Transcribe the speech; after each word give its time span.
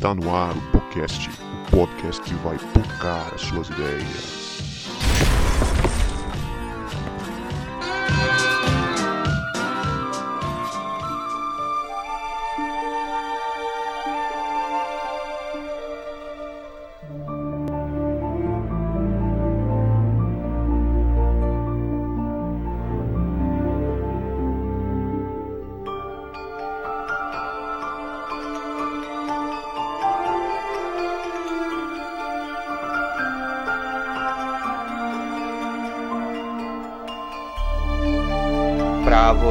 Está 0.00 0.14
no 0.14 0.34
ar 0.34 0.56
o 0.56 0.60
podcast, 0.72 1.28
o 1.28 1.70
podcast 1.76 2.22
que 2.22 2.32
vai 2.36 2.56
tocar 2.72 3.34
as 3.34 3.42
suas 3.42 3.68
ideias. 3.68 4.49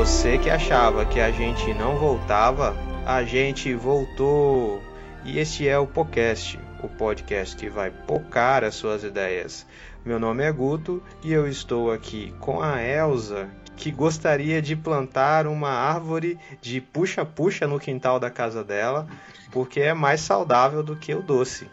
Você 0.10 0.40
que 0.40 0.50
achava 0.50 1.06
que 1.06 1.20
a 1.20 1.30
gente 1.30 1.72
não 1.76 1.96
voltava, 1.96 2.76
a 3.06 3.24
gente 3.24 3.76
voltou. 3.76 4.82
E 5.24 5.38
este 5.38 5.68
é 5.68 5.78
o 5.78 5.86
podcast, 5.86 6.60
o 6.82 6.90
podcast 6.90 7.56
que 7.56 7.70
vai 7.70 7.92
pocar 7.92 8.64
as 8.64 8.74
suas 8.74 9.04
ideias. 9.04 9.68
Meu 10.04 10.20
nome 10.20 10.44
é 10.44 10.52
Guto 10.52 11.02
e 11.24 11.32
eu 11.32 11.48
estou 11.48 11.92
aqui 11.92 12.34
com 12.40 12.60
a 12.60 12.82
Elsa, 12.82 13.52
que 13.78 13.92
gostaria 13.92 14.64
de 14.64 14.76
plantar 14.76 15.46
uma 15.46 15.70
árvore 15.70 16.40
de 16.60 16.82
puxa-puxa 16.82 17.68
no 17.68 17.80
quintal 17.80 18.20
da 18.20 18.32
casa 18.32 18.64
dela, 18.64 19.08
porque 19.52 19.80
é 19.80 19.94
mais 19.94 20.22
saudável 20.22 20.82
do 20.82 20.96
que 20.96 21.14
o 21.14 21.22
doce. 21.22 21.70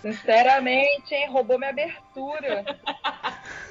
Sinceramente, 0.00 1.12
hein? 1.12 1.28
Roubou 1.30 1.58
minha 1.58 1.70
abertura. 1.70 2.64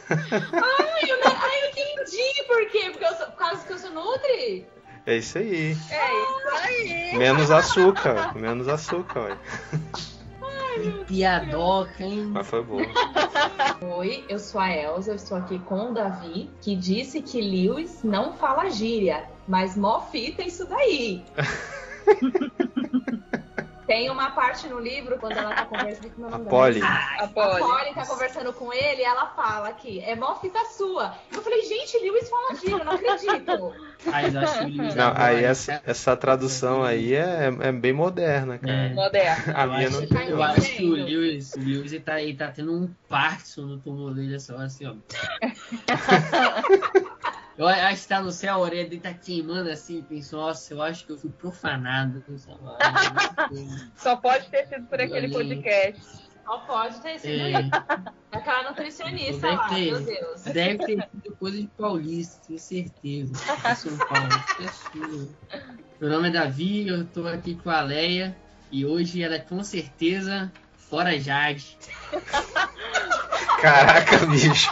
Ai, 0.09 1.11
eu, 1.11 1.19
não- 1.19 1.35
ai, 1.37 1.63
eu 1.63 1.69
entendi 1.69 2.43
por 2.47 2.65
quê. 2.69 2.89
Porque 2.91 3.05
eu 3.05 3.15
sou- 3.15 3.27
por 3.27 3.35
causa 3.37 3.65
que 3.65 3.73
eu 3.73 3.77
sou 3.79 3.91
Nutri? 3.91 4.65
É 5.05 5.17
isso 5.17 5.37
aí. 5.37 5.77
É 5.89 6.21
isso 6.21 6.47
aí. 6.63 7.17
Menos 7.17 7.49
açúcar, 7.51 8.35
menos 8.37 8.67
açúcar, 8.67 9.21
ué. 9.21 9.37
Piadoca, 11.07 12.03
hein? 12.03 12.25
mas 12.31 12.45
foi 12.47 12.63
boa. 12.63 12.83
Oi, 13.97 14.23
eu 14.29 14.37
sou 14.37 14.61
a 14.61 14.69
Elsa, 14.71 15.11
eu 15.11 15.15
estou 15.15 15.37
aqui 15.37 15.57
com 15.59 15.89
o 15.89 15.93
Davi, 15.93 16.51
que 16.61 16.75
disse 16.75 17.21
que 17.21 17.41
Lewis 17.41 18.03
não 18.03 18.33
fala 18.33 18.69
gíria, 18.69 19.23
mas 19.47 19.75
mó 19.75 20.01
fita 20.11 20.43
isso 20.43 20.67
daí. 20.67 21.25
Tem 23.87 24.09
uma 24.09 24.31
parte 24.31 24.67
no 24.67 24.79
livro, 24.79 25.17
quando 25.17 25.37
ela 25.37 25.55
tá 25.55 25.65
conversando 25.65 26.09
com 26.11 26.21
meu 26.21 26.27
A 26.27 26.31
nome 26.37 26.49
Polly. 26.49 26.81
A 26.83 27.23
A 27.23 27.27
Polly. 27.29 27.93
Tá 27.95 28.05
conversando 28.05 28.51
com 28.51 28.73
ele 28.73 29.01
e 29.01 29.05
ela 29.05 29.27
fala 29.27 29.69
aqui, 29.69 30.01
é 30.01 30.13
mó 30.13 30.35
fita 30.35 30.59
sua. 30.65 31.15
Eu 31.33 31.41
falei, 31.41 31.63
gente, 31.63 31.97
Lewis 31.97 32.29
fala 32.29 32.49
eu 32.63 32.83
não 32.83 32.91
acredito. 32.91 33.73
Mas 34.05 34.35
eu 34.35 34.41
acho 34.41 34.59
que 34.59 34.65
o 34.65 34.77
Luiz 34.77 34.93
Não, 34.95 35.13
aí 35.15 35.43
essa, 35.43 35.81
essa 35.85 36.17
tradução 36.17 36.83
aí 36.83 37.15
é, 37.15 37.45
é 37.61 37.71
bem 37.71 37.93
moderna, 37.93 38.59
cara. 38.59 38.73
É. 38.73 38.89
Moderno. 38.89 39.53
A 39.55 39.63
Eu 39.63 39.71
minha 39.71 39.87
acho, 39.87 40.01
não 40.01 40.07
tá 40.07 40.17
tem. 40.17 40.29
eu 40.29 40.43
acho 40.43 40.75
que 40.75 40.83
o 40.83 40.91
Lewis, 40.91 41.53
o 41.53 41.59
Lewis 41.59 41.93
ele 41.93 42.03
tá, 42.03 42.21
ele 42.21 42.33
tá 42.35 42.49
tendo 42.49 42.73
um 42.73 42.93
Parkinson 43.07 43.61
no 43.61 43.77
túmulo 43.79 44.13
dele, 44.13 44.35
essa 44.35 44.53
hora 44.53 44.65
assim, 44.65 44.85
ó. 44.85 44.93
Eu 47.57 47.67
acho 47.67 48.03
que 48.03 48.07
tá 48.07 48.21
no 48.21 48.31
céu, 48.31 48.53
a 48.53 48.57
orelha 48.59 48.87
dele 48.87 49.01
tá 49.01 49.13
queimando 49.13 49.69
assim, 49.71 50.01
pensou, 50.03 50.41
nossa, 50.41 50.73
eu 50.73 50.81
acho 50.81 51.05
que 51.05 51.11
eu 51.11 51.17
fui 51.17 51.31
profanado 51.31 52.21
com 52.21 52.35
essa 52.35 52.51
hora. 52.51 52.77
Só 53.95 54.15
pode 54.15 54.47
ter 54.49 54.67
sido 54.67 54.85
por 54.85 55.01
aquele 55.01 55.29
podcast. 55.29 56.01
Só 56.45 56.59
pode 56.59 57.01
ter 57.01 57.19
sido 57.19 57.41
É. 57.41 57.69
Aquela 58.31 58.69
nutricionista 58.69 59.41
Deve 59.41 59.55
lá, 59.55 59.69
ter. 59.69 59.91
meu 59.91 59.99
Deus. 60.01 60.41
deve 60.43 60.77
ter 60.85 61.09
sido 61.09 61.35
coisa 61.37 61.57
de 61.57 61.67
paulista, 61.67 62.41
tenho 62.47 62.59
certeza. 62.59 63.33
São 63.75 63.97
Paulo. 63.97 65.35
É. 65.51 65.61
Meu 65.99 66.09
nome 66.11 66.27
é 66.27 66.31
Davi, 66.31 66.87
eu 66.87 67.05
tô 67.05 67.27
aqui 67.27 67.55
com 67.55 67.71
a 67.71 67.81
Leia 67.81 68.37
e 68.71 68.85
hoje 68.85 69.23
ela 69.23 69.35
é 69.35 69.39
com 69.39 69.63
certeza 69.63 70.51
fora 70.77 71.19
Jade. 71.19 71.75
Caraca, 73.59 74.25
bicho. 74.27 74.71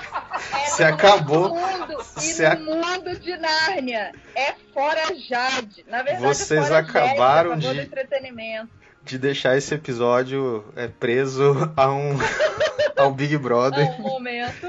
Você 0.67 0.83
acabou. 0.83 1.49
No 1.49 1.55
mundo, 1.55 1.93
e 1.93 2.03
Você 2.03 2.45
ac- 2.45 2.61
no 2.61 2.75
mundo 2.75 3.19
de 3.19 3.37
Nárnia 3.37 4.11
é 4.35 4.53
fora 4.73 5.01
Jade. 5.27 5.85
Na 5.87 6.03
verdade, 6.03 6.21
Vocês 6.23 6.65
é 6.65 6.67
fora 6.67 6.77
acabaram 6.79 7.59
Jéssica, 7.59 7.73
de- 7.73 7.79
entretenimento. 7.87 8.69
De 9.03 9.17
deixar 9.19 9.55
esse 9.55 9.73
episódio 9.75 10.65
é, 10.75 10.87
preso 10.87 11.71
a 11.77 11.91
um 11.91 12.17
ao 12.97 13.11
Big 13.13 13.35
É 13.35 13.37
Brother, 13.37 13.99
um 13.99 14.03
momento. 14.03 14.67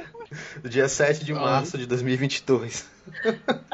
dia 0.63 0.89
7 0.89 1.25
de 1.25 1.33
março 1.33 1.79
de 1.79 1.87
2022. 1.87 2.87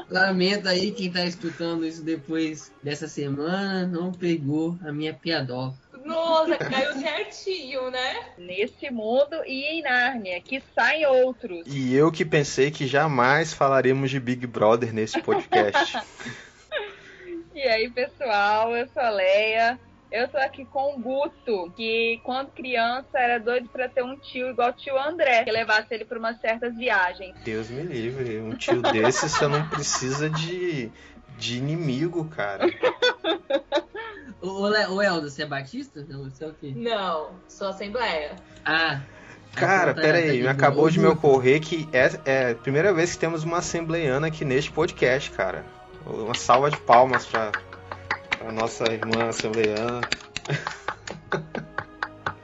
Lamento 0.08 0.68
aí 0.68 0.92
quem 0.92 1.10
tá 1.10 1.24
escutando 1.24 1.84
isso 1.86 2.02
depois 2.04 2.70
dessa 2.82 3.08
semana, 3.08 3.86
não 3.86 4.12
pegou 4.12 4.78
a 4.86 4.92
minha 4.92 5.12
piadoca. 5.14 5.74
Nossa, 6.12 6.56
caiu 6.58 6.92
certinho, 6.94 7.90
né? 7.90 8.26
Nesse 8.38 8.90
mundo 8.90 9.42
e 9.46 9.64
em 9.64 9.82
Nárnia, 9.82 10.40
que 10.40 10.62
saem 10.74 11.06
outros. 11.06 11.62
E 11.66 11.94
eu 11.94 12.12
que 12.12 12.24
pensei 12.24 12.70
que 12.70 12.86
jamais 12.86 13.52
falaremos 13.52 14.10
de 14.10 14.20
Big 14.20 14.46
Brother 14.46 14.92
nesse 14.92 15.20
podcast. 15.20 15.98
E 17.54 17.60
aí, 17.60 17.90
pessoal, 17.90 18.74
eu 18.74 18.88
sou 18.88 19.02
a 19.02 19.10
Leia. 19.10 19.78
Eu 20.10 20.28
tô 20.28 20.36
aqui 20.36 20.64
com 20.64 20.94
o 20.94 20.98
Guto, 20.98 21.72
que 21.74 22.20
quando 22.22 22.50
criança 22.50 23.18
era 23.18 23.38
doido 23.38 23.68
pra 23.68 23.88
ter 23.88 24.02
um 24.02 24.16
tio 24.16 24.50
igual 24.50 24.70
o 24.70 24.72
tio 24.72 24.98
André, 24.98 25.44
que 25.44 25.50
levasse 25.50 25.86
ele 25.90 26.04
pra 26.04 26.18
umas 26.18 26.38
certas 26.38 26.76
viagens. 26.76 27.34
Deus 27.44 27.70
me 27.70 27.82
livre, 27.82 28.40
um 28.40 28.54
tio 28.54 28.82
desse 28.82 29.28
você 29.28 29.46
não 29.46 29.66
precisa 29.68 30.28
de, 30.28 30.90
de 31.42 31.58
inimigo, 31.58 32.24
cara. 32.26 32.66
Ô, 34.40 34.62
ô, 34.62 35.02
Elda, 35.02 35.28
você 35.30 35.42
é 35.42 35.46
batista? 35.46 36.04
Não, 36.08 36.24
você 36.24 36.44
é 36.44 36.48
o 36.48 36.54
quê? 36.54 36.72
Não, 36.74 37.30
sou 37.48 37.68
assembleia. 37.68 38.34
Ah. 38.64 39.00
Cara, 39.54 39.94
tá- 39.94 40.00
pera 40.00 40.18
tá 40.18 40.24
aí, 40.24 40.40
de 40.40 40.48
acabou 40.48 40.80
boa. 40.80 40.90
de 40.90 40.98
me 40.98 41.06
ocorrer 41.06 41.60
que 41.60 41.88
é, 41.92 42.10
é 42.24 42.50
a 42.50 42.54
primeira 42.54 42.92
vez 42.92 43.12
que 43.12 43.18
temos 43.18 43.44
uma 43.44 43.58
assembleiana 43.58 44.26
aqui 44.26 44.44
neste 44.44 44.72
podcast, 44.72 45.30
cara. 45.30 45.64
Uma 46.06 46.34
salva 46.34 46.70
de 46.70 46.76
palmas 46.78 47.26
pra, 47.26 47.52
pra 48.38 48.50
nossa 48.50 48.84
irmã 48.92 49.28
assembleiana. 49.28 50.00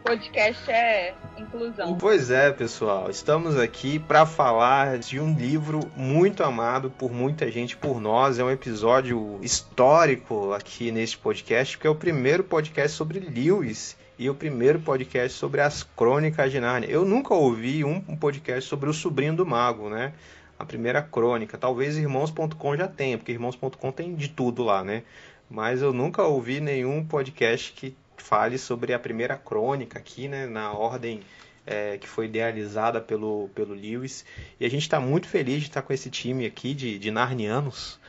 Podcast 0.08 0.70
é 0.70 1.14
inclusão. 1.36 1.98
Pois 1.98 2.30
é, 2.30 2.50
pessoal, 2.50 3.10
estamos 3.10 3.58
aqui 3.58 3.98
para 3.98 4.24
falar 4.24 4.96
de 4.96 5.20
um 5.20 5.34
livro 5.36 5.80
muito 5.94 6.42
amado 6.42 6.90
por 6.90 7.12
muita 7.12 7.50
gente, 7.50 7.76
por 7.76 8.00
nós. 8.00 8.38
É 8.38 8.42
um 8.42 8.50
episódio 8.50 9.38
histórico 9.42 10.54
aqui 10.54 10.90
neste 10.90 11.18
podcast, 11.18 11.76
porque 11.76 11.86
é 11.86 11.90
o 11.90 11.94
primeiro 11.94 12.42
podcast 12.42 12.96
sobre 12.96 13.20
Lewis 13.20 13.98
e 14.18 14.30
o 14.30 14.34
primeiro 14.34 14.80
podcast 14.80 15.36
sobre 15.36 15.60
as 15.60 15.82
crônicas 15.82 16.50
de 16.50 16.58
Nárnia. 16.58 16.88
Eu 16.88 17.04
nunca 17.04 17.34
ouvi 17.34 17.84
um 17.84 18.00
podcast 18.16 18.66
sobre 18.66 18.88
o 18.88 18.94
sobrinho 18.94 19.36
do 19.36 19.44
mago, 19.44 19.90
né? 19.90 20.14
A 20.58 20.64
primeira 20.64 21.02
crônica. 21.02 21.58
Talvez 21.58 21.98
irmãos.com 21.98 22.74
já 22.74 22.88
tenha, 22.88 23.18
porque 23.18 23.32
irmãos.com 23.32 23.92
tem 23.92 24.14
de 24.14 24.28
tudo 24.30 24.64
lá, 24.64 24.82
né? 24.82 25.02
Mas 25.50 25.82
eu 25.82 25.92
nunca 25.92 26.22
ouvi 26.22 26.60
nenhum 26.60 27.04
podcast 27.04 27.74
que 27.74 27.94
fale 28.22 28.58
sobre 28.58 28.92
a 28.92 28.98
primeira 28.98 29.36
crônica 29.36 29.98
aqui, 29.98 30.28
né? 30.28 30.46
Na 30.46 30.72
ordem 30.72 31.20
é, 31.66 31.98
que 31.98 32.08
foi 32.08 32.26
idealizada 32.26 33.00
pelo, 33.00 33.50
pelo 33.54 33.74
Lewis. 33.74 34.24
E 34.58 34.64
a 34.64 34.70
gente 34.70 34.82
está 34.82 34.98
muito 34.98 35.28
feliz 35.28 35.60
de 35.60 35.68
estar 35.68 35.82
com 35.82 35.92
esse 35.92 36.10
time 36.10 36.46
aqui 36.46 36.74
de, 36.74 36.98
de 36.98 37.10
narnianos. 37.10 38.00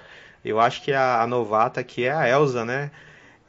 Eu 0.44 0.60
acho 0.60 0.82
que 0.82 0.94
a, 0.94 1.22
a 1.22 1.28
novata 1.28 1.82
aqui 1.82 2.06
é 2.06 2.12
a 2.12 2.28
Elsa, 2.28 2.64
né? 2.64 2.90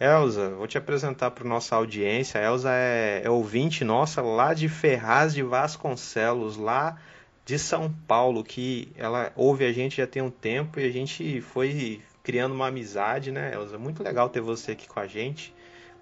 Elsa, 0.01 0.51
vou 0.51 0.67
te 0.67 0.79
apresentar 0.79 1.31
para 1.31 1.47
nossa 1.47 1.77
audiência. 1.77 2.41
A 2.41 2.45
Elsa 2.45 2.71
é, 2.73 3.23
é 3.23 3.31
ouvinte 3.31 3.85
nossa 3.85 4.21
lá 4.21 4.53
de 4.55 4.69
Ferraz 4.69 5.35
de 5.35 5.43
Vasconcelos, 5.43 6.57
lá 6.57 6.99
de 7.45 7.59
São 7.59 7.93
Paulo, 8.09 8.43
que 8.43 8.93
ela 8.97 9.31
ouve 9.37 9.65
a 9.65 9.73
gente 9.73 9.99
já 9.99 10.07
tem 10.07 10.23
um 10.23 10.31
tempo 10.31 10.81
e 10.81 10.87
a 10.87 10.91
gente 10.91 11.41
foi 11.41 12.01
criando 12.23 12.55
uma 12.55 12.69
amizade, 12.69 13.31
né, 13.31 13.53
Elsa? 13.55 13.79
Muito 13.79 14.03
legal 14.03 14.29
ter 14.29 14.41
você 14.41 14.73
aqui 14.73 14.89
com 14.89 14.99
a 14.99 15.07
gente. 15.07 15.55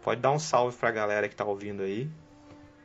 Pode 0.08 0.22
dar 0.22 0.32
um 0.32 0.38
salve 0.38 0.75
pra 0.75 0.90
galera 0.90 1.28
que 1.28 1.37
tá 1.37 1.44
ouvindo 1.44 1.82
aí. 1.82 2.08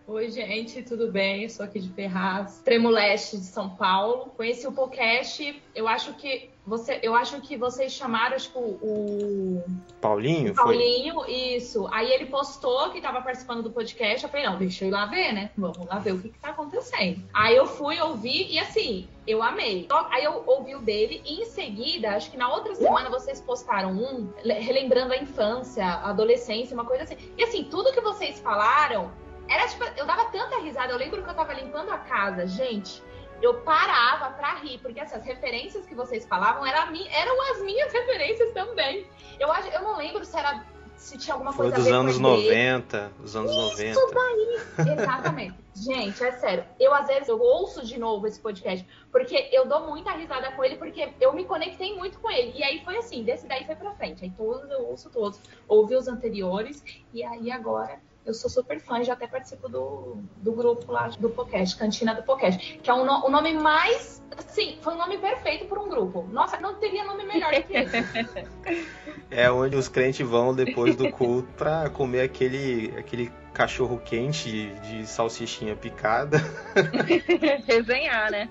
Oi, 0.05 0.29
gente, 0.29 0.83
tudo 0.83 1.09
bem? 1.09 1.43
Eu 1.43 1.49
sou 1.49 1.65
aqui 1.65 1.79
de 1.79 1.87
Ferraz, 1.87 2.55
extremo 2.55 2.89
leste 2.89 3.37
de 3.37 3.45
São 3.45 3.69
Paulo. 3.69 4.33
Conheci 4.35 4.67
o 4.67 4.73
podcast, 4.73 5.63
eu 5.73 5.87
acho 5.87 6.13
que 6.15 6.49
Você, 6.65 6.97
eu 7.03 7.13
acho 7.13 7.41
que 7.41 7.57
vocês 7.57 7.91
chamaram, 7.91 8.37
tipo, 8.37 8.59
o. 8.59 9.61
Paulinho? 9.99 10.53
Paulinho, 10.53 11.15
foi? 11.15 11.31
isso. 11.31 11.89
Aí 11.91 12.09
ele 12.09 12.27
postou 12.27 12.89
que 12.89 12.99
estava 12.99 13.21
participando 13.21 13.61
do 13.61 13.69
podcast. 13.69 14.23
Eu 14.23 14.29
falei, 14.29 14.45
não, 14.45 14.57
deixa 14.57 14.85
eu 14.85 14.87
ir 14.87 14.91
lá 14.91 15.05
ver, 15.05 15.33
né? 15.33 15.51
Vamos 15.57 15.85
lá 15.85 15.99
ver 15.99 16.13
o 16.13 16.21
que, 16.21 16.29
que 16.29 16.39
tá 16.39 16.49
acontecendo. 16.49 17.21
Aí 17.33 17.53
eu 17.53 17.65
fui 17.65 17.99
ouvir 17.99 18.49
e 18.49 18.57
assim, 18.59 19.09
eu 19.27 19.43
amei. 19.43 19.87
Aí 20.09 20.23
eu 20.23 20.41
ouvi 20.47 20.73
o 20.73 20.79
dele 20.79 21.21
e 21.25 21.41
em 21.41 21.45
seguida, 21.45 22.15
acho 22.15 22.31
que 22.31 22.37
na 22.37 22.49
outra 22.49 22.73
semana 22.75 23.09
vocês 23.09 23.41
postaram 23.41 23.91
um, 23.91 24.31
relembrando 24.45 25.11
a 25.11 25.17
infância, 25.17 25.85
a 25.85 26.11
adolescência, 26.11 26.73
uma 26.73 26.85
coisa 26.85 27.03
assim. 27.03 27.17
E 27.37 27.43
assim, 27.43 27.65
tudo 27.65 27.91
que 27.91 27.99
vocês 27.99 28.39
falaram, 28.39 29.11
era 29.49 29.67
tipo, 29.67 29.83
eu 29.97 30.05
dava 30.05 30.25
tanta 30.31 30.61
risada. 30.61 30.93
Eu 30.93 30.97
lembro 30.97 31.21
que 31.21 31.29
eu 31.29 31.35
tava 31.35 31.53
limpando 31.53 31.89
a 31.89 31.97
casa, 31.97 32.47
gente 32.47 33.03
eu 33.43 33.55
parava 33.61 34.31
para 34.35 34.55
rir, 34.55 34.79
porque 34.79 34.99
assim, 34.99 35.15
as 35.15 35.25
referências 35.25 35.85
que 35.85 35.93
vocês 35.93 36.25
falavam 36.25 36.65
eram, 36.65 36.93
eram 37.11 37.51
as 37.51 37.61
minhas 37.61 37.91
referências 37.91 38.53
também. 38.53 39.05
Eu, 39.39 39.51
acho, 39.51 39.67
eu 39.67 39.81
não 39.81 39.97
lembro 39.97 40.23
se 40.23 40.37
era 40.37 40.65
se 40.95 41.17
tinha 41.17 41.33
alguma 41.33 41.51
Foi 41.51 41.65
coisa 41.65 41.75
dos 41.75 41.87
a 41.87 41.89
ver 41.89 41.95
anos 41.97 42.15
com 42.15 42.21
90, 42.21 43.11
os 43.21 43.35
anos 43.35 43.51
Isso 43.51 43.99
90. 43.99 44.13
daí, 44.13 44.93
exatamente. 44.93 45.63
Gente, 45.75 46.23
é 46.23 46.31
sério. 46.33 46.63
Eu 46.79 46.93
às 46.93 47.07
vezes 47.07 47.27
eu 47.27 47.41
ouço 47.41 47.85
de 47.85 47.99
novo 47.99 48.25
esse 48.25 48.39
podcast, 48.39 48.87
porque 49.11 49.49
eu 49.51 49.67
dou 49.67 49.87
muita 49.87 50.11
risada 50.11 50.51
com 50.53 50.63
ele, 50.63 50.77
porque 50.77 51.09
eu 51.19 51.33
me 51.33 51.43
conectei 51.43 51.97
muito 51.97 52.19
com 52.19 52.31
ele. 52.31 52.57
E 52.57 52.63
aí 52.63 52.81
foi 52.85 52.95
assim, 52.97 53.23
desse 53.23 53.47
daí 53.47 53.65
foi 53.65 53.75
pra 53.75 53.91
frente. 53.95 54.23
Aí 54.23 54.31
todos 54.31 54.69
eu 54.71 54.87
ouço 54.87 55.09
todos. 55.09 55.41
Ouvi 55.67 55.95
os 55.95 56.07
anteriores, 56.07 56.81
e 57.11 57.21
aí 57.23 57.51
agora 57.51 57.99
eu 58.25 58.33
sou 58.33 58.49
super 58.49 58.79
fã 58.79 58.99
e 58.99 59.03
já 59.03 59.13
até 59.13 59.27
participo 59.27 59.67
do, 59.67 60.17
do 60.37 60.51
grupo 60.51 60.91
lá 60.91 61.07
do 61.07 61.29
podcast, 61.29 61.75
Cantina 61.75 62.13
do 62.13 62.23
Podcast, 62.23 62.79
que 62.81 62.89
é 62.89 62.93
um 62.93 63.05
no, 63.05 63.25
o 63.25 63.29
nome 63.29 63.53
mais. 63.53 64.21
Sim, 64.47 64.77
foi 64.81 64.93
um 64.93 64.97
nome 64.97 65.17
perfeito 65.17 65.65
para 65.65 65.79
um 65.79 65.89
grupo. 65.89 66.27
Nossa, 66.31 66.59
não 66.59 66.75
teria 66.75 67.03
nome 67.03 67.25
melhor 67.25 67.51
que 67.63 67.73
esse. 67.73 67.97
É 69.29 69.49
onde 69.51 69.75
os 69.75 69.87
crentes 69.87 70.27
vão 70.27 70.53
depois 70.53 70.95
do 70.95 71.11
culto 71.11 71.47
para 71.57 71.89
comer 71.89 72.21
aquele, 72.21 72.93
aquele 72.95 73.31
cachorro 73.53 74.01
quente 74.03 74.71
de, 74.83 75.05
salsichinha 75.05 75.75
picada. 75.75 76.37
Resenhar, 77.67 78.31
né? 78.31 78.49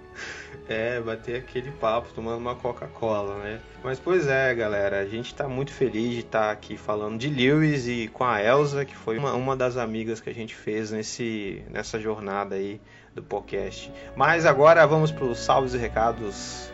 É, 0.68 1.00
bater 1.00 1.36
aquele 1.36 1.70
papo 1.72 2.08
tomando 2.14 2.38
uma 2.38 2.54
Coca-Cola, 2.54 3.38
né? 3.38 3.60
Mas 3.82 3.98
pois 3.98 4.28
é, 4.28 4.54
galera, 4.54 5.00
a 5.00 5.06
gente 5.06 5.34
tá 5.34 5.48
muito 5.48 5.72
feliz 5.72 6.12
de 6.12 6.20
estar 6.20 6.46
tá 6.46 6.50
aqui 6.52 6.76
falando 6.76 7.18
de 7.18 7.28
Lewis 7.28 7.88
e 7.88 8.08
com 8.08 8.24
a 8.24 8.42
Elsa, 8.42 8.84
que 8.84 8.96
foi 8.96 9.18
uma, 9.18 9.34
uma 9.34 9.56
das 9.56 9.76
amigas 9.76 10.20
que 10.20 10.30
a 10.30 10.34
gente 10.34 10.54
fez 10.54 10.92
nesse, 10.92 11.64
nessa 11.68 11.98
jornada 11.98 12.54
aí 12.54 12.80
do 13.14 13.22
podcast. 13.22 13.92
Mas 14.16 14.46
agora 14.46 14.86
vamos 14.86 15.10
para 15.10 15.24
os 15.24 15.38
salves 15.38 15.74
e 15.74 15.78
recados 15.78 16.71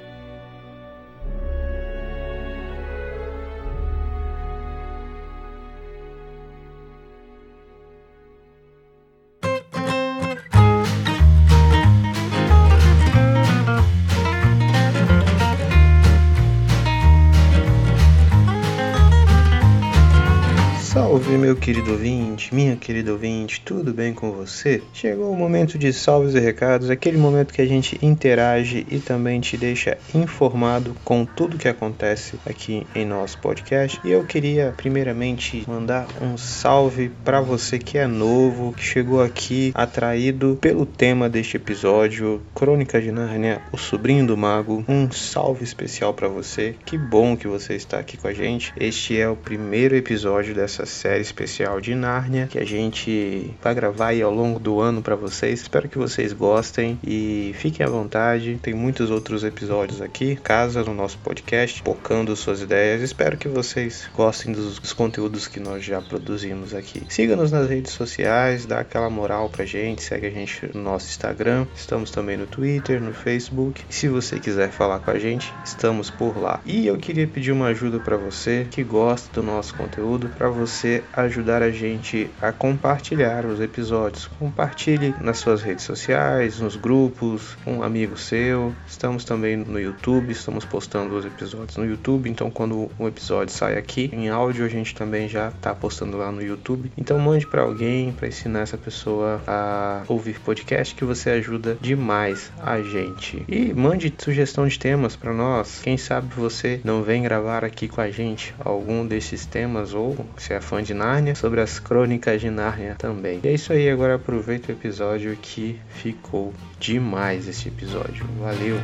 meu 21.38 21.54
querido 21.54 21.92
ouvinte, 21.92 22.52
minha 22.52 22.74
querida 22.74 23.12
ouvinte, 23.12 23.62
tudo 23.64 23.94
bem 23.94 24.12
com 24.12 24.32
você? 24.32 24.82
Chegou 24.92 25.30
o 25.30 25.36
momento 25.36 25.78
de 25.78 25.92
salves 25.92 26.34
e 26.34 26.40
recados, 26.40 26.90
aquele 26.90 27.16
momento 27.16 27.54
que 27.54 27.62
a 27.62 27.66
gente 27.66 27.96
interage 28.04 28.84
e 28.90 28.98
também 28.98 29.40
te 29.40 29.56
deixa 29.56 29.96
informado 30.12 30.96
com 31.04 31.24
tudo 31.24 31.56
que 31.56 31.68
acontece 31.68 32.34
aqui 32.44 32.84
em 32.92 33.06
nosso 33.06 33.38
podcast. 33.38 34.00
E 34.04 34.10
eu 34.10 34.24
queria, 34.24 34.74
primeiramente, 34.76 35.64
mandar 35.68 36.08
um 36.20 36.36
salve 36.36 37.08
para 37.24 37.40
você 37.40 37.78
que 37.78 37.98
é 37.98 38.08
novo, 38.08 38.72
que 38.72 38.82
chegou 38.82 39.22
aqui 39.22 39.70
atraído 39.76 40.58
pelo 40.60 40.84
tema 40.84 41.28
deste 41.28 41.56
episódio, 41.56 42.42
Crônica 42.52 43.00
de 43.00 43.12
Nárnia, 43.12 43.62
o 43.72 43.76
sobrinho 43.76 44.26
do 44.26 44.36
mago. 44.36 44.84
Um 44.88 45.08
salve 45.12 45.62
especial 45.62 46.12
para 46.12 46.26
você, 46.26 46.74
que 46.84 46.98
bom 46.98 47.36
que 47.36 47.46
você 47.46 47.74
está 47.74 48.00
aqui 48.00 48.16
com 48.16 48.26
a 48.26 48.34
gente. 48.34 48.72
Este 48.76 49.20
é 49.20 49.28
o 49.28 49.36
primeiro 49.36 49.94
episódio 49.94 50.52
dessa 50.52 50.84
série 50.84 51.27
especial 51.28 51.80
de 51.80 51.94
Nárnia 51.94 52.46
que 52.46 52.58
a 52.58 52.64
gente 52.64 53.54
vai 53.62 53.74
gravar 53.74 54.08
aí 54.08 54.22
ao 54.22 54.32
longo 54.32 54.58
do 54.58 54.80
ano 54.80 55.02
para 55.02 55.14
vocês. 55.14 55.60
Espero 55.60 55.88
que 55.88 55.98
vocês 55.98 56.32
gostem 56.32 56.98
e 57.04 57.54
fiquem 57.58 57.84
à 57.84 57.88
vontade. 57.88 58.58
Tem 58.62 58.74
muitos 58.74 59.10
outros 59.10 59.44
episódios 59.44 60.00
aqui, 60.00 60.36
casa 60.36 60.82
no 60.82 60.94
nosso 60.94 61.18
podcast, 61.18 61.82
focando 61.82 62.34
suas 62.34 62.60
ideias. 62.60 63.02
Espero 63.02 63.36
que 63.36 63.48
vocês 63.48 64.08
gostem 64.14 64.52
dos, 64.52 64.78
dos 64.78 64.92
conteúdos 64.92 65.46
que 65.46 65.60
nós 65.60 65.84
já 65.84 66.00
produzimos 66.00 66.74
aqui. 66.74 67.02
Siga-nos 67.08 67.52
nas 67.52 67.68
redes 67.68 67.92
sociais, 67.92 68.66
dá 68.66 68.80
aquela 68.80 69.10
moral 69.10 69.48
pra 69.48 69.64
gente, 69.64 70.02
segue 70.02 70.26
a 70.26 70.30
gente 70.30 70.70
no 70.74 70.82
nosso 70.82 71.08
Instagram. 71.08 71.66
Estamos 71.74 72.10
também 72.10 72.36
no 72.36 72.46
Twitter, 72.46 73.00
no 73.00 73.12
Facebook. 73.12 73.82
E 73.88 73.94
se 73.94 74.08
você 74.08 74.40
quiser 74.40 74.70
falar 74.70 75.00
com 75.00 75.10
a 75.10 75.18
gente, 75.18 75.52
estamos 75.64 76.10
por 76.10 76.36
lá. 76.40 76.60
E 76.64 76.86
eu 76.86 76.96
queria 76.96 77.26
pedir 77.26 77.52
uma 77.52 77.66
ajuda 77.66 77.98
para 78.00 78.16
você 78.16 78.66
que 78.70 78.82
gosta 78.82 79.28
do 79.32 79.46
nosso 79.46 79.74
conteúdo, 79.74 80.28
para 80.36 80.48
você 80.48 81.02
ajudar 81.18 81.62
a 81.62 81.70
gente 81.70 82.30
a 82.40 82.52
compartilhar 82.52 83.44
os 83.44 83.60
episódios. 83.60 84.26
Compartilhe 84.38 85.14
nas 85.20 85.38
suas 85.38 85.62
redes 85.62 85.84
sociais, 85.84 86.60
nos 86.60 86.76
grupos, 86.76 87.56
com 87.64 87.78
um 87.78 87.82
amigo 87.82 88.16
seu. 88.16 88.74
Estamos 88.86 89.24
também 89.24 89.56
no 89.56 89.80
YouTube, 89.80 90.30
estamos 90.30 90.64
postando 90.64 91.16
os 91.16 91.24
episódios 91.24 91.76
no 91.76 91.84
YouTube. 91.84 92.30
Então, 92.30 92.50
quando 92.50 92.90
um 92.98 93.08
episódio 93.08 93.52
sai 93.52 93.76
aqui 93.76 94.10
em 94.12 94.28
áudio, 94.28 94.64
a 94.64 94.68
gente 94.68 94.94
também 94.94 95.28
já 95.28 95.48
está 95.48 95.74
postando 95.74 96.16
lá 96.16 96.30
no 96.30 96.42
YouTube. 96.42 96.92
Então, 96.96 97.18
mande 97.18 97.46
para 97.46 97.62
alguém 97.62 98.12
para 98.12 98.28
ensinar 98.28 98.60
essa 98.60 98.78
pessoa 98.78 99.40
a 99.46 100.02
ouvir 100.08 100.38
podcast, 100.40 100.94
que 100.94 101.04
você 101.04 101.30
ajuda 101.30 101.76
demais 101.80 102.52
a 102.62 102.80
gente. 102.80 103.44
E 103.48 103.72
mande 103.72 104.14
sugestão 104.18 104.66
de 104.66 104.78
temas 104.78 105.16
para 105.16 105.32
nós. 105.32 105.80
Quem 105.82 105.96
sabe 105.96 106.28
você 106.34 106.80
não 106.84 107.02
vem 107.02 107.22
gravar 107.22 107.64
aqui 107.64 107.88
com 107.88 108.00
a 108.00 108.10
gente 108.10 108.54
algum 108.64 109.06
desses 109.06 109.44
temas 109.44 109.94
ou 109.94 110.16
se 110.36 110.52
é 110.52 110.60
fã 110.60 110.82
de 110.82 110.94
Nárnia, 111.08 111.34
sobre 111.34 111.62
as 111.62 111.78
crônicas 111.78 112.38
de 112.38 112.50
Nárnia 112.50 112.94
também. 112.94 113.40
E 113.42 113.48
é 113.48 113.54
isso 113.54 113.72
aí, 113.72 113.88
agora 113.88 114.16
aproveita 114.16 114.70
o 114.70 114.74
episódio 114.74 115.34
que 115.40 115.80
ficou 115.88 116.52
demais 116.78 117.48
esse 117.48 117.66
episódio. 117.68 118.26
Valeu! 118.38 118.76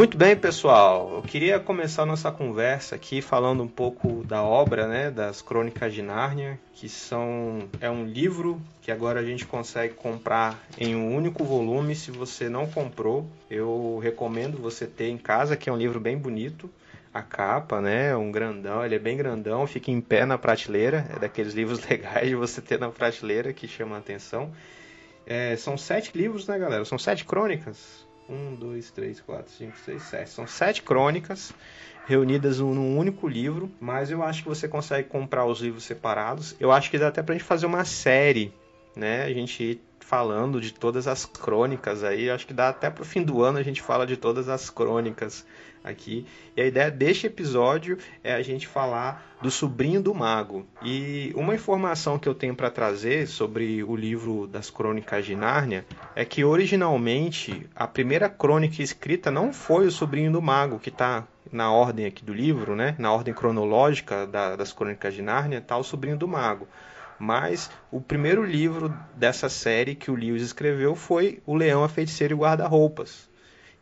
Muito 0.00 0.16
bem, 0.16 0.34
pessoal. 0.34 1.16
Eu 1.16 1.22
queria 1.22 1.60
começar 1.60 2.06
nossa 2.06 2.32
conversa 2.32 2.94
aqui 2.94 3.20
falando 3.20 3.62
um 3.62 3.68
pouco 3.68 4.24
da 4.24 4.42
obra, 4.42 4.88
né, 4.88 5.10
das 5.10 5.42
Crônicas 5.42 5.92
de 5.92 6.00
Nárnia, 6.00 6.58
que 6.72 6.88
são 6.88 7.68
é 7.82 7.90
um 7.90 8.06
livro 8.06 8.58
que 8.80 8.90
agora 8.90 9.20
a 9.20 9.22
gente 9.22 9.44
consegue 9.44 9.92
comprar 9.92 10.58
em 10.78 10.96
um 10.96 11.14
único 11.14 11.44
volume. 11.44 11.94
Se 11.94 12.10
você 12.10 12.48
não 12.48 12.66
comprou, 12.66 13.28
eu 13.50 14.00
recomendo 14.02 14.56
você 14.56 14.86
ter 14.86 15.10
em 15.10 15.18
casa, 15.18 15.54
que 15.54 15.68
é 15.68 15.72
um 15.72 15.76
livro 15.76 16.00
bem 16.00 16.16
bonito. 16.16 16.70
A 17.12 17.20
capa, 17.20 17.78
né, 17.78 18.16
um 18.16 18.32
grandão, 18.32 18.82
ele 18.82 18.94
é 18.94 18.98
bem 18.98 19.18
grandão, 19.18 19.66
fica 19.66 19.90
em 19.90 20.00
pé 20.00 20.24
na 20.24 20.38
prateleira, 20.38 21.04
é 21.14 21.18
daqueles 21.18 21.52
livros 21.52 21.78
legais 21.86 22.26
de 22.26 22.34
você 22.34 22.62
ter 22.62 22.78
na 22.78 22.88
prateleira 22.88 23.52
que 23.52 23.68
chama 23.68 23.96
a 23.96 23.98
atenção. 23.98 24.50
É, 25.26 25.54
são 25.56 25.76
sete 25.76 26.16
livros, 26.16 26.48
né, 26.48 26.58
galera? 26.58 26.86
São 26.86 26.96
sete 26.96 27.22
crônicas 27.26 28.08
um, 28.30 28.54
dois, 28.54 28.90
três, 28.90 29.20
quatro, 29.20 29.52
cinco, 29.52 29.76
seis, 29.84 30.02
sete. 30.02 30.30
São 30.30 30.46
sete 30.46 30.82
crônicas 30.82 31.52
reunidas 32.06 32.58
num 32.60 32.96
único 32.96 33.28
livro, 33.28 33.70
mas 33.80 34.10
eu 34.10 34.22
acho 34.22 34.42
que 34.42 34.48
você 34.48 34.66
consegue 34.66 35.08
comprar 35.08 35.44
os 35.44 35.60
livros 35.60 35.84
separados. 35.84 36.56
Eu 36.58 36.72
acho 36.72 36.90
que 36.90 36.98
dá 36.98 37.08
até 37.08 37.22
pra 37.22 37.34
gente 37.34 37.44
fazer 37.44 37.66
uma 37.66 37.84
série, 37.84 38.52
né? 38.96 39.24
A 39.24 39.32
gente 39.32 39.80
falando 40.10 40.60
de 40.60 40.72
todas 40.72 41.06
as 41.06 41.24
crônicas 41.24 42.02
aí. 42.02 42.28
Acho 42.28 42.44
que 42.44 42.52
dá 42.52 42.70
até 42.70 42.90
pro 42.90 43.04
fim 43.04 43.22
do 43.22 43.44
ano 43.44 43.58
a 43.58 43.62
gente 43.62 43.80
fala 43.80 44.04
de 44.04 44.16
todas 44.16 44.48
as 44.48 44.68
crônicas 44.68 45.46
aqui. 45.84 46.26
E 46.56 46.60
a 46.60 46.66
ideia 46.66 46.90
deste 46.90 47.28
episódio 47.28 47.96
é 48.24 48.34
a 48.34 48.42
gente 48.42 48.66
falar 48.66 49.24
do 49.40 49.52
sobrinho 49.52 50.02
do 50.02 50.12
mago. 50.12 50.66
E 50.82 51.32
uma 51.36 51.54
informação 51.54 52.18
que 52.18 52.28
eu 52.28 52.34
tenho 52.34 52.56
para 52.56 52.72
trazer 52.72 53.28
sobre 53.28 53.84
o 53.84 53.94
livro 53.94 54.48
das 54.48 54.68
Crônicas 54.68 55.24
de 55.24 55.36
Nárnia 55.36 55.86
é 56.16 56.24
que 56.24 56.42
originalmente 56.42 57.64
a 57.72 57.86
primeira 57.86 58.28
crônica 58.28 58.82
escrita 58.82 59.30
não 59.30 59.52
foi 59.52 59.86
o 59.86 59.92
sobrinho 59.92 60.32
do 60.32 60.42
mago, 60.42 60.80
que 60.80 60.88
está 60.88 61.24
na 61.52 61.70
ordem 61.70 62.04
aqui 62.04 62.24
do 62.24 62.34
livro, 62.34 62.74
né? 62.74 62.96
na 62.98 63.12
ordem 63.12 63.32
cronológica 63.32 64.26
da, 64.26 64.56
das 64.56 64.72
Crônicas 64.72 65.14
de 65.14 65.22
Nárnia, 65.22 65.58
está 65.58 65.76
o 65.76 65.84
sobrinho 65.84 66.16
do 66.16 66.26
mago. 66.26 66.66
Mas 67.20 67.70
o 67.92 68.00
primeiro 68.00 68.42
livro 68.42 68.88
dessa 69.14 69.50
série 69.50 69.94
que 69.94 70.10
o 70.10 70.14
Lewis 70.14 70.42
escreveu 70.42 70.96
foi 70.96 71.42
O 71.44 71.54
Leão, 71.54 71.84
a 71.84 71.88
Feiticeira 71.88 72.32
e 72.32 72.34
o 72.34 72.38
Guarda-Roupas 72.38 73.28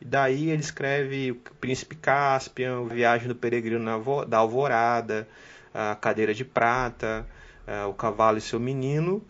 E 0.01 0.05
daí 0.05 0.51
ele 0.51 0.61
escreve 0.61 1.31
o 1.31 1.37
Príncipe 1.61 1.95
Caspian, 1.95 2.85
Viagem 2.87 3.29
do 3.29 3.37
Peregrino 3.37 3.85
da 4.27 4.39
Alvorada, 4.39 5.29
a 5.73 5.95
Cadeira 5.95 6.35
de 6.35 6.45
Prata, 6.45 7.25
o 7.89 7.95
Cavalo 7.95 8.39
e 8.39 8.41
seu 8.41 8.59
Menino. 8.59 9.25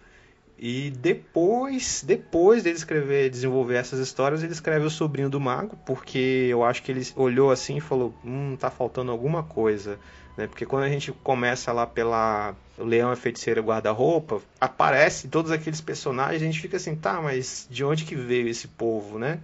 E 0.58 0.90
depois, 0.90 2.02
depois 2.04 2.62
dele 2.62 2.76
escrever, 2.76 3.30
desenvolver 3.30 3.76
essas 3.76 4.00
histórias, 4.00 4.42
ele 4.42 4.52
escreve 4.52 4.86
O 4.86 4.90
Sobrinho 4.90 5.30
do 5.30 5.38
Mago, 5.38 5.78
porque 5.86 6.48
eu 6.50 6.64
acho 6.64 6.82
que 6.82 6.90
ele 6.90 7.06
olhou 7.14 7.50
assim 7.50 7.76
e 7.76 7.80
falou: 7.80 8.12
Hum, 8.24 8.56
tá 8.56 8.70
faltando 8.70 9.12
alguma 9.12 9.42
coisa. 9.42 10.00
Né? 10.38 10.46
Porque 10.46 10.64
quando 10.64 10.84
a 10.84 10.88
gente 10.88 11.10
começa 11.10 11.72
lá 11.72 11.84
pela 11.84 12.54
o 12.78 12.84
Leão, 12.84 13.10
a 13.10 13.16
Feiticeira 13.16 13.60
Guarda-Roupa, 13.60 14.40
aparece 14.60 15.26
todos 15.26 15.50
aqueles 15.50 15.80
personagens, 15.80 16.40
a 16.40 16.44
gente 16.44 16.60
fica 16.60 16.76
assim: 16.76 16.94
tá, 16.94 17.20
mas 17.20 17.66
de 17.68 17.84
onde 17.84 18.04
que 18.04 18.14
veio 18.14 18.46
esse 18.46 18.68
povo, 18.68 19.18
né? 19.18 19.40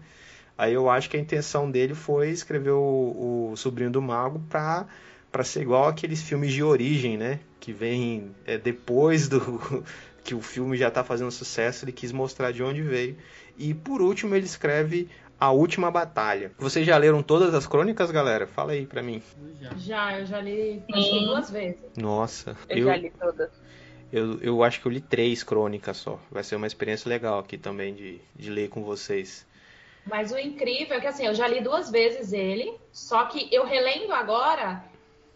Aí 0.57 0.73
eu 0.73 0.89
acho 0.89 1.11
que 1.11 1.17
a 1.17 1.21
intenção 1.21 1.69
dele 1.69 1.95
foi 1.95 2.31
escrever 2.31 2.71
o, 2.71 3.51
o 3.51 3.57
Sobrinho 3.57 3.91
do 3.91 4.01
Mago 4.01 4.41
pra, 4.49 4.87
pra 5.33 5.43
ser 5.43 5.63
igual 5.63 5.89
aqueles 5.89 6.23
filmes 6.23 6.53
de 6.53 6.63
origem, 6.63 7.17
né? 7.19 7.41
Que 7.59 7.73
vem 7.73 8.31
é, 8.47 8.57
depois 8.57 9.29
do 9.29 9.61
que 10.23 10.33
o 10.33 10.41
filme 10.41 10.77
já 10.77 10.87
está 10.89 11.03
fazendo 11.03 11.33
sucesso, 11.33 11.85
ele 11.85 11.91
quis 11.91 12.13
mostrar 12.13 12.53
de 12.53 12.63
onde 12.63 12.83
veio. 12.83 13.17
E 13.59 13.75
por 13.75 14.01
último 14.01 14.33
ele 14.37 14.47
escreve 14.47 15.09
A 15.39 15.51
Última 15.51 15.91
Batalha. 15.91 16.53
Vocês 16.59 16.87
já 16.87 16.97
leram 16.97 17.23
todas 17.23 17.55
as 17.55 17.67
crônicas, 17.67 18.11
galera? 18.11 18.47
Fala 18.47 18.73
aí 18.73 18.87
pra 18.87 19.03
mim. 19.03 19.23
Já, 19.77 20.19
eu 20.19 20.27
já 20.27 20.41
li 20.41 20.83
duas 20.89 21.51
vezes. 21.51 21.83
Nossa. 21.97 22.57
Eu, 22.69 22.79
eu 22.79 22.85
já 22.87 22.97
li 22.97 23.11
todas. 23.11 23.51
Eu, 24.13 24.41
eu 24.41 24.63
acho 24.63 24.81
que 24.81 24.87
eu 24.87 24.93
li 24.93 25.01
três 25.01 25.43
crônicas 25.43 25.97
só. 25.97 26.21
Vai 26.31 26.45
ser 26.45 26.57
uma 26.57 26.67
experiência 26.67 27.09
legal 27.09 27.41
aqui 27.41 27.59
também 27.59 27.95
de, 27.95 28.21
de 28.37 28.49
ler 28.49 28.69
com 28.69 28.85
vocês. 28.85 29.45
Mas 30.07 30.31
o 30.31 30.39
incrível 30.39 30.97
é 30.97 31.01
que 31.01 31.07
assim, 31.07 31.27
eu 31.27 31.35
já 31.35 31.49
li 31.49 31.61
duas 31.61 31.91
vezes 31.91 32.33
ele, 32.33 32.75
só 32.93 33.25
que 33.25 33.49
eu 33.51 33.65
relendo 33.65 34.13
agora, 34.13 34.85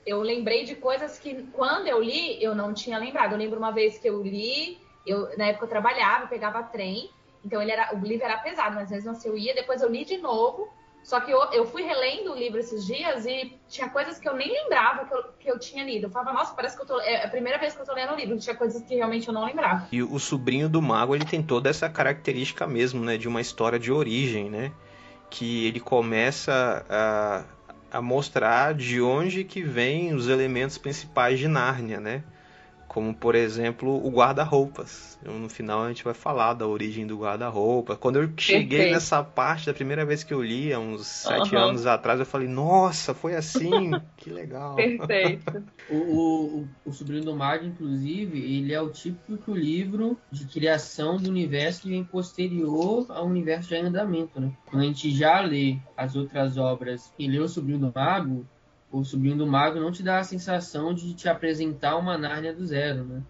eu 0.07 0.21
lembrei 0.21 0.65
de 0.65 0.75
coisas 0.75 1.19
que 1.19 1.43
quando 1.53 1.89
eu 1.89 2.01
li 2.01 2.43
eu 2.43 2.55
não 2.55 2.73
tinha 2.73 2.99
lembrado. 2.99 3.33
Eu 3.33 3.39
lembro 3.39 3.59
uma 3.59 3.73
vez 3.73 3.99
que 3.99 4.09
eu 4.09 4.23
li, 4.23 4.79
eu 5.07 5.37
na 5.37 5.47
época 5.47 5.65
eu 5.65 5.71
trabalhava, 5.71 6.25
eu 6.25 6.29
pegava 6.29 6.63
trem, 6.63 7.11
então 7.45 7.61
ele 7.61 7.71
era, 7.71 7.95
o 7.95 7.99
livro 7.99 8.25
era 8.25 8.39
pesado, 8.39 8.75
mas 8.75 8.91
mesmo 8.91 9.11
assim 9.11 9.29
eu 9.29 9.37
ia, 9.37 9.55
depois 9.55 9.83
eu 9.83 9.91
li 9.91 10.05
de 10.05 10.19
novo. 10.19 10.69
Só 11.03 11.21
que 11.21 11.31
eu, 11.31 11.39
eu 11.53 11.65
fui 11.65 11.83
relendo 11.83 12.33
o 12.33 12.35
livro 12.35 12.59
esses 12.59 12.85
dias 12.85 13.25
e 13.25 13.57
tinha 13.69 13.89
coisas 13.89 14.19
que 14.19 14.29
eu 14.29 14.35
nem 14.35 14.53
lembrava 14.53 15.07
que 15.07 15.15
eu, 15.15 15.23
que 15.39 15.51
eu 15.51 15.59
tinha 15.59 15.83
lido. 15.83 16.07
Eu 16.07 16.11
falava, 16.11 16.35
nossa, 16.35 16.55
parece 16.55 16.77
que 16.77 16.83
eu 16.83 16.87
tô. 16.87 17.01
É 17.01 17.25
a 17.25 17.29
primeira 17.29 17.59
vez 17.59 17.75
que 17.75 17.81
eu 17.81 17.87
tô 17.87 17.95
lendo 17.95 18.13
o 18.13 18.17
livro, 18.17 18.39
tinha 18.39 18.55
coisas 18.55 18.83
que 18.83 18.97
realmente 18.97 19.27
eu 19.27 19.33
não 19.33 19.47
lembrava. 19.47 19.89
E 19.91 20.03
o 20.03 20.19
sobrinho 20.19 20.69
do 20.69 20.83
mago, 20.83 21.15
ele 21.15 21.25
tem 21.25 21.43
toda 21.43 21.71
essa 21.71 21.89
característica 21.89 22.67
mesmo, 22.67 23.03
né? 23.03 23.17
De 23.17 23.27
uma 23.27 23.41
história 23.41 23.79
de 23.79 23.91
origem, 23.91 24.51
né? 24.51 24.73
Que 25.31 25.67
ele 25.67 25.81
começa 25.81 26.85
a 26.91 27.45
a 27.91 28.03
mostrar 28.03 28.75
de 28.75 29.01
onde 29.01 29.45
que 29.45 29.63
vêm 29.63 30.15
os 30.15 30.29
elementos 30.29 30.77
principais 30.77 31.39
de 31.39 31.49
Nárnia, 31.49 31.99
né? 31.99 32.23
Como, 32.89 33.15
por 33.15 33.35
exemplo, 33.35 34.03
o 34.05 34.11
guarda-roupas. 34.11 35.19
No 35.23 35.49
final 35.49 35.83
a 35.83 35.89
gente 35.89 36.03
vai 36.03 36.15
falar 36.15 36.55
da 36.55 36.67
origem 36.67 37.07
do 37.07 37.19
guarda-roupa. 37.19 37.95
Quando 37.95 38.17
eu 38.17 38.33
cheguei 38.39 38.79
Perfeito. 38.79 38.95
nessa 38.95 39.23
parte, 39.23 39.67
da 39.67 39.75
primeira 39.75 40.07
vez 40.07 40.25
que 40.25 40.33
eu 40.33 40.43
li, 40.43 40.73
há 40.73 40.79
uns 40.79 41.07
sete 41.07 41.55
uhum. 41.55 41.63
anos 41.63 41.87
atrás, 41.87 42.19
eu 42.19 42.25
falei, 42.25 42.49
nossa, 42.49 43.13
foi 43.13 43.37
assim? 43.37 43.91
que 44.17 44.31
legal. 44.31 44.75
Perfeito. 44.75 45.63
o, 45.91 45.97
o, 45.97 46.69
o 46.87 46.93
Sobrinho 46.93 47.25
do 47.25 47.37
Mago, 47.37 47.67
inclusive, 47.67 48.39
ele 48.39 48.73
é 48.73 48.81
o 48.81 48.89
típico 48.89 49.53
livro 49.53 50.19
de 50.33 50.47
criação 50.47 51.19
do 51.19 51.29
universo 51.29 51.83
que 51.83 51.91
vem 51.91 52.03
posterior 52.03 53.05
ao 53.11 53.27
universo 53.27 53.69
de 53.69 53.77
andamento, 53.77 54.41
né? 54.41 54.51
Quando 54.65 54.83
a 54.83 54.87
gente 54.87 55.11
já 55.11 55.41
lê 55.41 55.77
as 55.95 56.17
outras 56.17 56.57
obras 56.57 57.13
e 57.19 57.29
lê 57.29 57.39
o 57.39 57.49
Sobrinho 57.49 57.81
do 57.81 57.93
Mago, 57.95 58.47
o 58.91 59.05
Sobrinho 59.05 59.37
do 59.37 59.47
Mago 59.47 59.79
não 59.79 59.93
te 59.93 60.03
dá 60.03 60.19
a 60.19 60.25
sensação 60.25 60.95
de 60.95 61.15
te 61.15 61.29
apresentar 61.29 61.97
uma 61.97 62.17
Nárnia 62.17 62.55
do 62.55 62.65
zero, 62.65 63.05
né? 63.05 63.23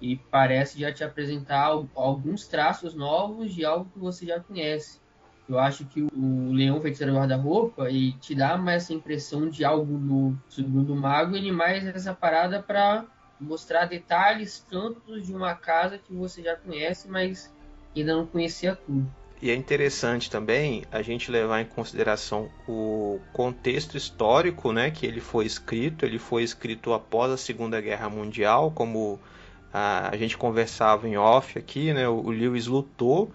E 0.00 0.16
parece 0.16 0.78
já 0.78 0.92
te 0.92 1.02
apresentar 1.02 1.72
alguns 1.94 2.46
traços 2.46 2.94
novos 2.94 3.54
de 3.54 3.64
algo 3.64 3.90
que 3.92 3.98
você 3.98 4.26
já 4.26 4.38
conhece. 4.38 5.00
Eu 5.48 5.58
acho 5.58 5.86
que 5.86 6.02
o 6.02 6.52
Leão 6.52 6.80
Feiticeiro 6.80 7.14
Guarda-Roupa 7.14 7.88
e 7.88 8.12
te 8.14 8.34
dá 8.34 8.58
mais 8.58 8.82
essa 8.82 8.92
impressão 8.92 9.48
de 9.48 9.64
algo 9.64 9.96
no 9.96 10.36
Sobrinho 10.48 10.84
do 10.84 10.96
Mago, 10.96 11.36
ele 11.36 11.52
mais 11.52 11.86
essa 11.86 12.12
parada 12.12 12.62
para 12.62 13.06
mostrar 13.40 13.86
detalhes 13.86 14.58
tantos 14.68 15.24
de 15.24 15.34
uma 15.34 15.54
casa 15.54 15.98
que 15.98 16.12
você 16.12 16.42
já 16.42 16.56
conhece, 16.56 17.08
mas 17.08 17.54
ainda 17.94 18.16
não 18.16 18.26
conhecia 18.26 18.74
tudo. 18.74 19.08
E 19.40 19.50
é 19.50 19.54
interessante 19.54 20.30
também 20.30 20.84
a 20.90 21.02
gente 21.02 21.30
levar 21.30 21.60
em 21.60 21.66
consideração 21.66 22.48
o 22.66 23.20
contexto 23.32 23.96
histórico, 23.96 24.72
né, 24.72 24.90
que 24.90 25.04
ele 25.04 25.20
foi 25.20 25.44
escrito. 25.44 26.06
Ele 26.06 26.18
foi 26.18 26.42
escrito 26.42 26.92
após 26.92 27.30
a 27.30 27.36
Segunda 27.36 27.80
Guerra 27.80 28.08
Mundial, 28.08 28.70
como 28.70 29.20
a, 29.72 30.08
a 30.08 30.16
gente 30.16 30.38
conversava 30.38 31.06
em 31.06 31.18
off 31.18 31.58
aqui, 31.58 31.92
né, 31.92 32.08
o 32.08 32.30
Lewis 32.30 32.66
lutou 32.66 33.30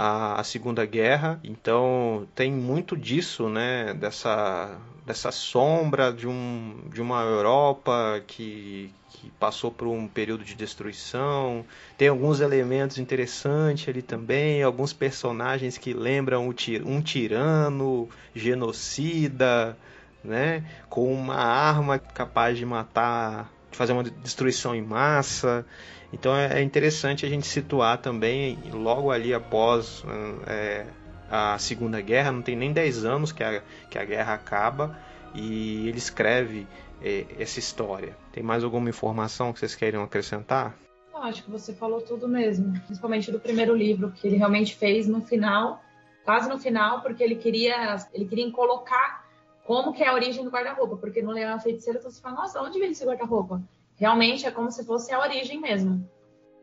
a, 0.00 0.40
a 0.40 0.44
Segunda 0.44 0.86
Guerra, 0.86 1.40
então 1.42 2.28
tem 2.32 2.52
muito 2.52 2.96
disso, 2.96 3.48
né, 3.48 3.92
dessa 3.94 4.78
dessa 5.04 5.32
sombra 5.32 6.12
de, 6.12 6.28
um, 6.28 6.82
de 6.92 7.00
uma 7.00 7.22
Europa 7.22 8.22
que, 8.26 8.92
que 9.08 9.30
passou 9.40 9.70
por 9.70 9.88
um 9.88 10.06
período 10.06 10.44
de 10.44 10.54
destruição. 10.54 11.64
Tem 11.96 12.08
alguns 12.08 12.40
elementos 12.40 12.98
interessantes 12.98 13.88
ali 13.88 14.02
também, 14.02 14.62
alguns 14.62 14.92
personagens 14.92 15.78
que 15.78 15.94
lembram 15.94 16.54
um 16.84 17.00
tirano, 17.00 18.06
genocida, 18.34 19.78
né? 20.22 20.62
com 20.90 21.10
uma 21.10 21.36
arma 21.36 21.98
capaz 21.98 22.58
de 22.58 22.66
matar, 22.66 23.50
de 23.70 23.78
fazer 23.78 23.94
uma 23.94 24.04
destruição 24.04 24.74
em 24.74 24.82
massa. 24.82 25.64
Então 26.12 26.34
é, 26.34 26.60
é 26.60 26.62
interessante 26.62 27.26
a 27.26 27.28
gente 27.28 27.46
situar 27.46 27.98
também, 27.98 28.58
logo 28.72 29.10
ali 29.10 29.34
após 29.34 30.02
é, 30.46 30.86
a 31.30 31.58
Segunda 31.58 32.00
Guerra, 32.00 32.32
não 32.32 32.42
tem 32.42 32.56
nem 32.56 32.72
10 32.72 33.04
anos 33.04 33.32
que 33.32 33.44
a, 33.44 33.62
que 33.90 33.98
a 33.98 34.04
guerra 34.04 34.34
acaba, 34.34 34.98
e 35.34 35.88
ele 35.88 35.98
escreve 35.98 36.66
é, 37.02 37.26
essa 37.38 37.58
história. 37.58 38.16
Tem 38.32 38.42
mais 38.42 38.64
alguma 38.64 38.88
informação 38.88 39.52
que 39.52 39.58
vocês 39.58 39.74
queiram 39.74 40.02
acrescentar? 40.02 40.74
Eu 41.12 41.22
acho 41.22 41.42
que 41.42 41.50
você 41.50 41.74
falou 41.74 42.00
tudo 42.00 42.28
mesmo, 42.28 42.72
principalmente 42.86 43.30
do 43.30 43.40
primeiro 43.40 43.74
livro, 43.74 44.12
que 44.12 44.26
ele 44.26 44.36
realmente 44.36 44.74
fez 44.76 45.06
no 45.06 45.20
final, 45.20 45.82
quase 46.24 46.48
no 46.48 46.58
final, 46.58 47.02
porque 47.02 47.22
ele 47.22 47.34
queria, 47.34 47.96
ele 48.14 48.24
queria 48.24 48.50
colocar 48.52 49.26
como 49.64 49.92
que 49.92 50.02
é 50.02 50.08
a 50.08 50.14
origem 50.14 50.44
do 50.44 50.50
guarda-roupa, 50.50 50.96
porque 50.96 51.20
no 51.20 51.32
Leão 51.32 51.60
Feiticeiro 51.60 52.00
você 52.00 52.20
fala, 52.20 52.36
nossa, 52.36 52.62
onde 52.62 52.78
vem 52.78 52.92
esse 52.92 53.04
guarda-roupa? 53.04 53.60
Realmente 53.98 54.46
é 54.46 54.50
como 54.50 54.70
se 54.70 54.84
fosse 54.86 55.12
a 55.12 55.20
origem 55.20 55.60
mesmo. 55.60 56.08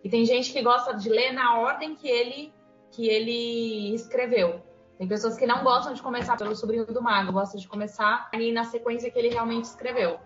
E 0.03 0.09
tem 0.09 0.25
gente 0.25 0.51
que 0.51 0.61
gosta 0.61 0.93
de 0.93 1.09
ler 1.09 1.33
na 1.33 1.59
ordem 1.59 1.95
que 1.95 2.07
ele 2.07 2.53
que 2.91 3.09
ele 3.09 3.93
escreveu. 3.93 4.61
Tem 4.97 5.05
pessoas 5.05 5.35
que 5.35 5.45
não 5.45 5.63
gostam 5.63 5.93
de 5.93 6.01
começar 6.01 6.37
pelo 6.37 6.55
Sobrinho 6.55 6.85
do 6.85 7.01
Mago, 7.01 7.33
gostam 7.33 7.59
de 7.59 7.67
começar 7.67 8.29
ali 8.33 8.53
na 8.53 8.63
sequência 8.63 9.11
que 9.11 9.19
ele 9.19 9.27
realmente 9.27 9.65
escreveu. 9.65 10.17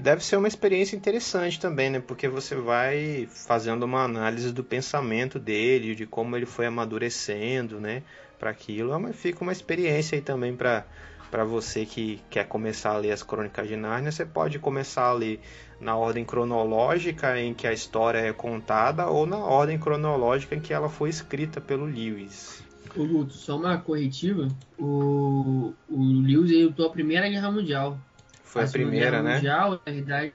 Deve 0.00 0.24
ser 0.24 0.36
uma 0.36 0.48
experiência 0.48 0.96
interessante 0.96 1.60
também, 1.60 1.90
né? 1.90 2.00
Porque 2.00 2.28
você 2.28 2.56
vai 2.56 3.28
fazendo 3.30 3.84
uma 3.84 4.02
análise 4.02 4.52
do 4.52 4.64
pensamento 4.64 5.38
dele, 5.38 5.94
de 5.94 6.06
como 6.06 6.34
ele 6.34 6.46
foi 6.46 6.66
amadurecendo, 6.66 7.78
né? 7.78 8.02
Para 8.38 8.50
aquilo. 8.50 8.92
É 9.08 9.12
fica 9.12 9.42
uma 9.42 9.52
experiência 9.52 10.16
aí 10.16 10.22
também 10.22 10.56
para 10.56 10.84
para 11.34 11.44
você 11.44 11.84
que 11.84 12.20
quer 12.30 12.46
começar 12.46 12.90
a 12.90 12.96
ler 12.96 13.10
as 13.10 13.24
Crônicas 13.24 13.66
de 13.66 13.74
Nárnia, 13.74 14.12
você 14.12 14.24
pode 14.24 14.60
começar 14.60 15.06
a 15.06 15.12
ler 15.12 15.40
na 15.80 15.96
ordem 15.96 16.24
cronológica 16.24 17.40
em 17.40 17.52
que 17.52 17.66
a 17.66 17.72
história 17.72 18.18
é 18.18 18.32
contada 18.32 19.08
ou 19.08 19.26
na 19.26 19.38
ordem 19.38 19.76
cronológica 19.76 20.54
em 20.54 20.60
que 20.60 20.72
ela 20.72 20.88
foi 20.88 21.10
escrita 21.10 21.60
pelo 21.60 21.86
Lewis. 21.86 22.62
O 22.94 23.04
Guto, 23.04 23.32
só 23.32 23.56
uma 23.56 23.76
corretiva. 23.78 24.46
O, 24.78 25.74
o 25.90 26.22
Lewis 26.22 26.52
ele 26.52 26.66
lutou 26.66 26.86
a 26.86 26.90
Primeira 26.90 27.28
Guerra 27.28 27.50
Mundial. 27.50 27.98
Foi 28.44 28.62
a, 28.62 28.66
a 28.66 28.70
primeira, 28.70 29.10
Guerra 29.10 29.22
né? 29.24 29.34
Mundial, 29.34 29.70
na 29.84 29.92
verdade, 29.92 30.32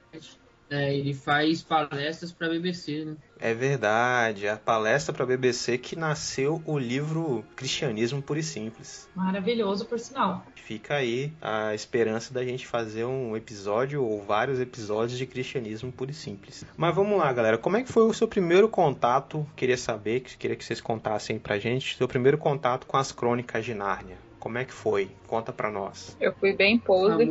é, 0.69 0.97
ele 0.97 1.13
faz 1.13 1.63
palestras 1.63 2.33
para 2.33 2.47
a 2.47 2.49
BBC, 2.49 3.05
né? 3.05 3.15
É 3.41 3.53
verdade, 3.53 4.47
a 4.47 4.57
palestra 4.57 5.13
para 5.13 5.23
a 5.23 5.27
BBC 5.27 5.77
que 5.77 5.95
nasceu 5.95 6.61
o 6.65 6.77
livro 6.77 7.45
Cristianismo 7.55 8.21
Puro 8.21 8.39
e 8.39 8.43
Simples. 8.43 9.07
Maravilhoso, 9.15 9.85
por 9.85 9.97
sinal. 9.97 10.45
Fica 10.55 10.95
aí 10.95 11.31
a 11.41 11.73
esperança 11.73 12.33
da 12.33 12.43
gente 12.43 12.67
fazer 12.67 13.05
um 13.05 13.37
episódio 13.37 14.03
ou 14.03 14.21
vários 14.21 14.59
episódios 14.59 15.17
de 15.17 15.25
Cristianismo 15.25 15.91
Puro 15.91 16.11
e 16.11 16.13
Simples. 16.13 16.65
Mas 16.75 16.93
vamos 16.93 17.17
lá, 17.17 17.31
galera. 17.31 17.57
Como 17.57 17.77
é 17.77 17.81
que 17.81 17.91
foi 17.91 18.03
o 18.03 18.13
seu 18.13 18.27
primeiro 18.27 18.67
contato? 18.67 19.47
Queria 19.55 19.77
saber, 19.77 20.19
queria 20.19 20.55
que 20.57 20.65
vocês 20.65 20.81
contassem 20.81 21.39
pra 21.39 21.57
gente, 21.57 21.95
seu 21.95 22.07
primeiro 22.07 22.37
contato 22.37 22.85
com 22.85 22.97
as 22.97 23.11
crônicas 23.11 23.63
de 23.63 23.73
Nárnia. 23.73 24.28
Como 24.39 24.57
é 24.57 24.63
que 24.63 24.71
foi? 24.73 25.11
Conta 25.27 25.51
pra 25.51 25.69
nós. 25.69 26.15
Eu 26.19 26.33
fui 26.33 26.53
bem 26.53 26.77
pose 26.79 27.25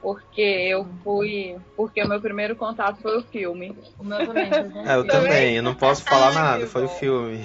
porque 0.00 0.40
eu 0.40 0.86
fui. 1.02 1.56
Porque 1.76 2.00
o 2.02 2.08
meu 2.08 2.20
primeiro 2.20 2.54
contato 2.54 3.00
foi 3.02 3.18
o 3.18 3.22
filme. 3.22 3.76
O 3.98 4.04
meu 4.04 4.24
também. 4.24 4.48
É, 4.86 4.94
eu 4.94 5.06
também, 5.06 5.56
eu 5.56 5.62
não 5.62 5.74
posso 5.74 6.04
falar 6.04 6.28
Ai, 6.28 6.34
nada, 6.34 6.66
foi 6.68 6.84
o 6.84 6.88
filme. 6.88 7.40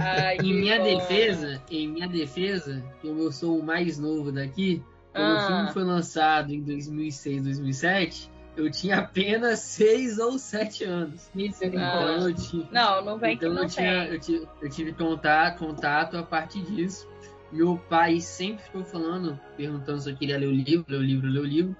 Ai, 0.00 0.38
Em 0.38 0.54
minha 0.54 0.78
bom. 0.78 0.84
defesa, 0.84 1.62
em 1.70 1.88
minha 1.88 2.08
defesa, 2.08 2.82
como 3.02 3.20
eu 3.22 3.32
sou 3.32 3.58
o 3.58 3.62
mais 3.62 3.98
novo 3.98 4.32
daqui, 4.32 4.82
quando 5.12 5.24
Ah. 5.38 5.44
o 5.44 5.46
filme 5.46 5.72
foi 5.74 5.84
lançado 5.84 6.52
em 6.52 6.60
2006, 6.62 7.42
2007, 7.42 8.30
eu 8.56 8.70
tinha 8.70 8.98
apenas 8.98 9.60
6 9.60 10.18
ou 10.18 10.38
7 10.38 10.84
anos. 10.84 11.30
Misericórdia. 11.34 12.14
Então 12.16 12.28
eu 12.28 12.34
tinha, 12.34 12.68
Não, 12.72 13.04
não 13.04 13.18
vem 13.18 13.34
então 13.34 13.50
que 13.50 13.54
não 13.56 13.62
eu, 13.64 13.68
tinha, 13.68 14.04
tem. 14.04 14.12
eu, 14.14 14.20
tive, 14.20 14.48
eu 14.62 14.70
tive 14.70 14.92
contato, 14.92 15.58
contato 15.58 16.16
a 16.16 16.22
partir 16.22 16.62
disso. 16.62 17.06
Meu 17.52 17.76
pai 17.76 18.20
sempre 18.20 18.64
ficou 18.64 18.82
falando, 18.82 19.38
perguntando 19.56 20.00
se 20.00 20.10
eu 20.10 20.16
queria 20.16 20.38
ler 20.38 20.46
o 20.46 20.52
livro, 20.52 20.86
ler 20.88 20.98
o 20.98 21.02
livro, 21.02 21.28
ler 21.28 21.40
o 21.40 21.44
livro. 21.44 21.76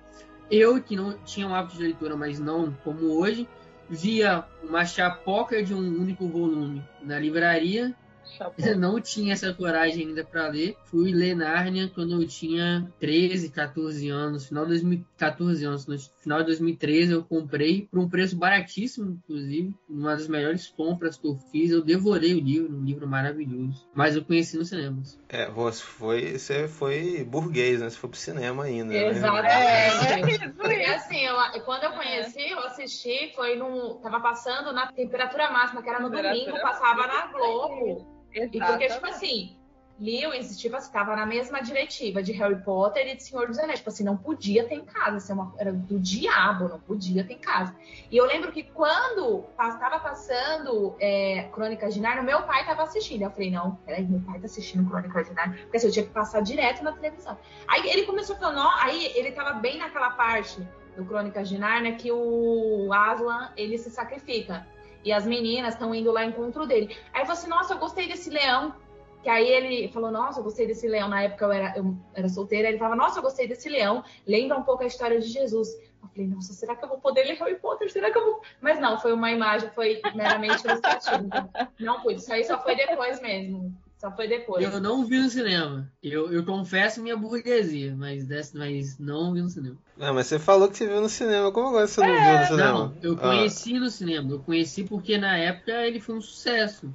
Eu, 0.51 0.83
que 0.83 0.95
não 0.95 1.17
tinha 1.25 1.47
um 1.47 1.55
hábito 1.55 1.77
de 1.77 1.83
leitura, 1.83 2.15
mas 2.15 2.39
não 2.39 2.73
como 2.85 3.19
hoje, 3.19 3.49
via 3.89 4.45
uma 4.63 4.85
chapoca 4.85 5.63
de 5.63 5.75
um 5.75 5.79
único 5.79 6.29
volume 6.29 6.83
na 7.03 7.19
livraria 7.19 7.97
Chapo. 8.37 8.55
eu 8.59 8.77
não 8.79 9.01
tinha 9.01 9.33
essa 9.33 9.53
coragem 9.53 10.09
ainda 10.09 10.25
para 10.25 10.49
ler. 10.49 10.77
Fui 10.85 11.11
ler 11.13 11.35
Nárnia 11.35 11.89
quando 11.89 12.21
eu 12.21 12.27
tinha 12.27 12.87
13, 13.01 13.51
14 13.51 14.09
anos. 14.09 14.47
Final 14.47 14.65
de 14.65 14.71
2014 14.71 15.65
anos. 15.65 16.12
No 16.23 16.37
final 16.37 16.39
de 16.39 16.47
2013 16.47 17.13
eu 17.13 17.25
comprei 17.25 17.89
por 17.91 17.99
um 17.99 18.09
preço 18.09 18.37
baratíssimo, 18.37 19.21
inclusive. 19.25 19.75
Uma 19.89 20.15
das 20.15 20.29
melhores 20.29 20.69
compras 20.69 21.17
que 21.17 21.27
eu 21.27 21.35
fiz. 21.51 21.73
Eu 21.73 21.83
devorei 21.83 22.35
o 22.35 22.41
livro, 22.41 22.73
um 22.73 22.85
livro 22.85 23.09
maravilhoso. 23.09 23.85
Mas 23.93 24.15
eu 24.15 24.25
conheci 24.25 24.57
nos 24.57 24.69
cinemas. 24.69 25.19
É, 25.29 25.51
você 25.51 25.83
foi, 25.83 26.39
você 26.39 26.69
foi 26.69 27.25
burguês, 27.25 27.81
né? 27.81 27.91
Você 27.91 27.97
foi 27.97 28.09
pro 28.09 28.19
cinema 28.19 28.65
ainda. 28.65 28.93
Né? 28.93 29.09
Exatamente. 29.09 30.45
É, 30.45 30.49
Porque 30.51 30.85
assim, 30.85 31.23
eu, 31.23 31.35
quando 31.65 31.85
eu 31.85 31.93
conheci, 31.93 32.51
eu 32.51 32.61
assisti, 32.61 33.33
foi 33.35 33.57
num. 33.57 33.97
Tava 33.97 34.21
passando 34.21 34.73
na 34.73 34.93
temperatura 34.93 35.51
máxima, 35.51 35.83
que 35.83 35.89
era 35.89 35.99
no 35.99 36.09
domingo, 36.09 36.53
passava 36.63 37.05
na 37.05 37.27
Globo. 37.33 38.13
E 38.33 38.41
porque, 38.41 38.49
tipo 38.49 38.65
Exatamente. 38.85 39.09
assim, 39.09 39.62
Lewis, 40.03 40.59
tipo 40.59 40.75
assim, 40.75 40.93
na 40.93 41.25
mesma 41.25 41.63
diretiva 41.63 42.21
de 42.21 42.33
Harry 42.33 42.61
Potter 42.63 43.07
e 43.07 43.15
de 43.15 43.23
Senhor 43.23 43.47
dos 43.47 43.57
Anéis. 43.57 43.79
Tipo 43.79 43.91
assim, 43.91 44.03
não 44.03 44.17
podia 44.17 44.67
ter 44.67 44.75
em 44.75 44.85
casa. 44.85 45.19
Assim, 45.19 45.33
uma, 45.33 45.55
era 45.57 45.73
do 45.73 46.01
diabo, 46.01 46.69
não 46.69 46.81
podia 46.81 47.23
ter 47.23 47.35
em 47.35 47.39
casa. 47.39 47.73
E 48.11 48.17
eu 48.17 48.27
lembro 48.27 48.51
que 48.51 48.65
quando 48.65 49.45
estava 49.61 50.01
passando 50.01 50.97
é, 50.99 51.49
Crônicas 51.53 51.95
de 51.95 52.01
Narnia, 52.01 52.25
meu 52.25 52.43
pai 52.43 52.67
tava 52.67 52.83
assistindo. 52.83 53.23
Eu 53.23 53.31
falei, 53.31 53.53
não, 53.53 53.77
peraí, 53.87 54.05
meu 54.05 54.21
pai 54.21 54.41
tá 54.41 54.47
assistindo 54.47 54.91
Crônicas 54.91 55.29
de 55.29 55.35
Narnia. 55.35 55.63
Porque 55.63 55.77
assim, 55.77 55.87
eu 55.87 55.93
tinha 55.93 56.05
que 56.05 56.13
passar 56.13 56.43
direto 56.43 56.83
na 56.83 56.91
televisão. 56.91 57.39
Aí 57.69 57.89
ele 57.89 58.03
começou 58.03 58.35
falando, 58.35 58.59
ó, 58.59 58.71
aí 58.79 59.13
ele 59.15 59.31
tava 59.31 59.53
bem 59.53 59.79
naquela 59.79 60.11
parte 60.11 60.61
do 60.97 61.05
Crônicas 61.05 61.49
de 61.49 61.59
Narnia 61.59 61.95
que 61.95 62.11
o 62.11 62.93
Aslan, 62.93 63.53
ele 63.57 63.79
se 63.79 63.89
sacrifica. 63.89 64.67
E 65.05 65.13
as 65.13 65.27
meninas 65.27 65.75
estão 65.75 65.95
indo 65.95 66.13
lá 66.13 66.23
ao 66.23 66.29
encontro 66.29 66.67
dele. 66.67 66.97
Aí 67.13 67.23
eu 67.23 67.27
falei 67.27 67.41
assim, 67.41 67.49
nossa, 67.49 67.75
eu 67.75 67.79
gostei 67.79 68.07
desse 68.07 68.31
leão. 68.31 68.75
Que 69.23 69.29
aí 69.29 69.49
ele 69.49 69.89
falou, 69.93 70.11
nossa, 70.11 70.41
eu 70.41 70.45
gostei 70.45 70.67
desse 70.67 70.89
leão. 70.89 71.09
Na 71.09 71.23
época 71.23 71.45
eu 71.45 71.53
era, 71.53 71.77
eu 71.77 71.97
era 72.13 72.29
solteira. 72.29 72.69
Ele 72.69 72.79
falava, 72.79 72.97
nossa, 72.97 73.19
eu 73.19 73.23
gostei 73.23 73.47
desse 73.47 73.69
leão. 73.69 74.03
Lembra 74.27 74.59
um 74.59 74.65
pouco 74.65 74.83
a 74.83 74.87
história 74.87 75.21
de 75.21 75.29
Jesus. 75.29 75.69
Eu 76.03 76.09
falei, 76.09 76.27
nossa, 76.27 76.53
será 76.53 76.75
que 76.75 76.85
eu 76.85 76.89
vou 76.89 76.99
poder 76.99 77.25
ler 77.25 77.35
Harry 77.39 77.57
Potter? 77.57 77.91
Será 77.91 78.11
que 78.11 78.19
eu 78.19 78.25
vou... 78.25 78.43
Mas 78.61 78.81
não, 78.81 78.99
foi 78.99 79.13
uma 79.13 79.31
imagem, 79.31 79.71
foi 79.71 80.01
meramente 80.15 80.67
ilustrativo. 80.67 81.25
Então, 81.25 81.49
não 81.79 82.01
pude. 82.01 82.21
Isso 82.21 82.33
aí 82.33 82.45
só 82.45 82.61
foi 82.61 82.75
depois 82.75 83.23
mesmo. 83.23 83.73
Só 84.03 84.11
foi 84.11 84.27
depois. 84.27 84.65
Eu 84.65 84.81
não 84.81 85.05
vi 85.05 85.21
no 85.21 85.29
cinema. 85.29 85.89
Eu, 86.03 86.33
eu 86.33 86.45
confesso 86.45 87.01
minha 87.01 87.17
burguesia, 87.17 87.95
mas, 87.97 88.27
mas 88.53 88.99
não 88.99 89.33
vi 89.33 89.43
no 89.43 89.49
cinema. 89.49 89.77
Não, 89.97 90.13
mas 90.13 90.27
você 90.27 90.41
falou 90.41 90.69
que 90.69 90.77
você 90.77 90.89
viu 90.89 91.01
no 91.01 91.09
cinema. 91.09 91.53
Como 91.53 91.69
agora 91.69 91.87
você 91.87 92.01
não 92.01 92.09
viu 92.09 92.39
no 92.41 92.47
cinema? 92.47 92.73
Não, 92.73 92.97
eu 93.01 93.13
Ah, 93.13 93.19
conheci 93.21 93.79
no 93.79 93.89
cinema. 93.89 94.33
Eu 94.33 94.41
conheci 94.41 94.83
porque 94.83 95.17
na 95.17 95.37
época 95.37 95.71
ele 95.87 96.01
foi 96.01 96.17
um 96.17 96.21
sucesso. 96.21 96.93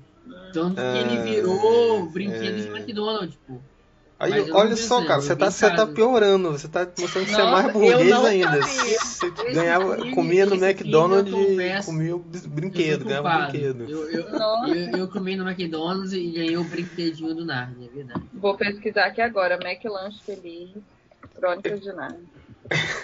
Tanto 0.54 0.76
que 0.76 0.82
Ah, 0.82 0.98
ele 0.98 1.22
virou 1.24 2.10
brinquedo 2.10 2.58
é. 2.58 2.62
de 2.62 2.68
McDonald's, 2.70 3.38
pô. 3.48 3.56
Aí, 4.20 4.50
olha 4.52 4.76
só, 4.76 5.06
cara, 5.06 5.22
você 5.22 5.36
tá, 5.36 5.52
você 5.52 5.70
tá 5.70 5.86
piorando. 5.86 6.52
Você 6.54 6.68
tá 6.68 6.88
mostrando 7.00 7.26
que 7.26 7.32
você 7.32 7.40
é 7.42 7.52
mais 7.52 7.72
burguês 7.72 8.12
ainda. 8.26 8.62
Você 8.64 9.30
ganhava, 9.54 9.96
filme- 9.96 10.12
comia 10.16 10.46
no 10.48 10.56
McDonald's 10.56 11.32
e 11.32 11.86
comia 11.86 12.16
o 12.16 12.20
brinquedo, 12.20 13.06
ganhava 13.06 13.30
culpado. 13.30 13.52
brinquedo. 13.52 13.84
Eu, 13.88 14.10
eu, 14.10 14.28
eu, 14.74 14.98
eu 14.98 15.08
comi 15.08 15.36
no 15.36 15.48
McDonald's 15.48 16.14
e 16.14 16.32
ganhei 16.32 16.58
o 16.58 16.64
brinquedinho 16.64 17.36
do 17.36 17.46
Narnia, 17.46 17.88
é 17.94 17.96
verdade. 17.96 18.22
Vou 18.34 18.58
pesquisar 18.58 19.06
aqui 19.06 19.22
agora. 19.22 19.60
McLanche 19.64 20.18
Feliz, 20.26 20.72
Crônicas 21.36 21.80
de 21.80 21.94
Narnia. 21.94 22.20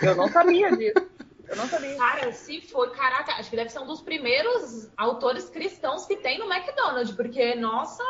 Eu 0.01 0.15
não 0.15 0.27
sabia 0.29 0.75
disso. 0.75 0.95
Eu 1.47 1.55
não 1.55 1.67
sabia. 1.67 1.95
Cara, 1.97 2.31
se 2.31 2.61
for, 2.61 2.89
caraca, 2.91 3.33
acho 3.33 3.49
que 3.49 3.55
deve 3.55 3.69
ser 3.69 3.79
um 3.79 3.85
dos 3.87 4.01
primeiros 4.01 4.89
autores 4.97 5.49
cristãos 5.49 6.05
que 6.05 6.15
tem 6.15 6.39
no 6.39 6.51
McDonald's, 6.51 7.11
porque, 7.13 7.53
nossa, 7.55 8.03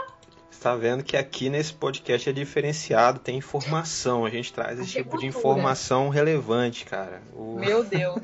Você 0.50 0.62
tá 0.62 0.76
vendo 0.76 1.04
que 1.04 1.18
aqui 1.18 1.50
nesse 1.50 1.74
podcast 1.74 2.30
é 2.30 2.34
diferenciado, 2.34 3.20
tem 3.20 3.38
informação. 3.38 4.24
A 4.26 4.30
gente 4.30 4.54
traz 4.54 4.80
esse 4.80 4.92
tipo 4.92 5.18
de 5.18 5.26
informação 5.26 6.10
relevante, 6.10 6.86
cara. 6.86 7.22
O- 7.34 7.56
Meu 7.60 7.84
Deus. 7.84 8.22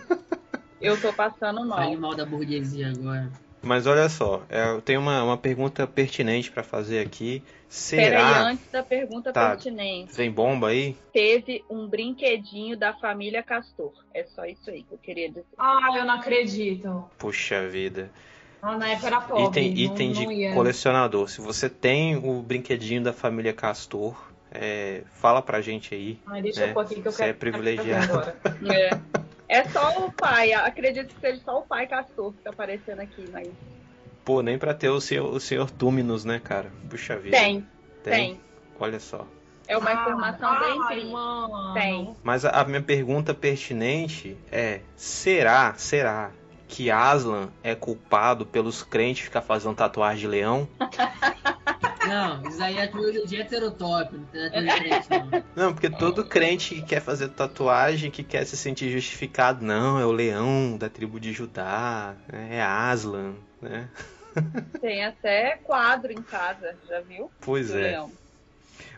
Eu 0.80 1.00
tô 1.02 1.12
passando 1.12 1.68
Fale 1.68 1.92
mal. 1.98 1.98
mal 2.12 2.16
da 2.16 2.26
burguesia 2.26 2.90
agora. 2.92 3.30
Mas 3.62 3.86
olha 3.86 4.08
só, 4.08 4.42
é, 4.50 4.70
eu 4.72 4.82
tenho 4.82 5.02
uma, 5.02 5.22
uma 5.24 5.38
pergunta 5.38 5.86
pertinente 5.86 6.50
pra 6.50 6.64
fazer 6.64 7.00
aqui. 7.06 7.42
Peraí, 7.42 7.68
Será? 7.68 8.42
antes 8.44 8.66
da 8.72 8.82
pergunta 8.82 9.32
Tá. 9.34 9.50
pertinente. 9.50 10.14
Tem 10.16 10.32
bomba 10.32 10.70
aí? 10.70 10.96
Teve 11.14 11.64
um 11.70 11.88
brinquedinho 11.88 12.78
da 12.78 12.94
família 12.94 13.44
Castor. 13.44 13.92
É 14.14 14.24
só 14.24 14.46
isso 14.46 14.70
aí 14.70 14.84
que 14.84 14.94
eu 14.94 14.98
queria 14.98 15.28
dizer. 15.30 15.46
ah, 15.58 15.80
eu 15.96 16.06
não 16.06 16.16
acredito. 16.16 17.04
Puxa 17.18 17.68
vida. 17.68 18.10
Ah, 18.62 18.78
na 18.78 18.90
época 18.90 19.08
era 19.08 19.22
pobre. 19.22 19.46
Item, 19.62 19.70
não, 19.88 19.94
item 19.94 20.08
não 20.14 20.16
de 20.48 20.54
colecionador. 20.54 21.30
Se 21.30 21.40
você 21.42 21.70
tem 21.70 22.16
o 22.16 22.42
brinquedinho 22.42 23.02
da 23.04 23.14
família 23.14 23.54
Castor, 23.54 24.16
é, 24.52 25.04
fala 25.22 25.42
pra 25.42 25.62
gente 25.62 25.94
aí. 25.94 26.18
Ai, 26.28 26.42
deixa 26.42 26.64
É, 26.66 26.70
eu 26.70 26.74
pôr 26.74 26.82
aqui 26.86 27.02
que 27.02 27.08
eu 27.08 27.12
você 27.12 27.18
quero. 27.20 27.30
é 27.30 27.34
privilegiado. 27.34 28.14
agora. 28.14 28.36
É. 28.74 28.90
É 29.50 29.64
só 29.64 30.06
o 30.06 30.12
pai. 30.12 30.54
Acredito 30.54 31.14
que 31.14 31.20
seja 31.20 31.42
só 31.44 31.58
o 31.58 31.64
pai 31.64 31.88
Castor 31.88 32.32
que 32.34 32.44
tá 32.44 32.52
aparecendo 32.52 33.00
aqui, 33.00 33.26
mas. 33.32 33.50
Pô, 34.24 34.44
nem 34.44 34.60
pra 34.60 34.76
ter 34.76 34.90
o 34.90 35.02
senhor, 35.02 35.34
o 35.34 35.40
senhor 35.40 35.72
Túminos, 35.72 36.24
né, 36.24 36.40
cara? 36.40 36.72
Puxa 36.88 37.18
vida. 37.18 37.36
Tem, 37.36 37.68
tem. 38.04 38.40
Olha 38.80 39.00
só. 39.00 39.26
É 39.68 39.76
uma 39.76 39.92
informação 39.92 40.60
bem 40.60 40.80
Ai, 40.84 41.04
mano. 41.06 41.74
Tem. 41.74 42.16
Mas 42.24 42.46
a, 42.46 42.50
a 42.52 42.64
minha 42.64 42.82
pergunta 42.82 43.34
pertinente 43.34 44.38
é: 44.52 44.82
será, 44.96 45.74
será 45.76 46.32
que 46.68 46.92
Aslan 46.92 47.50
é 47.64 47.74
culpado 47.74 48.46
pelos 48.46 48.84
crentes 48.84 49.24
ficar 49.24 49.42
fazendo 49.42 49.76
tatuagem 49.76 50.20
de 50.20 50.28
leão? 50.28 50.68
Não, 52.08 52.48
isso 52.48 52.64
aí 52.64 52.78
é 52.78 52.88
coisa 52.88 53.26
de 53.26 53.36
heterotópico, 53.36 54.18
não 54.18 54.26
tem 54.26 54.62
nada 54.62 54.62
de 54.62 54.80
crente, 54.80 55.08
não. 55.10 55.44
Não, 55.56 55.74
porque 55.74 55.90
todo 55.90 56.24
crente 56.26 56.76
que 56.76 56.82
quer 56.82 57.02
fazer 57.02 57.30
tatuagem, 57.30 58.10
que 58.10 58.24
quer 58.24 58.46
se 58.46 58.56
sentir 58.56 58.90
justificado, 58.92 59.66
não, 59.66 60.00
é 60.00 60.06
o 60.06 60.12
leão 60.12 60.78
da 60.78 60.90
tribo 60.90 61.20
de 61.20 61.34
Judá, 61.34 62.16
né, 62.32 62.58
é 62.58 62.62
Aslan, 62.62 63.36
né? 63.62 63.90
Tem 64.80 65.04
até 65.04 65.58
quadro 65.58 66.12
em 66.12 66.22
casa, 66.22 66.76
já 66.88 67.02
viu? 67.02 67.30
Pois 67.42 67.68
Do 67.68 67.78
é. 67.78 67.82
leão. 67.82 68.12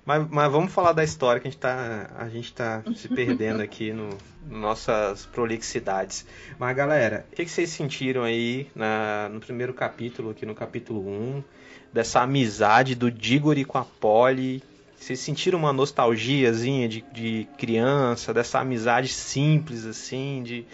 Mas, 0.05 0.27
mas 0.29 0.51
vamos 0.51 0.73
falar 0.73 0.93
da 0.93 1.03
história 1.03 1.39
que 1.39 1.47
a 1.47 1.51
gente 1.51 1.59
tá, 1.59 2.09
a 2.17 2.27
gente 2.27 2.53
tá 2.53 2.83
se 2.95 3.07
perdendo 3.07 3.61
aqui 3.61 3.93
no, 3.93 4.09
no 4.47 4.57
nossas 4.57 5.25
prolixidades. 5.27 6.25
Mas 6.57 6.75
galera, 6.75 7.25
o 7.31 7.35
que, 7.35 7.45
que 7.45 7.51
vocês 7.51 7.69
sentiram 7.69 8.23
aí 8.23 8.67
na, 8.75 9.29
no 9.29 9.39
primeiro 9.39 9.73
capítulo, 9.73 10.31
aqui 10.31 10.45
no 10.45 10.55
capítulo 10.55 11.07
1, 11.07 11.43
dessa 11.93 12.21
amizade 12.21 12.95
do 12.95 13.11
Diggory 13.11 13.65
com 13.65 13.77
a 13.77 13.85
Polly? 13.85 14.63
Vocês 14.95 15.19
sentiram 15.19 15.57
uma 15.59 15.73
nostalgiazinha 15.73 16.87
de, 16.87 17.01
de 17.11 17.47
criança, 17.57 18.33
dessa 18.33 18.59
amizade 18.59 19.07
simples 19.07 19.85
assim, 19.85 20.43
de 20.43 20.65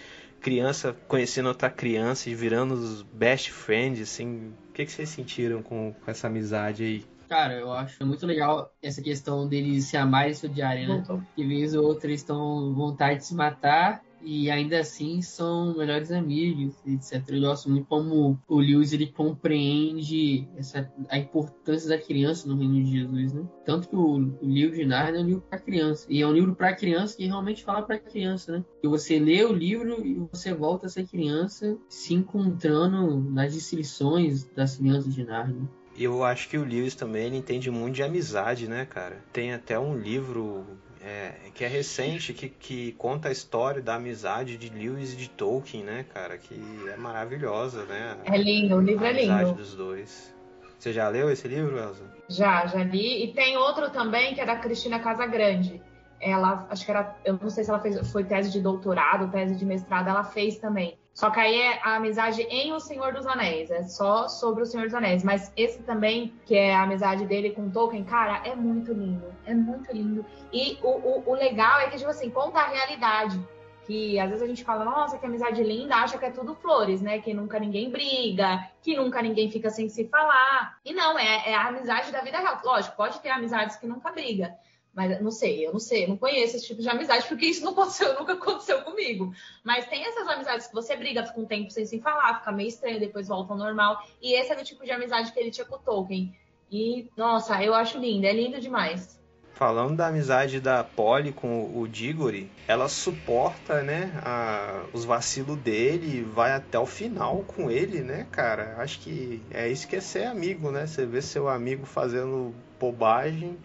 criança 0.41 0.95
conhecendo 1.07 1.47
outra 1.47 1.69
criança 1.69 2.29
e 2.29 2.35
virando 2.35 2.73
os 2.73 3.01
best 3.01 3.51
friends, 3.51 4.01
assim? 4.01 4.53
O 4.69 4.73
que, 4.73 4.85
que 4.85 4.91
vocês 4.91 5.09
sentiram 5.09 5.61
com, 5.61 5.93
com 5.93 6.11
essa 6.11 6.27
amizade 6.27 6.83
aí? 6.83 7.05
Cara, 7.29 7.53
eu 7.55 7.71
acho 7.73 8.05
muito 8.05 8.25
legal 8.25 8.73
essa 8.81 9.01
questão 9.01 9.47
deles 9.47 9.85
se 9.85 9.97
amarem 9.97 10.31
e 10.31 10.35
se 10.35 10.45
odiarem, 10.45 10.87
né? 10.87 11.03
Que 11.35 11.45
vez 11.45 11.73
ou 11.73 11.85
outra 11.85 12.09
eles 12.09 12.21
estão 12.21 12.37
com 12.37 12.73
vontade 12.73 13.19
de 13.19 13.25
se 13.25 13.35
matar 13.35 14.01
e 14.29 14.51
ainda 14.51 14.77
assim 14.77 15.21
são 15.21 15.73
melhores 15.77 16.11
amigos, 16.11 16.75
etc. 16.85 17.23
Eu 17.29 17.39
gosto 17.39 17.69
muito 17.69 17.85
como 17.85 18.37
o 18.45 18.59
Lewis 18.59 18.91
ele 18.91 19.07
compreende 19.07 20.45
essa, 20.57 20.91
a 21.07 21.17
importância 21.17 21.87
da 21.87 21.97
criança 21.97 22.45
no 22.45 22.57
reino 22.57 22.83
de 22.83 22.91
Jesus, 22.91 23.31
né? 23.31 23.47
Tanto 23.65 23.87
que 23.87 23.95
o, 23.95 24.15
o 24.17 24.45
livro 24.45 24.75
de 24.75 24.85
Narnia 24.85 25.21
é 25.21 25.23
um 25.23 25.27
livro 25.27 25.43
para 25.49 25.59
criança. 25.59 26.05
E 26.09 26.21
é 26.21 26.27
um 26.27 26.33
livro 26.33 26.53
para 26.53 26.75
criança 26.75 27.15
que 27.15 27.25
realmente 27.25 27.63
fala 27.63 27.83
para 27.83 27.97
criança, 27.99 28.51
né? 28.51 28.65
Que 28.81 28.87
você 28.89 29.17
lê 29.17 29.45
o 29.45 29.53
livro 29.53 30.05
e 30.05 30.15
você 30.29 30.53
volta 30.53 30.87
a 30.87 30.89
ser 30.89 31.07
criança 31.07 31.77
se 31.87 32.13
encontrando 32.13 33.21
nas 33.31 33.53
descrições 33.53 34.43
das 34.53 34.75
crianças 34.75 35.15
de 35.15 35.23
Narnia. 35.23 35.69
Eu 35.97 36.21
acho 36.25 36.49
que 36.49 36.57
o 36.57 36.65
Lewis 36.65 36.95
também 36.95 37.33
entende 37.33 37.71
muito 37.71 37.95
de 37.95 38.03
amizade, 38.03 38.67
né, 38.67 38.85
cara? 38.85 39.23
Tem 39.31 39.53
até 39.53 39.79
um 39.79 39.97
livro 39.97 40.65
é, 41.07 41.33
que 41.53 41.63
é 41.63 41.67
recente, 41.67 42.33
que, 42.33 42.49
que 42.49 42.91
conta 42.93 43.29
a 43.29 43.31
história 43.31 43.81
da 43.81 43.95
amizade 43.95 44.57
de 44.57 44.69
Lewis 44.69 45.13
e 45.13 45.15
de 45.15 45.29
Tolkien, 45.29 45.81
né, 45.81 46.05
cara? 46.13 46.37
Que 46.37 46.59
é 46.93 46.97
maravilhosa, 46.97 47.85
né? 47.85 48.17
É 48.25 48.37
lindo, 48.37 48.75
o 48.75 48.81
livro 48.81 49.05
a 49.05 49.07
é 49.07 49.11
amizade 49.11 49.45
lindo. 49.45 49.57
dos 49.57 49.73
dois. 49.73 50.35
Você 50.77 50.91
já 50.91 51.07
leu 51.07 51.31
esse 51.31 51.47
livro, 51.47 51.77
Elza? 51.77 52.03
Já, 52.29 52.65
já 52.67 52.83
li. 52.83 53.23
E 53.23 53.33
tem 53.33 53.55
outro 53.57 53.89
também 53.89 54.35
que 54.35 54.41
é 54.41 54.45
da 54.45 54.57
Cristina 54.57 54.99
Casagrande. 54.99 55.81
Ela, 56.19 56.67
acho 56.69 56.83
que 56.83 56.91
era, 56.91 57.15
eu 57.23 57.39
não 57.41 57.49
sei 57.49 57.63
se 57.63 57.69
ela 57.69 57.79
fez, 57.79 58.11
foi 58.11 58.25
tese 58.25 58.51
de 58.51 58.59
doutorado, 58.59 59.31
tese 59.31 59.55
de 59.55 59.65
mestrado, 59.65 60.09
ela 60.09 60.25
fez 60.25 60.57
também. 60.57 60.97
Só 61.17 61.31
que 61.31 61.39
aí 61.39 61.59
é 61.59 61.79
a 61.81 61.95
amizade 61.95 62.43
em 62.43 62.71
O 62.73 62.79
Senhor 62.79 63.11
dos 63.11 63.25
Anéis, 63.25 63.71
é 63.71 63.81
só 63.81 64.27
sobre 64.27 64.61
O 64.61 64.65
Senhor 64.67 64.83
dos 64.83 64.93
Anéis. 64.93 65.23
Mas 65.23 65.51
esse 65.57 65.81
também, 65.81 66.31
que 66.45 66.55
é 66.55 66.75
a 66.75 66.83
amizade 66.83 67.25
dele 67.25 67.49
com 67.49 67.71
Tolkien, 67.71 68.03
cara, 68.03 68.47
é 68.47 68.55
muito 68.55 68.93
lindo. 68.93 69.25
É 69.43 69.51
muito 69.51 69.91
lindo. 69.91 70.23
E 70.53 70.77
o, 70.83 70.89
o, 70.89 71.31
o 71.31 71.33
legal 71.33 71.79
é 71.79 71.89
que, 71.89 71.97
tipo 71.97 72.11
assim, 72.11 72.29
conta 72.29 72.59
a 72.59 72.67
realidade. 72.67 73.43
Que 73.87 74.19
às 74.19 74.29
vezes 74.29 74.43
a 74.43 74.47
gente 74.47 74.63
fala, 74.63 74.85
nossa, 74.85 75.17
que 75.17 75.25
amizade 75.25 75.63
linda, 75.63 75.95
acha 75.95 76.19
que 76.19 76.25
é 76.25 76.29
tudo 76.29 76.53
flores, 76.53 77.01
né? 77.01 77.17
Que 77.17 77.33
nunca 77.33 77.57
ninguém 77.57 77.89
briga, 77.89 78.69
que 78.83 78.95
nunca 78.95 79.19
ninguém 79.19 79.49
fica 79.49 79.71
sem 79.71 79.89
se 79.89 80.07
falar. 80.09 80.77
E 80.85 80.93
não, 80.93 81.17
é, 81.17 81.49
é 81.49 81.55
a 81.55 81.69
amizade 81.69 82.11
da 82.11 82.21
vida 82.21 82.37
real. 82.37 82.59
Lógico, 82.63 82.95
pode 82.95 83.19
ter 83.21 83.29
amizades 83.29 83.75
que 83.75 83.87
nunca 83.87 84.11
briga. 84.11 84.53
Mas 84.97 85.21
não 85.21 85.29
sei, 85.29 85.63
eu 85.63 85.71
não 85.71 85.79
sei, 85.79 86.05
eu 86.05 86.09
não 86.09 86.17
conheço 86.17 86.55
esse 86.55 86.65
tipo 86.65 86.81
de 86.81 86.89
amizade, 86.89 87.27
porque 87.27 87.45
isso 87.45 87.63
não 87.63 87.71
aconteceu, 87.71 88.17
nunca 88.17 88.33
aconteceu 88.33 88.81
comigo. 88.81 89.31
Mas 89.63 89.85
tem 89.85 90.03
essas 90.03 90.27
amizades 90.27 90.65
que 90.65 90.73
você 90.73 90.95
briga, 90.95 91.23
fica 91.23 91.39
um 91.39 91.45
tempo 91.45 91.69
sem 91.69 91.85
se 91.85 91.99
falar, 91.99 92.39
fica 92.39 92.51
meio 92.51 92.67
estranho, 92.67 92.99
depois 92.99 93.27
volta 93.27 93.53
ao 93.53 93.59
normal. 93.59 94.03
E 94.19 94.33
esse 94.33 94.51
é 94.51 94.55
do 94.55 94.63
tipo 94.63 94.83
de 94.83 94.89
amizade 94.89 95.31
que 95.31 95.39
ele 95.39 95.51
tinha 95.51 95.67
com 95.67 95.75
o 95.75 95.77
Tolkien. 95.77 96.35
E, 96.71 97.11
nossa, 97.15 97.63
eu 97.63 97.75
acho 97.75 97.99
lindo, 97.99 98.25
é 98.25 98.33
lindo 98.33 98.59
demais. 98.59 99.19
Falando 99.53 99.95
da 99.95 100.07
amizade 100.07 100.59
da 100.59 100.83
Polly 100.83 101.31
com 101.31 101.79
o 101.79 101.87
Diggory, 101.87 102.49
ela 102.67 102.89
suporta, 102.89 103.83
né, 103.83 104.11
a, 104.25 104.83
os 104.93 105.05
vacilos 105.05 105.57
dele 105.57 106.23
vai 106.23 106.53
até 106.53 106.79
o 106.79 106.87
final 106.87 107.43
com 107.43 107.69
ele, 107.69 108.01
né, 108.01 108.25
cara? 108.31 108.75
Acho 108.79 108.99
que 108.99 109.43
é 109.51 109.69
isso 109.69 109.87
que 109.87 109.95
é 109.95 110.01
ser 110.01 110.25
amigo, 110.25 110.71
né? 110.71 110.87
Você 110.87 111.05
vê 111.05 111.21
seu 111.21 111.47
amigo 111.47 111.85
fazendo 111.85 112.53
bobagem, 112.79 113.57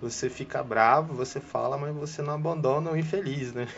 você 0.00 0.30
fica 0.30 0.62
bravo, 0.62 1.14
você 1.14 1.40
fala, 1.40 1.76
mas 1.76 1.94
você 1.94 2.22
não 2.22 2.34
abandona 2.34 2.90
o 2.90 2.96
infeliz, 2.96 3.52
né? 3.52 3.68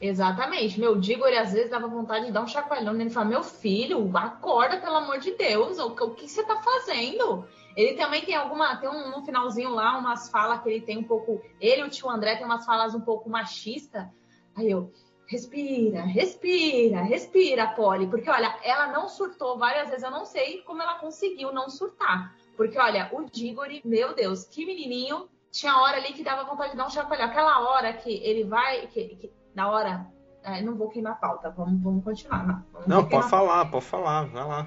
Exatamente. 0.00 0.80
Meu 0.80 0.98
Diggory 0.98 1.36
às 1.36 1.52
vezes 1.52 1.70
dava 1.70 1.86
vontade 1.86 2.26
de 2.26 2.32
dar 2.32 2.42
um 2.42 2.46
chacoalhão 2.46 2.94
nele 2.94 3.10
e 3.10 3.12
falar: 3.12 3.26
Meu 3.26 3.42
filho, 3.42 4.10
acorda, 4.16 4.78
pelo 4.78 4.96
amor 4.96 5.18
de 5.18 5.32
Deus, 5.32 5.78
o, 5.78 5.88
o 5.88 6.14
que 6.14 6.28
você 6.28 6.42
tá 6.44 6.56
fazendo? 6.56 7.46
Ele 7.76 7.94
também 7.94 8.24
tem 8.24 8.34
alguma, 8.34 8.76
tem 8.76 8.88
um 8.88 9.10
no 9.10 9.24
finalzinho 9.24 9.70
lá, 9.70 9.98
umas 9.98 10.30
falas 10.30 10.62
que 10.62 10.68
ele 10.68 10.80
tem 10.80 10.98
um 10.98 11.04
pouco. 11.04 11.42
Ele 11.60 11.82
e 11.82 11.84
o 11.84 11.90
tio 11.90 12.08
André 12.08 12.36
tem 12.36 12.46
umas 12.46 12.64
falas 12.64 12.94
um 12.94 13.00
pouco 13.00 13.28
machista. 13.28 14.12
Aí 14.56 14.70
eu, 14.70 14.92
respira, 15.26 16.02
respira, 16.02 17.02
respira, 17.02 17.66
Polly. 17.66 18.06
Porque, 18.06 18.30
olha, 18.30 18.56
ela 18.62 18.86
não 18.92 19.08
surtou 19.08 19.58
várias 19.58 19.88
vezes, 19.88 20.04
eu 20.04 20.10
não 20.10 20.24
sei 20.24 20.62
como 20.62 20.80
ela 20.80 20.98
conseguiu 20.98 21.52
não 21.52 21.68
surtar. 21.68 22.34
Porque, 22.56 22.78
olha, 22.78 23.10
o 23.12 23.24
Diggory, 23.24 23.82
meu 23.84 24.14
Deus, 24.14 24.44
que 24.44 24.64
menininho. 24.64 25.28
Tinha 25.54 25.78
hora 25.80 25.98
ali 25.98 26.12
que 26.12 26.24
dava 26.24 26.42
vontade 26.44 26.72
de 26.72 26.76
dar 26.76 26.86
um 26.86 26.90
chacoalhão. 26.90 27.26
Aquela 27.26 27.60
hora 27.60 27.92
que 27.92 28.10
ele 28.24 28.42
vai. 28.42 28.88
Que, 28.88 29.04
que, 29.16 29.32
na 29.54 29.70
hora. 29.70 30.06
É, 30.42 30.60
não 30.60 30.74
vou 30.74 30.90
queimar 30.90 31.12
a 31.12 31.16
pauta, 31.16 31.48
vamos, 31.48 31.80
vamos 31.82 32.04
continuar. 32.04 32.46
Não, 32.46 32.64
vamos 32.72 32.86
Não, 32.88 33.08
pode 33.08 33.30
falar, 33.30 33.64
pode 33.70 33.84
falar, 33.86 34.24
vai 34.26 34.44
lá. 34.44 34.66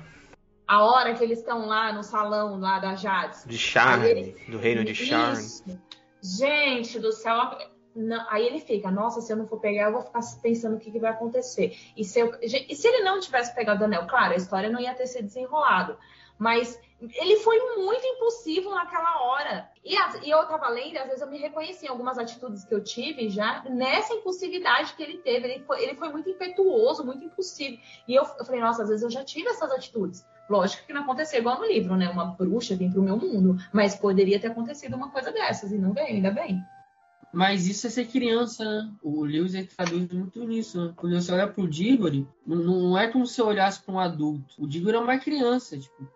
a 0.67 0.83
hora 0.83 1.13
que 1.13 1.23
eles 1.23 1.37
estão 1.39 1.67
lá 1.67 1.93
no 1.93 2.01
salão 2.01 2.57
lá 2.59 2.79
da 2.79 2.95
Jades. 2.95 3.45
De 3.45 3.57
Charme, 3.57 4.07
ele- 4.07 4.45
do 4.49 4.57
reino 4.57 4.83
de 4.83 4.95
Charme. 4.95 5.43
Gente 6.23 6.99
do 6.99 7.11
céu. 7.11 7.35
não- 7.95 8.25
aí 8.29 8.45
ele 8.45 8.59
fica, 8.59 8.89
nossa, 8.91 9.21
se 9.21 9.31
eu 9.33 9.37
não 9.37 9.47
for 9.47 9.59
pegar, 9.59 9.85
eu 9.85 9.91
vou 9.93 10.01
ficar 10.03 10.19
pensando 10.41 10.75
o 10.77 10.79
que, 10.79 10.91
que 10.91 10.99
vai 10.99 11.11
acontecer. 11.11 11.75
E 11.97 12.03
se, 12.03 12.19
eu- 12.19 12.31
e 12.41 12.75
se 12.75 12.87
ele 12.87 13.03
não 13.03 13.19
tivesse 13.19 13.53
pegado 13.55 13.81
o 13.81 13.85
anel? 13.85 14.05
Claro, 14.07 14.33
a 14.33 14.37
história 14.37 14.69
não 14.69 14.79
ia 14.79 14.93
ter 14.95 15.07
sido 15.07 15.25
desenrolado. 15.25 15.97
Mas 16.37 16.79
ele 16.99 17.37
foi 17.37 17.59
muito 17.77 18.05
impulsivo 18.05 18.71
naquela 18.71 19.21
hora. 19.21 19.69
E, 19.85 19.95
as- 19.95 20.19
e 20.23 20.29
eu 20.29 20.43
tava 20.47 20.67
lendo, 20.69 20.97
às 20.97 21.05
vezes 21.05 21.21
eu 21.21 21.29
me 21.29 21.37
reconheci 21.37 21.85
em 21.85 21.89
algumas 21.89 22.17
atitudes 22.17 22.63
que 22.63 22.73
eu 22.73 22.83
tive 22.83 23.29
já 23.29 23.63
nessa 23.69 24.13
impulsividade 24.13 24.93
que 24.95 25.03
ele 25.03 25.19
teve. 25.19 25.47
Ele 25.47 25.63
foi, 25.63 25.83
ele 25.83 25.95
foi 25.95 26.09
muito 26.09 26.29
impetuoso, 26.29 27.05
muito 27.05 27.23
impulsivo. 27.23 27.77
E 28.07 28.15
eu, 28.15 28.23
eu 28.39 28.45
falei, 28.45 28.61
nossa, 28.61 28.83
às 28.83 28.89
vezes 28.89 29.03
eu 29.03 29.11
já 29.11 29.23
tive 29.23 29.47
essas 29.49 29.71
atitudes. 29.71 30.25
Lógico 30.49 30.85
que 30.87 30.93
não 30.93 31.01
aconteceu 31.01 31.39
igual 31.39 31.59
no 31.59 31.65
livro, 31.65 31.95
né? 31.95 32.09
Uma 32.09 32.25
bruxa 32.25 32.75
vir 32.75 32.91
pro 32.91 33.01
meu 33.03 33.17
mundo. 33.17 33.57
Mas 33.71 33.95
poderia 33.95 34.39
ter 34.39 34.47
acontecido 34.47 34.95
uma 34.95 35.11
coisa 35.11 35.31
dessas, 35.31 35.71
e 35.71 35.77
não 35.77 35.93
veio, 35.93 36.07
ainda 36.07 36.31
bem. 36.31 36.59
Mas 37.33 37.67
isso 37.67 37.85
é 37.85 37.89
ser 37.89 38.07
criança, 38.07 38.63
né? 38.63 38.89
O 39.03 39.23
Lewis 39.23 39.53
ele 39.53 39.67
traduz 39.67 40.07
muito 40.07 40.43
nisso. 40.45 40.83
Né? 40.87 40.93
Quando 40.95 41.21
você 41.21 41.31
olha 41.31 41.47
pro 41.47 41.67
Diggory, 41.67 42.25
não, 42.45 42.97
é 42.97 43.07
como 43.11 43.27
se 43.27 43.39
eu 43.41 43.45
olhasse 43.47 43.81
para 43.83 43.93
um 43.93 43.99
adulto. 43.99 44.55
O 44.57 44.65
Diggory 44.65 44.95
é 44.95 44.99
uma 44.99 45.19
criança. 45.19 45.77
Tipo, 45.77 46.07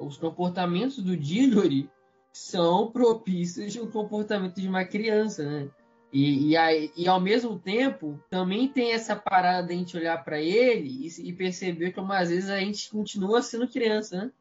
os 0.00 0.16
comportamentos 0.16 0.98
do 1.02 1.16
Diggory 1.16 1.88
são 2.32 2.90
propícios 2.90 3.72
de 3.72 3.80
um 3.80 3.90
comportamento 3.90 4.60
de 4.60 4.68
uma 4.68 4.84
criança, 4.84 5.44
né? 5.44 5.68
E, 6.12 6.48
e, 6.50 6.56
aí- 6.56 6.90
e 6.96 7.06
ao 7.06 7.20
mesmo 7.20 7.58
tempo, 7.58 8.18
também 8.28 8.66
tem 8.68 8.92
essa 8.92 9.14
parada 9.14 9.68
de 9.68 9.74
a 9.74 9.76
gente 9.76 9.96
olhar 9.96 10.24
para 10.24 10.40
ele 10.40 11.06
e, 11.06 11.28
e 11.28 11.32
perceber 11.32 11.92
que 11.92 12.00
umas 12.00 12.28
vezes 12.30 12.50
a 12.50 12.58
gente 12.58 12.90
continua 12.90 13.42
sendo 13.42 13.68
criança, 13.68 14.16
né? 14.16 14.32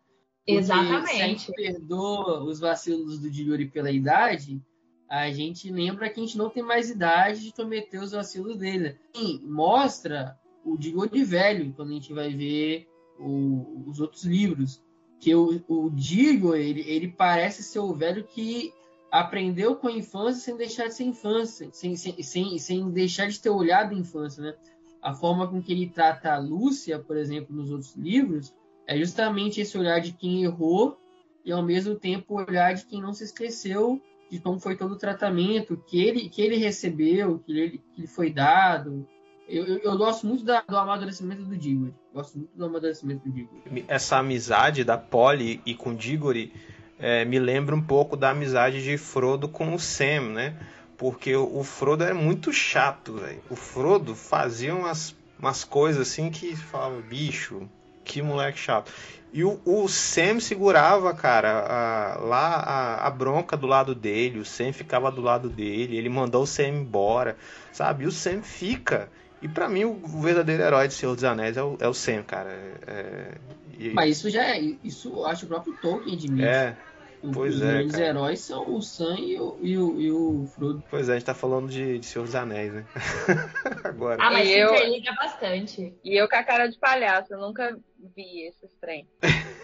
Porque 0.47 0.63
Se 0.63 0.71
a 0.71 0.75
Exatamente. 0.77 1.17
gente 1.17 1.51
perdoa 1.53 2.43
os 2.43 2.59
vacilos 2.59 3.19
do 3.19 3.29
Diggory 3.29 3.67
pela 3.67 3.91
idade, 3.91 4.59
a 5.07 5.29
gente 5.31 5.71
lembra 5.71 6.09
que 6.09 6.19
a 6.19 6.23
gente 6.23 6.37
não 6.37 6.49
tem 6.49 6.63
mais 6.63 6.89
idade 6.89 7.43
de 7.43 7.53
cometer 7.53 7.99
os 7.99 8.11
vacilos 8.13 8.57
dele. 8.57 8.97
Sim, 9.15 9.39
mostra 9.43 10.35
o 10.65 10.75
Diggory 10.77 11.23
velho 11.23 11.71
quando 11.73 11.89
a 11.91 11.93
gente 11.93 12.13
vai 12.13 12.33
ver 12.33 12.87
o- 13.19 13.83
os 13.87 13.99
outros 13.99 14.23
livros. 14.23 14.81
Que 15.19 15.35
o, 15.35 15.61
o 15.67 15.89
Diggory, 15.89 16.61
ele, 16.61 16.81
ele 16.81 17.07
parece 17.09 17.63
ser 17.63 17.79
o 17.79 17.93
velho 17.93 18.23
que 18.23 18.73
aprendeu 19.11 19.75
com 19.75 19.87
a 19.87 19.91
infância 19.91 20.41
sem 20.41 20.55
deixar 20.55 20.87
de 20.87 20.93
ser 20.93 21.03
infância, 21.03 21.69
sem, 21.71 21.95
sem, 21.95 22.21
sem, 22.21 22.57
sem 22.57 22.89
deixar 22.91 23.27
de 23.27 23.39
ter 23.39 23.49
olhado 23.49 23.93
a 23.93 23.97
infância, 23.97 24.41
né? 24.41 24.55
A 25.01 25.13
forma 25.13 25.47
com 25.47 25.61
que 25.61 25.71
ele 25.71 25.89
trata 25.89 26.33
a 26.33 26.37
Lúcia, 26.37 26.99
por 26.99 27.17
exemplo, 27.17 27.55
nos 27.55 27.71
outros 27.71 27.95
livros, 27.95 28.53
é 28.85 28.97
justamente 28.97 29.61
esse 29.61 29.77
olhar 29.77 29.99
de 29.99 30.11
quem 30.11 30.43
errou 30.43 30.97
e 31.45 31.51
ao 31.51 31.63
mesmo 31.63 31.95
tempo 31.95 32.33
o 32.33 32.37
olhar 32.37 32.73
de 32.73 32.85
quem 32.85 33.01
não 33.01 33.13
se 33.13 33.23
esqueceu 33.23 34.01
de 34.29 34.39
como 34.39 34.59
foi 34.59 34.75
todo 34.75 34.93
o 34.93 34.97
tratamento 34.97 35.77
que 35.87 35.99
ele, 35.99 36.29
que 36.29 36.41
ele 36.41 36.55
recebeu, 36.55 37.39
que 37.39 37.51
ele, 37.51 37.77
que 37.93 38.01
ele 38.01 38.07
foi 38.07 38.31
dado. 38.31 39.07
Eu, 39.49 39.65
eu, 39.65 39.77
eu 39.79 39.97
gosto 39.97 40.27
muito 40.27 40.43
da- 40.45 40.61
do 40.67 40.77
amadurecimento 40.77 41.43
do 41.43 41.57
Diggory. 41.57 41.93
Gosto 42.13 42.37
muito 42.37 42.55
do 42.55 42.65
amadurecimento 42.65 43.23
do 43.27 43.31
Diggory. 43.33 43.85
Essa 43.87 44.17
amizade 44.17 44.83
da 44.83 44.97
Polly 44.97 45.61
e 45.65 45.73
com 45.73 45.95
Diggory 45.95 46.53
é, 46.99 47.25
me 47.25 47.39
lembra 47.39 47.75
um 47.75 47.81
pouco 47.81 48.15
da 48.15 48.29
amizade 48.29 48.83
de 48.83 48.97
Frodo 48.97 49.47
com 49.49 49.73
o 49.73 49.79
Sam, 49.79 50.33
né? 50.33 50.55
Porque 50.97 51.35
o, 51.35 51.63
Frodo 51.63 52.03
é 52.03 52.13
muito 52.13 52.51
chato, 52.51 53.13
velho. 53.13 53.41
O 53.49 53.55
Frodo 53.55 54.13
fazia 54.15 54.75
umas, 54.75 55.15
umas 55.39 55.63
coisas 55.63 56.07
assim 56.09 56.29
que 56.29 56.55
falava, 56.55 56.99
bicho, 57.01 57.69
que 58.03 58.21
moleque 58.21 58.59
chato. 58.59 58.91
E 59.31 59.43
o, 59.43 59.61
o 59.63 59.87
Sam 59.87 60.39
segurava, 60.41 61.13
cara, 61.13 61.59
a- 61.65 62.19
lá 62.19 62.55
a, 62.55 63.07
a 63.07 63.09
bronca 63.09 63.55
do 63.55 63.65
lado 63.65 63.95
dele, 63.95 64.39
o 64.39 64.45
Sam 64.45 64.73
ficava 64.73 65.09
do 65.09 65.21
lado 65.21 65.47
dele, 65.49 65.95
ele 65.95 66.09
mandou 66.09 66.43
o 66.43 66.47
Sam 66.47 66.67
embora, 66.67 67.37
sabe? 67.71 68.03
E 68.03 68.07
o 68.07 68.11
Sam 68.11 68.41
fica. 68.41 69.09
E 69.41 69.47
pra 69.47 69.69
mim, 69.69 69.85
o, 69.85 69.95
verdadeiro 70.21 70.63
herói 70.63 70.87
de 70.87 70.93
Senhor 70.93 71.15
dos 71.15 71.23
Anéis 71.23 71.55
é 71.57 71.63
o, 71.63 71.77
é 71.79 71.87
o 71.87 71.93
Sam, 71.93 72.23
cara. 72.23 72.51
É, 72.87 73.31
e- 73.77 73.89
Mas 73.91 74.17
isso 74.17 74.29
já 74.29 74.43
é. 74.43 74.59
Isso 74.83 75.09
eu 75.09 75.25
acho 75.25 75.41
que 75.41 75.45
o 75.45 75.49
próprio 75.49 75.73
Tolkien 75.81 76.15
admite. 76.15 76.43
é, 76.45 76.75
O- 77.23 77.31
pois 77.31 77.55
os 77.55 77.61
é, 77.61 77.65
grandes 77.65 77.91
cara. 77.93 78.05
heróis 78.05 78.39
são 78.41 78.69
o 78.69 78.81
Sam 78.81 79.15
e 79.17 79.39
o, 79.39 79.57
e 79.61 79.77
o, 79.77 80.01
e 80.01 80.11
o 80.11 80.45
Frodo. 80.53 80.83
pois 80.89 81.07
é, 81.07 81.13
a 81.13 81.15
gente 81.15 81.25
tá 81.25 81.33
falando 81.33 81.69
de, 81.69 81.99
de 81.99 82.05
Senhor 82.05 82.25
dos 82.25 82.35
Anéis, 82.35 82.73
né? 82.73 82.85
Agora. 83.85 84.17
Ah, 84.21 84.31
mas 84.31 84.49
Eu- 84.49 84.73
interliga 84.73 85.13
bastante. 85.13 85.93
E 86.03 86.15
eu 86.17 86.27
com 86.27 86.35
a 86.35 86.43
cara 86.43 86.67
de 86.67 86.77
palhaço, 86.77 87.33
eu 87.33 87.39
nunca 87.39 87.77
vi 88.15 88.45
esses 88.47 88.71
trem. 88.81 89.07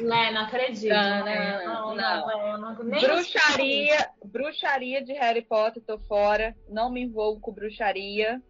Né, 0.00 0.32
não 0.32 0.40
acredito. 0.42 0.88
Não, 0.92 1.24
né? 1.24 1.62
não, 1.64 1.94
não, 1.94 2.26
não, 2.26 2.58
não, 2.60 2.74
não, 2.74 3.00
Bruxaria, 3.00 4.08
bruxaria 4.24 5.04
de 5.04 5.12
Harry 5.12 5.42
Potter, 5.42 5.80
tô 5.86 5.98
fora. 6.00 6.52
Não 6.68 6.90
me 6.90 7.02
envolvo 7.02 7.40
com 7.40 7.52
bruxaria. 7.52 8.42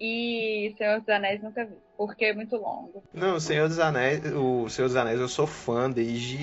E 0.00 0.74
Senhor 0.78 1.00
dos 1.00 1.08
Anéis 1.08 1.42
nunca 1.42 1.64
vi, 1.64 1.74
porque 1.96 2.26
é 2.26 2.34
muito 2.34 2.56
longo. 2.56 3.02
Não, 3.12 3.36
o 3.36 3.40
Senhor 3.40 3.68
dos 3.68 3.78
Anéis, 3.78 4.20
o 4.32 4.68
Senhor 4.68 4.86
dos 4.86 4.96
Anéis 4.96 5.20
eu 5.20 5.28
sou 5.28 5.46
fã 5.46 5.90
desde 5.90 6.38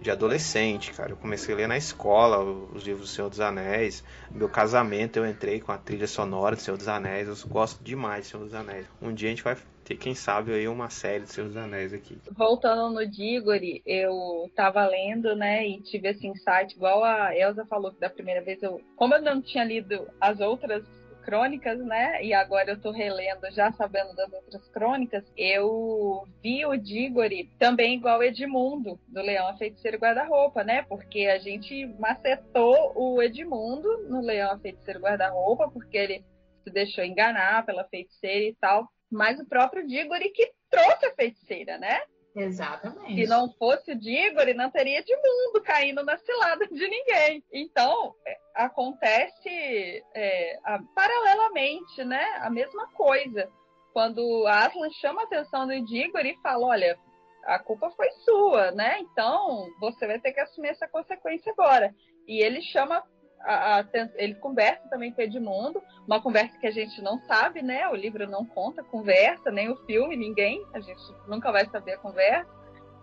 de 0.00 0.10
adolescente, 0.10 0.92
cara. 0.92 1.12
Eu 1.12 1.16
comecei 1.16 1.54
a 1.54 1.56
ler 1.58 1.68
na 1.68 1.76
escola 1.76 2.42
os 2.42 2.84
livros 2.84 3.10
do 3.10 3.14
Senhor 3.14 3.28
dos 3.28 3.40
Anéis. 3.40 4.02
Meu 4.30 4.48
casamento 4.48 5.18
eu 5.18 5.28
entrei 5.28 5.60
com 5.60 5.72
a 5.72 5.78
trilha 5.78 6.06
sonora 6.06 6.56
do 6.56 6.62
Senhor 6.62 6.76
dos 6.76 6.88
Anéis. 6.88 7.28
Eu 7.28 7.48
gosto 7.48 7.82
demais 7.82 8.24
do 8.24 8.30
Senhor 8.30 8.44
dos 8.44 8.54
Anéis. 8.54 8.86
Um 9.00 9.12
dia 9.12 9.28
a 9.28 9.30
gente 9.30 9.42
vai 9.42 9.56
ter, 9.84 9.96
quem 9.96 10.14
sabe, 10.14 10.52
aí 10.52 10.66
uma 10.66 10.88
série 10.88 11.24
do 11.24 11.28
Senhor 11.28 11.48
dos 11.48 11.56
Anéis 11.56 11.92
aqui. 11.92 12.16
Voltando 12.30 12.94
no 12.94 13.06
Diggory, 13.06 13.82
eu 13.84 14.50
tava 14.54 14.86
lendo, 14.86 15.34
né, 15.36 15.66
e 15.66 15.82
tive 15.82 16.08
esse 16.08 16.26
insight, 16.26 16.74
igual 16.74 17.04
a 17.04 17.36
Elsa 17.36 17.66
falou 17.66 17.92
que 17.92 18.00
da 18.00 18.08
primeira 18.08 18.40
vez 18.42 18.62
eu. 18.62 18.80
Como 18.96 19.14
eu 19.14 19.22
não 19.22 19.42
tinha 19.42 19.64
lido 19.64 20.08
as 20.20 20.40
outras 20.40 20.84
crônicas, 21.20 21.78
né? 21.78 22.22
E 22.24 22.32
agora 22.32 22.72
eu 22.72 22.80
tô 22.80 22.90
relendo 22.90 23.50
já 23.52 23.70
sabendo 23.72 24.14
das 24.14 24.32
outras 24.32 24.68
crônicas. 24.68 25.24
Eu 25.36 26.24
vi 26.42 26.66
o 26.66 26.76
Diggory 26.76 27.50
também 27.58 27.96
igual 27.96 28.22
Edmundo, 28.22 28.98
do 29.08 29.20
Leão 29.20 29.48
a 29.48 29.56
Feiticeiro 29.56 29.98
Guarda-Roupa, 29.98 30.64
né? 30.64 30.82
Porque 30.88 31.26
a 31.26 31.38
gente 31.38 31.86
macetou 31.98 32.92
o 32.96 33.22
Edmundo 33.22 34.08
no 34.08 34.20
Leão 34.20 34.52
a 34.52 34.58
Feiticeiro 34.58 35.00
Guarda-Roupa, 35.00 35.70
porque 35.70 35.96
ele 35.96 36.24
se 36.64 36.70
deixou 36.70 37.04
enganar 37.04 37.64
pela 37.64 37.84
feiticeira 37.84 38.46
e 38.46 38.56
tal. 38.60 38.88
Mas 39.10 39.40
o 39.40 39.46
próprio 39.46 39.86
Diggory 39.86 40.30
que 40.30 40.52
trouxe 40.70 41.06
a 41.06 41.14
feiticeira, 41.14 41.78
né? 41.78 42.00
Exatamente. 42.34 43.14
Se 43.14 43.28
não 43.28 43.52
fosse 43.54 43.92
o 43.92 43.98
Diggory, 43.98 44.54
não 44.54 44.70
teria 44.70 45.02
de 45.02 45.14
mundo 45.16 45.62
caindo 45.62 46.04
na 46.04 46.16
cilada 46.16 46.66
de 46.66 46.88
ninguém. 46.88 47.44
Então, 47.52 48.14
é, 48.26 48.36
acontece 48.54 50.04
é, 50.14 50.58
a, 50.64 50.78
paralelamente, 50.94 52.04
né? 52.04 52.24
A 52.40 52.50
mesma 52.50 52.86
coisa. 52.92 53.50
Quando 53.92 54.46
Aslan 54.46 54.90
chama 54.90 55.22
a 55.22 55.24
atenção 55.24 55.66
do 55.66 55.84
Diggory 55.84 56.30
e 56.30 56.42
fala, 56.42 56.66
olha, 56.68 56.98
a 57.44 57.58
culpa 57.58 57.90
foi 57.90 58.10
sua, 58.24 58.70
né? 58.70 59.00
Então, 59.00 59.68
você 59.80 60.06
vai 60.06 60.20
ter 60.20 60.32
que 60.32 60.40
assumir 60.40 60.68
essa 60.68 60.86
consequência 60.86 61.52
agora. 61.52 61.92
E 62.28 62.40
ele 62.40 62.62
chama 62.62 63.02
a, 63.42 63.80
a, 63.80 63.84
ele 64.16 64.34
conversa 64.34 64.88
também 64.88 65.12
com 65.12 65.22
Edmundo, 65.22 65.82
uma 66.06 66.20
conversa 66.20 66.58
que 66.58 66.66
a 66.66 66.70
gente 66.70 67.00
não 67.02 67.18
sabe, 67.20 67.62
né? 67.62 67.88
O 67.88 67.94
livro 67.94 68.28
não 68.28 68.44
conta 68.44 68.82
conversa, 68.82 69.50
nem 69.50 69.70
o 69.70 69.76
filme, 69.86 70.16
ninguém, 70.16 70.64
a 70.72 70.80
gente 70.80 71.02
nunca 71.26 71.50
vai 71.50 71.66
saber 71.66 71.94
a 71.94 71.98
conversa, 71.98 72.50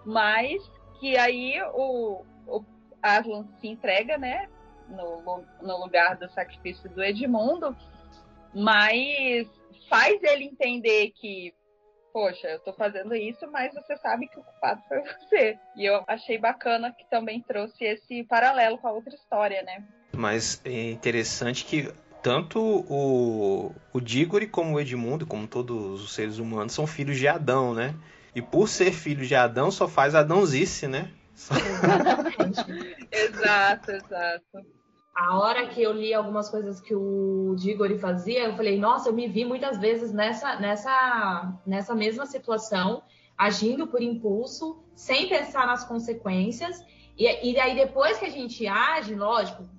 mas 0.06 0.62
que 1.00 1.18
aí 1.18 1.62
o, 1.74 2.24
o 2.48 2.66
Aslan 3.02 3.48
se 3.60 3.68
entrega, 3.68 4.18
né? 4.18 4.48
No, 4.90 5.44
no 5.62 5.78
lugar 5.84 6.16
do 6.16 6.30
sacrifício 6.32 6.90
do 6.90 7.04
Edmundo, 7.04 7.76
mas 8.54 9.48
faz 9.90 10.22
ele 10.24 10.46
entender 10.46 11.12
que 11.12 11.54
poxa, 12.18 12.48
eu 12.48 12.60
tô 12.62 12.74
fazendo 12.74 13.14
isso, 13.14 13.46
mas 13.52 13.72
você 13.76 13.96
sabe 13.98 14.28
que 14.28 14.40
o 14.40 14.44
culpado 14.44 14.82
foi 14.88 15.04
você. 15.06 15.60
E 15.76 15.86
eu 15.86 16.04
achei 16.08 16.40
bacana 16.40 16.92
que 16.92 17.08
também 17.12 17.44
trouxe 17.44 17.84
esse 17.86 18.24
paralelo 18.24 18.80
com 18.80 18.88
a 18.88 18.92
outra 18.92 19.14
história, 19.14 19.62
né? 19.62 19.88
Mas 20.18 20.60
é 20.66 20.90
interessante 20.90 21.64
que 21.64 21.94
tanto 22.24 22.60
o, 22.60 23.72
o 23.94 24.02
Diggory 24.02 24.48
como 24.48 24.76
o 24.76 24.80
Edmundo, 24.80 25.28
como 25.28 25.48
todos 25.48 26.02
os 26.02 26.12
seres 26.12 26.40
humanos, 26.40 26.74
são 26.74 26.88
filhos 26.88 27.18
de 27.18 27.28
Adão, 27.28 27.76
né? 27.76 27.94
E 28.34 28.42
por 28.42 28.68
ser 28.68 28.92
filho 28.92 29.26
de 29.28 29.36
Adão, 29.36 29.70
só 29.70 29.88
faz 29.88 30.16
Adãozice, 30.16 30.88
né? 30.88 31.12
exato, 33.12 33.92
exato. 33.92 34.66
A 35.16 35.38
hora 35.38 35.68
que 35.68 35.84
eu 35.84 35.94
li 35.94 36.14
algumas 36.16 36.50
coisas 36.50 36.82
que 36.82 36.96
o 36.96 37.56
Diggory 37.56 38.00
fazia, 38.00 38.46
eu 38.46 38.56
falei, 38.56 38.80
nossa, 38.80 39.10
eu 39.10 39.14
me 39.14 39.28
vi 39.28 39.46
muitas 39.46 39.78
vezes 39.78 40.12
nessa, 40.12 40.60
nessa, 40.60 41.54
nessa 41.66 41.94
mesma 41.94 42.26
situação, 42.26 43.04
agindo 43.38 43.86
por 43.86 44.02
impulso, 44.02 44.84
sem 44.96 45.30
pensar 45.30 45.68
nas 45.68 45.84
consequências. 45.84 46.84
E, 47.16 47.52
e 47.52 47.60
aí, 47.60 47.76
depois 47.76 48.18
que 48.18 48.26
a 48.26 48.32
gente 48.32 48.68
age, 48.68 49.14
lógico, 49.14 49.77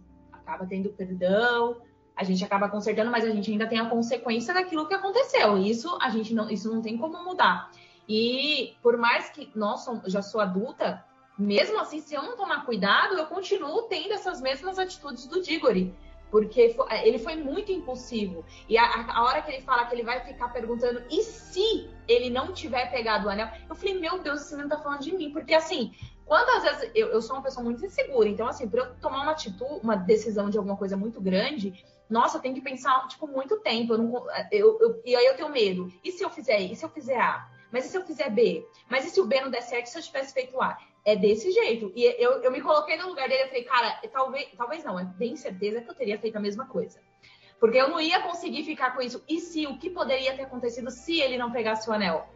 acaba 0.48 0.66
tendo 0.66 0.88
perdão, 0.88 1.76
a 2.16 2.24
gente 2.24 2.42
acaba 2.42 2.68
consertando, 2.68 3.10
mas 3.10 3.24
a 3.24 3.30
gente 3.30 3.50
ainda 3.50 3.66
tem 3.66 3.78
a 3.78 3.88
consequência 3.88 4.54
daquilo 4.54 4.88
que 4.88 4.94
aconteceu. 4.94 5.58
Isso 5.58 5.96
a 6.00 6.08
gente 6.08 6.34
não, 6.34 6.50
isso 6.50 6.72
não 6.72 6.80
tem 6.80 6.96
como 6.96 7.22
mudar. 7.22 7.70
E 8.08 8.74
por 8.82 8.96
mais 8.96 9.28
que 9.28 9.50
nossa, 9.54 10.02
já 10.06 10.22
sou 10.22 10.40
adulta, 10.40 11.04
mesmo 11.38 11.78
assim, 11.78 12.00
se 12.00 12.14
eu 12.14 12.22
não 12.22 12.36
tomar 12.36 12.64
cuidado, 12.64 13.14
eu 13.14 13.26
continuo 13.26 13.82
tendo 13.82 14.14
essas 14.14 14.40
mesmas 14.40 14.78
atitudes 14.78 15.26
do 15.26 15.42
Diggory. 15.42 15.94
Porque 16.30 16.76
ele 17.04 17.18
foi 17.18 17.36
muito 17.36 17.72
impulsivo. 17.72 18.44
E 18.68 18.76
a, 18.76 18.84
a, 18.84 19.24
hora 19.24 19.40
que 19.40 19.50
ele 19.50 19.62
fala 19.62 19.86
que 19.86 19.94
ele 19.94 20.02
vai 20.02 20.20
ficar 20.20 20.48
perguntando, 20.48 21.02
e 21.10 21.22
se 21.22 21.88
ele 22.06 22.28
não 22.28 22.52
tiver 22.52 22.90
pegado 22.90 23.26
o 23.26 23.30
anel? 23.30 23.48
Eu 23.66 23.74
falei, 23.74 23.98
meu 23.98 24.18
Deus, 24.18 24.42
esse 24.42 24.52
menino 24.52 24.68
tá 24.68 24.82
falando 24.82 25.00
de 25.00 25.16
mim. 25.16 25.32
Porque 25.32 25.54
assim, 25.54 25.94
Quantas 26.28 26.62
vezes 26.62 26.90
eu, 26.94 27.08
eu 27.08 27.22
sou 27.22 27.36
uma 27.36 27.42
pessoa 27.42 27.64
muito 27.64 27.84
insegura, 27.84 28.28
então, 28.28 28.46
assim, 28.46 28.68
para 28.68 28.82
eu 28.82 28.94
tomar 28.96 29.22
uma 29.22 29.32
atitude, 29.32 29.80
uma 29.82 29.96
decisão 29.96 30.50
de 30.50 30.58
alguma 30.58 30.76
coisa 30.76 30.94
muito 30.94 31.18
grande, 31.22 31.82
nossa, 32.08 32.38
tem 32.38 32.52
que 32.52 32.60
pensar, 32.60 33.08
tipo, 33.08 33.26
muito 33.26 33.58
tempo. 33.60 33.94
Eu 33.94 33.98
não, 33.98 34.26
eu, 34.52 34.78
eu, 34.78 35.02
e 35.06 35.16
aí 35.16 35.24
eu 35.24 35.36
tenho 35.36 35.48
medo. 35.48 35.90
E 36.04 36.12
se 36.12 36.22
eu 36.22 36.28
fizer 36.28 36.60
E 36.60 36.76
se 36.76 36.84
eu 36.84 36.90
fizer 36.90 37.18
A? 37.18 37.48
Mas 37.72 37.86
e 37.86 37.88
se 37.88 37.96
eu 37.96 38.04
fizer 38.04 38.28
B? 38.28 38.62
Mas 38.90 39.06
e 39.06 39.10
se 39.10 39.20
o 39.20 39.24
B 39.24 39.40
não 39.40 39.50
der 39.50 39.62
certo 39.62 39.86
se 39.86 39.98
eu 39.98 40.02
tivesse 40.02 40.34
feito 40.34 40.60
A? 40.60 40.76
É 41.02 41.16
desse 41.16 41.50
jeito. 41.50 41.90
E 41.96 42.04
eu, 42.22 42.42
eu 42.42 42.50
me 42.50 42.60
coloquei 42.60 42.98
no 42.98 43.08
lugar 43.08 43.26
dele 43.26 43.44
e 43.44 43.48
falei, 43.48 43.64
cara, 43.64 43.98
talvez, 44.12 44.48
talvez 44.54 44.84
não, 44.84 44.98
é 44.98 45.04
bem 45.04 45.34
certeza 45.34 45.80
que 45.80 45.90
eu 45.90 45.94
teria 45.94 46.18
feito 46.18 46.36
a 46.36 46.40
mesma 46.40 46.66
coisa. 46.66 47.00
Porque 47.58 47.78
eu 47.78 47.88
não 47.88 48.00
ia 48.00 48.20
conseguir 48.20 48.64
ficar 48.64 48.94
com 48.94 49.00
isso. 49.00 49.22
E 49.26 49.40
se 49.40 49.66
o 49.66 49.78
que 49.78 49.88
poderia 49.88 50.36
ter 50.36 50.42
acontecido 50.42 50.90
se 50.90 51.20
ele 51.20 51.38
não 51.38 51.50
pegasse 51.50 51.88
o 51.88 51.92
anel? 51.92 52.28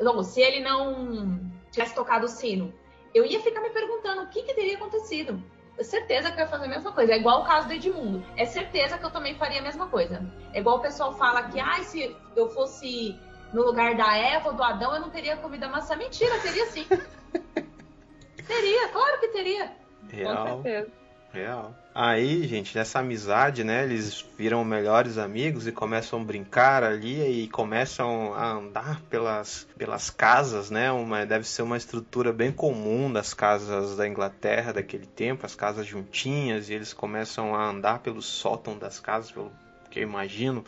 Não, 0.00 0.22
se 0.24 0.40
ele 0.40 0.60
não 0.60 1.40
tivesse 1.70 1.94
tocado 1.94 2.26
o 2.26 2.28
sino 2.28 2.81
eu 3.14 3.24
ia 3.24 3.40
ficar 3.40 3.60
me 3.60 3.70
perguntando 3.70 4.22
o 4.22 4.26
que, 4.28 4.42
que 4.42 4.54
teria 4.54 4.76
acontecido. 4.76 5.42
É 5.78 5.82
certeza 5.82 6.30
que 6.30 6.38
eu 6.38 6.44
ia 6.44 6.50
fazer 6.50 6.66
a 6.66 6.68
mesma 6.68 6.92
coisa. 6.92 7.12
É 7.12 7.16
igual 7.16 7.42
o 7.42 7.44
caso 7.44 7.66
do 7.66 7.74
Edmundo. 7.74 8.24
É 8.36 8.44
certeza 8.44 8.98
que 8.98 9.04
eu 9.04 9.10
também 9.10 9.34
faria 9.36 9.60
a 9.60 9.62
mesma 9.62 9.88
coisa. 9.88 10.24
É 10.52 10.60
igual 10.60 10.76
o 10.76 10.82
pessoal 10.82 11.14
fala 11.14 11.42
que, 11.44 11.58
ah, 11.58 11.82
se 11.82 12.14
eu 12.36 12.48
fosse 12.50 13.18
no 13.52 13.62
lugar 13.62 13.94
da 13.96 14.16
Eva 14.16 14.50
ou 14.50 14.54
do 14.54 14.62
Adão, 14.62 14.94
eu 14.94 15.00
não 15.00 15.10
teria 15.10 15.36
comido 15.36 15.64
a 15.64 15.68
maçã. 15.68 15.96
Mentira, 15.96 16.38
teria 16.40 16.66
sim. 16.66 16.86
teria, 18.46 18.88
claro 18.88 19.20
que 19.20 19.28
teria. 19.28 19.72
Real. 20.08 20.36
Com 20.36 20.62
certeza. 20.62 20.92
Real. 21.32 21.74
Aí, 21.94 22.48
gente, 22.48 22.74
nessa 22.74 23.00
amizade, 23.00 23.62
né? 23.62 23.84
Eles 23.84 24.24
viram 24.38 24.64
melhores 24.64 25.18
amigos 25.18 25.66
e 25.66 25.72
começam 25.72 26.22
a 26.22 26.24
brincar 26.24 26.82
ali 26.82 27.42
e 27.42 27.48
começam 27.48 28.32
a 28.32 28.52
andar 28.52 29.02
pelas, 29.10 29.68
pelas 29.76 30.08
casas, 30.08 30.70
né? 30.70 30.90
Uma, 30.90 31.26
deve 31.26 31.46
ser 31.46 31.60
uma 31.60 31.76
estrutura 31.76 32.32
bem 32.32 32.50
comum 32.50 33.12
das 33.12 33.34
casas 33.34 33.94
da 33.94 34.08
Inglaterra 34.08 34.72
daquele 34.72 35.04
tempo, 35.04 35.44
as 35.44 35.54
casas 35.54 35.86
juntinhas, 35.86 36.70
e 36.70 36.74
eles 36.74 36.94
começam 36.94 37.54
a 37.54 37.68
andar 37.68 37.98
pelo 37.98 38.22
sótão 38.22 38.78
das 38.78 38.98
casas, 38.98 39.30
pelo 39.30 39.52
que 39.90 39.98
eu 39.98 40.02
imagino. 40.02 40.64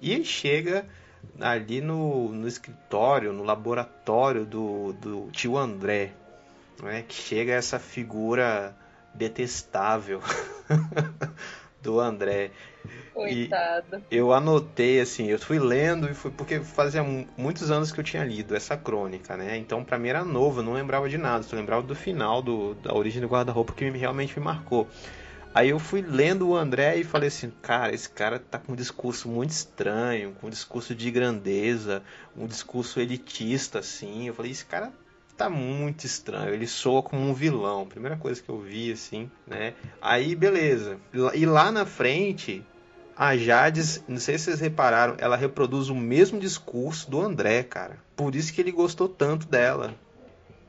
E 0.00 0.24
chega 0.24 0.86
ali 1.38 1.82
no, 1.82 2.32
no 2.32 2.48
escritório, 2.48 3.30
no 3.30 3.42
laboratório 3.42 4.46
do, 4.46 4.94
do 4.94 5.28
tio 5.32 5.58
André, 5.58 6.14
né? 6.82 7.04
Que 7.06 7.14
chega 7.14 7.52
essa 7.52 7.78
figura 7.78 8.74
detestável 9.16 10.20
do 11.82 12.00
André. 12.00 12.50
Coitado. 13.12 14.02
E 14.10 14.16
eu 14.16 14.32
anotei 14.32 15.00
assim, 15.00 15.28
eu 15.28 15.38
fui 15.38 15.58
lendo 15.58 16.08
e 16.08 16.14
fui 16.14 16.30
porque 16.30 16.60
fazia 16.60 17.02
muitos 17.36 17.70
anos 17.70 17.90
que 17.90 17.98
eu 17.98 18.04
tinha 18.04 18.22
lido 18.22 18.54
essa 18.54 18.76
crônica, 18.76 19.36
né? 19.36 19.56
Então 19.56 19.82
para 19.82 19.98
mim 19.98 20.08
era 20.08 20.24
novo, 20.24 20.60
eu 20.60 20.64
não 20.64 20.74
lembrava 20.74 21.08
de 21.08 21.16
nada, 21.16 21.42
só 21.42 21.56
lembrava 21.56 21.82
do 21.82 21.94
final 21.94 22.42
do, 22.42 22.74
da 22.74 22.94
origem 22.94 23.20
do 23.20 23.28
guarda-roupa 23.28 23.72
que 23.72 23.88
realmente 23.88 24.38
me 24.38 24.44
marcou. 24.44 24.86
Aí 25.54 25.70
eu 25.70 25.78
fui 25.78 26.02
lendo 26.02 26.46
o 26.48 26.54
André 26.54 26.96
e 26.96 27.04
falei 27.04 27.28
assim, 27.28 27.50
cara, 27.62 27.94
esse 27.94 28.10
cara 28.10 28.38
tá 28.38 28.58
com 28.58 28.72
um 28.72 28.76
discurso 28.76 29.26
muito 29.26 29.52
estranho, 29.52 30.32
com 30.38 30.48
um 30.48 30.50
discurso 30.50 30.94
de 30.94 31.10
grandeza, 31.10 32.02
um 32.36 32.46
discurso 32.46 33.00
elitista 33.00 33.78
assim. 33.78 34.28
Eu 34.28 34.34
falei, 34.34 34.52
esse 34.52 34.66
cara 34.66 34.92
tá 35.36 35.50
muito 35.50 36.04
estranho. 36.04 36.54
Ele 36.54 36.66
soa 36.66 37.02
como 37.02 37.22
um 37.22 37.34
vilão. 37.34 37.86
Primeira 37.86 38.16
coisa 38.16 38.42
que 38.42 38.48
eu 38.48 38.58
vi, 38.58 38.90
assim, 38.92 39.30
né? 39.46 39.74
Aí, 40.00 40.34
beleza. 40.34 40.98
E 41.34 41.44
lá 41.44 41.70
na 41.70 41.84
frente, 41.84 42.64
a 43.16 43.36
Jades, 43.36 44.02
não 44.08 44.18
sei 44.18 44.38
se 44.38 44.44
vocês 44.44 44.60
repararam, 44.60 45.16
ela 45.18 45.36
reproduz 45.36 45.88
o 45.88 45.94
mesmo 45.94 46.38
discurso 46.40 47.10
do 47.10 47.20
André, 47.20 47.62
cara. 47.62 47.98
Por 48.16 48.34
isso 48.34 48.52
que 48.52 48.60
ele 48.60 48.72
gostou 48.72 49.08
tanto 49.08 49.46
dela. 49.46 49.94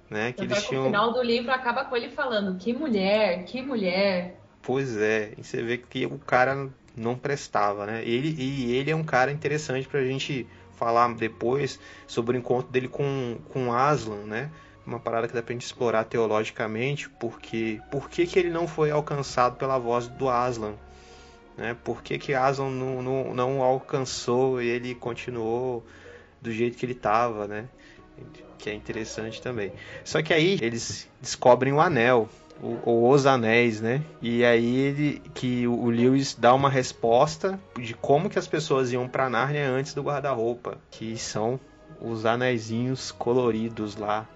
Né? 0.10 0.32
Que 0.32 0.44
eles 0.44 0.64
tinham... 0.66 0.84
No 0.84 0.90
final 0.90 1.14
do 1.14 1.22
livro 1.22 1.52
acaba 1.52 1.84
com 1.86 1.96
ele 1.96 2.10
falando: 2.10 2.58
que 2.58 2.72
mulher, 2.74 3.44
que 3.44 3.62
mulher. 3.62 4.40
Pois 4.62 4.98
é, 4.98 5.34
e 5.38 5.44
você 5.44 5.62
vê 5.62 5.78
que 5.78 6.06
o 6.06 6.18
cara 6.20 6.70
não 6.96 7.16
prestava, 7.16 7.86
né? 7.86 8.02
Ele, 8.04 8.36
e 8.38 8.76
ele 8.76 8.92
é 8.92 8.96
um 8.96 9.04
cara 9.04 9.32
interessante 9.32 9.88
pra 9.88 10.04
gente 10.04 10.48
falar 10.78 11.14
depois 11.16 11.80
sobre 12.06 12.38
o 12.38 12.40
encontro 12.40 12.72
dele 12.72 12.88
com, 12.88 13.38
com 13.50 13.74
Aslan, 13.74 14.26
né? 14.26 14.52
Uma 14.86 15.00
parada 15.00 15.28
que 15.28 15.34
dá 15.34 15.42
pra 15.42 15.52
gente 15.52 15.66
explorar 15.66 16.06
teologicamente, 16.06 17.10
porque 17.10 17.82
por 17.92 18.10
que, 18.10 18.26
que 18.26 18.40
ele 18.40 18.50
não 18.50 18.68
foi 18.68 18.90
alcançado 18.90 19.58
pela 19.58 19.78
voz 19.78 20.08
do 20.08 20.30
Aslan? 20.30 20.76
né? 21.58 21.76
Por 21.84 22.04
que, 22.04 22.18
que 22.18 22.34
Aslan 22.34 22.70
não, 22.70 23.02
não, 23.02 23.34
não 23.34 23.62
alcançou 23.62 24.62
e 24.62 24.68
ele 24.68 24.94
continuou 24.94 25.84
do 26.40 26.52
jeito 26.52 26.78
que 26.78 26.86
ele 26.86 26.94
estava, 26.94 27.48
né? 27.48 27.68
Que 28.60 28.70
é 28.70 28.74
interessante 28.74 29.42
também. 29.42 29.74
Só 30.06 30.22
que 30.22 30.34
aí 30.34 30.60
eles 30.62 31.10
descobrem 31.20 31.74
o 31.74 31.82
anel, 31.82 32.30
ou 32.62 33.10
os 33.10 33.26
anéis, 33.26 33.82
né? 33.82 34.02
E 34.22 34.44
aí 34.44 34.76
ele, 34.76 35.22
que 35.34 35.68
o 35.68 35.90
Lewis 35.90 36.36
dá 36.36 36.54
uma 36.54 36.70
resposta 36.70 37.60
de 37.80 37.94
como 37.94 38.30
que 38.30 38.40
as 38.40 38.48
pessoas 38.48 38.92
iam 38.92 39.08
para 39.08 39.30
Nárnia 39.30 39.70
antes 39.70 39.94
do 39.94 40.02
guarda-roupa, 40.02 40.78
que 40.90 41.18
são 41.18 41.60
os 42.02 42.26
anéisinhos 42.26 43.12
coloridos 43.12 43.96
lá 43.96 44.28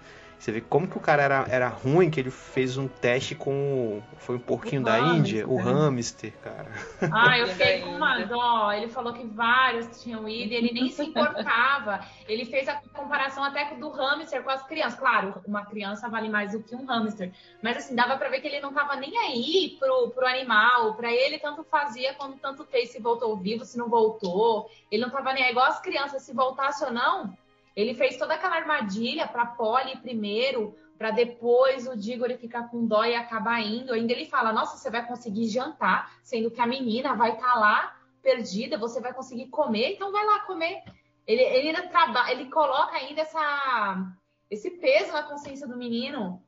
você 0.41 0.51
vê 0.51 0.59
como 0.59 0.87
que 0.87 0.97
o 0.97 0.99
cara 0.99 1.21
era, 1.21 1.45
era 1.47 1.67
ruim, 1.67 2.09
que 2.09 2.19
ele 2.19 2.31
fez 2.31 2.75
um 2.75 2.87
teste 2.87 3.35
com. 3.35 4.01
Foi 4.17 4.37
um 4.37 4.39
porquinho 4.39 4.81
o 4.81 4.85
da 4.85 4.93
hamster, 4.93 5.15
Índia, 5.19 5.47
o 5.47 5.55
hamster, 5.57 6.33
cara. 6.41 6.71
Ah, 7.13 7.37
eu 7.37 7.45
fiquei 7.45 7.81
com 7.81 7.91
uma 7.91 8.23
dó. 8.23 8.71
Ele 8.71 8.87
falou 8.87 9.13
que 9.13 9.23
vários 9.23 10.01
tinham 10.01 10.27
ido 10.27 10.51
e 10.51 10.55
ele 10.55 10.73
nem 10.73 10.89
se 10.89 11.03
importava. 11.03 11.99
Ele 12.27 12.43
fez 12.45 12.67
a 12.67 12.81
comparação 12.91 13.43
até 13.43 13.75
do 13.75 13.89
hamster 13.91 14.41
com 14.41 14.49
as 14.49 14.65
crianças. 14.65 14.97
Claro, 14.97 15.39
uma 15.45 15.63
criança 15.63 16.09
vale 16.09 16.27
mais 16.27 16.53
do 16.53 16.63
que 16.63 16.75
um 16.75 16.85
hamster. 16.85 17.31
Mas 17.61 17.77
assim, 17.77 17.93
dava 17.93 18.17
pra 18.17 18.29
ver 18.29 18.41
que 18.41 18.47
ele 18.47 18.61
não 18.61 18.73
tava 18.73 18.95
nem 18.95 19.15
aí 19.19 19.77
pro, 19.79 20.09
pro 20.09 20.25
animal. 20.25 20.95
Pra 20.95 21.11
ele, 21.11 21.37
tanto 21.37 21.63
fazia 21.63 22.15
quando 22.15 22.37
tanto 22.37 22.65
fez 22.65 22.89
se 22.89 22.99
voltou 22.99 23.37
vivo, 23.37 23.63
se 23.63 23.77
não 23.77 23.89
voltou. 23.89 24.71
Ele 24.89 25.03
não 25.03 25.11
tava 25.11 25.33
nem 25.33 25.43
aí. 25.43 25.51
Igual 25.51 25.67
as 25.67 25.79
crianças, 25.81 26.23
se 26.23 26.33
voltasse 26.33 26.83
ou 26.83 26.91
não, 26.91 27.31
ele 27.75 27.93
fez 27.93 28.17
toda 28.17 28.33
aquela 28.33 28.55
armadilha 28.55 29.27
para 29.27 29.45
Polly 29.45 29.97
primeiro, 29.97 30.75
para 30.97 31.11
depois 31.11 31.87
o 31.87 31.97
Diggory 31.97 32.37
ficar 32.37 32.69
com 32.69 32.85
dó 32.85 33.03
e 33.03 33.15
acabar 33.15 33.59
indo. 33.61 33.93
Ainda 33.93 34.13
ele 34.13 34.25
fala: 34.25 34.53
Nossa, 34.53 34.77
você 34.77 34.89
vai 34.89 35.05
conseguir 35.05 35.47
jantar, 35.47 36.11
sendo 36.21 36.51
que 36.51 36.61
a 36.61 36.67
menina 36.67 37.15
vai 37.15 37.33
estar 37.33 37.53
tá 37.53 37.59
lá 37.59 37.97
perdida, 38.21 38.77
você 38.77 39.01
vai 39.01 39.13
conseguir 39.13 39.47
comer, 39.47 39.93
então 39.93 40.11
vai 40.11 40.25
lá 40.25 40.41
comer. 40.41 40.83
Ele, 41.25 41.41
ele 41.41 41.69
ainda 41.69 41.87
trabalha, 41.87 42.31
ele 42.33 42.49
coloca 42.49 42.95
ainda 42.95 43.21
essa, 43.21 44.13
esse 44.49 44.69
peso 44.71 45.11
na 45.13 45.23
consciência 45.23 45.67
do 45.67 45.77
menino. 45.77 46.41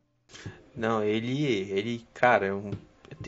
Não, 0.75 1.03
ele, 1.03 1.45
ele, 1.71 2.07
cara, 2.13 2.47
é 2.47 2.53
um, 2.53 2.71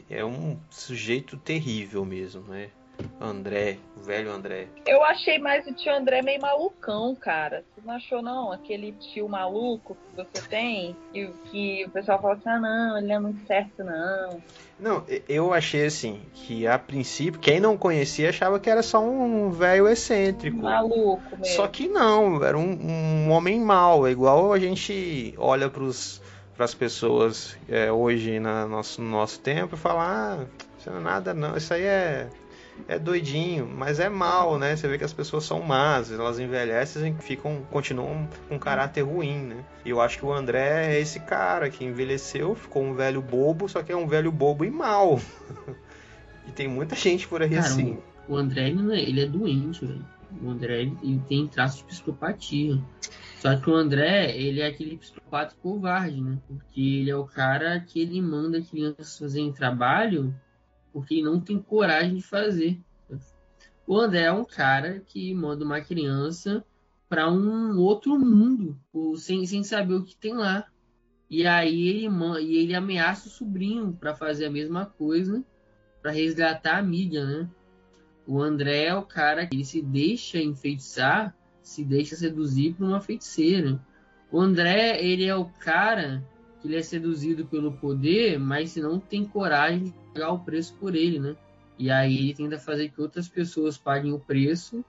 é 0.10 0.25
um 0.25 0.60
sujeito 0.69 1.38
terrível 1.38 2.03
mesmo, 2.03 2.41
né? 2.43 2.71
André, 3.19 3.77
o 3.97 4.01
velho 4.01 4.31
André. 4.31 4.67
Eu 4.86 5.03
achei 5.03 5.39
mais 5.39 5.65
o 5.65 5.73
tio 5.73 5.93
André 5.93 6.21
meio 6.21 6.41
malucão, 6.41 7.15
cara. 7.15 7.63
Você 7.73 7.88
não 7.88 7.95
achou, 7.95 8.21
não? 8.21 8.51
Aquele 8.51 8.91
tio 8.93 9.27
maluco 9.29 9.95
que 9.95 10.15
você 10.17 10.47
tem, 10.47 10.95
que, 11.12 11.27
que 11.45 11.86
o 11.86 11.89
pessoal 11.89 12.21
fala 12.21 12.34
assim, 12.36 12.49
ah, 12.49 12.60
não, 12.60 12.97
ele 12.97 13.08
não 13.08 13.15
é 13.15 13.19
muito 13.19 13.47
certo, 13.47 13.84
não. 13.84 14.41
Não, 14.77 15.05
eu 15.29 15.53
achei 15.53 15.86
assim, 15.86 16.21
que 16.34 16.67
a 16.67 16.77
princípio, 16.77 17.39
quem 17.39 17.60
não 17.60 17.77
conhecia 17.77 18.29
achava 18.29 18.60
que 18.60 18.69
era 18.69 18.84
só 18.84 19.01
um 19.01 19.49
velho 19.49 19.88
excêntrico. 19.88 20.58
Maluco 20.58 21.21
mesmo. 21.31 21.45
Só 21.45 21.67
que 21.67 21.88
não, 21.88 22.43
era 22.43 22.58
um, 22.58 22.77
um 22.81 23.31
homem 23.31 23.60
mau, 23.60 24.05
é 24.05 24.12
igual 24.12 24.51
a 24.51 24.60
gente 24.60 25.34
olha 25.38 25.69
pros 25.69 26.21
para 26.55 26.65
as 26.65 26.73
pessoas 26.73 27.58
é, 27.67 27.91
hoje 27.91 28.39
na 28.39 28.65
nosso, 28.65 29.01
no 29.01 29.10
nosso 29.10 29.39
tempo 29.41 29.75
e 29.75 29.77
falar, 29.77 30.39
ah, 30.39 30.45
isso 30.79 30.89
não 30.89 30.99
é 30.99 31.01
nada 31.01 31.34
não, 31.34 31.58
isso 31.58 31.73
aí 31.73 31.84
é 31.84 32.29
é 32.88 32.99
doidinho, 32.99 33.67
mas 33.67 33.99
é 33.99 34.09
mal, 34.09 34.59
né? 34.59 34.75
Você 34.75 34.88
vê 34.88 34.97
que 34.97 35.03
as 35.03 35.13
pessoas 35.13 35.43
são 35.43 35.61
más, 35.61 36.11
elas 36.11 36.39
envelhecem 36.39 37.15
e 37.17 37.21
ficam, 37.21 37.61
continuam 37.71 38.27
com 38.47 38.55
um 38.55 38.59
caráter 38.59 39.01
ruim, 39.01 39.38
né? 39.38 39.65
E 39.83 39.89
eu 39.89 40.01
acho 40.01 40.19
que 40.19 40.25
o 40.25 40.33
André 40.33 40.93
é 40.93 40.99
esse 40.99 41.19
cara 41.19 41.69
que 41.69 41.83
envelheceu, 41.83 42.53
ficou 42.53 42.83
um 42.83 42.93
velho 42.93 43.21
bobo, 43.21 43.67
só 43.67 43.81
que 43.81 43.91
é 43.91 43.95
um 43.95 44.07
velho 44.07 44.31
bobo 44.31 44.63
e 44.65 44.69
mal. 44.69 45.19
e 46.47 46.51
tem 46.51 46.67
muita 46.67 46.95
gente 46.95 47.27
por 47.27 47.41
aí 47.41 47.49
cara, 47.49 47.61
assim. 47.61 47.97
O 48.27 48.35
André, 48.35 48.69
ele, 48.69 48.93
é, 48.93 49.01
ele 49.01 49.21
é 49.21 49.25
doente, 49.25 49.85
velho. 49.85 50.05
O 50.43 50.49
André, 50.49 50.81
ele 50.81 51.21
tem 51.27 51.47
traços 51.47 51.79
de 51.79 51.85
psicopatia. 51.85 52.79
Só 53.39 53.55
que 53.55 53.69
o 53.69 53.75
André, 53.75 54.35
ele 54.35 54.59
é 54.59 54.67
aquele 54.67 54.97
psicopata 54.97 55.55
covarde, 55.61 56.19
né? 56.19 56.38
Porque 56.47 56.81
ele 56.81 57.09
é 57.09 57.15
o 57.15 57.25
cara 57.25 57.79
que 57.79 58.01
ele 58.01 58.21
manda 58.21 58.61
crianças 58.61 59.17
fazerem 59.17 59.51
trabalho 59.51 60.33
porque 60.95 61.21
não 61.21 61.41
tem 61.41 61.60
coragem 61.60 62.15
de 62.15 62.21
fazer. 62.21 62.79
O 63.86 63.99
André 63.99 64.21
é 64.21 64.31
um 64.31 64.45
cara 64.45 65.01
que 65.05 65.34
manda 65.34 65.65
uma 65.65 65.81
criança 65.81 66.63
para 67.10 67.29
um 67.29 67.77
outro 67.77 68.17
mundo, 68.17 68.79
sem, 69.17 69.45
sem 69.45 69.62
saber 69.62 69.95
o 69.95 70.05
que 70.05 70.15
tem 70.15 70.34
lá. 70.34 70.65
E 71.29 71.45
aí 71.45 71.89
ele, 71.89 72.08
e 72.41 72.55
ele 72.55 72.73
ameaça 72.73 73.27
o 73.27 73.29
sobrinho 73.29 73.91
para 73.91 74.15
fazer 74.15 74.45
a 74.45 74.49
mesma 74.49 74.86
coisa, 74.86 75.43
para 76.01 76.12
resgatar 76.12 76.75
a 76.75 76.79
amiga, 76.79 77.25
né? 77.25 77.49
O 78.25 78.41
André 78.41 78.86
é 78.86 78.95
o 78.95 79.03
cara 79.03 79.45
que 79.45 79.65
se 79.65 79.81
deixa 79.81 80.39
enfeitiçar, 80.39 81.36
se 81.62 81.84
deixa 81.84 82.15
seduzir 82.15 82.73
por 82.73 82.88
uma 82.88 83.01
feiticeira. 83.01 83.77
O 84.31 84.39
André, 84.39 85.03
ele 85.03 85.25
é 85.25 85.36
o 85.36 85.43
cara 85.43 86.25
que 86.62 86.69
ele 86.69 86.77
é 86.77 86.81
seduzido 86.81 87.45
pelo 87.45 87.73
poder, 87.73 88.39
mas 88.39 88.77
não 88.77 88.97
tem 88.97 89.25
coragem 89.25 89.93
pagar 90.15 90.32
o 90.32 90.39
preço 90.39 90.73
por 90.80 90.95
ele, 90.95 91.19
né? 91.19 91.36
E 91.78 91.91
aí 91.91 92.17
ele 92.17 92.34
tenta 92.34 92.58
fazer 92.58 92.89
que 92.89 93.01
outras 93.01 93.28
pessoas 93.28 93.78
paguem 93.78 94.13
o 94.13 94.19
preço 94.19 94.84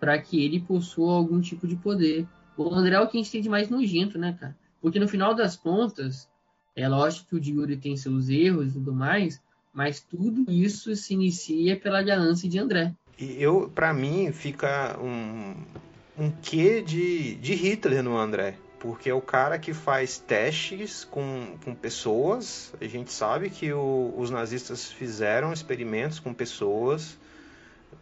para 0.00 0.18
que 0.18 0.44
ele 0.44 0.58
possua 0.58 1.14
algum 1.14 1.40
tipo 1.40 1.66
de 1.66 1.76
poder. 1.76 2.26
O 2.56 2.74
André 2.74 2.96
é 2.96 3.00
o 3.00 3.06
que 3.06 3.16
a 3.16 3.22
gente 3.22 3.30
tem 3.30 3.40
de 3.40 3.48
mais 3.48 3.68
nojento, 3.70 4.18
né, 4.18 4.36
cara? 4.38 4.56
Porque 4.82 4.98
no 4.98 5.08
final 5.08 5.32
das 5.32 5.56
contas, 5.56 6.28
é 6.74 6.88
lógico 6.88 7.28
que 7.28 7.36
o 7.36 7.40
Diuri 7.40 7.76
tem 7.76 7.96
seus 7.96 8.28
erros 8.28 8.70
e 8.70 8.72
tudo 8.72 8.92
mais, 8.92 9.40
mas 9.72 10.00
tudo 10.00 10.50
isso 10.50 10.94
se 10.96 11.14
inicia 11.14 11.78
pela 11.78 12.02
ganância 12.02 12.48
de 12.48 12.58
André. 12.58 12.92
E 13.18 13.40
eu, 13.40 13.70
para 13.72 13.94
mim, 13.94 14.32
fica 14.32 14.98
um, 15.00 15.54
um 16.18 16.30
quê 16.42 16.82
de, 16.82 17.36
de 17.36 17.54
Hitler 17.54 18.02
no 18.02 18.18
André 18.18 18.58
porque 18.84 19.08
é 19.08 19.14
o 19.14 19.22
cara 19.22 19.58
que 19.58 19.72
faz 19.72 20.18
testes 20.18 21.04
com, 21.04 21.56
com 21.64 21.74
pessoas. 21.74 22.70
A 22.78 22.86
gente 22.86 23.10
sabe 23.10 23.48
que 23.48 23.72
o, 23.72 24.12
os 24.14 24.30
nazistas 24.30 24.92
fizeram 24.92 25.54
experimentos 25.54 26.20
com 26.20 26.34
pessoas, 26.34 27.16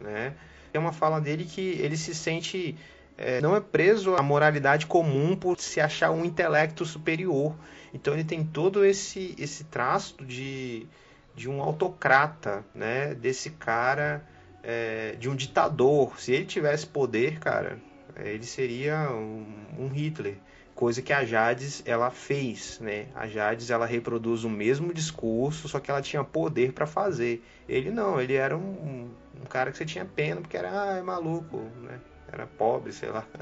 né? 0.01 0.35
Tem 0.73 0.81
uma 0.81 0.93
fala 0.93 1.21
dele 1.21 1.45
que 1.45 1.61
ele 1.61 1.97
se 1.97 2.13
sente 2.13 2.77
é, 3.17 3.41
não 3.41 3.55
é 3.55 3.61
preso 3.61 4.17
à 4.17 4.23
moralidade 4.25 4.87
comum 4.87 5.37
por 5.37 5.61
se 5.61 5.81
achar 5.81 6.11
um 6.11 6.25
intelecto 6.25 6.85
superior. 6.85 7.55
Então 7.95 8.13
ele 8.13 8.25
tem 8.25 8.43
todo 8.43 8.85
esse 8.85 9.37
esse 9.39 9.63
traço 9.63 10.17
de, 10.25 10.85
de 11.33 11.49
um 11.49 11.63
autocrata, 11.63 12.65
né? 12.75 13.15
Desse 13.15 13.51
cara 13.51 14.27
é, 14.65 15.13
de 15.13 15.29
um 15.29 15.37
ditador. 15.37 16.21
Se 16.21 16.33
ele 16.33 16.45
tivesse 16.45 16.89
poder, 16.89 17.39
cara, 17.39 17.79
ele 18.17 18.45
seria 18.45 19.13
um, 19.13 19.47
um 19.79 19.87
Hitler 19.87 20.39
coisa 20.75 21.03
que 21.03 21.13
a 21.13 21.25
Jades 21.25 21.83
ela 21.87 22.11
fez, 22.11 22.79
né? 22.81 23.07
A 23.15 23.27
Jades 23.27 23.71
ela 23.71 23.87
reproduz 23.87 24.45
o 24.45 24.51
mesmo 24.51 24.93
discurso, 24.93 25.69
só 25.69 25.79
que 25.81 25.91
ela 25.91 26.03
tinha 26.03 26.25
poder 26.25 26.73
para 26.73 26.87
fazer. 26.87 27.45
Ele 27.69 27.91
não, 27.91 28.21
ele 28.21 28.35
era 28.35 28.57
um, 28.57 29.11
um, 29.41 29.45
cara 29.49 29.71
que 29.71 29.79
você 29.79 29.85
tinha 29.85 30.05
pena 30.05 30.41
porque 30.41 30.57
era 30.57 30.71
ah, 30.71 30.97
é 30.97 31.03
maluco, 31.03 31.59
né? 31.83 32.01
Era 32.31 32.47
pobre, 32.47 32.93
sei 32.93 33.11
lá. 33.11 33.27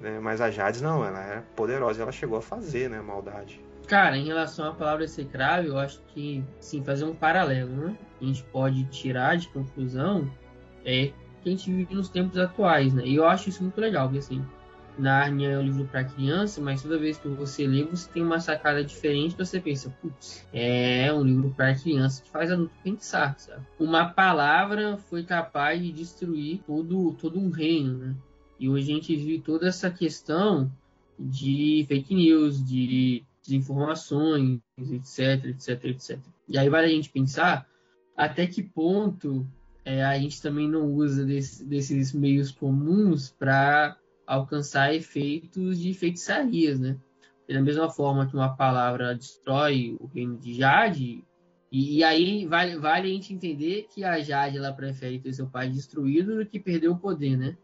Né? 0.00 0.18
Mas 0.18 0.40
a 0.40 0.50
Jades 0.50 0.80
não, 0.80 1.04
ela 1.04 1.20
era 1.20 1.42
poderosa, 1.54 2.00
ela 2.00 2.10
chegou 2.10 2.38
a 2.38 2.40
fazer, 2.40 2.88
né, 2.88 3.02
maldade. 3.02 3.60
Cara, 3.86 4.16
em 4.16 4.24
relação 4.24 4.70
à 4.70 4.72
palavra 4.72 5.04
execrável, 5.04 5.72
eu 5.72 5.78
acho 5.78 6.00
que, 6.14 6.42
sim, 6.58 6.82
fazer 6.82 7.04
um 7.04 7.14
paralelo, 7.14 7.70
né? 7.70 7.98
A 8.18 8.24
gente 8.24 8.42
pode 8.44 8.82
tirar 8.84 9.36
de 9.36 9.48
conclusão 9.48 10.26
é 10.86 11.12
que 11.42 11.48
a 11.48 11.50
gente 11.50 11.70
vive 11.70 11.94
nos 11.94 12.08
tempos 12.08 12.38
atuais, 12.38 12.94
né? 12.94 13.04
E 13.04 13.16
eu 13.16 13.26
acho 13.26 13.48
isso 13.48 13.62
muito 13.62 13.80
legal, 13.80 14.06
porque 14.06 14.20
assim, 14.20 14.44
Narnia 15.00 15.50
é 15.50 15.58
um 15.58 15.62
livro 15.62 15.84
para 15.86 16.04
criança, 16.04 16.60
mas 16.60 16.82
toda 16.82 16.98
vez 16.98 17.18
que 17.18 17.28
você 17.28 17.66
lê, 17.66 17.84
você 17.84 18.08
tem 18.10 18.22
uma 18.22 18.38
sacada 18.38 18.84
diferente, 18.84 19.36
você 19.36 19.60
pensa, 19.60 19.90
putz, 20.00 20.46
é 20.52 21.12
um 21.12 21.22
livro 21.22 21.52
para 21.56 21.74
criança 21.74 22.22
que 22.22 22.30
faz 22.30 22.50
adulto 22.50 22.74
pensar, 22.82 23.38
sabe? 23.38 23.66
Uma 23.78 24.10
palavra 24.10 24.96
foi 24.96 25.24
capaz 25.24 25.80
de 25.80 25.90
destruir 25.90 26.60
todo, 26.66 27.12
todo 27.14 27.38
um 27.38 27.50
reino, 27.50 27.98
né? 27.98 28.14
E 28.58 28.68
hoje 28.68 28.92
a 28.92 28.94
gente 28.94 29.16
vive 29.16 29.40
toda 29.40 29.68
essa 29.68 29.90
questão 29.90 30.70
de 31.18 31.84
fake 31.88 32.14
news, 32.14 32.64
de 32.64 33.24
desinformações, 33.42 34.60
etc, 34.78 35.46
etc, 35.46 35.84
etc. 35.86 36.18
E 36.48 36.58
aí 36.58 36.68
vale 36.68 36.86
a 36.86 36.90
gente 36.90 37.08
pensar 37.08 37.66
até 38.16 38.46
que 38.46 38.62
ponto 38.62 39.46
é, 39.84 40.04
a 40.04 40.18
gente 40.18 40.40
também 40.42 40.68
não 40.68 40.86
usa 40.86 41.24
desse, 41.24 41.64
desses 41.64 42.12
meios 42.12 42.50
comuns 42.50 43.30
para 43.30 43.96
alcançar 44.30 44.94
efeitos 44.94 45.80
de 45.80 45.92
feitiçarias, 45.92 46.78
né? 46.78 46.96
Da 47.48 47.60
mesma 47.60 47.90
forma 47.90 48.28
que 48.28 48.34
uma 48.34 48.54
palavra 48.54 49.12
destrói 49.12 49.96
o 49.98 50.06
reino 50.06 50.38
de 50.38 50.54
Jade, 50.54 51.24
e, 51.72 51.98
e, 51.98 52.04
aí 52.04 52.46
vale, 52.46 52.76
vale 52.76 53.10
a 53.10 53.12
gente 53.12 53.34
entender 53.34 53.88
que 53.92 54.04
a 54.04 54.20
Jade 54.20 54.56
ela 54.56 54.72
prefere 54.72 55.18
ter 55.18 55.32
seu 55.32 55.48
pai 55.48 55.68
destruído 55.68 56.36
do 56.36 56.46
que 56.46 56.60
perder 56.60 56.88
o 56.88 56.98
poder, 56.98 57.36
né? 57.36 57.56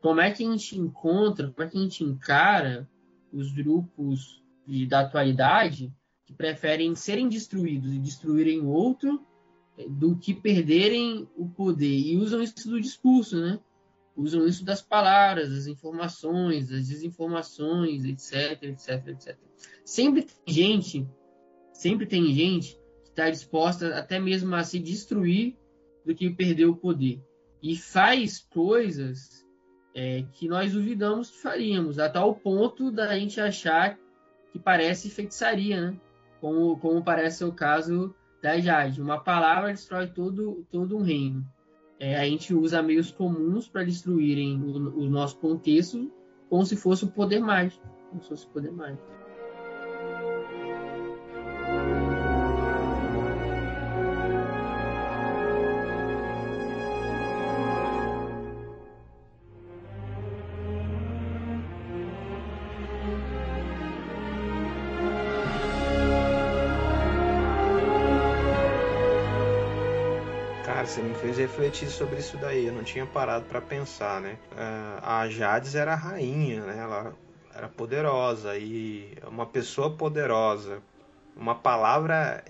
Como 0.00 0.20
é 0.20 0.32
que 0.32 0.44
a 0.44 0.50
gente 0.50 0.76
encontra, 0.76 1.50
como 1.50 1.66
é 1.66 1.70
que 1.70 1.78
a 1.78 1.80
gente 1.80 2.02
encara 2.02 2.88
os 3.32 3.52
grupos 3.52 4.42
de, 4.66 4.86
da 4.86 5.00
atualidade 5.00 5.92
que 6.26 6.34
preferem 6.34 6.94
serem 6.96 7.28
destruídos 7.28 7.92
e 7.92 7.98
destruírem 7.98 8.66
outro 8.66 9.24
do 9.88 10.16
que 10.16 10.34
perderem 10.34 11.28
o 11.36 11.48
poder 11.48 11.98
e 11.98 12.16
usam 12.16 12.42
isso 12.42 12.68
do 12.68 12.80
discurso, 12.80 13.40
né? 13.40 13.60
Usam 14.20 14.46
isso 14.46 14.64
das 14.64 14.82
palavras, 14.82 15.50
das 15.50 15.66
informações, 15.66 16.68
das 16.68 16.88
desinformações, 16.88 18.04
etc, 18.04 18.62
etc, 18.64 19.08
etc. 19.08 19.38
Sempre 19.84 20.22
tem 20.22 20.54
gente, 20.54 21.08
sempre 21.72 22.06
tem 22.06 22.32
gente 22.34 22.78
que 23.02 23.10
está 23.10 23.30
disposta 23.30 23.96
até 23.96 24.18
mesmo 24.18 24.54
a 24.54 24.62
se 24.62 24.78
destruir 24.78 25.56
do 26.04 26.14
que 26.14 26.30
perder 26.30 26.66
o 26.66 26.76
poder 26.76 27.22
e 27.62 27.76
faz 27.76 28.38
coisas 28.38 29.46
é, 29.94 30.24
que 30.32 30.48
nós 30.48 30.72
duvidamos 30.72 31.30
que 31.30 31.38
faríamos, 31.38 31.98
a 31.98 32.08
tal 32.08 32.34
ponto 32.34 32.90
da 32.90 33.18
gente 33.18 33.40
achar 33.40 33.98
que 34.52 34.58
parece 34.58 35.10
feitiçaria, 35.10 35.90
né? 35.90 36.00
Como, 36.40 36.78
como 36.78 37.02
parece 37.02 37.44
o 37.44 37.52
caso 37.52 38.14
da 38.42 38.58
Jade. 38.58 39.00
Uma 39.00 39.20
palavra 39.20 39.70
destrói 39.70 40.06
todo, 40.06 40.66
todo 40.70 40.96
um 40.96 41.02
reino. 41.02 41.46
É, 42.00 42.18
a 42.18 42.24
gente 42.24 42.54
usa 42.54 42.82
meios 42.82 43.12
comuns 43.12 43.68
para 43.68 43.84
destruírem 43.84 44.58
o, 44.60 45.02
o, 45.02 45.10
nosso 45.10 45.36
contexto 45.36 46.10
como 46.48 46.64
se 46.64 46.74
fosse 46.74 47.04
o 47.04 47.08
poder 47.08 47.40
mágico. 47.40 47.86
Como 48.08 48.22
se 48.22 48.28
fosse 48.30 48.46
o 48.46 48.48
poder 48.48 48.72
mágico. 48.72 49.19
Fez 71.20 71.36
refletir 71.36 71.88
sobre 71.88 72.18
isso 72.18 72.36
daí. 72.38 72.66
Eu 72.66 72.72
não 72.72 72.82
tinha 72.82 73.04
parado 73.04 73.44
para 73.44 73.60
pensar, 73.60 74.20
né? 74.20 74.38
Ah, 74.56 75.20
a 75.20 75.28
Jades 75.28 75.74
era 75.74 75.92
a 75.92 75.96
rainha, 75.96 76.64
né? 76.64 76.78
Ela 76.78 77.14
era 77.54 77.68
poderosa 77.68 78.56
e 78.56 79.16
uma 79.26 79.44
pessoa 79.44 79.90
poderosa, 79.90 80.82
uma 81.36 81.54
palavra 81.54 82.42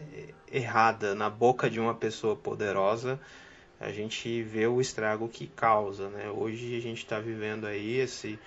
errada 0.51 1.14
na 1.14 1.29
boca 1.29 1.68
de 1.68 1.81
uma 1.81 1.95
pessoa 1.95 2.37
poderosa, 2.37 3.18
a 3.81 3.91
gente 3.91 4.43
vê 4.43 4.66
o 4.66 4.81
estrago 4.81 5.29
que 5.29 5.47
causa, 5.47 6.09
né? 6.11 6.31
Hoje 6.31 6.77
a 6.77 6.81
gente 6.81 6.99
está 6.99 7.18
vivendo 7.18 7.66
aí 7.66 7.97
esse 7.97 8.39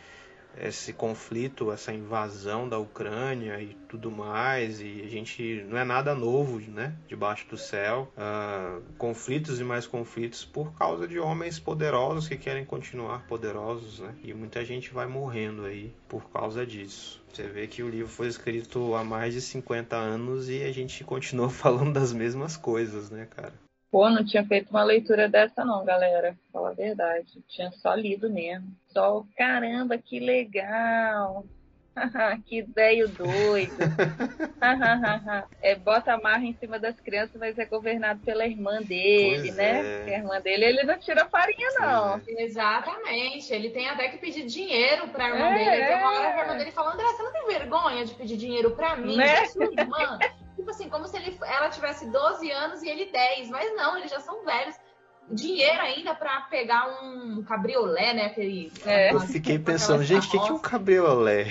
esse 0.57 0.93
conflito, 0.93 1.71
essa 1.71 1.93
invasão 1.93 2.67
da 2.67 2.77
Ucrânia 2.77 3.61
e 3.61 3.75
tudo 3.87 4.11
mais, 4.11 4.81
e 4.81 5.01
a 5.05 5.09
gente 5.09 5.65
não 5.67 5.77
é 5.77 5.83
nada 5.83 6.15
novo, 6.15 6.59
né, 6.59 6.95
debaixo 7.07 7.47
do 7.49 7.57
céu, 7.57 8.11
uh, 8.17 8.81
conflitos 8.97 9.59
e 9.59 9.63
mais 9.63 9.87
conflitos 9.87 10.45
por 10.45 10.73
causa 10.73 11.07
de 11.07 11.19
homens 11.19 11.59
poderosos 11.59 12.27
que 12.27 12.37
querem 12.37 12.65
continuar 12.65 13.25
poderosos, 13.27 13.99
né, 13.99 14.15
e 14.23 14.33
muita 14.33 14.63
gente 14.63 14.93
vai 14.93 15.07
morrendo 15.07 15.65
aí 15.65 15.93
por 16.07 16.29
causa 16.29 16.65
disso. 16.65 17.21
Você 17.31 17.47
vê 17.47 17.65
que 17.65 17.81
o 17.81 17.89
livro 17.89 18.07
foi 18.11 18.27
escrito 18.27 18.93
há 18.93 19.03
mais 19.03 19.33
de 19.33 19.41
50 19.41 19.95
anos 19.95 20.49
e 20.49 20.63
a 20.63 20.71
gente 20.71 21.03
continua 21.03 21.49
falando 21.51 21.93
das 21.93 22.13
mesmas 22.13 22.55
coisas, 22.55 23.09
né, 23.09 23.25
cara? 23.25 23.62
Pô, 23.93 24.09
não 24.09 24.25
tinha 24.25 24.43
feito 24.43 24.71
uma 24.71 24.83
leitura 24.83 25.29
dessa 25.29 25.63
não, 25.63 25.85
galera. 25.85 26.35
Fala 26.51 26.71
a 26.71 26.73
verdade. 26.73 27.43
Tinha 27.47 27.69
só 27.73 27.93
lido 27.93 28.27
mesmo. 28.27 28.75
Só, 28.87 29.23
caramba, 29.37 29.99
que 29.99 30.19
legal. 30.19 31.45
que 32.47 32.63
velho 32.63 33.07
doido. 33.07 33.71
é, 35.61 35.75
bota 35.75 36.11
a 36.11 36.19
marra 36.19 36.43
em 36.43 36.55
cima 36.55 36.79
das 36.79 36.99
crianças, 36.99 37.35
mas 37.39 37.59
é 37.59 37.65
governado 37.65 38.19
pela 38.21 38.47
irmã 38.47 38.81
dele, 38.81 39.43
pois 39.43 39.55
né? 39.57 40.09
É. 40.09 40.15
A 40.15 40.17
irmã 40.17 40.41
dele, 40.41 40.65
ele 40.65 40.83
não 40.85 40.97
tira 40.97 41.27
farinha, 41.27 41.69
não. 41.79 42.15
É. 42.15 42.43
Exatamente. 42.45 43.53
Ele 43.53 43.69
tem 43.69 43.87
até 43.89 44.07
que 44.07 44.17
pedir 44.17 44.47
dinheiro 44.47 45.07
pra 45.09 45.29
irmã 45.29 45.49
é, 45.49 45.53
dele. 45.53 45.85
Tem 45.85 45.97
uma 45.97 46.13
hora 46.13 46.33
que 46.33 46.39
a 46.39 46.41
irmã 46.41 46.57
dele 46.57 46.71
fala, 46.71 46.93
André, 46.93 47.05
você 47.05 47.21
não 47.21 47.31
tem 47.31 47.45
vergonha 47.45 48.05
de 48.07 48.15
pedir 48.15 48.37
dinheiro 48.37 48.71
pra 48.71 48.95
mim? 48.95 49.17
Né? 49.17 49.45
Sua 49.45 49.65
irmã? 49.65 50.17
tipo 50.63 50.71
assim, 50.71 50.89
como 50.89 51.07
se 51.07 51.17
ele, 51.17 51.37
ela 51.45 51.69
tivesse 51.69 52.09
12 52.09 52.49
anos 52.49 52.81
e 52.81 52.89
ele 52.89 53.11
10. 53.11 53.49
Mas 53.49 53.75
não, 53.75 53.97
eles 53.97 54.09
já 54.09 54.19
são 54.19 54.43
velhos. 54.45 54.75
Dinheiro 55.29 55.79
ainda 55.81 56.13
para 56.15 56.41
pegar 56.41 57.01
um 57.01 57.43
cabriolé, 57.43 58.13
né? 58.13 58.25
Aquele, 58.25 58.71
é. 58.85 59.13
Eu 59.13 59.19
fiquei 59.21 59.57
pensando, 59.57 60.03
gente, 60.03 60.27
o 60.27 60.31
que, 60.31 60.39
que 60.39 60.49
é 60.49 60.53
um 60.53 60.59
cabriolé? 60.59 61.47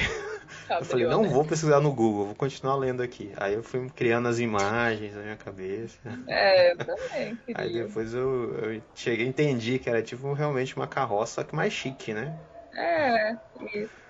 Eu 0.69 0.85
falei, 0.85 1.07
não 1.07 1.25
vou 1.25 1.45
pesquisar 1.45 1.81
no 1.81 1.93
Google, 1.93 2.27
vou 2.27 2.35
continuar 2.35 2.77
lendo 2.77 3.03
aqui. 3.03 3.33
Aí 3.37 3.55
eu 3.55 3.63
fui 3.63 3.89
criando 3.91 4.29
as 4.29 4.39
imagens 4.39 5.15
na 5.15 5.23
minha 5.23 5.37
cabeça. 5.37 5.99
É, 6.27 6.73
eu 6.73 6.77
também. 6.79 7.37
Queria. 7.47 7.63
Aí 7.63 7.73
depois 7.73 8.15
eu, 8.15 8.55
eu 8.59 8.83
cheguei, 8.95 9.27
entendi 9.27 9.79
que 9.79 9.89
era 9.89 10.03
tipo 10.03 10.33
realmente 10.33 10.77
uma 10.77 10.87
carroça, 10.87 11.41
só 11.41 11.45
que 11.45 11.55
mais 11.55 11.73
chique, 11.73 12.13
né? 12.13 12.39
É, 12.75 13.37
isso. 13.75 14.02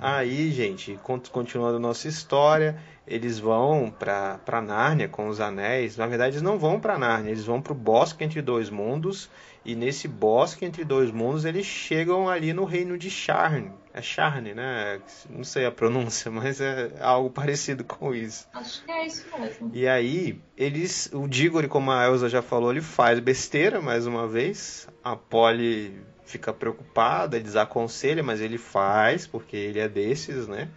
Aí, 0.00 0.50
gente, 0.50 0.98
continuando 1.32 1.76
a 1.76 1.80
nossa 1.80 2.08
história, 2.08 2.76
eles 3.06 3.38
vão 3.38 3.90
para 3.90 4.38
para 4.38 4.60
Nárnia 4.60 5.08
com 5.08 5.28
os 5.28 5.40
anéis. 5.40 5.96
Na 5.96 6.06
verdade, 6.06 6.32
eles 6.32 6.42
não 6.42 6.58
vão 6.58 6.80
para 6.80 6.98
Nárnia, 6.98 7.30
eles 7.30 7.44
vão 7.44 7.60
para 7.60 7.72
o 7.72 7.76
bosque 7.76 8.24
entre 8.24 8.42
dois 8.42 8.70
mundos. 8.70 9.30
E 9.64 9.74
nesse 9.74 10.06
bosque 10.06 10.64
entre 10.66 10.84
dois 10.84 11.10
mundos, 11.10 11.46
eles 11.46 11.64
chegam 11.64 12.28
ali 12.28 12.52
no 12.52 12.64
reino 12.64 12.98
de 12.98 13.08
Sharn. 13.08 13.72
É 13.94 14.02
Sharn, 14.02 14.52
né? 14.52 15.00
Não 15.30 15.42
sei 15.42 15.64
a 15.64 15.70
pronúncia, 15.70 16.28
mas 16.30 16.60
é 16.60 16.92
algo 17.00 17.30
parecido 17.30 17.82
com 17.82 18.14
isso. 18.14 18.46
Acho 18.52 18.84
que 18.84 18.90
é 18.92 19.06
isso 19.06 19.24
mesmo. 19.38 19.70
E 19.72 19.88
aí, 19.88 20.38
eles, 20.54 21.08
o 21.14 21.26
Diggory, 21.26 21.68
como 21.68 21.90
a 21.90 22.04
Elsa 22.04 22.28
já 22.28 22.42
falou, 22.42 22.70
ele 22.70 22.82
faz 22.82 23.18
besteira 23.20 23.80
mais 23.80 24.06
uma 24.06 24.28
vez. 24.28 24.86
A 25.02 25.16
Polly 25.16 25.98
fica 26.24 26.52
preocupada, 26.52 27.40
desaconselha, 27.40 28.22
mas 28.22 28.40
ele 28.40 28.58
faz, 28.58 29.26
porque 29.26 29.56
ele 29.56 29.78
é 29.78 29.88
desses, 29.88 30.46
né? 30.46 30.68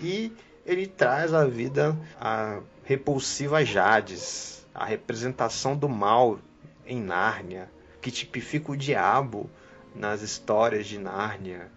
E 0.00 0.32
ele 0.66 0.88
traz 0.88 1.32
à 1.32 1.44
vida 1.46 1.96
a 2.20 2.58
repulsiva 2.82 3.64
Jades, 3.64 4.66
a 4.74 4.84
representação 4.84 5.76
do 5.76 5.88
mal 5.88 6.40
em 6.84 7.00
Nárnia, 7.00 7.70
que 8.00 8.10
tipifica 8.10 8.72
o 8.72 8.76
diabo 8.76 9.48
nas 9.94 10.22
histórias 10.22 10.86
de 10.86 10.98
Nárnia. 10.98 11.70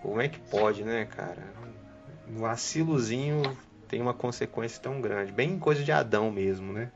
Como 0.00 0.20
é 0.20 0.28
que 0.28 0.38
pode, 0.38 0.84
né, 0.84 1.04
cara? 1.04 1.42
Um 2.28 2.38
vacilozinho 2.38 3.42
tem 3.88 4.00
uma 4.00 4.14
consequência 4.14 4.80
tão 4.80 5.00
grande. 5.00 5.32
Bem 5.32 5.58
coisa 5.58 5.82
de 5.82 5.90
Adão 5.90 6.30
mesmo, 6.30 6.72
né? 6.72 6.92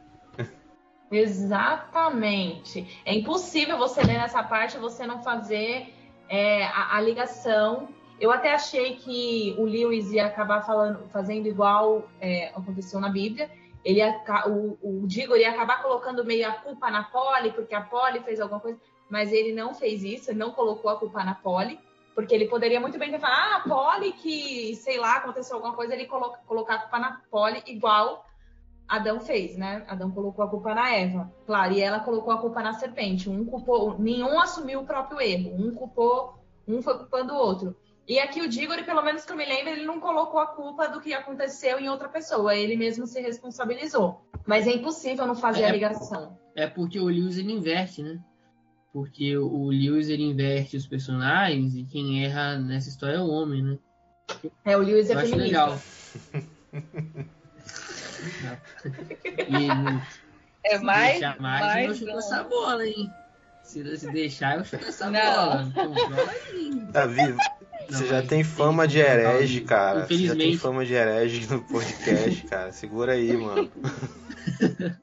Exatamente. 1.12 3.02
É 3.04 3.14
impossível 3.14 3.76
você 3.76 4.02
ler 4.02 4.18
nessa 4.18 4.42
parte 4.42 4.78
você 4.78 5.06
não 5.06 5.22
fazer 5.22 5.92
é, 6.28 6.64
a, 6.64 6.96
a, 6.96 7.00
ligação. 7.00 7.88
Eu 8.18 8.32
até 8.32 8.54
achei 8.54 8.96
que 8.96 9.54
o 9.58 9.64
Lewis 9.64 10.10
ia 10.10 10.26
acabar 10.26 10.62
falando, 10.62 11.06
fazendo 11.10 11.46
igual 11.46 12.08
é, 12.20 12.48
aconteceu 12.48 12.98
na 12.98 13.10
Bíblia. 13.10 13.50
Ele 13.84 13.98
ia, 13.98 14.22
o, 14.46 14.78
o 14.80 15.06
ia 15.36 15.50
acabar 15.50 15.82
colocando 15.82 16.24
meio 16.24 16.48
a 16.48 16.52
culpa 16.52 16.90
na 16.90 17.02
Polly, 17.04 17.50
porque 17.50 17.74
a 17.74 17.82
Polly 17.82 18.20
fez 18.20 18.40
alguma 18.40 18.60
coisa, 18.60 18.80
mas 19.10 19.32
ele 19.32 19.52
não 19.52 19.74
fez 19.74 20.02
isso, 20.04 20.30
ele 20.30 20.38
não 20.38 20.52
colocou 20.52 20.90
a 20.90 20.96
culpa 20.96 21.24
na 21.24 21.34
Polly, 21.34 21.80
porque 22.14 22.32
ele 22.32 22.46
poderia 22.46 22.80
muito 22.80 22.96
bem 22.96 23.10
ter 23.10 23.18
falado, 23.18 23.38
ah, 23.42 23.56
a 23.56 23.60
Polly 23.68 24.12
que, 24.12 24.76
sei 24.76 24.98
lá, 24.98 25.16
aconteceu 25.16 25.56
alguma 25.56 25.74
coisa, 25.74 25.94
ele 25.94 26.06
coloca, 26.06 26.38
colocar 26.46 26.74
a 26.76 26.78
culpa 26.78 26.98
na 27.00 27.20
Polly, 27.28 27.62
igual 27.66 28.24
Adão 28.88 29.20
fez, 29.20 29.56
né? 29.56 29.84
Adão 29.88 30.10
colocou 30.10 30.44
a 30.44 30.48
culpa 30.48 30.74
na 30.74 30.94
Eva. 30.94 31.32
Claro, 31.46 31.72
e 31.72 31.80
ela 31.80 32.00
colocou 32.00 32.32
a 32.32 32.38
culpa 32.38 32.62
na 32.62 32.74
serpente. 32.74 33.30
Um 33.30 33.44
culpou, 33.44 33.98
nenhum 33.98 34.38
assumiu 34.40 34.80
o 34.80 34.86
próprio 34.86 35.20
erro. 35.20 35.54
Um 35.56 35.74
culpou, 35.74 36.38
um 36.68 36.82
foi 36.82 36.98
culpando 36.98 37.32
o 37.32 37.36
outro. 37.36 37.76
E 38.06 38.18
aqui 38.18 38.40
o 38.40 38.48
Diggory, 38.48 38.84
pelo 38.84 39.02
menos 39.02 39.24
que 39.24 39.32
eu 39.32 39.36
me 39.36 39.46
lembro, 39.46 39.70
ele 39.70 39.86
não 39.86 40.00
colocou 40.00 40.40
a 40.40 40.46
culpa 40.46 40.88
do 40.88 41.00
que 41.00 41.14
aconteceu 41.14 41.78
em 41.78 41.88
outra 41.88 42.08
pessoa. 42.08 42.54
Ele 42.54 42.76
mesmo 42.76 43.06
se 43.06 43.20
responsabilizou. 43.20 44.20
Mas 44.44 44.66
é 44.66 44.72
impossível 44.72 45.26
não 45.26 45.36
fazer 45.36 45.62
é, 45.62 45.68
a 45.68 45.72
ligação. 45.72 46.36
É 46.54 46.66
porque 46.66 46.98
o 46.98 47.06
Lewis 47.06 47.38
ele 47.38 47.52
inverte, 47.52 48.02
né? 48.02 48.20
Porque 48.92 49.36
o 49.38 49.68
Lewis 49.68 50.08
ele 50.08 50.24
inverte 50.24 50.76
os 50.76 50.86
personagens 50.86 51.74
e 51.74 51.84
quem 51.84 52.24
erra 52.24 52.58
nessa 52.58 52.88
história 52.88 53.16
é 53.16 53.20
o 53.20 53.28
homem, 53.28 53.62
né? 53.62 53.78
É, 54.64 54.76
o 54.76 54.80
Lewis 54.80 55.08
é 55.08 55.14
eu 55.14 55.20
feminista. 55.20 55.44
legal. 55.44 55.78
E, 59.48 59.68
é 60.64 60.78
mais. 60.78 61.12
Deixar 61.12 61.40
mais, 61.40 61.60
mais 61.60 61.88
eu 61.88 61.94
chuto 61.94 62.18
essa 62.18 62.44
bola, 62.44 62.86
hein? 62.86 63.10
Se, 63.62 63.96
se 63.96 64.10
deixar, 64.10 64.58
eu 64.58 64.64
chuto 64.64 64.86
essa 64.86 65.10
não. 65.10 65.68
bola. 65.70 66.34
Davi, 66.92 67.34
você 67.88 68.06
já 68.06 68.22
tem 68.22 68.42
fama 68.44 68.86
de 68.86 68.98
herege, 68.98 69.60
cara. 69.62 70.06
Você 70.06 70.26
já 70.26 70.36
tem 70.36 70.56
fama 70.56 70.84
de 70.84 70.94
herege 70.94 71.46
no 71.52 71.62
podcast, 71.62 72.42
cara. 72.48 72.72
Segura 72.72 73.12
aí, 73.12 73.36
mano. 73.36 73.70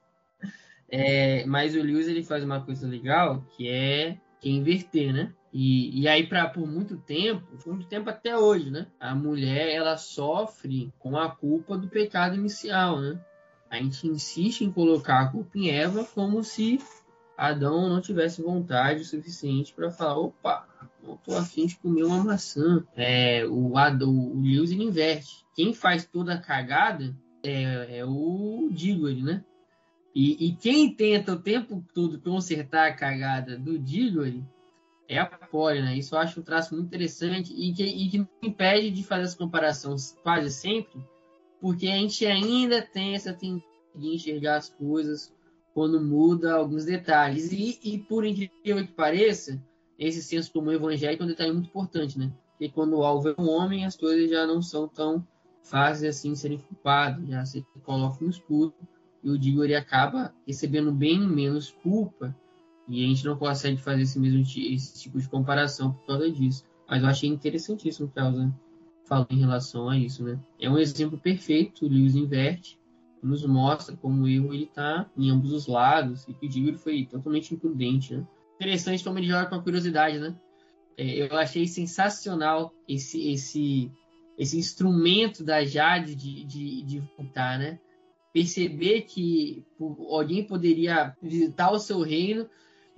É, 0.91 1.45
mas 1.45 1.75
o 1.75 1.83
Lewis 1.83 2.07
ele 2.07 2.23
faz 2.23 2.43
uma 2.43 2.65
coisa 2.65 2.87
legal 2.87 3.45
que 3.55 3.69
é, 3.69 4.17
que 4.41 4.49
é 4.49 4.51
inverter, 4.51 5.13
né? 5.13 5.31
E, 5.51 6.01
e 6.01 6.07
aí, 6.07 6.27
pra, 6.27 6.47
por 6.47 6.67
muito 6.67 6.97
tempo, 6.97 7.41
por 7.57 7.73
muito 7.73 7.87
tempo 7.87 8.09
até 8.09 8.37
hoje, 8.37 8.69
né? 8.69 8.87
A 8.99 9.15
mulher, 9.15 9.69
ela 9.69 9.97
sofre 9.97 10.93
com 10.99 11.17
a 11.17 11.29
culpa 11.29 11.77
do 11.77 11.87
pecado 11.87 12.35
inicial, 12.35 12.99
né? 13.01 13.19
a 13.69 13.77
gente 13.77 14.07
insiste 14.07 14.61
em 14.61 14.71
colocar 14.71 15.21
a 15.21 15.27
culpa 15.27 15.57
em 15.57 15.69
Eva 15.69 16.03
como 16.03 16.43
se 16.43 16.79
Adão 17.37 17.87
não 17.87 18.01
tivesse 18.01 18.41
vontade 18.41 19.05
suficiente 19.05 19.73
para 19.73 19.91
falar, 19.91 20.17
opa, 20.17 20.67
não 21.03 21.15
tô 21.17 21.35
afim 21.35 21.67
de 21.67 21.77
comer 21.77 22.03
uma 22.03 22.23
maçã. 22.23 22.83
É, 22.95 23.45
o, 23.45 23.77
Adão, 23.77 24.09
o 24.09 24.41
Lewis 24.41 24.71
ele 24.71 24.83
inverte. 24.83 25.45
Quem 25.55 25.73
faz 25.73 26.05
toda 26.05 26.33
a 26.33 26.41
cagada 26.41 27.15
é, 27.43 27.99
é 27.99 28.05
o 28.05 28.69
Diggory, 28.71 29.21
né? 29.21 29.43
E, 30.13 30.47
e, 30.47 30.55
quem 30.55 30.93
tenta 30.93 31.33
o 31.33 31.39
tempo 31.39 31.85
todo 31.93 32.19
consertar 32.19 32.89
a 32.89 32.93
cagada 32.93 33.57
do 33.57 33.77
Diggory 33.77 34.43
é 35.09 35.17
a 35.17 35.25
Polly, 35.25 35.81
né? 35.81 35.97
Isso 35.97 36.13
eu 36.13 36.19
acho 36.19 36.39
um 36.39 36.43
traço 36.43 36.75
muito 36.75 36.87
interessante 36.87 37.51
e 37.51 37.73
que, 37.73 37.83
e 37.83 38.09
que 38.09 38.27
impede 38.43 38.91
de 38.91 39.03
fazer 39.03 39.23
essa 39.23 39.37
comparação 39.37 39.95
quase 40.21 40.51
sempre, 40.51 41.03
porque 41.59 41.87
a 41.87 41.95
gente 41.95 42.25
ainda 42.27 42.81
tem 42.81 43.15
essa 43.15 43.33
tendência 43.33 43.67
de 43.95 44.07
enxergar 44.07 44.57
as 44.57 44.69
coisas 44.69 45.33
quando 45.73 45.99
muda 45.99 46.53
alguns 46.53 46.85
detalhes. 46.85 47.51
E, 47.51 47.79
e 47.83 47.97
por 47.97 48.23
incrível 48.23 48.85
que 48.85 48.93
pareça, 48.93 49.61
esse 49.97 50.21
senso 50.21 50.53
comum 50.53 50.71
evangélico 50.71 51.23
é 51.23 51.25
um 51.25 51.29
detalhe 51.29 51.51
muito 51.51 51.69
importante, 51.69 52.17
né? 52.17 52.31
Porque 52.51 52.69
quando 52.69 52.95
o 52.95 53.03
alvo 53.03 53.29
é 53.29 53.35
um 53.37 53.49
homem, 53.49 53.85
as 53.85 53.97
coisas 53.97 54.29
já 54.29 54.45
não 54.45 54.61
são 54.61 54.87
tão 54.87 55.27
fáceis 55.63 56.17
assim 56.17 56.33
de 56.33 56.39
serem 56.39 56.59
culpadas, 56.59 57.27
já 57.27 57.43
se 57.45 57.65
coloca 57.83 58.23
no 58.23 58.29
escuro 58.29 58.73
e 59.23 59.29
o 59.29 59.37
Diggory 59.37 59.75
acaba 59.75 60.33
recebendo 60.47 60.91
bem 60.91 61.19
menos 61.19 61.71
culpa 61.71 62.35
e 62.89 63.03
a 63.03 63.07
gente 63.07 63.25
não 63.25 63.37
consegue 63.37 63.77
fazer 63.77 64.01
esse 64.01 64.19
mesmo 64.19 64.41
esse 64.41 64.99
tipo 64.99 65.19
de 65.19 65.29
comparação 65.29 65.93
por 65.93 66.05
causa 66.05 66.31
disso. 66.31 66.63
Mas 66.89 67.03
eu 67.03 67.09
achei 67.09 67.29
interessantíssimo 67.29 68.07
o 68.07 68.09
que 68.09 68.19
a 68.19 68.25
Elza 68.25 68.53
falou 69.05 69.27
em 69.29 69.39
relação 69.39 69.89
a 69.89 69.97
isso, 69.97 70.23
né? 70.23 70.39
É 70.59 70.69
um 70.69 70.77
exemplo 70.77 71.17
perfeito, 71.17 71.85
o 71.85 71.89
Lewis 71.89 72.15
inverte, 72.15 72.79
nos 73.21 73.45
mostra 73.45 73.95
como 73.95 74.23
o 74.23 74.27
erro 74.27 74.53
ele 74.53 74.63
está 74.63 75.09
em 75.15 75.29
ambos 75.29 75.51
os 75.51 75.67
lados 75.67 76.27
e 76.27 76.33
que 76.33 76.45
o 76.45 76.49
Diggory 76.49 76.77
foi 76.77 77.05
totalmente 77.05 77.53
imprudente, 77.53 78.15
né? 78.15 78.25
Interessante 78.55 79.03
como 79.03 79.19
ele 79.19 79.27
joga 79.27 79.45
com 79.45 79.55
a 79.55 79.61
curiosidade, 79.61 80.19
né? 80.19 80.35
É, 80.97 81.21
eu 81.21 81.37
achei 81.37 81.67
sensacional 81.67 82.73
esse 82.87 83.31
esse 83.31 83.91
esse 84.37 84.57
instrumento 84.57 85.43
da 85.43 85.65
Jade 85.65 86.15
de, 86.15 86.45
de, 86.45 86.81
de 86.83 86.99
voltar, 87.17 87.59
né? 87.59 87.79
Perceber 88.33 89.01
que 89.01 89.65
alguém 90.09 90.45
poderia 90.45 91.15
visitar 91.21 91.71
o 91.71 91.79
seu 91.79 92.01
reino 92.01 92.47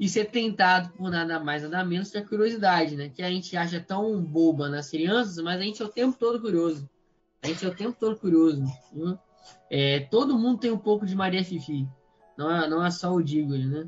e 0.02 0.10
ser 0.10 0.32
tentado 0.32 0.90
por 0.94 1.12
nada 1.12 1.40
mais, 1.40 1.62
nada 1.62 1.86
menos 1.86 2.10
que 2.10 2.18
a 2.18 2.26
curiosidade, 2.26 2.96
né? 2.96 3.10
Que 3.10 3.22
a 3.22 3.30
gente 3.30 3.56
acha 3.56 3.80
tão 3.80 4.20
boba 4.20 4.68
nas 4.68 4.90
crianças, 4.90 5.38
mas 5.44 5.62
a 5.62 5.64
gente 5.64 5.80
é 5.80 5.86
o 5.86 5.90
tempo 5.90 6.18
todo 6.18 6.42
curioso. 6.42 6.90
A 7.44 7.46
gente 7.46 7.64
é 7.64 7.68
o 7.68 7.76
tempo 7.76 7.96
todo 8.00 8.18
curioso. 8.18 8.64
Né? 8.92 9.20
É, 9.70 10.00
todo 10.00 10.40
mundo 10.40 10.58
tem 10.58 10.72
um 10.72 10.78
pouco 10.78 11.06
de 11.06 11.16
Maria 11.16 11.44
Fifi. 11.46 11.88
Não 12.36 12.50
é, 12.50 12.68
não 12.68 12.84
é 12.84 12.90
só 12.90 13.14
o 13.14 13.22
Diggory, 13.22 13.68
né? 13.68 13.88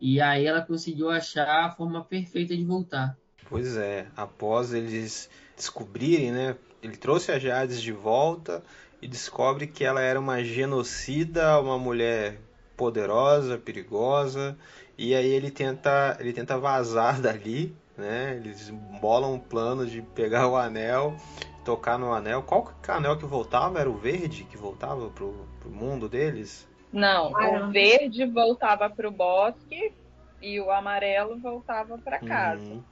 E 0.00 0.20
aí 0.20 0.44
ela 0.44 0.60
conseguiu 0.60 1.08
achar 1.08 1.66
a 1.66 1.70
forma 1.70 2.02
perfeita 2.02 2.56
de 2.56 2.64
voltar. 2.64 3.16
Pois 3.48 3.76
é, 3.76 4.08
após 4.16 4.74
eles 4.74 5.30
descobrirem, 5.56 6.32
né? 6.32 6.56
Ele 6.82 6.96
trouxe 6.96 7.30
a 7.30 7.38
Jades 7.38 7.80
de 7.80 7.92
volta 7.92 8.60
e 9.00 9.06
descobre 9.06 9.68
que 9.68 9.84
ela 9.84 10.00
era 10.00 10.18
uma 10.18 10.42
genocida, 10.42 11.60
uma 11.60 11.78
mulher 11.78 12.40
poderosa, 12.76 13.56
perigosa, 13.56 14.58
e 14.96 15.14
aí 15.14 15.28
ele 15.28 15.50
tenta, 15.50 16.16
ele 16.20 16.32
tenta 16.32 16.58
vazar 16.58 17.20
dali, 17.22 17.74
né? 17.96 18.36
Eles 18.36 18.70
bolam 19.00 19.34
um 19.34 19.38
plano 19.38 19.86
de 19.86 20.02
pegar 20.02 20.48
o 20.48 20.56
anel, 20.56 21.16
tocar 21.64 21.98
no 21.98 22.12
anel. 22.12 22.42
Qual 22.42 22.64
que 22.82 22.90
é 22.90 22.94
anel 22.94 23.16
que 23.18 23.26
voltava? 23.26 23.80
Era 23.80 23.90
o 23.90 23.96
verde 23.96 24.44
que 24.44 24.56
voltava 24.56 25.08
pro, 25.10 25.46
pro 25.60 25.70
mundo 25.70 26.08
deles? 26.08 26.68
Não, 26.92 27.32
o 27.32 27.70
verde 27.72 28.24
voltava 28.24 28.88
pro 28.88 29.10
bosque 29.10 29.92
e 30.40 30.60
o 30.60 30.70
amarelo 30.70 31.38
voltava 31.40 31.98
para 31.98 32.20
casa. 32.20 32.62
Hum. 32.62 32.82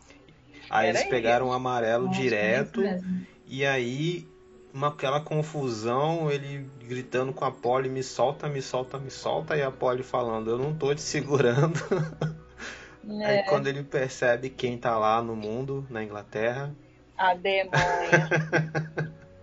Aí 0.68 0.88
Era 0.88 0.98
eles 0.98 1.09
pegaram 1.09 1.48
o 1.48 1.53
amarelo 1.53 2.09
direto 2.09 2.82
e 3.46 3.64
aí 3.64 4.26
uma, 4.72 4.88
aquela 4.88 5.20
confusão, 5.20 6.30
ele 6.30 6.68
gritando 6.80 7.32
com 7.32 7.44
a 7.44 7.50
Polly, 7.50 7.88
me 7.88 8.02
solta, 8.02 8.48
me 8.48 8.62
solta, 8.62 8.98
me 8.98 9.10
solta, 9.10 9.56
e 9.56 9.62
a 9.62 9.70
Polly 9.70 10.02
falando, 10.02 10.50
eu 10.50 10.58
não 10.58 10.74
tô 10.74 10.94
te 10.94 11.02
segurando. 11.02 11.78
É. 13.08 13.26
Aí 13.26 13.42
quando 13.48 13.66
ele 13.66 13.82
percebe 13.82 14.48
quem 14.48 14.78
tá 14.78 14.96
lá 14.96 15.20
no 15.20 15.34
mundo, 15.34 15.84
na 15.90 16.04
Inglaterra. 16.04 16.72
A 17.18 17.34
demônia. 17.34 17.72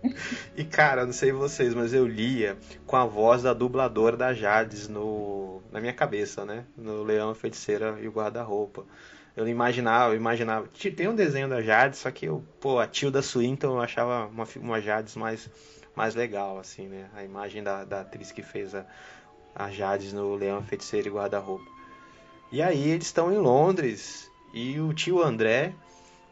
e 0.56 0.64
cara, 0.64 1.04
não 1.04 1.12
sei 1.12 1.30
vocês, 1.30 1.74
mas 1.74 1.92
eu 1.92 2.06
lia 2.06 2.56
com 2.86 2.96
a 2.96 3.04
voz 3.04 3.42
da 3.42 3.52
dubladora 3.52 4.16
da 4.16 4.32
Jades 4.32 4.88
no, 4.88 5.62
na 5.70 5.80
minha 5.80 5.92
cabeça, 5.92 6.44
né? 6.44 6.64
No 6.76 7.02
Leão, 7.02 7.30
a 7.30 7.34
Feiticeira 7.34 7.98
e 8.00 8.08
o 8.08 8.12
Guarda-Roupa. 8.12 8.84
Eu 9.36 9.44
não 9.44 9.50
imaginava, 9.50 10.12
eu 10.12 10.16
imaginava. 10.16 10.68
Tem 10.96 11.08
um 11.08 11.14
desenho 11.14 11.48
da 11.48 11.62
Jades, 11.62 12.00
só 12.00 12.10
que 12.10 12.26
eu, 12.26 12.44
pô, 12.60 12.78
a 12.78 12.86
Tilda 12.86 13.22
Swinton 13.22 13.68
eu 13.76 13.80
achava 13.80 14.26
uma, 14.26 14.46
uma 14.56 14.80
Jades 14.80 15.14
mais, 15.16 15.48
mais 15.94 16.14
legal, 16.14 16.58
assim, 16.58 16.86
né? 16.88 17.08
A 17.14 17.22
imagem 17.24 17.62
da, 17.62 17.84
da 17.84 18.00
atriz 18.00 18.32
que 18.32 18.42
fez 18.42 18.74
a, 18.74 18.84
a 19.54 19.70
Jades 19.70 20.12
no 20.12 20.34
Leão 20.34 20.62
Feiticeiro 20.62 21.08
e 21.08 21.10
Guarda-Roupa. 21.12 21.64
E 22.52 22.60
aí 22.60 22.90
eles 22.90 23.06
estão 23.06 23.32
em 23.32 23.38
Londres 23.38 24.28
e 24.52 24.80
o 24.80 24.92
tio 24.92 25.22
André 25.22 25.72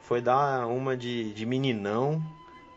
foi 0.01 0.21
dar 0.21 0.67
uma 0.67 0.97
de, 0.97 1.33
de 1.33 1.47
meninão, 1.47 2.21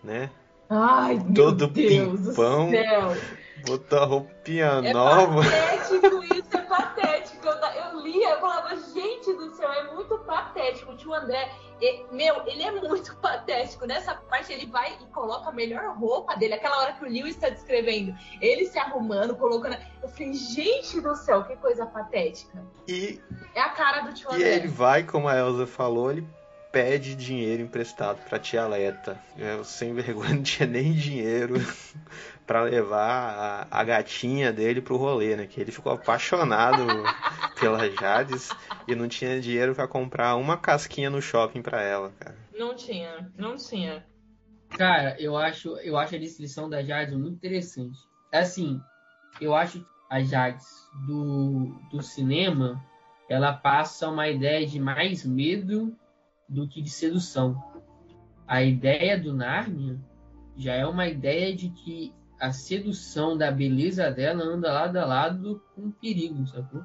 né? 0.04 0.30
Ai, 0.70 1.20
Todo 1.34 1.66
meu 1.66 1.68
Deus 1.70 2.20
pimpão, 2.28 2.68
do 2.68 2.72
céu. 2.72 3.18
botou 3.66 4.00
a 4.00 4.06
roupinha 4.06 4.66
é 4.84 4.94
nova. 4.94 5.42
Patético 5.44 6.24
isso, 6.24 6.61
patético. 10.62 10.92
O 10.92 10.96
tio 10.96 11.14
André, 11.14 11.52
meu, 12.12 12.46
ele 12.46 12.64
é 12.64 12.72
muito 12.72 13.16
patético. 13.22 13.86
Nessa 13.86 14.14
parte 14.16 14.54
ele 14.54 14.68
vai 14.68 14.94
e 15.02 15.06
coloca 15.08 15.50
a 15.50 15.52
melhor 15.52 15.98
roupa 15.98 16.36
dele, 16.36 16.54
aquela 16.54 16.80
hora 16.82 16.94
que 16.94 17.04
o 17.04 17.10
Lewis 17.10 17.36
está 17.36 17.50
descrevendo, 17.50 18.16
ele 18.40 18.66
se 18.66 18.78
arrumando, 18.78 19.36
colocando. 19.36 19.78
Eu 20.02 20.10
falei, 20.10 20.34
gente 20.34 21.02
do 21.02 21.16
céu, 21.16 21.44
que 21.44 21.56
coisa 21.58 21.86
patética. 21.86 22.64
E, 22.88 23.20
é 23.56 23.62
a 23.62 23.70
cara 23.70 24.02
do 24.02 24.14
tio 24.14 24.30
e 24.32 24.36
André. 24.36 24.56
ele 24.56 24.68
vai, 24.68 25.04
como 25.04 25.28
a 25.28 25.38
Elsa 25.38 25.66
falou, 25.66 26.12
ele 26.12 26.28
pede 26.72 27.16
dinheiro 27.16 27.62
emprestado 27.62 28.24
pra 28.30 28.40
tia 28.40 28.66
Leta. 28.66 29.20
Eu, 29.38 29.64
sem 29.64 29.94
vergonha, 29.94 30.36
não 30.36 30.44
tinha 30.44 30.68
nem 30.68 30.94
dinheiro 30.94 31.56
para 32.52 32.64
levar 32.64 33.68
a, 33.72 33.80
a, 33.80 33.82
gatinha 33.82 34.52
dele 34.52 34.82
pro 34.82 34.98
rolê, 34.98 35.38
né? 35.38 35.48
Que 35.48 35.62
ele 35.62 35.72
ficou 35.72 35.94
apaixonado 35.94 36.84
pela 37.58 37.90
Jades 37.90 38.50
e 38.86 38.94
não 38.94 39.08
tinha 39.08 39.40
dinheiro 39.40 39.74
para 39.74 39.88
comprar 39.88 40.36
uma 40.36 40.58
casquinha 40.58 41.10
no 41.10 41.22
shopping 41.22 41.62
para 41.62 41.82
ela, 41.82 42.12
cara. 42.20 42.36
Não 42.54 42.76
tinha, 42.76 43.32
não 43.38 43.56
tinha. 43.56 44.06
Cara, 44.68 45.16
eu 45.18 45.38
acho, 45.38 45.78
eu 45.78 45.98
acho 45.98 46.14
a 46.14 46.18
descrição 46.20 46.70
da 46.70 46.84
Jades 46.84 47.14
muito 47.14 47.36
interessante. 47.36 47.98
É 48.34 48.40
assim, 48.40 48.82
eu 49.40 49.56
acho 49.56 49.80
que 49.80 49.86
a 50.10 50.22
Jades 50.22 50.68
do, 51.08 51.74
do 51.90 52.02
cinema, 52.02 52.84
ela 53.30 53.54
passa 53.54 54.10
uma 54.10 54.28
ideia 54.28 54.68
de 54.68 54.78
mais 54.78 55.26
medo 55.26 55.96
do 56.50 56.68
que 56.68 56.82
de 56.82 56.90
sedução. 56.90 57.56
A 58.46 58.62
ideia 58.62 59.18
do 59.18 59.34
Narnia 59.34 59.98
já 60.58 60.74
é 60.74 60.86
uma 60.86 61.08
ideia 61.08 61.56
de 61.56 61.70
que 61.70 62.14
a 62.42 62.52
sedução 62.52 63.38
da 63.38 63.52
beleza 63.52 64.10
dela 64.10 64.44
anda 64.44 64.74
lado 64.74 64.98
a 64.98 65.06
lado 65.06 65.62
com 65.76 65.92
perigo, 65.92 66.46
sacou? 66.48 66.82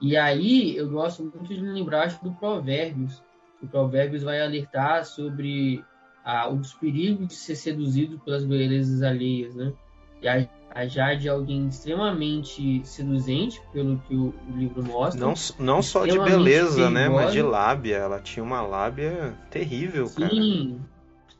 E 0.00 0.16
aí 0.16 0.76
eu 0.76 0.90
gosto 0.90 1.22
muito 1.22 1.54
de 1.54 1.60
lembrar 1.60 2.04
acho, 2.04 2.22
do 2.22 2.32
Provérbios. 2.32 3.22
O 3.62 3.66
Provérbios 3.66 4.22
vai 4.22 4.42
alertar 4.42 5.04
sobre 5.06 5.82
ah, 6.24 6.48
os 6.50 6.74
perigos 6.74 7.28
de 7.28 7.34
ser 7.34 7.56
seduzido 7.56 8.18
pelas 8.20 8.44
belezas 8.44 9.02
alheias, 9.02 9.54
né? 9.54 9.72
E 10.20 10.28
a 10.28 10.46
a 10.74 10.88
Jade 10.88 11.28
é 11.28 11.30
alguém 11.30 11.68
extremamente 11.68 12.84
seduzente, 12.84 13.62
pelo 13.72 13.96
que 14.00 14.16
o, 14.16 14.34
o 14.48 14.56
livro 14.56 14.82
mostra. 14.82 15.20
Não, 15.20 15.34
não 15.60 15.80
só 15.80 16.04
de 16.04 16.18
beleza, 16.18 16.90
né? 16.90 17.08
Mas 17.08 17.32
de 17.32 17.40
lábia. 17.40 17.96
Ela 17.98 18.18
tinha 18.20 18.42
uma 18.42 18.60
lábia 18.60 19.38
terrível, 19.50 20.08
sim, 20.08 20.20
cara. 20.20 20.34
Sim, 20.34 20.80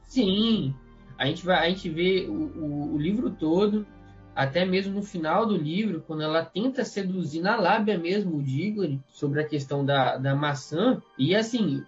sim. 0.07 0.75
A 1.19 1.27
gente, 1.27 1.45
vai, 1.45 1.67
a 1.67 1.69
gente 1.69 1.89
vê 1.89 2.27
o, 2.29 2.33
o, 2.33 2.95
o 2.95 2.99
livro 2.99 3.31
todo 3.31 3.87
até 4.35 4.65
mesmo 4.65 4.95
no 4.95 5.03
final 5.03 5.47
do 5.47 5.57
livro, 5.57 6.03
quando 6.07 6.23
ela 6.23 6.45
tenta 6.45 6.85
seduzir 6.85 7.41
na 7.41 7.57
lábia 7.57 7.97
mesmo 7.97 8.37
o 8.37 8.43
Diggory 8.43 9.01
sobre 9.09 9.41
a 9.41 9.47
questão 9.47 9.85
da, 9.85 10.17
da 10.17 10.35
maçã, 10.35 11.01
e 11.17 11.35
assim, 11.37 11.85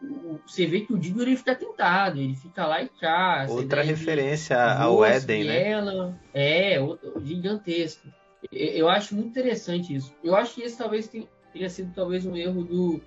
você 0.47 0.65
vê 0.67 0.81
que 0.81 0.93
o 0.93 0.99
Diggory 0.99 1.37
fica 1.37 1.55
tentado, 1.55 2.21
ele 2.21 2.37
fica 2.37 2.67
lá 2.67 2.83
e 2.83 2.89
cá. 2.89 3.47
Outra 3.49 3.83
referência 3.83 4.57
ao 4.57 5.05
Éden, 5.05 5.45
né? 5.45 5.71
Ela, 5.71 6.17
é, 6.33 6.79
gigantesco. 7.25 8.07
Eu 8.53 8.89
acho 8.89 9.15
muito 9.15 9.31
interessante 9.31 9.95
isso. 9.95 10.15
Eu 10.23 10.37
acho 10.37 10.55
que 10.55 10.63
esse 10.63 10.79
talvez 10.79 11.09
tenha 11.09 11.69
sido 11.69 11.93
talvez 11.95 12.25
um 12.25 12.37
erro 12.37 12.63
do, 12.63 13.01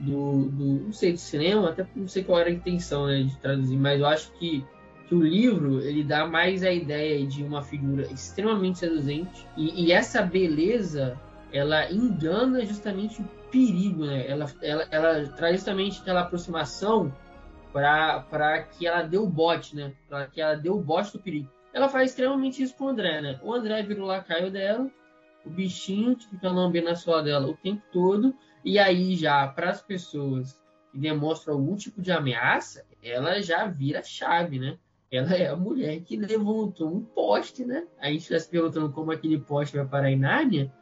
do, 0.00 0.44
do, 0.46 0.64
não 0.86 0.92
sei, 0.92 1.12
do 1.12 1.18
cinema, 1.18 1.70
até 1.70 1.86
não 1.94 2.08
sei 2.08 2.24
qual 2.24 2.40
era 2.40 2.48
a 2.48 2.52
intenção 2.52 3.06
né, 3.06 3.22
de 3.22 3.36
traduzir, 3.36 3.76
mas 3.76 4.00
eu 4.00 4.06
acho 4.06 4.32
que 4.32 4.64
que 5.10 5.14
o 5.16 5.20
livro 5.20 5.80
ele 5.80 6.04
dá 6.04 6.24
mais 6.24 6.62
a 6.62 6.70
ideia 6.70 7.26
de 7.26 7.42
uma 7.42 7.62
figura 7.62 8.02
extremamente 8.12 8.78
seduzente 8.78 9.44
e, 9.56 9.86
e 9.86 9.92
essa 9.92 10.22
beleza 10.22 11.18
ela 11.52 11.90
engana 11.90 12.64
justamente 12.64 13.20
o 13.20 13.24
perigo, 13.50 14.06
né? 14.06 14.24
Ela, 14.30 14.46
ela, 14.62 14.86
ela 14.88 15.28
traz 15.30 15.56
justamente 15.56 16.00
aquela 16.00 16.20
aproximação 16.20 17.12
para 17.72 18.62
que 18.62 18.86
ela 18.86 19.02
dê 19.02 19.18
o 19.18 19.26
bote, 19.26 19.74
né? 19.74 19.92
Para 20.08 20.28
que 20.28 20.40
ela 20.40 20.54
dê 20.54 20.70
o 20.70 20.78
bote 20.78 21.12
do 21.12 21.18
perigo. 21.18 21.50
Ela 21.74 21.88
faz 21.88 22.10
extremamente 22.10 22.62
isso 22.62 22.76
com 22.76 22.84
o 22.84 22.88
André, 22.90 23.20
né? 23.20 23.40
O 23.42 23.52
André 23.52 23.82
vira 23.82 24.00
o 24.00 24.06
lacaio 24.06 24.48
dela, 24.48 24.88
o 25.44 25.50
bichinho 25.50 26.16
fica 26.16 26.48
lambendo 26.48 26.88
a 26.88 26.94
sola 26.94 27.20
dela 27.20 27.48
o 27.48 27.56
tempo 27.56 27.82
todo, 27.92 28.32
e 28.64 28.78
aí 28.78 29.16
já 29.16 29.44
para 29.48 29.70
as 29.70 29.82
pessoas 29.82 30.56
que 30.92 30.98
demonstram 31.00 31.54
algum 31.54 31.74
tipo 31.74 32.00
de 32.00 32.12
ameaça, 32.12 32.84
ela 33.02 33.42
já 33.42 33.66
vira 33.66 34.04
chave, 34.04 34.60
né? 34.60 34.78
Ela 35.12 35.34
é 35.34 35.48
a 35.48 35.56
mulher 35.56 36.00
que 36.02 36.16
levantou 36.16 36.88
um 36.88 37.00
poste, 37.00 37.64
né? 37.64 37.84
A 38.00 38.08
gente 38.10 38.22
está 38.22 38.38
se 38.38 38.48
perguntando 38.48 38.92
como 38.92 39.10
aquele 39.10 39.38
poste 39.38 39.76
vai 39.76 39.86
parar 39.86 40.10
em 40.10 40.16
Nárnia. 40.16 40.72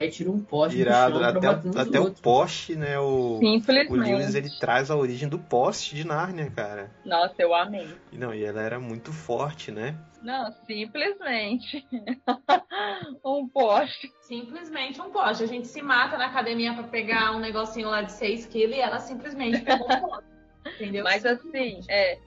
Aí 0.00 0.10
tira 0.10 0.30
um 0.30 0.40
poste 0.40 0.78
Irado, 0.78 1.22
até, 1.22 1.50
o, 1.50 1.78
até 1.78 2.00
o 2.00 2.10
poste, 2.10 2.74
né? 2.74 2.98
O, 2.98 3.38
Simplesmente. 3.38 3.92
o 3.92 3.96
Lewis 3.96 4.34
ele 4.34 4.50
traz 4.58 4.90
a 4.90 4.96
origem 4.96 5.28
do 5.28 5.38
poste 5.38 5.94
de 5.94 6.06
Nárnia, 6.06 6.50
cara. 6.50 6.90
Nossa, 7.04 7.34
eu 7.38 7.54
amei. 7.54 7.86
Não, 8.12 8.34
e 8.34 8.44
ela 8.44 8.62
era 8.62 8.80
muito 8.80 9.12
forte, 9.12 9.70
né? 9.70 9.94
Não, 10.22 10.50
simplesmente. 10.66 11.86
um 13.24 13.46
poste. 13.46 14.10
Simplesmente 14.22 15.00
um 15.00 15.10
poste. 15.10 15.44
A 15.44 15.46
gente 15.46 15.68
se 15.68 15.82
mata 15.82 16.16
na 16.16 16.26
academia 16.26 16.72
para 16.72 16.84
pegar 16.84 17.36
um 17.36 17.38
negocinho 17.38 17.88
lá 17.88 18.02
de 18.02 18.12
6 18.12 18.46
quilos 18.46 18.76
e 18.76 18.80
ela 18.80 18.98
simplesmente 18.98 19.60
pegou 19.60 19.86
um 19.86 20.00
poste. 20.00 20.24
Entendeu? 20.76 21.04
Mas 21.04 21.26
assim, 21.26 21.80
é, 21.88 22.18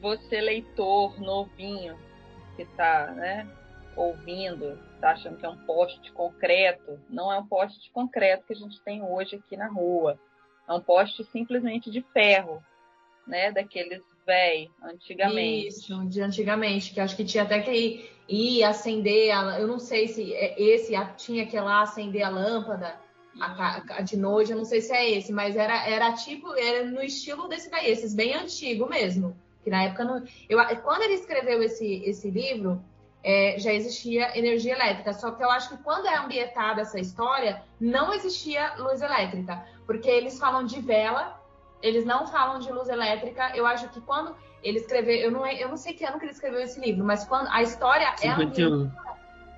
você 0.00 0.40
leitor 0.40 1.20
novinho 1.20 1.98
que 2.56 2.64
tá, 2.76 3.10
né, 3.12 3.48
ouvindo, 3.96 4.78
tá 5.00 5.12
achando 5.12 5.36
que 5.36 5.46
é 5.46 5.48
um 5.48 5.64
poste 5.64 6.00
de 6.00 6.12
concreto, 6.12 6.98
não 7.08 7.32
é 7.32 7.38
um 7.38 7.46
poste 7.46 7.80
de 7.80 7.90
concreto 7.90 8.44
que 8.46 8.52
a 8.52 8.56
gente 8.56 8.80
tem 8.82 9.02
hoje 9.02 9.36
aqui 9.36 9.56
na 9.56 9.68
rua. 9.68 10.18
É 10.68 10.72
um 10.72 10.80
poste 10.80 11.24
simplesmente 11.24 11.90
de 11.90 12.02
ferro, 12.12 12.62
né, 13.26 13.50
daqueles 13.50 14.02
velho, 14.26 14.70
antigamente. 14.82 15.68
Isso, 15.68 16.06
de 16.06 16.20
antigamente, 16.20 16.92
que 16.92 17.00
acho 17.00 17.16
que 17.16 17.24
tinha 17.24 17.42
até 17.42 17.60
que 17.60 18.08
ir 18.28 18.62
acender, 18.62 19.32
a, 19.32 19.58
eu 19.58 19.66
não 19.66 19.78
sei 19.78 20.06
se 20.06 20.32
é 20.32 20.60
esse 20.60 20.92
tinha 21.16 21.46
que 21.46 21.56
ir 21.56 21.60
lá 21.60 21.82
acender 21.82 22.22
a 22.22 22.28
lâmpada 22.28 22.94
a, 23.40 23.82
a, 23.96 24.02
de 24.02 24.16
noite, 24.16 24.52
eu 24.52 24.58
não 24.58 24.64
sei 24.64 24.80
se 24.80 24.92
é 24.92 25.10
esse, 25.10 25.32
mas 25.32 25.56
era, 25.56 25.88
era 25.88 26.12
tipo, 26.12 26.54
era 26.54 26.84
no 26.84 27.02
estilo 27.02 27.48
desse 27.48 27.70
daí, 27.70 27.90
esses 27.90 28.14
bem 28.14 28.34
antigo 28.34 28.88
mesmo. 28.88 29.36
Que 29.62 29.70
na 29.70 29.84
época 29.84 30.04
não. 30.04 30.24
Eu, 30.48 30.58
quando 30.82 31.02
ele 31.02 31.14
escreveu 31.14 31.62
esse, 31.62 32.02
esse 32.04 32.30
livro, 32.30 32.82
é, 33.22 33.56
já 33.58 33.72
existia 33.72 34.36
energia 34.38 34.74
elétrica. 34.74 35.12
Só 35.12 35.30
que 35.30 35.42
eu 35.42 35.50
acho 35.50 35.70
que 35.70 35.82
quando 35.82 36.06
é 36.06 36.16
ambientada 36.16 36.80
essa 36.80 36.98
história, 36.98 37.62
não 37.80 38.12
existia 38.12 38.74
luz 38.78 39.02
elétrica. 39.02 39.64
Porque 39.86 40.08
eles 40.08 40.38
falam 40.38 40.64
de 40.64 40.80
vela, 40.80 41.40
eles 41.82 42.04
não 42.04 42.26
falam 42.26 42.58
de 42.58 42.70
luz 42.72 42.88
elétrica. 42.88 43.52
Eu 43.54 43.66
acho 43.66 43.88
que 43.88 44.00
quando 44.00 44.34
ele 44.62 44.78
escreveu, 44.78 45.16
eu 45.16 45.30
não, 45.30 45.46
eu 45.46 45.68
não 45.68 45.76
sei 45.76 45.92
que 45.92 46.04
ano 46.04 46.18
que 46.18 46.24
ele 46.24 46.32
escreveu 46.32 46.60
esse 46.60 46.80
livro, 46.80 47.04
mas 47.04 47.24
quando 47.24 47.48
a 47.48 47.62
história 47.62 48.14
51. 48.16 48.30
é 48.30 48.44
ambientada. 48.44 49.10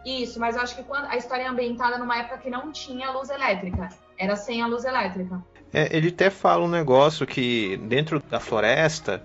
Isso, 0.04 0.40
mas 0.40 0.56
eu 0.56 0.62
acho 0.62 0.74
que 0.74 0.82
quando 0.82 1.06
a 1.06 1.16
história 1.16 1.44
é 1.44 1.46
ambientada 1.46 1.96
numa 1.96 2.18
época 2.18 2.38
que 2.38 2.50
não 2.50 2.72
tinha 2.72 3.10
luz 3.10 3.30
elétrica. 3.30 3.88
Era 4.18 4.36
sem 4.36 4.60
a 4.60 4.66
luz 4.66 4.84
elétrica. 4.84 5.42
É, 5.72 5.96
ele 5.96 6.08
até 6.08 6.28
fala 6.28 6.64
um 6.64 6.68
negócio 6.68 7.26
que 7.26 7.76
dentro 7.78 8.20
da 8.20 8.38
floresta 8.38 9.22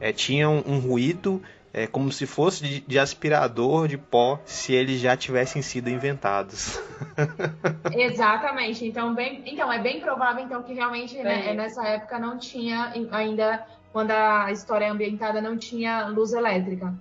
é, 0.00 0.12
tinha 0.12 0.48
um, 0.48 0.62
um 0.66 0.78
ruído 0.78 1.42
é, 1.72 1.86
como 1.86 2.10
se 2.10 2.26
fosse 2.26 2.62
de, 2.64 2.80
de, 2.80 2.98
aspirador 2.98 3.86
de 3.86 3.96
pó 3.96 4.40
se 4.44 4.72
eles 4.72 5.00
já 5.00 5.16
tivessem 5.16 5.62
sido 5.62 5.88
inventados. 5.88 6.80
Exatamente. 7.94 8.84
Então, 8.84 9.14
bem, 9.14 9.42
então 9.46 9.72
é 9.72 9.78
bem 9.78 10.00
provável 10.00 10.44
então 10.44 10.62
que 10.62 10.72
realmente 10.72 11.16
né, 11.18 11.54
nessa 11.54 11.86
época 11.86 12.18
não 12.18 12.38
tinha 12.38 12.92
ainda 13.12 13.64
quando 13.92 14.10
a 14.10 14.50
história 14.50 14.86
é 14.86 14.88
ambientada 14.88 15.40
não 15.40 15.56
tinha 15.56 16.06
luz 16.06 16.32
elétrica. 16.32 16.92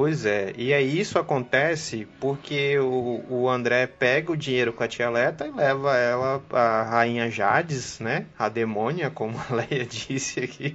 Pois 0.00 0.24
é, 0.24 0.54
e 0.56 0.72
aí 0.72 0.98
isso 0.98 1.18
acontece 1.18 2.08
porque 2.18 2.78
o, 2.78 3.22
o 3.28 3.50
André 3.50 3.86
pega 3.86 4.32
o 4.32 4.36
dinheiro 4.36 4.72
com 4.72 4.82
a 4.82 4.88
tia 4.88 5.10
Leta 5.10 5.46
e 5.46 5.50
leva 5.50 5.94
ela 5.94 6.42
a 6.54 6.82
rainha 6.84 7.30
Jades, 7.30 8.00
né? 8.00 8.24
A 8.38 8.48
demônia, 8.48 9.10
como 9.10 9.36
a 9.38 9.54
Leia 9.56 9.84
disse 9.84 10.40
aqui, 10.40 10.74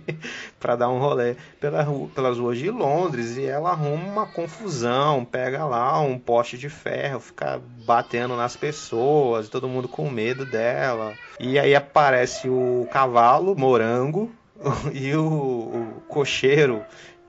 para 0.59 0.75
dar 0.75 0.89
um 0.89 0.99
rolê 0.99 1.35
pela, 1.59 1.83
pelas 2.13 2.37
ruas 2.37 2.59
de 2.59 2.69
Londres 2.69 3.35
e 3.35 3.45
ela 3.45 3.71
arruma 3.71 4.05
uma 4.05 4.25
confusão, 4.27 5.25
pega 5.25 5.65
lá 5.65 5.99
um 6.01 6.19
poste 6.19 6.55
de 6.55 6.69
ferro, 6.69 7.19
fica 7.19 7.59
batendo 7.83 8.37
nas 8.37 8.55
pessoas, 8.55 9.49
todo 9.49 9.67
mundo 9.67 9.87
com 9.87 10.07
medo 10.07 10.45
dela. 10.45 11.15
E 11.39 11.57
aí 11.57 11.73
aparece 11.73 12.47
o 12.47 12.87
cavalo, 12.91 13.55
morango, 13.57 14.31
e 14.93 15.15
o, 15.15 15.25
o 15.25 16.01
cocheiro 16.07 16.85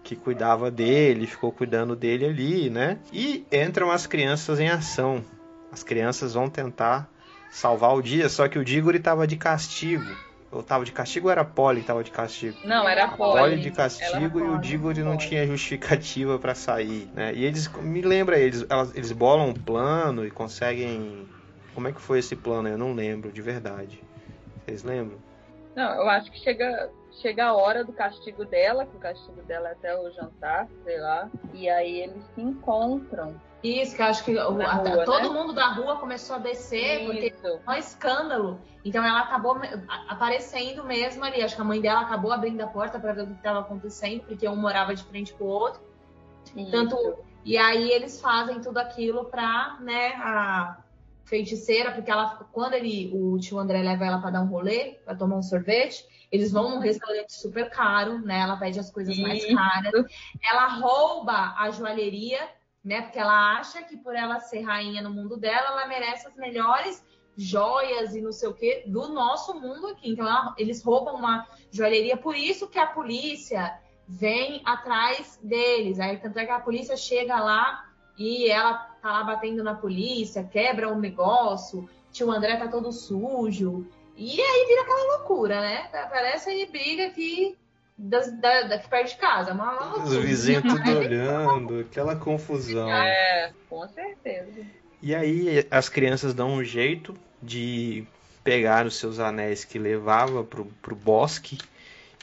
que 0.07 0.15
cuidava 0.15 0.71
dele, 0.71 1.27
ficou 1.27 1.51
cuidando 1.51 1.97
dele 1.97 2.27
ali, 2.27 2.71
né? 2.71 2.99
E 3.13 3.45
entram 3.51 3.91
as 3.91 4.07
crianças 4.07 4.61
em 4.61 4.69
ação. 4.69 5.25
As 5.73 5.83
crianças 5.83 6.35
vão 6.35 6.49
tentar 6.49 7.11
salvar 7.51 7.93
o 7.93 8.01
dia, 8.01 8.29
só 8.29 8.47
que 8.47 8.57
o 8.57 8.65
Diggory 8.65 8.99
estava 8.99 9.27
de 9.27 9.37
castigo. 9.37 10.07
Ou 10.53 10.63
tava 10.63 10.85
de 10.85 10.93
castigo 10.93 11.27
ou 11.27 11.33
era 11.33 11.45
Polly 11.45 11.81
que 11.81 11.89
tava 11.89 12.05
de 12.05 12.13
castigo? 12.13 12.57
Não, 12.65 12.89
era 12.89 13.09
Polly. 13.09 13.41
Polly 13.41 13.61
de 13.61 13.73
castigo 13.73 14.39
e 14.39 14.43
o 14.45 14.59
Diggory 14.59 15.03
não 15.03 15.17
tinha 15.17 15.45
justificativa 15.45 16.39
para 16.39 16.55
sair, 16.55 17.11
né? 17.13 17.35
E 17.35 17.45
eles, 17.45 17.67
me 17.83 18.01
lembra, 18.01 18.39
eles, 18.39 18.65
eles 18.95 19.11
bolam 19.11 19.49
um 19.49 19.55
plano 19.55 20.25
e 20.25 20.31
conseguem... 20.31 21.27
Como 21.75 21.89
é 21.89 21.93
que 21.93 22.01
foi 22.01 22.21
esse 22.21 22.37
plano? 22.37 22.69
Eu 22.69 22.79
não 22.79 22.95
lembro, 22.95 23.33
de 23.33 23.43
verdade. 23.43 24.01
Vocês 24.65 24.85
lembram? 24.85 25.19
Não, 25.75 25.95
eu 25.95 26.09
acho 26.09 26.31
que 26.31 26.39
chega 26.39 26.89
chega 27.21 27.47
a 27.47 27.55
hora 27.55 27.85
do 27.85 27.93
castigo 27.93 28.45
dela, 28.45 28.87
que 28.87 28.97
o 28.97 29.01
castigo 29.01 29.43
dela 29.43 29.69
é 29.69 29.73
até 29.73 29.99
o 29.99 30.11
jantar, 30.11 30.69
sei 30.85 30.99
lá, 31.01 31.31
e 31.53 31.69
aí 31.69 32.01
eles 32.01 32.23
se 32.35 32.41
encontram. 32.41 33.41
Isso, 33.63 33.97
que 33.97 34.03
eu 34.03 34.07
acho 34.07 34.25
que 34.25 34.35
o, 34.35 34.63
a, 34.63 34.75
rua, 34.75 35.05
todo 35.05 35.33
né? 35.33 35.41
mundo 35.41 35.53
da 35.53 35.73
rua 35.73 35.97
começou 35.97 36.37
a 36.37 36.39
descer, 36.39 37.01
Isso. 37.01 37.07
porque 37.07 37.59
foi 37.65 37.75
um 37.75 37.79
escândalo. 37.79 38.61
Então 38.85 39.05
ela 39.05 39.21
acabou 39.21 39.59
aparecendo 40.09 40.85
mesmo 40.85 41.25
ali. 41.25 41.43
Acho 41.43 41.57
que 41.57 41.63
a 41.63 41.65
mãe 41.65 41.81
dela 41.81 42.03
acabou 42.03 42.33
abrindo 42.33 42.61
a 42.61 42.67
porta 42.67 42.99
para 42.99 43.13
ver 43.13 43.23
o 43.23 43.27
que 43.27 43.33
estava 43.33 43.61
acontecendo, 43.61 44.23
porque 44.23 44.49
um 44.49 44.55
morava 44.55 44.95
de 44.95 45.03
frente 45.05 45.35
pro 45.35 45.47
outro. 45.47 45.81
Isso. 46.55 46.71
Tanto 46.71 46.97
e 47.45 47.57
aí 47.57 47.91
eles 47.91 48.21
fazem 48.21 48.61
tudo 48.61 48.79
aquilo 48.79 49.27
para, 49.27 49.79
né, 49.81 50.15
a 50.17 50.79
feiticeira, 51.25 51.93
porque 51.93 52.11
ela 52.11 52.45
quando 52.53 52.75
ele 52.75 53.11
o 53.15 53.39
tio 53.39 53.59
André 53.59 53.83
leva 53.83 54.05
ela 54.05 54.19
para 54.21 54.31
dar 54.31 54.43
um 54.43 54.49
rolê, 54.49 54.97
para 55.05 55.15
tomar 55.15 55.37
um 55.37 55.43
sorvete, 55.43 56.05
eles 56.31 56.53
vão 56.53 56.71
num 56.71 56.79
restaurante 56.79 57.33
super 57.33 57.71
caro, 57.71 58.19
né? 58.19 58.41
Ela 58.41 58.57
pede 58.57 58.79
as 58.79 58.91
coisas 58.91 59.17
mais 59.19 59.45
caras. 59.55 60.05
Ela 60.43 60.67
rouba 60.67 61.55
a 61.57 61.71
joalheria, 61.71 62.49
né? 62.85 63.03
Porque 63.03 63.19
ela 63.19 63.59
acha 63.59 63.83
que 63.83 63.97
por 63.97 64.15
ela 64.15 64.41
ser 64.41 64.63
rainha 64.63 65.03
no 65.03 65.11
mundo 65.11 65.37
dela, 65.37 65.69
ela 65.69 65.87
merece 65.87 66.27
as 66.27 66.37
melhores 66.37 67.05
joias 67.37 68.15
e 68.15 68.21
não 68.21 68.33
sei 68.33 68.49
o 68.49 68.55
que 68.55 68.85
do 68.87 69.09
nosso 69.09 69.55
mundo 69.61 69.89
aqui. 69.89 70.11
Então 70.11 70.27
ela, 70.27 70.55
eles 70.59 70.83
roubam 70.83 71.15
uma 71.15 71.47
joalheria, 71.71 72.17
por 72.17 72.35
isso 72.35 72.69
que 72.69 72.79
a 72.79 72.87
polícia 72.87 73.79
vem 74.09 74.63
atrás 74.65 75.39
deles. 75.43 76.01
Aí 76.01 76.17
tanto 76.19 76.39
é 76.39 76.47
que 76.47 76.53
a 76.53 76.61
polícia 76.61 76.97
chega 76.97 77.39
lá 77.39 77.85
e 78.19 78.49
ela 78.49 78.75
tá 79.03 79.13
lá 79.13 79.25
batendo 79.25 79.63
na 79.63 79.75
polícia, 79.75 80.45
quebra 80.45 80.91
um 80.91 80.99
negócio, 80.99 81.89
tio 82.11 82.31
André 82.31 82.57
tá 82.57 82.69
todo 82.69 82.91
sujo. 82.91 83.87
E 84.17 84.41
aí 84.41 84.67
vira 84.67 84.83
aquela 84.83 85.17
loucura, 85.19 85.61
né? 85.61 85.89
Parece 86.11 86.49
aí 86.51 86.67
briga 86.67 87.07
aqui 87.07 87.57
das, 87.99 88.33
da, 88.41 88.63
daqui 88.63 88.89
perto 88.89 89.09
de 89.09 89.17
casa. 89.17 89.53
Uma, 89.53 89.73
uma 89.73 89.85
loucura. 89.85 90.05
Os 90.05 90.17
vizinhos 90.17 90.63
tudo 90.63 90.91
olhando, 90.99 91.81
aquela 91.81 92.17
confusão. 92.17 92.91
É, 92.91 93.53
com 93.69 93.87
certeza. 93.89 94.65
E 95.03 95.15
aí 95.15 95.67
as 95.71 95.89
crianças 95.89 96.35
dão 96.35 96.55
um 96.55 96.65
jeito 96.65 97.15
de 97.43 98.07
pegar 98.43 98.87
os 98.87 98.97
seus 98.97 99.19
anéis 99.19 99.65
que 99.65 99.79
levava 99.79 100.43
pro, 100.45 100.67
pro 100.81 100.95
bosque 100.95 101.59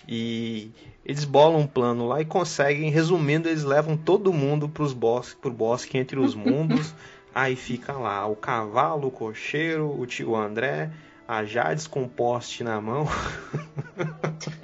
e 0.08 0.72
eles 1.06 1.26
bolam 1.26 1.62
um 1.62 1.68
plano 1.68 2.08
lá 2.08 2.22
e 2.22 2.26
conseguem, 2.26 2.90
resumindo, 2.90 3.50
eles 3.50 3.64
levam 3.64 3.98
todo 3.98 4.34
mundo 4.34 4.68
pros 4.68 4.94
bosque, 4.94 5.40
pro 5.40 5.52
bosque 5.52 5.98
entre 5.98 6.20
os 6.20 6.34
mundos. 6.34 6.94
aí 7.36 7.56
fica 7.56 7.94
lá 7.94 8.26
o 8.26 8.36
cavalo, 8.36 9.08
o 9.08 9.12
cocheiro, 9.12 10.00
o 10.00 10.06
tio 10.06 10.36
André, 10.36 10.92
a 11.28 11.44
Jades 11.46 11.88
com 11.88 12.08
poste 12.08 12.64
na 12.64 12.80
mão. 12.82 13.06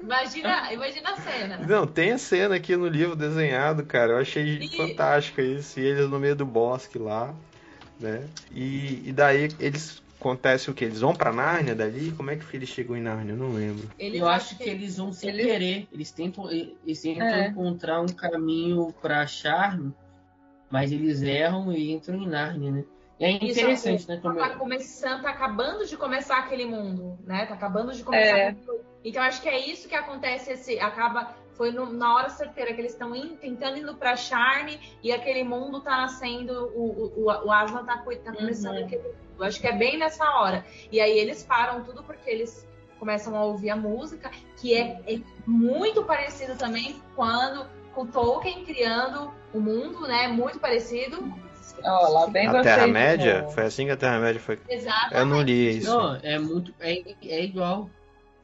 imagina, 0.00 0.72
imagina 0.72 1.10
a 1.10 1.16
cena. 1.16 1.56
Não, 1.58 1.86
tem 1.86 2.12
a 2.12 2.18
cena 2.18 2.54
aqui 2.56 2.76
no 2.76 2.86
livro 2.86 3.16
desenhado, 3.16 3.84
cara. 3.84 4.12
Eu 4.12 4.18
achei 4.18 4.58
e... 4.58 4.76
fantástico 4.76 5.40
isso. 5.40 5.80
E 5.80 5.84
eles 5.84 6.08
no 6.08 6.18
meio 6.18 6.36
do 6.36 6.46
bosque 6.46 6.98
lá, 6.98 7.34
né? 8.00 8.26
E, 8.52 9.02
e 9.08 9.12
daí 9.12 9.48
eles 9.58 10.02
acontece 10.18 10.70
o 10.70 10.74
que? 10.74 10.84
Eles 10.84 11.00
vão 11.00 11.14
pra 11.14 11.32
Nárnia 11.32 11.74
dali? 11.74 12.10
Como 12.12 12.30
é 12.30 12.36
que 12.36 12.56
eles 12.56 12.68
chegam 12.68 12.96
em 12.96 13.02
Nárnia? 13.02 13.32
Eu 13.32 13.36
não 13.36 13.52
lembro. 13.52 13.88
Eles 13.98 14.20
Eu 14.20 14.28
acho 14.28 14.56
que 14.56 14.68
eles 14.68 14.96
vão 14.96 15.12
sem 15.12 15.30
Eles- 15.30 15.46
querer. 15.46 15.88
Eles 15.92 16.10
tentam, 16.10 16.50
eles 16.50 17.00
tentam 17.02 17.26
É. 17.26 17.48
encontrar 17.48 18.00
um 18.00 18.08
caminho 18.08 18.94
pra 19.02 19.26
Charme, 19.26 19.92
mas 20.70 20.90
eles 20.90 21.22
erram 21.22 21.72
e 21.72 21.92
entram 21.92 22.16
em 22.16 22.28
Nárnia, 22.28 22.70
né? 22.70 22.84
É 23.18 23.30
Isso, 23.30 23.60
interessante, 23.60 24.06
né? 24.08 24.18
Como 24.20 24.36
tá 24.36 24.50
começando, 24.50 25.22
tá 25.22 25.30
acabando 25.30 25.86
de 25.86 25.96
começar 25.96 26.38
aquele 26.38 26.66
mundo, 26.66 27.18
né? 27.24 27.46
Tá 27.46 27.54
acabando 27.54 27.92
de 27.92 28.04
começar. 28.04 28.38
É. 28.38 28.56
Então 29.04 29.22
acho 29.22 29.40
que 29.40 29.48
é 29.48 29.58
isso 29.58 29.88
que 29.88 29.94
acontece, 29.94 30.52
esse 30.52 30.78
acaba 30.78 31.34
foi 31.54 31.70
no- 31.70 31.90
na 31.90 32.14
hora 32.14 32.28
certeira 32.28 32.74
que 32.74 32.80
eles 32.80 32.92
estão 32.92 33.12
tentando 33.36 33.78
indo 33.78 33.94
pra 33.94 34.14
Charne 34.16 34.78
e 35.02 35.10
aquele 35.10 35.42
mundo 35.44 35.80
tá 35.80 35.96
nascendo, 35.96 36.66
o, 36.74 37.14
o, 37.16 37.46
o, 37.46 37.50
Aslan 37.50 37.84
tá, 37.86 37.96
tá 37.96 38.32
começando 38.34 38.76
Uhum. 38.76 38.84
aquele 38.84 39.02
mundo. 39.02 39.44
Acho 39.44 39.60
que 39.60 39.66
é 39.66 39.72
bem 39.72 39.96
nessa 39.96 40.24
hora. 40.38 40.64
E 40.92 41.00
aí 41.00 41.16
eles 41.18 41.42
param 41.42 41.82
tudo 41.84 42.02
porque 42.02 42.28
eles 42.28 42.68
começam 42.98 43.34
a 43.36 43.44
ouvir 43.44 43.70
a 43.70 43.76
música, 43.76 44.30
que 44.56 44.74
é, 44.74 45.00
é 45.06 45.20
muito 45.46 46.04
parecido 46.04 46.56
também 46.56 47.00
quando 47.14 47.66
com 47.94 48.02
o 48.02 48.06
Tolkien 48.06 48.64
criando 48.64 49.32
o 49.54 49.60
mundo, 49.60 50.06
né? 50.06 50.28
Muito 50.28 50.58
parecido. 50.60 51.16
Ó, 51.84 52.08
lá 52.08 52.26
vem 52.26 52.46
A 52.48 52.62
Terra-média? 52.62 53.46
Foi 53.48 53.64
assim 53.64 53.86
que 53.86 53.92
a 53.92 53.96
Terra-média 53.96 54.40
foi. 54.40 54.58
Exato. 54.68 55.14
Eu 55.14 55.26
não 55.26 55.42
li 55.42 55.78
isso. 55.78 55.88
Não, 55.90 56.16
é 56.22 56.38
muito. 56.38 56.74
É, 56.80 56.92
é 57.28 57.44
igual. 57.44 57.88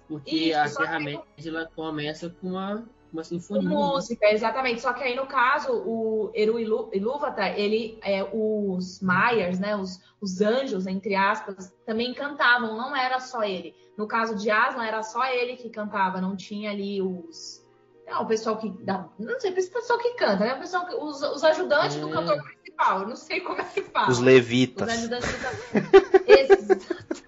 Porque 0.09 0.37
Isso, 0.37 0.59
a 0.59 0.69
só 0.69 0.81
que- 0.81 0.87
Terra-média 0.87 1.23
ela 1.47 1.71
começa 1.75 2.29
com 2.41 2.49
uma, 2.49 2.71
uma 3.13 3.23
Com 3.23 3.23
sinfonia. 3.25 3.69
né? 3.69 3.75
música, 3.75 4.31
exatamente. 4.31 4.81
Só 4.83 4.93
que 4.93 5.03
aí, 5.03 5.15
no 5.17 5.27
caso, 5.27 5.73
o 5.73 6.31
Eru 6.35 6.59
Ilúvatar, 6.93 7.59
ele, 7.59 7.99
é, 8.03 8.23
os 8.33 9.01
Maias, 9.01 9.59
né, 9.59 9.75
os, 9.75 9.99
os 10.21 10.41
anjos, 10.43 10.87
entre 10.87 11.15
aspas, 11.15 11.73
também 11.87 12.13
cantavam, 12.13 12.77
não 12.77 12.95
era 12.95 13.21
só 13.21 13.43
ele. 13.43 13.75
No 13.97 14.07
caso 14.07 14.37
de 14.37 14.51
Aslan, 14.51 14.85
era 14.85 15.03
só 15.03 15.25
ele 15.27 15.57
que 15.57 15.71
cantava, 15.71 16.21
não 16.21 16.37
tinha 16.37 16.71
ali 16.71 17.01
os... 17.01 17.63
Não, 18.07 18.25
o 18.25 18.27
pessoal 18.27 18.57
que... 18.59 18.69
dá- 18.85 19.09
não 19.19 19.41
sei, 19.41 19.53
o 19.53 19.55
pessoal 19.55 19.99
que 19.99 20.15
canta, 20.15 20.45
né? 20.45 20.55
O 20.55 20.59
pessoal 20.59 20.85
que, 20.87 20.95
os, 20.95 21.23
os 21.23 21.45
ajudantes 21.45 21.97
do 21.97 22.09
É. 22.09 22.13
cantor 22.13 22.43
principal, 22.77 23.03
eu 23.03 23.09
não 23.09 23.17
sei 23.17 23.41
como 23.41 23.61
é 23.61 23.65
que 23.65 23.83
fala. 23.83 24.11
Os 24.11 24.19
Os 24.19 24.25
levitas. 24.25 24.89
ajudantes 24.89 25.29
do 25.33 25.39
cantor. 25.81 26.23
Exato. 26.27 27.23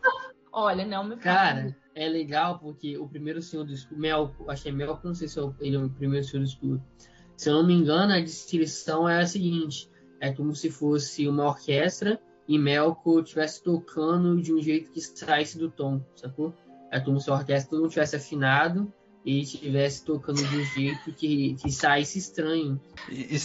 Olha, 0.53 0.85
não 0.87 1.05
me 1.05 1.17
fala. 1.17 1.23
Cara, 1.23 1.77
é 1.95 2.09
legal 2.09 2.59
porque 2.59 2.97
o 2.99 3.09
primeiro 3.09 3.43
Senhor 3.43 3.65
do 3.65 3.73
Escuro, 3.73 4.01
Melco, 4.01 4.51
acho 4.51 4.63
que 4.63 4.69
é 4.69 4.73
Melco, 4.73 5.07
não 5.07 5.15
sei 5.15 5.29
se 5.29 5.39
é 5.39 5.43
o- 5.43 5.55
ele 5.61 5.77
é 5.77 5.79
o 5.81 5.89
primeiro 5.91 6.25
Senhor 6.25 6.43
do 6.43 6.49
Escuro. 6.49 6.83
Se 7.37 7.49
eu 7.49 7.55
não 7.55 7.67
me 7.67 7.75
engano, 7.75 8.13
a 8.13 8.21
descrição 8.21 9.09
é 9.09 9.21
a 9.23 9.27
seguinte: 9.27 9.91
é 10.21 10.33
como 10.33 10.55
se 10.55 10.71
fosse 10.71 11.27
uma 11.27 11.45
orquestra 11.47 12.21
e 12.47 12.59
Melco 12.59 13.21
estivesse 13.21 13.63
tocando 13.63 14.41
de 14.41 14.53
um 14.55 14.63
jeito 14.63 14.91
que 14.93 15.01
saísse 15.01 15.59
do 15.59 15.71
tom, 15.71 16.01
sacou? 16.15 16.55
É 16.93 17.01
como 17.01 17.19
se 17.21 17.29
a 17.31 17.35
orquestra 17.35 17.77
não 17.79 17.89
tivesse 17.89 18.15
afinado 18.15 18.93
e 19.25 19.41
estivesse 19.41 20.05
tocando 20.05 20.45
de 20.45 20.57
um 20.57 20.65
jeito 20.65 21.13
que, 21.15 21.55
que 21.55 21.73
saísse 21.73 22.19
estranho. 22.19 22.81
E- 23.11 23.37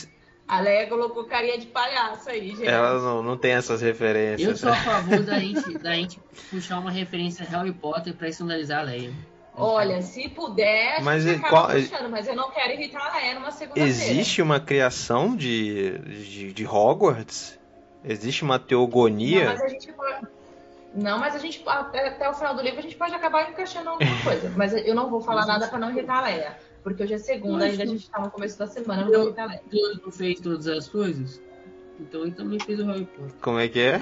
A 0.49 0.59
Leia 0.61 0.87
colocou 0.87 1.25
carinha 1.25 1.59
de 1.59 1.67
palhaço 1.67 2.27
aí, 2.29 2.49
gente. 2.49 2.65
Ela 2.67 2.99
não, 2.99 3.21
não 3.21 3.37
tem 3.37 3.51
essas 3.51 3.81
Eu 3.83 3.87
referências. 3.89 4.59
sou 4.59 4.71
a 4.71 4.75
favor 4.77 5.19
da 5.21 5.37
gente, 5.37 5.77
da 5.77 5.93
gente 5.93 6.19
puxar 6.49 6.79
uma 6.79 6.89
referência 6.89 7.45
a 7.45 7.49
Harry 7.57 7.71
Potter 7.71 8.15
pra 8.15 8.27
escandalizar 8.27 8.79
a 8.79 8.83
Leia. 8.83 9.13
Olha, 9.55 10.01
se 10.01 10.27
puder, 10.29 10.97
a 10.97 11.01
Mas 11.01 11.23
gente 11.23 11.37
acaba 11.45 11.49
qual- 11.49 11.67
puxando, 11.71 12.09
mas 12.09 12.27
eu 12.27 12.35
não 12.35 12.49
quero 12.49 12.73
irritar 12.73 13.05
a 13.13 13.17
Leia 13.17 13.35
numa 13.35 13.51
segunda-feira. 13.51 13.89
Existe 13.89 14.41
uma 14.41 14.59
criação 14.59 15.35
de, 15.35 15.97
de, 15.99 16.53
de 16.53 16.65
Hogwarts? 16.65 17.59
Existe 18.03 18.43
uma 18.43 18.57
Não, 18.57 18.65
teogonia? 18.65 19.45
mas 19.45 19.61
a 19.61 19.67
gente 19.67 19.91
pode... 19.93 20.27
Não, 20.95 21.19
mas 21.19 21.35
a 21.35 21.37
gente 21.37 21.61
até, 21.67 22.07
até 22.07 22.27
o 22.27 22.33
final 22.33 22.55
do 22.55 22.63
livro 22.63 22.79
a 22.79 22.81
gente 22.81 22.95
pode 22.95 23.13
acabar 23.13 23.51
encaixando 23.51 23.89
alguma 23.89 24.17
coisa. 24.23 24.51
Mas 24.55 24.73
eu 24.73 24.95
não 24.95 25.09
vou 25.11 25.21
falar 25.21 25.45
nada 25.45 25.67
pra 25.67 25.77
não 25.77 25.91
irritar 25.91 26.17
a 26.17 26.21
Leia. 26.21 26.57
Porque 26.83 27.03
hoje 27.03 27.13
é 27.13 27.17
segunda, 27.17 27.65
ainda 27.65 27.83
a 27.83 27.85
gente 27.85 28.09
tá 28.09 28.19
no 28.19 28.31
começo 28.31 28.57
da 28.57 28.67
semana, 28.67 29.09
eu 29.09 29.33
não. 29.33 29.59
Deus 29.69 30.01
não 30.01 30.11
fez 30.11 30.39
todas 30.39 30.67
as 30.67 30.87
coisas? 30.87 31.41
Então 31.99 32.21
ele 32.21 32.31
também 32.31 32.59
fez 32.59 32.79
o 32.79 32.85
Harry 32.85 33.05
Potter. 33.05 33.35
Como 33.41 33.59
é 33.59 33.67
que 33.67 33.79
é? 33.79 33.99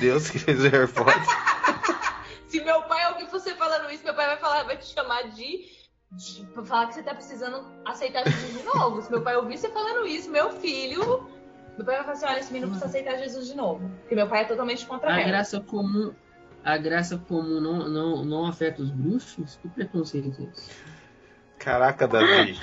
Deus 0.00 0.30
que 0.30 0.38
fez 0.38 0.60
o 0.64 0.68
Harry 0.68 0.90
Potter. 0.90 1.14
Se 2.46 2.62
meu 2.62 2.82
pai 2.82 3.12
ouvir 3.12 3.28
você 3.30 3.54
falando 3.54 3.90
isso, 3.90 4.04
meu 4.04 4.14
pai 4.14 4.26
vai 4.26 4.36
falar, 4.36 4.62
vai 4.64 4.76
te 4.76 4.86
chamar 4.86 5.22
de. 5.30 5.66
de 6.12 6.46
pra 6.52 6.64
falar 6.64 6.86
que 6.88 6.94
você 6.94 7.02
tá 7.02 7.14
precisando 7.14 7.66
aceitar 7.84 8.24
Jesus 8.24 8.58
de 8.58 8.64
novo. 8.64 9.02
Se 9.02 9.10
meu 9.10 9.22
pai 9.22 9.36
ouvir 9.36 9.56
você 9.56 9.70
falando 9.70 10.06
isso, 10.06 10.30
meu 10.30 10.50
filho. 10.50 11.26
Meu 11.76 11.86
pai 11.86 11.96
vai 11.96 12.04
falar 12.04 12.12
assim: 12.12 12.26
olha, 12.26 12.38
esse 12.38 12.52
menino 12.52 12.70
precisa 12.70 12.86
aceitar 12.86 13.18
Jesus 13.18 13.46
de 13.48 13.56
novo. 13.56 13.90
Porque 14.00 14.14
meu 14.14 14.28
pai 14.28 14.42
é 14.42 14.44
totalmente 14.44 14.86
contra 14.86 15.10
A 15.10 15.14
Harry. 15.14 15.30
graça 15.30 15.60
comum, 15.60 16.12
a 16.62 16.76
graça 16.76 17.18
comum 17.18 17.60
não, 17.60 17.88
não, 17.88 18.24
não 18.24 18.46
afeta 18.46 18.82
os 18.82 18.90
bruxos? 18.90 19.56
Que 19.56 19.68
preconceito 19.68 20.28
é 20.38 20.44
esse? 20.44 20.70
Caraca, 21.62 22.08
Davi. 22.08 22.58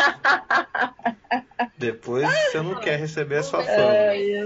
Depois 1.77 2.27
você 2.27 2.61
não 2.61 2.75
quer 2.75 2.99
receber 2.99 3.37
a 3.37 3.43
sua 3.43 3.63
fama. 3.63 3.95
É. 3.95 4.41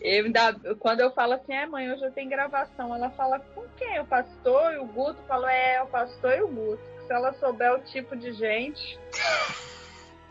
Eu 0.00 0.76
quando 0.78 1.00
eu 1.00 1.10
falo 1.12 1.32
assim, 1.32 1.54
é 1.54 1.66
mãe, 1.66 1.90
hoje 1.90 2.04
eu 2.04 2.12
tenho 2.12 2.28
gravação, 2.28 2.94
ela 2.94 3.08
fala 3.10 3.40
com 3.54 3.64
quem? 3.78 3.98
O 4.00 4.04
pastor 4.04 4.74
e 4.74 4.78
o 4.78 4.84
Guto? 4.84 5.18
Falou, 5.26 5.48
é, 5.48 5.82
o 5.82 5.86
pastor 5.86 6.36
e 6.36 6.42
o 6.42 6.48
Guto. 6.48 6.82
Se 7.06 7.12
ela 7.12 7.32
souber 7.34 7.72
o 7.74 7.78
tipo 7.80 8.14
de 8.14 8.32
gente, 8.32 8.98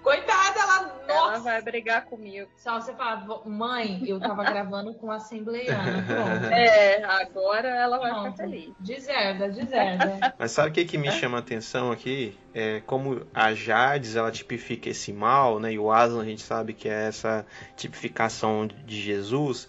Coitada, 0.07 0.59
ela. 0.59 1.01
ela 1.07 1.31
Nossa! 1.31 1.39
vai 1.41 1.61
brigar 1.61 2.05
comigo. 2.05 2.49
Só 2.55 2.79
você 2.79 2.93
fala, 2.93 3.25
"Vo- 3.25 3.49
mãe, 3.49 4.01
eu 4.07 4.19
tava 4.19 4.43
gravando 4.45 4.93
com 4.93 5.11
a 5.11 5.15
assembleiana. 5.15 6.01
Pronto. 6.07 6.45
É, 6.53 7.03
agora 7.03 7.67
ela 7.67 7.97
vai 7.97 8.11
Pronto. 8.11 8.31
ficar 8.31 8.43
feliz. 8.43 8.73
Deserda, 8.79 9.49
deserda. 9.49 10.33
Mas 10.39 10.51
sabe 10.51 10.69
o 10.69 10.71
que, 10.73 10.85
que 10.85 10.97
me 10.97 11.11
chama 11.11 11.37
a 11.37 11.39
atenção 11.41 11.91
aqui? 11.91 12.37
É 12.53 12.81
como 12.85 13.27
a 13.33 13.53
Jades 13.53 14.15
ela 14.15 14.31
tipifica 14.31 14.89
esse 14.89 15.11
mal, 15.11 15.59
né? 15.59 15.73
E 15.73 15.79
o 15.79 15.91
Aslan 15.91 16.21
a 16.21 16.25
gente 16.25 16.41
sabe 16.41 16.73
que 16.73 16.87
é 16.87 17.07
essa 17.07 17.45
tipificação 17.75 18.65
de 18.67 19.01
Jesus, 19.01 19.67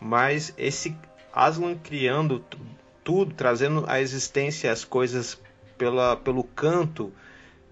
mas 0.00 0.52
esse 0.58 0.96
Aslan 1.32 1.76
criando 1.76 2.40
tu- 2.40 2.58
tudo, 3.04 3.34
trazendo 3.34 3.84
à 3.86 4.00
existência 4.00 4.72
as 4.72 4.84
coisas 4.84 5.40
pela, 5.78 6.16
pelo 6.16 6.42
canto, 6.42 7.12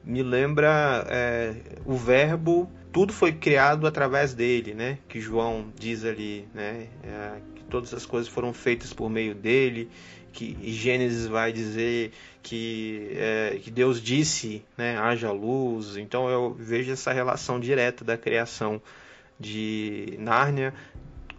me 0.05 0.22
lembra 0.22 1.07
é, 1.09 1.55
o 1.84 1.96
verbo, 1.96 2.70
tudo 2.92 3.12
foi 3.12 3.32
criado 3.32 3.86
através 3.86 4.34
dele, 4.34 4.74
né? 4.74 4.98
Que 5.09 5.20
João 5.20 5.72
diz 5.78 6.05
ali, 6.05 6.46
né? 6.55 6.88
É, 7.02 7.40
que 7.55 7.64
todas 7.64 7.92
as 7.94 8.05
coisas 8.05 8.30
foram 8.30 8.52
feitas 8.52 8.92
por 8.92 9.09
meio 9.09 9.34
dele, 9.34 9.90
que 10.32 10.57
Gênesis 10.72 11.26
vai 11.26 11.52
dizer 11.52 12.12
que, 12.42 13.11
é, 13.14 13.59
que 13.62 13.70
Deus 13.70 14.00
disse, 14.00 14.64
né? 14.76 14.98
Haja 14.98 15.32
luz. 15.32 15.96
Então 15.96 16.28
eu 16.28 16.55
vejo 16.55 16.92
essa 16.92 17.12
relação 17.12 17.59
direta 17.59 18.05
da 18.05 18.16
criação 18.16 18.80
de 19.38 20.16
Nárnia 20.18 20.72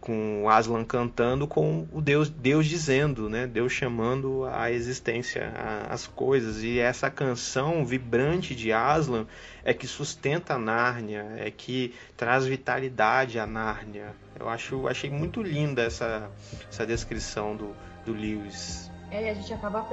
com 0.06 0.48
Aslan 0.48 0.86
cantando 0.86 1.48
com 1.48 1.88
o 1.92 2.00
Deus 2.00 2.30
Deus 2.30 2.68
dizendo, 2.68 3.28
né? 3.28 3.48
Deus 3.48 3.72
chamando 3.74 4.46
à 4.46 4.72
existência 4.72 5.52
a- 5.56 5.94
as 5.94 6.06
coisas 6.06 6.64
e 6.64 6.80
essa 6.80 7.10
canção 7.10 7.84
vibrante 7.84 8.54
de 8.56 8.72
Aslan 8.72 9.26
é 9.64 9.74
que 9.74 9.88
sustenta 9.88 10.54
a 10.54 10.60
Nárnia, 10.60 11.26
é 11.38 11.50
que 11.50 11.94
traz 12.16 12.46
vitalidade 12.46 13.40
à 13.40 13.48
Nárnia. 13.48 14.14
Eu 14.40 14.48
acho 14.48 14.88
achei 14.88 15.10
muito 15.10 15.42
linda 15.42 15.82
essa 15.82 16.30
essa 16.70 16.86
descrição 16.86 17.56
do 17.56 17.76
do 18.06 18.14
Lewis. 18.14 18.92
É, 19.10 19.32
a 19.32 19.34
gente 19.34 19.52
acaba 19.52 19.88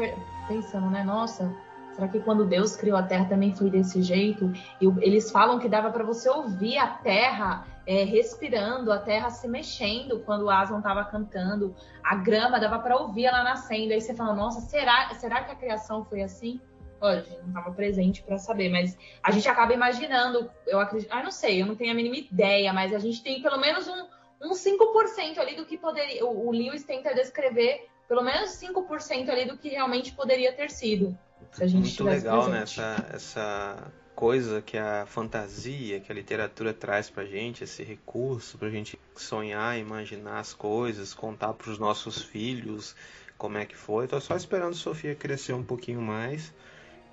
pensando, 0.46 0.90
né? 0.90 1.02
Nossa, 1.02 1.50
será 1.94 2.08
que 2.08 2.20
quando 2.20 2.44
Deus 2.44 2.76
criou 2.76 2.98
a 2.98 3.02
Terra 3.02 3.24
também 3.24 3.54
foi 3.54 3.70
desse 3.70 4.02
jeito? 4.02 4.52
E 4.78 4.86
eles 5.00 5.30
falam 5.30 5.58
que 5.58 5.66
dava 5.68 5.90
para 5.90 6.04
você 6.04 6.28
ouvir 6.28 6.76
a 6.76 6.88
Terra 6.88 7.64
é, 7.86 8.04
respirando, 8.04 8.92
a 8.92 8.98
Terra 8.98 9.30
se 9.30 9.48
mexendo 9.48 10.20
quando 10.20 10.42
o 10.42 10.50
Aslan 10.50 10.78
estava 10.78 11.04
cantando, 11.04 11.74
a 12.02 12.14
grama 12.14 12.60
dava 12.60 12.78
para 12.78 12.96
ouvir 12.96 13.26
ela 13.26 13.42
nascendo. 13.42 13.92
Aí 13.92 14.00
você 14.00 14.14
fala, 14.14 14.34
nossa, 14.34 14.60
será, 14.60 15.12
será 15.14 15.42
que 15.42 15.52
a 15.52 15.56
criação 15.56 16.04
foi 16.04 16.22
assim? 16.22 16.60
Olha, 17.00 17.20
a 17.20 17.22
gente 17.22 17.40
não 17.40 17.48
estava 17.48 17.72
presente 17.72 18.22
para 18.22 18.38
saber, 18.38 18.68
mas 18.68 18.96
a 19.22 19.32
gente 19.32 19.48
acaba 19.48 19.74
imaginando. 19.74 20.48
Eu 20.66 20.78
acredito, 20.78 21.10
ah, 21.10 21.22
não 21.22 21.32
sei, 21.32 21.60
eu 21.60 21.66
não 21.66 21.74
tenho 21.74 21.90
a 21.90 21.94
mínima 21.94 22.16
ideia, 22.16 22.72
mas 22.72 22.94
a 22.94 22.98
gente 22.98 23.22
tem 23.22 23.42
pelo 23.42 23.58
menos 23.58 23.88
um, 23.88 24.06
um 24.40 24.52
5% 24.52 25.38
ali 25.38 25.56
do 25.56 25.66
que 25.66 25.76
poderia. 25.76 26.24
O, 26.24 26.46
o 26.46 26.52
Lewis 26.52 26.84
tenta 26.84 27.12
descrever 27.12 27.88
pelo 28.08 28.22
menos 28.22 28.50
5% 28.50 29.28
ali 29.30 29.46
do 29.46 29.56
que 29.56 29.70
realmente 29.70 30.12
poderia 30.12 30.52
ter 30.52 30.70
sido. 30.70 31.18
Se 31.50 31.64
a 31.64 31.66
gente 31.66 32.00
Muito 32.00 32.04
legal, 32.04 32.48
né? 32.48 32.60
presente. 32.60 32.80
Essa, 32.80 33.06
essa 33.12 33.92
coisa 34.14 34.62
que 34.62 34.76
a 34.76 35.06
fantasia, 35.06 36.00
que 36.00 36.10
a 36.10 36.14
literatura 36.14 36.72
traz 36.72 37.10
pra 37.10 37.24
gente, 37.24 37.64
esse 37.64 37.82
recurso 37.82 38.58
pra 38.58 38.68
gente 38.70 38.98
sonhar, 39.16 39.78
imaginar 39.78 40.38
as 40.38 40.52
coisas, 40.52 41.14
contar 41.14 41.52
pros 41.54 41.78
nossos 41.78 42.22
filhos 42.22 42.94
como 43.36 43.58
é 43.58 43.66
que 43.66 43.76
foi. 43.76 44.06
Tô 44.06 44.20
só 44.20 44.36
esperando 44.36 44.74
Sofia 44.74 45.14
crescer 45.14 45.52
um 45.52 45.64
pouquinho 45.64 46.00
mais 46.00 46.54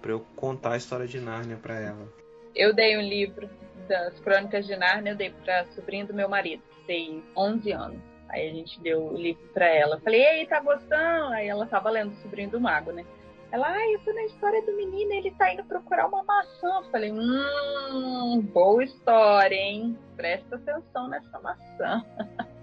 pra 0.02 0.12
eu 0.12 0.20
contar 0.36 0.74
a 0.74 0.78
história 0.78 1.08
de 1.08 1.20
Nárnia 1.20 1.58
pra 1.58 1.80
ela. 1.80 2.08
Eu 2.56 2.74
dei 2.74 2.97
um 2.97 3.02
livro 3.02 3.50
das 3.88 4.20
Crônicas 4.20 4.66
de 4.66 4.76
Nárnia, 4.76 5.12
eu 5.12 5.16
dei 5.16 5.32
pra 5.43 5.66
sobrinho 5.68 6.06
do 6.06 6.14
meu 6.14 6.30
marido, 6.30 6.62
tem 6.86 7.24
11 7.36 7.72
anos. 7.72 8.10
Aí 8.30 8.47
a 8.47 8.54
gente 8.54 8.80
deu 8.82 9.08
o 9.08 9.18
livro 9.18 9.41
pra 9.54 9.66
ela. 9.66 10.00
Falei, 10.02 10.24
ei, 10.24 10.45
tá 10.45 10.60
gostando? 10.60 11.34
Aí 11.34 11.47
ela 11.47 11.66
tava 11.66 11.89
lendo 11.89 12.14
Sobrinho 12.22 12.52
do 12.52 12.62
Mago, 12.62 12.91
né? 12.91 13.04
Ela, 13.52 13.68
ai, 13.68 13.95
eu 13.95 14.00
tô 14.02 14.14
na 14.14 14.24
história 14.26 14.62
do 14.62 14.76
menino, 14.76 15.12
ele 15.12 15.32
tá 15.32 15.52
indo 15.52 15.64
procurar 15.64 16.08
uma 16.08 16.24
maçã. 16.24 16.84
Falei, 16.91 17.12
hum, 17.12 18.41
boa 18.54 18.84
história, 18.84 19.56
hein? 19.56 19.97
Presta 20.16 20.56
atenção 20.56 21.08
nessa 21.08 21.39
maçã. 21.39 22.06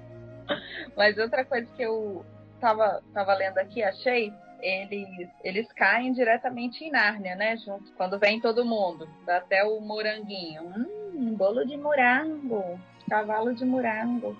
Mas 0.96 1.18
outra 1.18 1.44
coisa 1.44 1.66
que 1.76 1.82
eu 1.82 2.24
tava, 2.60 3.02
tava 3.12 3.34
lendo 3.34 3.58
aqui, 3.58 3.82
achei, 3.82 4.32
eles, 4.60 5.28
eles 5.42 5.72
caem 5.72 6.12
diretamente 6.12 6.84
em 6.84 6.90
Nárnia, 6.92 7.34
né? 7.34 7.56
Junto, 7.56 7.92
quando 7.94 8.18
vem 8.18 8.40
todo 8.40 8.64
mundo, 8.64 9.08
dá 9.24 9.38
até 9.38 9.64
o 9.64 9.80
moranguinho. 9.80 10.62
Hum, 10.62 11.34
bolo 11.34 11.64
de 11.64 11.76
morango, 11.76 12.78
cavalo 13.10 13.52
de 13.54 13.64
morango. 13.64 14.36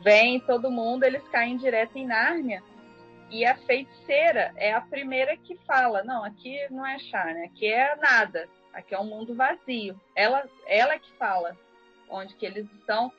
Vem 0.00 0.40
todo 0.40 0.72
mundo, 0.72 1.04
eles 1.04 1.26
caem 1.28 1.56
direto 1.56 1.96
em 1.96 2.06
Nárnia. 2.06 2.62
E 3.30 3.44
a 3.44 3.56
feiticeira 3.56 4.52
é 4.56 4.72
a 4.72 4.80
primeira 4.80 5.36
que 5.36 5.56
fala: 5.66 6.02
não, 6.02 6.24
aqui 6.24 6.66
não 6.70 6.86
é 6.86 6.96
né? 7.12 7.44
aqui 7.44 7.66
é 7.66 7.94
nada, 7.96 8.48
aqui 8.72 8.94
é 8.94 8.98
um 8.98 9.04
mundo 9.04 9.34
vazio. 9.34 10.00
Ela, 10.14 10.48
ela 10.66 10.94
é 10.94 10.98
que 10.98 11.12
fala 11.12 11.56
onde 12.08 12.34
que 12.34 12.46
eles 12.46 12.66
estão 12.72 13.12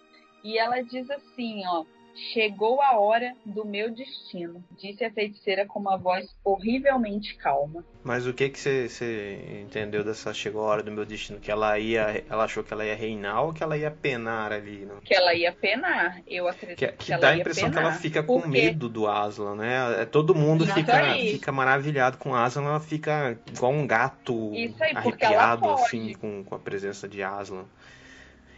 e 0.43 0.57
ela 0.57 0.81
diz 0.81 1.09
assim, 1.09 1.65
ó. 1.67 1.85
Chegou 2.33 2.81
a 2.81 2.99
hora 2.99 3.33
do 3.45 3.65
meu 3.65 3.91
destino, 3.91 4.63
disse 4.77 5.03
a 5.05 5.11
feiticeira 5.11 5.65
com 5.65 5.79
uma 5.79 5.97
voz 5.97 6.35
horrivelmente 6.43 7.35
calma. 7.35 7.83
Mas 8.03 8.27
o 8.27 8.33
que 8.33 8.49
que 8.49 8.59
você 8.59 9.61
entendeu 9.63 10.03
dessa 10.03 10.33
chegou 10.33 10.61
a 10.63 10.65
hora 10.65 10.83
do 10.83 10.91
meu 10.91 11.05
destino? 11.05 11.39
Que 11.39 11.49
ela 11.49 11.79
ia, 11.79 12.23
ela 12.29 12.43
achou 12.43 12.63
que 12.63 12.73
ela 12.73 12.85
ia 12.85 12.95
reinar 12.95 13.43
ou 13.43 13.53
que 13.53 13.63
ela 13.63 13.77
ia 13.77 13.89
penar 13.89 14.51
ali? 14.51 14.85
Não? 14.85 14.99
Que 15.01 15.13
ela 15.13 15.33
ia 15.33 15.51
penar, 15.51 16.21
eu 16.27 16.47
acredito 16.47 16.77
que, 16.77 16.87
que, 16.87 17.13
que 17.13 17.17
dá 17.17 17.29
a 17.29 17.37
impressão 17.37 17.69
penar. 17.69 17.83
que 17.83 17.89
ela 17.89 17.97
fica 17.97 18.21
com 18.21 18.41
quê? 18.41 18.47
medo 18.47 18.89
do 18.89 19.07
Aslan, 19.07 19.55
né? 19.55 20.01
É, 20.01 20.05
Todo 20.05 20.35
mundo 20.35 20.65
fica, 20.67 20.97
aí. 20.97 21.31
fica 21.33 21.51
maravilhado 21.51 22.17
com 22.17 22.31
o 22.31 22.35
Aslan, 22.35 22.65
ela 22.65 22.79
fica 22.79 23.39
igual 23.47 23.71
um 23.71 23.87
gato 23.87 24.51
aí, 24.53 24.69
porque 24.69 24.97
arrepiado 24.97 25.69
assim 25.69 26.13
com, 26.13 26.43
com 26.43 26.55
a 26.55 26.59
presença 26.59 27.07
de 27.07 27.23
Aslan. 27.23 27.65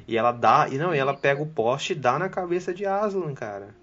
E 0.07 0.17
ela 0.17 0.31
dá, 0.31 0.67
e 0.69 0.77
não, 0.77 0.93
e 0.93 0.97
ela 0.97 1.15
pega 1.15 1.41
o 1.41 1.47
poste 1.47 1.93
e 1.93 1.95
dá 1.95 2.17
na 2.17 2.29
cabeça 2.29 2.73
de 2.73 2.85
Aslan, 2.85 3.33
cara. 3.33 3.75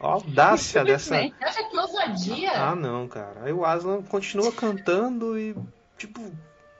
A 0.00 0.06
audácia 0.06 0.84
dessa. 0.84 1.16
Acha 1.40 1.64
que 1.68 1.76
ousadia? 1.78 2.52
Ah, 2.52 2.74
não, 2.74 3.08
cara. 3.08 3.44
Aí 3.44 3.52
o 3.52 3.64
Aslan 3.64 4.02
continua 4.02 4.52
cantando 4.52 5.38
e, 5.38 5.54
tipo, 5.96 6.20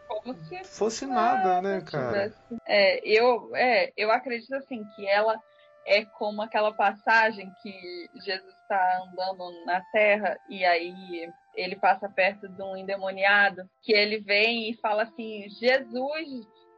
Como 0.09 0.35
se 0.35 0.65
fosse 0.65 1.07
nada, 1.07 1.63
né, 1.63 1.81
cara? 1.81 2.35
É, 2.67 3.01
eu, 3.09 3.51
é, 3.55 3.93
eu 3.97 4.11
acredito 4.11 4.55
assim 4.55 4.85
que 4.95 5.07
ela 5.07 5.41
é 5.87 6.05
como 6.05 6.43
aquela 6.43 6.73
passagem 6.73 7.51
que 7.63 8.09
Jesus 8.25 8.55
está 8.63 9.03
andando 9.03 9.65
na 9.67 9.81
terra 9.93 10.39
e 10.49 10.65
aí 10.65 11.31
ele 11.55 11.77
passa 11.77 12.09
perto 12.09 12.49
de 12.49 12.63
um 12.63 12.77
endemoniado, 12.77 13.69
que 13.83 13.93
ele 13.93 14.19
vem 14.19 14.71
e 14.71 14.75
fala 14.75 15.05
assim: 15.05 15.49
Jesus 15.49 16.29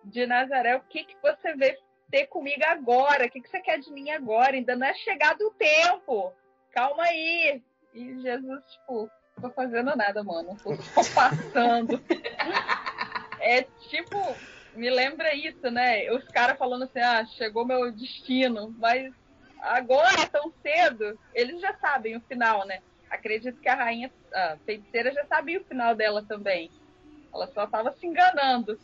de 0.04 0.26
Nazaré, 0.26 0.76
o 0.76 0.80
que, 0.80 1.04
que 1.04 1.16
você 1.20 1.54
veio 1.54 1.76
ter 2.10 2.26
comigo 2.26 2.64
agora? 2.64 3.26
O 3.26 3.30
que, 3.30 3.40
que 3.40 3.48
você 3.48 3.60
quer 3.60 3.78
de 3.78 3.90
mim 3.92 4.10
agora? 4.10 4.54
Ainda 4.54 4.76
não 4.76 4.86
é 4.86 4.94
chegado 4.94 5.42
o 5.42 5.50
tempo. 5.52 6.32
Calma 6.72 7.04
aí. 7.04 7.62
E 7.94 8.20
Jesus, 8.20 8.62
tipo, 8.72 9.10
não 9.36 9.48
tô 9.48 9.50
fazendo 9.50 9.94
nada, 9.96 10.22
mano. 10.22 10.56
Tô 10.62 10.74
só 10.76 11.02
passando. 11.14 12.00
É 13.40 13.62
tipo, 13.88 14.18
me 14.74 14.90
lembra 14.90 15.34
isso, 15.34 15.70
né? 15.70 16.10
Os 16.12 16.24
caras 16.28 16.58
falando 16.58 16.84
assim, 16.84 17.00
ah, 17.00 17.24
chegou 17.24 17.64
meu 17.64 17.90
destino, 17.92 18.74
mas 18.78 19.12
agora, 19.60 20.26
tão 20.26 20.52
cedo, 20.62 21.18
eles 21.34 21.60
já 21.60 21.74
sabem 21.78 22.16
o 22.16 22.20
final, 22.22 22.66
né? 22.66 22.80
Acredito 23.10 23.60
que 23.60 23.68
a 23.68 23.74
rainha, 23.74 24.10
a 24.34 24.56
feiticeira 24.64 25.12
já 25.12 25.24
sabia 25.26 25.60
o 25.60 25.64
final 25.64 25.94
dela 25.94 26.24
também. 26.24 26.70
Ela 27.32 27.46
só 27.48 27.66
tava 27.66 27.92
se 27.92 28.06
enganando. 28.06 28.78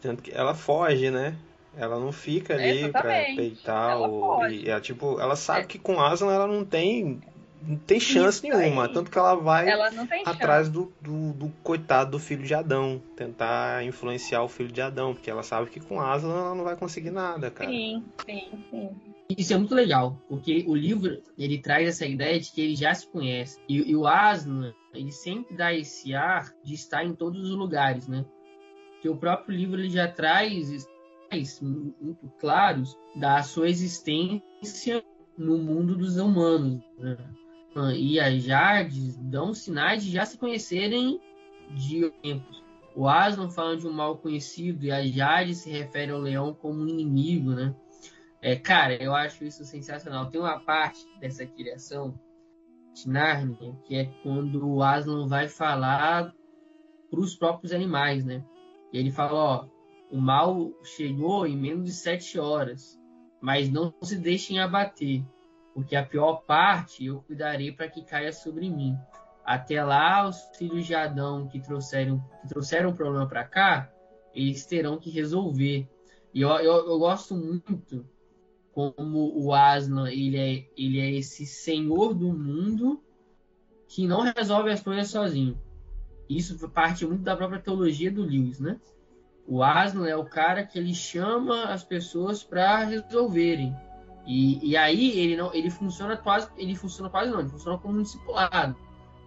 Tanto 0.00 0.22
que 0.22 0.32
ela 0.32 0.54
foge, 0.54 1.10
né? 1.10 1.36
Ela 1.76 1.98
não 1.98 2.12
fica 2.12 2.54
ali 2.54 2.90
pra 2.90 3.00
Exatamente. 3.00 3.36
peitar 3.36 3.90
Ela 3.92 4.08
o. 4.08 4.20
foge. 4.20 4.62
E 4.64 4.68
ela, 4.68 4.80
tipo, 4.80 5.18
ela 5.20 5.36
sabe 5.36 5.60
É. 5.60 5.64
que 5.64 5.78
com 5.78 6.00
Aslan 6.00 6.32
ela 6.32 6.46
não 6.46 6.64
tem. 6.64 7.20
Não 7.64 7.76
tem 7.76 8.00
chance 8.00 8.44
Isso 8.44 8.58
nenhuma. 8.58 8.86
aí. 8.86 8.92
Tanto 8.92 9.08
que 9.10 9.16
ela 9.16 9.36
vai 9.36 9.68
Ela 9.68 9.88
atrás 10.26 10.68
do, 10.68 10.92
do, 11.00 11.32
do 11.32 11.48
coitado 11.62 12.10
do 12.10 12.18
filho 12.18 12.42
de 12.42 12.52
Adão. 12.52 13.00
Tentar 13.16 13.84
influenciar 13.84 14.42
o 14.42 14.48
filho 14.48 14.72
de 14.72 14.80
Adão. 14.82 15.14
Porque 15.14 15.30
ela 15.30 15.44
sabe 15.44 15.70
que 15.70 15.78
com 15.78 16.00
Aslan 16.00 16.36
ela 16.36 16.54
não 16.56 16.64
vai 16.64 16.76
conseguir 16.76 17.10
nada, 17.12 17.50
cara. 17.52 17.70
Sim, 17.70 18.04
sim, 18.26 18.64
sim. 18.68 18.90
Isso 19.38 19.54
é 19.54 19.56
muito 19.56 19.74
legal, 19.74 20.18
porque 20.28 20.64
o 20.66 20.74
livro 20.74 21.22
ele 21.38 21.56
traz 21.56 21.88
essa 21.88 22.04
ideia 22.04 22.38
de 22.38 22.50
que 22.52 22.60
ele 22.60 22.76
já 22.76 22.92
se 22.92 23.06
conhece. 23.06 23.58
E, 23.66 23.90
e 23.92 23.96
o 23.96 24.06
Aslan, 24.06 24.74
ele 24.92 25.10
sempre 25.12 25.56
dá 25.56 25.72
esse 25.72 26.14
ar 26.14 26.52
de 26.62 26.74
estar 26.74 27.02
em 27.04 27.14
todos 27.14 27.48
os 27.48 27.56
lugares, 27.56 28.08
né? 28.08 28.26
Que 29.00 29.08
o 29.08 29.16
próprio 29.16 29.56
livro 29.56 29.80
ele 29.80 29.88
já 29.88 30.06
traz 30.08 30.86
muito 31.60 32.28
claros 32.38 32.96
da 33.16 33.42
sua 33.42 33.68
existência 33.68 35.04
no 35.36 35.58
mundo 35.58 35.96
dos 35.96 36.16
humanos. 36.16 36.82
Né? 36.98 37.16
Ah, 37.74 37.94
E 37.94 38.20
as 38.20 38.42
Jardes 38.42 39.16
dão 39.16 39.54
sinais 39.54 40.04
de 40.04 40.10
já 40.10 40.24
se 40.24 40.38
conhecerem 40.38 41.20
de 41.70 42.10
tempos. 42.22 42.62
O 42.94 43.08
Aslan 43.08 43.48
fala 43.48 43.76
de 43.76 43.86
um 43.86 43.92
mal 43.92 44.18
conhecido 44.18 44.84
e 44.84 44.92
a 44.92 45.02
Jade 45.06 45.54
se 45.54 45.70
refere 45.70 46.12
ao 46.12 46.20
leão 46.20 46.52
como 46.52 46.82
um 46.82 46.88
inimigo, 46.88 47.50
né? 47.52 47.74
É, 48.42 48.56
cara, 48.56 49.02
eu 49.02 49.14
acho 49.14 49.44
isso 49.44 49.64
sensacional. 49.64 50.28
Tem 50.28 50.40
uma 50.40 50.60
parte 50.60 51.06
dessa 51.18 51.46
criação 51.46 52.18
de 52.92 53.08
Narnia 53.08 53.74
que 53.86 53.94
é 53.94 54.04
quando 54.22 54.68
o 54.68 54.82
Aslan 54.82 55.26
vai 55.26 55.48
falar 55.48 56.34
para 57.10 57.20
os 57.20 57.34
próprios 57.34 57.72
animais, 57.72 58.24
né? 58.24 58.44
E 58.92 58.98
ele 58.98 59.10
fala, 59.10 59.32
ó, 59.32 59.66
o 60.12 60.20
mal 60.20 60.70
chegou 60.84 61.46
em 61.46 61.56
menos 61.56 61.86
de 61.86 61.92
sete 61.92 62.38
horas, 62.38 63.00
mas 63.40 63.70
não 63.70 63.94
se 64.02 64.18
deixem 64.18 64.60
abater, 64.60 65.24
porque 65.72 65.96
a 65.96 66.04
pior 66.04 66.42
parte 66.42 67.06
eu 67.06 67.22
cuidarei 67.22 67.72
para 67.72 67.88
que 67.88 68.04
caia 68.04 68.30
sobre 68.30 68.68
mim. 68.68 68.94
Até 69.42 69.82
lá, 69.82 70.28
os 70.28 70.38
filhos 70.58 70.86
de 70.86 70.94
Adão 70.94 71.48
que 71.48 71.58
trouxeram, 71.58 72.22
que 72.42 72.48
trouxeram 72.48 72.90
o 72.90 72.94
problema 72.94 73.26
para 73.26 73.42
cá, 73.42 73.90
eles 74.34 74.66
terão 74.66 74.98
que 74.98 75.08
resolver. 75.08 75.88
E 76.34 76.42
eu, 76.42 76.50
eu, 76.50 76.88
eu 76.88 76.98
gosto 76.98 77.34
muito 77.34 78.06
como 78.70 79.32
o 79.34 79.54
Aslan 79.54 80.10
ele 80.10 80.36
é, 80.36 80.68
ele 80.76 81.00
é 81.00 81.10
esse 81.10 81.46
senhor 81.46 82.12
do 82.12 82.32
mundo 82.32 83.02
que 83.88 84.06
não 84.06 84.20
resolve 84.20 84.70
as 84.70 84.82
coisas 84.82 85.08
sozinho. 85.08 85.58
Isso 86.28 86.68
parte 86.68 87.06
muito 87.06 87.22
da 87.22 87.34
própria 87.34 87.60
teologia 87.60 88.12
do 88.12 88.22
Lewis, 88.22 88.60
né? 88.60 88.78
O 89.46 89.62
Aslan 89.62 90.06
é 90.06 90.16
o 90.16 90.24
cara 90.24 90.64
que 90.64 90.78
ele 90.78 90.94
chama 90.94 91.64
as 91.64 91.84
pessoas 91.84 92.42
para 92.42 92.84
resolverem. 92.84 93.74
E, 94.24 94.70
e 94.70 94.76
aí 94.76 95.18
ele 95.18 95.36
não 95.36 95.52
ele 95.52 95.68
funciona 95.68 96.16
quase 96.16 96.48
ele 96.56 96.76
funciona 96.76 97.10
quase 97.10 97.30
não, 97.30 97.40
ele 97.40 97.48
funciona 97.48 97.78
como 97.78 97.98
um 97.98 98.02
discipulado. 98.02 98.76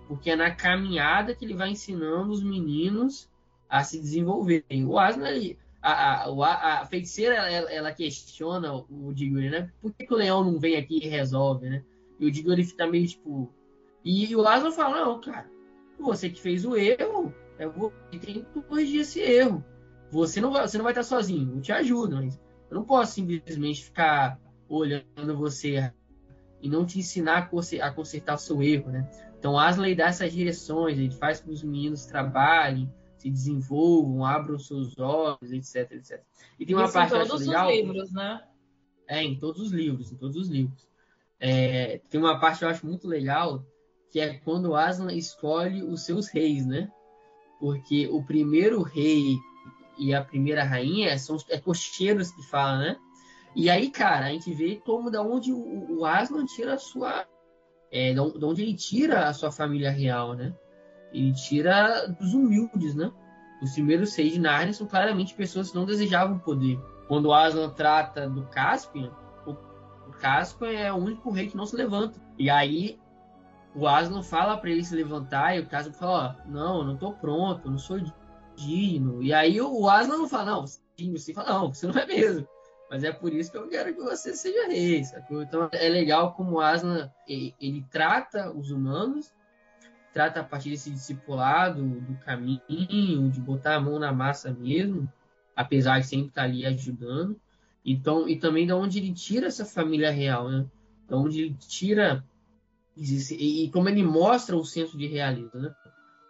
Porque 0.07 0.29
é 0.29 0.35
na 0.35 0.51
caminhada 0.51 1.35
que 1.35 1.43
ele 1.43 1.55
vai 1.55 1.69
ensinando 1.69 2.31
os 2.31 2.43
meninos 2.43 3.29
a 3.69 3.83
se 3.83 3.99
desenvolverem. 3.99 4.85
O 4.85 4.97
Aslan 4.97 5.29
ele, 5.29 5.57
a, 5.81 6.23
a, 6.23 6.81
a, 6.81 6.85
feiticeira 6.85 7.35
ela, 7.35 7.71
ela 7.71 7.91
questiona 7.91 8.73
o 8.73 9.13
Diggory, 9.13 9.49
né? 9.49 9.71
Por 9.81 9.93
que, 9.93 10.05
que 10.05 10.13
o 10.13 10.17
leão 10.17 10.43
não 10.43 10.59
vem 10.59 10.77
aqui 10.77 10.99
e 11.03 11.07
resolve, 11.07 11.69
né? 11.69 11.83
E 12.19 12.25
o 12.25 12.31
Diggory 12.31 12.63
fica 12.63 12.87
meio 12.87 13.07
tipo. 13.07 13.51
E, 14.03 14.35
o 14.35 14.47
Aslan 14.47 14.71
fala: 14.71 15.05
Não, 15.05 15.19
cara, 15.19 15.49
você 15.99 16.29
que 16.29 16.41
fez 16.41 16.65
o 16.65 16.75
erro, 16.75 17.33
é 17.57 17.67
você 17.67 17.93
que 18.11 18.19
tem 18.19 18.33
que 18.43 18.61
corrigir 18.61 19.01
esse 19.01 19.19
erro. 19.19 19.63
Você 20.11 20.39
não 20.39 20.51
vai, 20.51 20.67
você 20.67 20.77
não 20.77 20.83
vai 20.83 20.91
estar 20.93 21.03
sozinho, 21.03 21.55
eu 21.55 21.61
te 21.61 21.71
ajudo, 21.71 22.15
mas 22.17 22.39
eu 22.69 22.75
não 22.75 22.83
posso 22.85 23.13
simplesmente 23.13 23.85
ficar 23.85 24.39
olhando 24.69 25.37
você 25.37 25.91
e 26.61 26.69
não 26.69 26.85
te 26.85 26.99
ensinar 26.99 27.37
a 27.37 27.41
conser- 27.45 27.83
a 27.83 27.91
consertar 27.91 28.35
o 28.35 28.39
seu 28.39 28.61
erro, 28.63 28.91
né? 28.91 29.09
Então, 29.37 29.59
Aslan 29.59 29.85
ele 29.85 29.95
dá 29.95 30.07
essas 30.07 30.31
direções, 30.33 30.97
ele 30.97 31.11
faz 31.11 31.39
com 31.39 31.47
que 31.47 31.53
os 31.53 31.63
meninos 31.63 32.05
trabalhem, 32.05 32.91
se 33.17 33.29
desenvolvam, 33.29 34.25
abram 34.25 34.57
seus 34.57 34.97
olhos, 34.97 35.51
etc, 35.51 35.91
etc. 35.91 36.23
E 36.59 36.65
tem 36.65 36.75
uma 36.75 36.85
Isso 36.85 36.93
parte 36.93 37.09
que 37.09 37.15
em 37.15 37.17
eu 37.17 37.21
acho 37.21 37.31
todos 37.31 37.47
legal. 37.47 37.67
os 37.67 37.75
livros, 37.75 38.11
né? 38.13 38.43
É, 39.07 39.23
em 39.23 39.37
todos 39.37 39.61
os 39.61 39.71
livros, 39.71 40.11
em 40.11 40.15
todos 40.15 40.35
os 40.35 40.47
livros. 40.47 40.87
É, 41.39 42.01
tem 42.09 42.19
uma 42.19 42.39
parte 42.39 42.59
que 42.59 42.65
eu 42.65 42.69
acho 42.69 42.85
muito 42.85 43.07
legal, 43.07 43.63
que 44.09 44.19
é 44.19 44.33
quando 44.35 44.75
Aslan 44.75 45.13
escolhe 45.13 45.83
os 45.83 46.01
seus 46.05 46.27
reis, 46.27 46.65
né? 46.65 46.91
Porque 47.59 48.07
o 48.07 48.23
primeiro 48.23 48.81
rei 48.81 49.37
e 49.97 50.13
a 50.13 50.23
primeira 50.23 50.63
rainha 50.63 51.17
são 51.17 51.35
os 51.35 51.45
é 51.49 51.59
cocheiros 51.59 52.31
que 52.31 52.43
falam, 52.43 52.79
né? 52.79 52.97
E 53.55 53.69
aí, 53.69 53.89
cara, 53.89 54.25
a 54.25 54.29
gente 54.29 54.53
vê 54.53 54.81
como 54.85 55.09
da 55.09 55.21
onde 55.21 55.51
o, 55.51 55.99
o 55.99 56.05
Aslan 56.05 56.45
tira 56.45 56.73
a 56.73 56.77
sua. 56.77 57.25
É, 57.91 58.13
da 58.13 58.23
onde 58.23 58.61
ele 58.61 58.73
tira 58.73 59.27
a 59.27 59.33
sua 59.33 59.51
família 59.51 59.89
real, 59.89 60.33
né? 60.33 60.53
Ele 61.13 61.33
tira 61.33 62.07
dos 62.07 62.33
humildes, 62.33 62.95
né? 62.95 63.11
Os 63.61 63.71
primeiros 63.71 64.13
reis 64.15 64.33
de 64.33 64.39
Nárnia 64.39 64.73
são 64.73 64.85
claramente 64.85 65.33
pessoas 65.33 65.69
que 65.71 65.77
não 65.77 65.85
desejavam 65.85 66.39
poder. 66.39 66.77
Quando 67.07 67.27
o 67.27 67.33
Aslan 67.33 67.69
trata 67.69 68.29
do 68.29 68.45
Caspian, 68.47 69.11
o 70.07 70.11
Casco 70.11 70.65
é 70.65 70.91
o 70.91 70.97
único 70.97 71.31
rei 71.31 71.47
que 71.47 71.57
não 71.57 71.65
se 71.65 71.75
levanta. 71.75 72.19
E 72.37 72.49
aí 72.49 72.99
o 73.73 73.87
Aslan 73.87 74.23
fala 74.23 74.57
para 74.57 74.69
ele 74.69 74.83
se 74.83 74.95
levantar 74.95 75.55
e 75.55 75.59
o 75.59 75.67
Casco 75.67 75.93
fala, 75.93 76.37
ó, 76.39 76.49
não, 76.49 76.79
eu 76.79 76.83
não 76.85 76.97
tô 76.97 77.11
pronto, 77.13 77.65
eu 77.65 77.71
não 77.71 77.77
sou 77.77 77.99
digno. 78.55 79.21
E 79.21 79.33
aí 79.33 79.59
o 79.61 79.89
Aslan 79.89 80.17
não 80.17 80.29
fala, 80.29 80.51
não, 80.51 80.67
você 80.67 80.79
é 80.99 81.09
você 81.11 81.33
fala, 81.33 81.49
não, 81.49 81.73
você 81.73 81.87
não 81.87 81.95
é 81.95 82.05
mesmo. 82.05 82.47
Mas 82.89 83.03
é 83.03 83.11
por 83.11 83.33
isso 83.33 83.51
que 83.51 83.57
eu 83.57 83.67
quero 83.67 83.93
que 83.93 84.01
você 84.01 84.33
seja 84.35 84.67
rei, 84.67 85.03
sacou? 85.03 85.41
Então 85.41 85.69
é 85.71 85.89
legal 85.89 86.33
como 86.33 86.53
o 86.53 86.61
Aslan, 86.61 87.11
ele, 87.27 87.85
trata 87.91 88.51
os 88.51 88.69
humanos, 88.69 89.33
trata 90.13 90.41
a 90.41 90.43
partir 90.43 90.69
desse 90.69 90.91
discipulado, 90.91 91.83
do 91.83 92.15
caminho, 92.19 93.29
de 93.29 93.39
botar 93.41 93.75
a 93.75 93.81
mão 93.81 93.99
na 93.99 94.13
massa 94.13 94.53
mesmo, 94.53 95.11
apesar 95.55 95.99
de 95.99 96.07
sempre 96.07 96.27
estar 96.27 96.43
ali 96.43 96.65
ajudando. 96.65 97.39
Então, 97.83 98.27
e 98.29 98.37
também 98.37 98.65
da 98.65 98.75
onde 98.75 98.99
ele 98.99 99.13
tira 99.13 99.47
essa 99.47 99.65
família 99.65 100.11
real, 100.11 100.49
né? 100.49 100.65
Da 101.07 101.17
onde 101.17 101.41
ele 101.41 101.55
tira 101.55 102.23
e, 102.95 103.65
e 103.65 103.71
como 103.71 103.89
ele 103.89 104.03
mostra 104.03 104.55
o 104.55 104.63
senso 104.63 104.97
de 104.97 105.07
realismo, 105.07 105.59
né? 105.59 105.73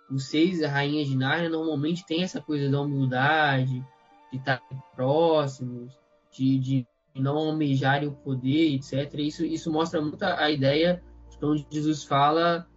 Os 0.09 0.29
seis 0.29 0.61
rainhas 0.61 1.07
de 1.07 1.17
Nárnia 1.17 1.49
normalmente 1.49 2.05
tem 2.05 2.23
essa 2.23 2.41
coisa 2.41 2.69
da 2.69 2.81
humildade, 2.81 3.83
de 4.31 4.37
estar 4.37 4.61
próximos, 4.95 5.97
de, 6.31 6.59
de 6.59 6.87
não 7.15 7.37
almejarem 7.37 8.07
o 8.09 8.13
poder, 8.13 8.75
etc. 8.75 9.13
Isso, 9.19 9.45
isso 9.45 9.71
mostra 9.71 10.01
muito 10.01 10.21
a 10.21 10.51
ideia 10.51 11.01
de 11.29 11.45
onde 11.45 11.65
Jesus 11.69 12.03
fala 12.03 12.67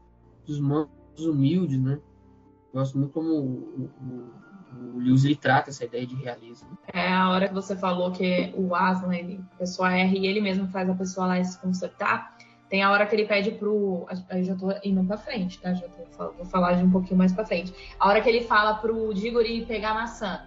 dos 0.47 0.61
mantos 0.61 1.27
humildes, 1.27 1.79
né? 1.79 2.01
Gosto 2.73 2.99
muito 2.99 3.13
como 3.13 3.31
o, 3.31 3.91
o, 4.01 4.95
o 4.95 4.99
Lewis 4.99 5.25
ele 5.25 5.37
trata 5.37 5.71
essa 5.71 5.85
ideia 5.85 6.07
de 6.07 6.15
realismo. 6.15 6.79
É 6.93 7.13
a 7.13 7.31
hora 7.31 7.49
que 7.49 7.55
você 7.55 7.77
falou 7.77 8.13
que 8.13 8.53
o 8.57 8.75
Aslan, 8.75 9.15
ele, 9.15 9.41
a 9.55 9.57
pessoa 9.57 9.97
e 9.97 10.27
ele 10.27 10.41
mesmo 10.41 10.69
faz 10.69 10.89
a 10.89 10.95
pessoa 10.95 11.27
lá 11.27 11.43
se 11.43 11.61
consertar. 11.61 12.37
Tem 12.69 12.83
a 12.83 12.91
hora 12.91 13.07
que 13.07 13.15
ele 13.15 13.25
pede 13.27 13.53
pro. 13.53 14.07
Aí 14.29 14.45
já 14.45 14.55
tô 14.55 14.73
indo 14.85 15.03
pra 15.05 15.17
frente, 15.17 15.59
tá? 15.59 15.73
Já 15.73 15.87
tô, 15.89 16.33
vou 16.33 16.45
falar 16.45 16.75
de 16.75 16.85
um 16.85 16.91
pouquinho 16.91 17.17
mais 17.17 17.33
pra 17.33 17.47
frente. 17.47 17.73
A 17.99 18.09
hora 18.09 18.21
que 18.21 18.29
ele 18.29 18.43
fala 18.45 18.75
pro 18.75 19.13
Diggory 19.15 19.65
pegar 19.65 19.95
maçã. 19.95 20.43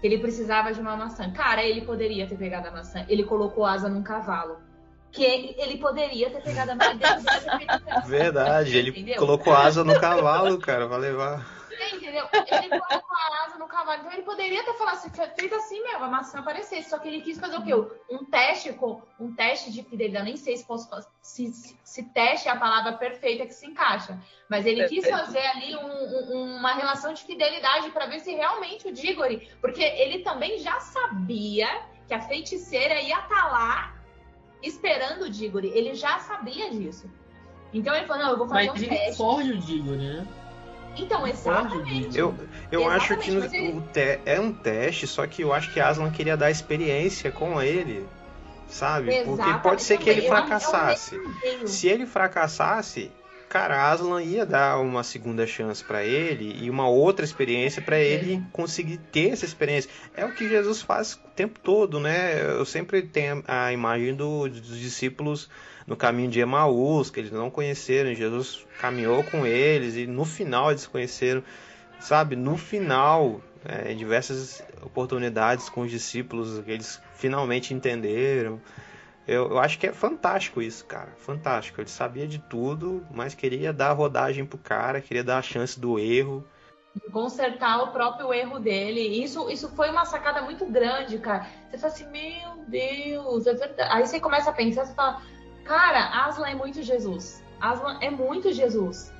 Que 0.00 0.06
ele 0.06 0.18
precisava 0.18 0.72
de 0.72 0.80
uma 0.80 0.96
maçã. 0.96 1.30
Cara, 1.30 1.62
ele 1.62 1.82
poderia 1.82 2.26
ter 2.26 2.36
pegado 2.36 2.68
a 2.68 2.70
maçã. 2.70 3.04
Ele 3.08 3.22
colocou 3.24 3.66
asa 3.66 3.88
num 3.88 4.02
cavalo. 4.02 4.56
Que 5.10 5.54
ele 5.58 5.76
poderia 5.76 6.30
ter 6.30 6.40
pegado 6.42 6.70
a 6.70 6.74
maçã. 6.74 6.98
Verdade, 8.06 8.76
ele 8.78 8.90
Entendeu? 8.90 9.16
colocou 9.16 9.54
asa 9.54 9.84
no 9.84 10.00
cavalo, 10.00 10.58
cara, 10.58 10.86
vai 10.86 10.98
levar 11.00 11.61
entendeu? 11.90 12.26
Ele 12.32 12.80
colocou 12.80 13.16
a 13.16 13.44
asa 13.44 13.58
no 13.58 13.66
cavalo. 13.66 14.00
Então 14.00 14.12
ele 14.12 14.22
poderia 14.22 14.64
ter 14.64 14.74
falado, 14.74 15.00
feito 15.36 15.54
assim 15.54 15.82
mesmo, 15.82 16.04
a 16.04 16.08
maçã 16.08 16.38
aparecesse. 16.38 16.90
Só 16.90 16.98
que 16.98 17.08
ele 17.08 17.20
quis 17.20 17.38
fazer 17.38 17.56
o 17.56 17.62
quê? 17.62 17.74
Um 18.10 18.24
teste 18.24 18.72
com 18.72 19.02
um 19.18 19.34
teste 19.34 19.72
de 19.72 19.82
fidelidade. 19.82 20.24
nem 20.24 20.36
sei 20.36 20.56
se 20.56 20.66
posso 20.66 20.88
se, 21.20 21.52
se, 21.52 21.76
se 21.82 22.02
teste 22.10 22.48
é 22.48 22.50
a 22.50 22.56
palavra 22.56 22.92
perfeita 22.94 23.46
que 23.46 23.54
se 23.54 23.66
encaixa. 23.66 24.20
Mas 24.48 24.66
ele 24.66 24.86
quis 24.88 25.08
fazer 25.08 25.46
ali 25.46 25.76
um, 25.76 26.36
um, 26.36 26.56
uma 26.56 26.74
relação 26.74 27.12
de 27.12 27.22
fidelidade 27.22 27.90
para 27.90 28.06
ver 28.06 28.20
se 28.20 28.34
realmente 28.34 28.88
o 28.88 28.92
Diggory. 28.92 29.50
Porque 29.60 29.82
ele 29.82 30.20
também 30.20 30.58
já 30.58 30.80
sabia 30.80 31.82
que 32.06 32.14
a 32.14 32.20
feiticeira 32.20 33.00
ia 33.00 33.18
estar 33.18 33.28
tá 33.28 33.48
lá 33.48 33.94
esperando 34.62 35.24
o 35.24 35.30
Diggory. 35.30 35.68
Ele 35.68 35.94
já 35.94 36.18
sabia 36.18 36.70
disso. 36.70 37.10
Então 37.72 37.94
ele 37.94 38.06
falou, 38.06 38.22
não, 38.22 38.30
eu 38.32 38.38
vou 38.38 38.48
fazer 38.48 38.70
Mas 38.70 38.82
um 38.82 38.88
teste. 38.88 39.22
Mas 39.22 39.40
ele 39.40 39.52
o 39.52 39.58
Diggory, 39.58 39.96
né? 39.96 40.41
Então, 40.96 41.26
exatamente. 41.26 42.16
Eu, 42.16 42.34
eu 42.70 42.80
exatamente, 42.80 43.12
acho 43.12 43.16
que 43.18 43.30
no, 43.30 43.44
ele... 43.44 43.82
te, 43.92 44.20
é 44.24 44.40
um 44.40 44.52
teste, 44.52 45.06
só 45.06 45.26
que 45.26 45.42
eu 45.42 45.52
acho 45.52 45.72
que 45.72 45.80
Aslan 45.80 46.10
queria 46.10 46.36
dar 46.36 46.50
experiência 46.50 47.30
com 47.30 47.60
ele, 47.60 48.06
sabe? 48.68 49.14
Exatamente. 49.14 49.42
Porque 49.42 49.58
pode 49.62 49.82
ser 49.82 49.98
que 49.98 50.10
ele 50.10 50.22
fracassasse. 50.28 51.18
Se 51.66 51.88
ele 51.88 52.06
fracassasse, 52.06 53.10
cara, 53.48 53.90
Aslan 53.90 54.22
ia 54.22 54.46
dar 54.46 54.78
uma 54.80 55.02
segunda 55.02 55.46
chance 55.46 55.82
para 55.82 56.04
ele 56.04 56.56
e 56.62 56.70
uma 56.70 56.88
outra 56.88 57.24
experiência 57.24 57.82
para 57.82 57.98
ele 57.98 58.42
conseguir 58.52 58.98
ter 58.98 59.30
essa 59.30 59.44
experiência. 59.44 59.90
É 60.14 60.24
o 60.24 60.32
que 60.32 60.48
Jesus 60.48 60.82
faz 60.82 61.14
o 61.14 61.30
tempo 61.34 61.58
todo, 61.60 62.00
né? 62.00 62.42
Eu 62.42 62.64
sempre 62.64 63.02
tenho 63.02 63.42
a 63.46 63.72
imagem 63.72 64.14
do, 64.14 64.48
dos 64.48 64.78
discípulos 64.78 65.48
no 65.86 65.96
caminho 65.96 66.30
de 66.30 66.40
Emaús, 66.40 67.10
que 67.10 67.20
eles 67.20 67.32
não 67.32 67.50
conheceram, 67.50 68.14
Jesus 68.14 68.66
caminhou 68.78 69.22
com 69.24 69.46
eles 69.46 69.96
e 69.96 70.06
no 70.06 70.24
final 70.24 70.70
eles 70.70 70.86
conheceram, 70.86 71.42
sabe? 71.98 72.36
No 72.36 72.56
final, 72.56 73.40
é, 73.64 73.92
em 73.92 73.96
diversas 73.96 74.62
oportunidades 74.82 75.68
com 75.68 75.82
os 75.82 75.90
discípulos, 75.90 76.62
eles 76.66 77.00
finalmente 77.14 77.74
entenderam. 77.74 78.60
Eu, 79.26 79.50
eu, 79.50 79.58
acho 79.58 79.78
que 79.78 79.86
é 79.86 79.92
fantástico 79.92 80.60
isso, 80.60 80.84
cara. 80.84 81.12
Fantástico. 81.16 81.80
Ele 81.80 81.88
sabia 81.88 82.26
de 82.26 82.38
tudo, 82.38 83.06
mas 83.10 83.34
queria 83.34 83.72
dar 83.72 83.92
rodagem 83.92 84.44
pro 84.44 84.58
cara, 84.58 85.00
queria 85.00 85.22
dar 85.22 85.38
a 85.38 85.42
chance 85.42 85.78
do 85.78 85.98
erro. 85.98 86.44
Consertar 87.12 87.82
o 87.84 87.92
próprio 87.92 88.34
erro 88.34 88.58
dele. 88.58 89.00
Isso, 89.00 89.48
isso 89.48 89.68
foi 89.70 89.90
uma 89.90 90.04
sacada 90.04 90.42
muito 90.42 90.66
grande, 90.66 91.18
cara. 91.18 91.46
Você 91.70 91.78
fala 91.78 91.92
assim, 91.92 92.10
meu 92.10 92.64
Deus, 92.66 93.46
é 93.46 93.54
verdade. 93.54 93.90
Aí 93.92 94.06
você 94.06 94.18
começa 94.18 94.50
a 94.50 94.52
pensar, 94.52 94.84
você 94.84 94.94
fala, 94.94 95.22
Cara, 95.64 96.26
Aslan 96.26 96.48
é 96.48 96.54
muito 96.54 96.82
Jesus. 96.82 97.42
Aslan 97.60 97.98
é 98.00 98.10
muito 98.10 98.52
Jesus. 98.52 99.12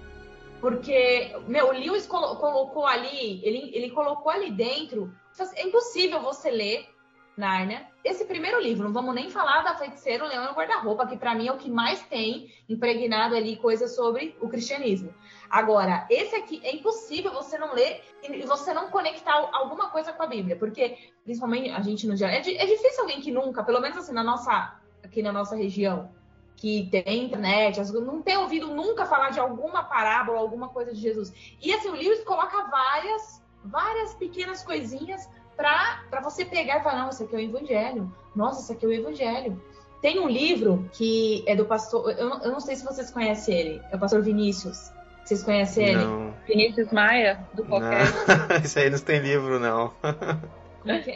Porque, 0.61 1.34
meu, 1.49 1.68
o 1.68 1.72
Lewis 1.72 2.07
colo 2.07 2.36
colocou 2.36 2.86
ali, 2.86 3.40
ele, 3.45 3.70
ele 3.74 3.90
colocou 3.90 4.30
ali 4.30 4.51
dentro. 4.51 5.12
É 5.57 5.66
impossível 5.66 6.20
você 6.20 6.51
ler 6.51 6.88
Nárnia. 7.36 7.86
Esse 8.05 8.24
primeiro 8.24 8.61
livro, 8.61 8.84
não 8.84 8.93
vamos 8.93 9.14
nem 9.14 9.30
falar 9.30 9.62
da 9.62 9.74
Feiticeira, 9.74 10.24
o 10.24 10.28
Leão 10.28 10.45
e 10.45 10.49
o 10.49 10.55
Guarda-Roupa, 10.55 11.07
que 11.07 11.16
para 11.16 11.34
mim 11.34 11.49
é 11.49 11.53
o 11.53 11.57
que 11.57 11.70
mais 11.70 12.03
tem 12.03 12.53
impregnado 12.68 13.34
ali 13.34 13.57
coisas 13.57 13.95
sobre 13.95 14.36
o 14.40 14.49
cristianismo. 14.49 15.14
Agora, 15.49 16.07
esse 16.11 16.34
aqui 16.34 16.61
é 16.64 16.74
impossível 16.74 17.32
você 17.32 17.57
não 17.57 17.74
ler 17.74 18.03
e 18.22 18.43
você 18.43 18.74
não 18.74 18.90
conectar 18.90 19.34
alguma 19.53 19.88
coisa 19.90 20.12
com 20.12 20.22
a 20.22 20.26
Bíblia, 20.26 20.57
porque 20.57 20.99
principalmente 21.24 21.70
a 21.70 21.80
gente 21.80 22.07
no 22.07 22.14
dia 22.14 22.28
é, 22.28 22.38
é 22.38 22.66
difícil 22.66 23.01
alguém 23.01 23.20
que 23.20 23.30
nunca, 23.30 23.62
pelo 23.62 23.80
menos 23.80 23.97
assim 23.97 24.12
na 24.12 24.24
nossa 24.24 24.78
aqui 25.03 25.22
na 25.22 25.32
nossa 25.32 25.57
região, 25.57 26.11
que 26.57 26.88
tem 26.90 27.24
internet, 27.24 27.80
não 27.92 28.22
tem 28.22 28.36
ouvido 28.36 28.68
nunca 28.68 29.05
falar 29.05 29.30
de 29.30 29.40
alguma 29.40 29.82
parábola, 29.82 30.38
alguma 30.38 30.68
coisa 30.68 30.92
de 30.92 31.00
Jesus. 31.00 31.32
E 31.61 31.72
assim, 31.72 31.88
o 31.88 31.94
Lewis 31.94 32.22
coloca 32.24 32.64
várias, 32.70 33.42
várias 33.64 34.14
pequenas 34.14 34.62
coisinhas 34.62 35.28
para 35.57 36.20
você 36.22 36.44
pegar 36.44 36.78
e 36.78 36.82
falar, 36.82 37.03
não, 37.03 37.11
isso 37.11 37.24
aqui 37.24 37.34
é 37.34 37.38
o 37.38 37.42
Evangelho. 37.42 38.12
Nossa, 38.34 38.62
isso 38.62 38.72
aqui 38.72 38.84
é 38.84 38.88
o 38.88 38.92
Evangelho. 38.92 39.61
Tem 40.00 40.18
um 40.18 40.28
livro 40.28 40.88
que 40.92 41.44
é 41.46 41.55
do 41.55 41.64
pastor, 41.64 42.11
eu, 42.11 42.28
eu 42.40 42.50
não 42.50 42.61
sei 42.61 42.76
se 42.76 42.84
vocês 42.84 43.11
conhecem 43.11 43.57
ele, 43.57 43.82
é 43.90 43.96
o 43.96 43.98
pastor 43.98 44.22
Vinícius. 44.22 44.90
Vocês 45.24 45.42
conhecem 45.44 45.88
ele? 45.88 46.05
Não. 46.05 46.34
Vinícius 46.46 46.90
Maia, 46.90 47.46
do 47.55 47.64
podcast. 47.64 48.14
Isso 48.64 48.78
aí 48.78 48.90
não 48.90 48.98
tem 48.98 49.20
livro, 49.20 49.61
não. 49.61 49.92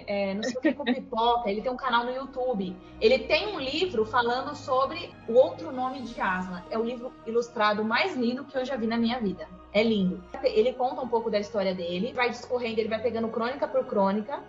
é, 0.06 0.34
não 0.34 0.42
sei 0.42 0.54
o 0.56 0.60
que 0.60 0.72
com 0.72 0.84
pipoca, 0.84 1.50
ele 1.50 1.62
tem 1.62 1.70
um 1.70 1.76
canal 1.76 2.04
no 2.04 2.10
YouTube. 2.10 2.76
Ele 3.00 3.18
tem 3.20 3.54
um 3.54 3.60
livro 3.60 4.04
falando 4.04 4.54
sobre 4.54 5.10
o 5.28 5.34
outro 5.34 5.72
nome 5.72 6.02
de 6.02 6.20
Aslan. 6.20 6.62
É 6.70 6.78
o 6.78 6.84
livro 6.84 7.12
ilustrado 7.26 7.84
mais 7.84 8.16
lindo 8.16 8.44
que 8.44 8.56
eu 8.56 8.64
já 8.64 8.76
vi 8.76 8.86
na 8.86 8.96
minha 8.96 9.18
vida. 9.18 9.48
É 9.72 9.82
lindo. 9.82 10.22
Ele 10.42 10.72
conta 10.72 11.02
um 11.02 11.08
pouco 11.08 11.30
da 11.30 11.38
história 11.38 11.74
dele, 11.74 12.12
vai 12.12 12.30
discorrendo, 12.30 12.80
ele 12.80 12.88
vai 12.88 13.00
pegando 13.00 13.28
crônica 13.28 13.66
por 13.68 13.84
crônica 13.84 14.40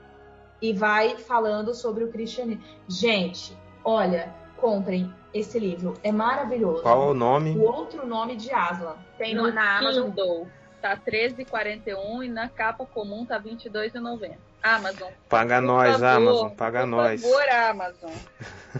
e 0.62 0.74
vai 0.74 1.18
falando 1.18 1.74
sobre 1.74 2.04
o 2.04 2.12
cristianismo. 2.12 2.64
Gente, 2.88 3.58
olha, 3.84 4.34
comprem 4.58 5.14
esse 5.34 5.60
livro. 5.60 5.94
É 6.04 6.12
maravilhoso. 6.12 6.82
Qual 6.82 7.10
o 7.10 7.14
nome? 7.14 7.52
O 7.52 7.64
outro 7.64 8.06
nome 8.06 8.36
de 8.36 8.52
Aslan. 8.52 8.96
Tem 9.18 9.36
no, 9.36 9.52
na 9.52 9.80
Amazon. 9.80 10.06
Kindle. 10.08 10.48
Tá 10.88 10.96
13,41 10.96 12.24
e 12.24 12.30
na 12.30 12.48
capa 12.48 12.86
comum 12.86 13.26
tá 13.26 13.38
22,90. 13.38 14.38
Amazon. 14.64 15.12
Paga 15.28 15.60
nós, 15.60 15.92
favor, 15.92 16.06
Amazon, 16.06 16.50
paga 16.52 16.80
por 16.80 16.88
nós. 16.88 17.22
Por 17.22 17.30
favor, 17.30 17.50
Amazon. 17.50 18.14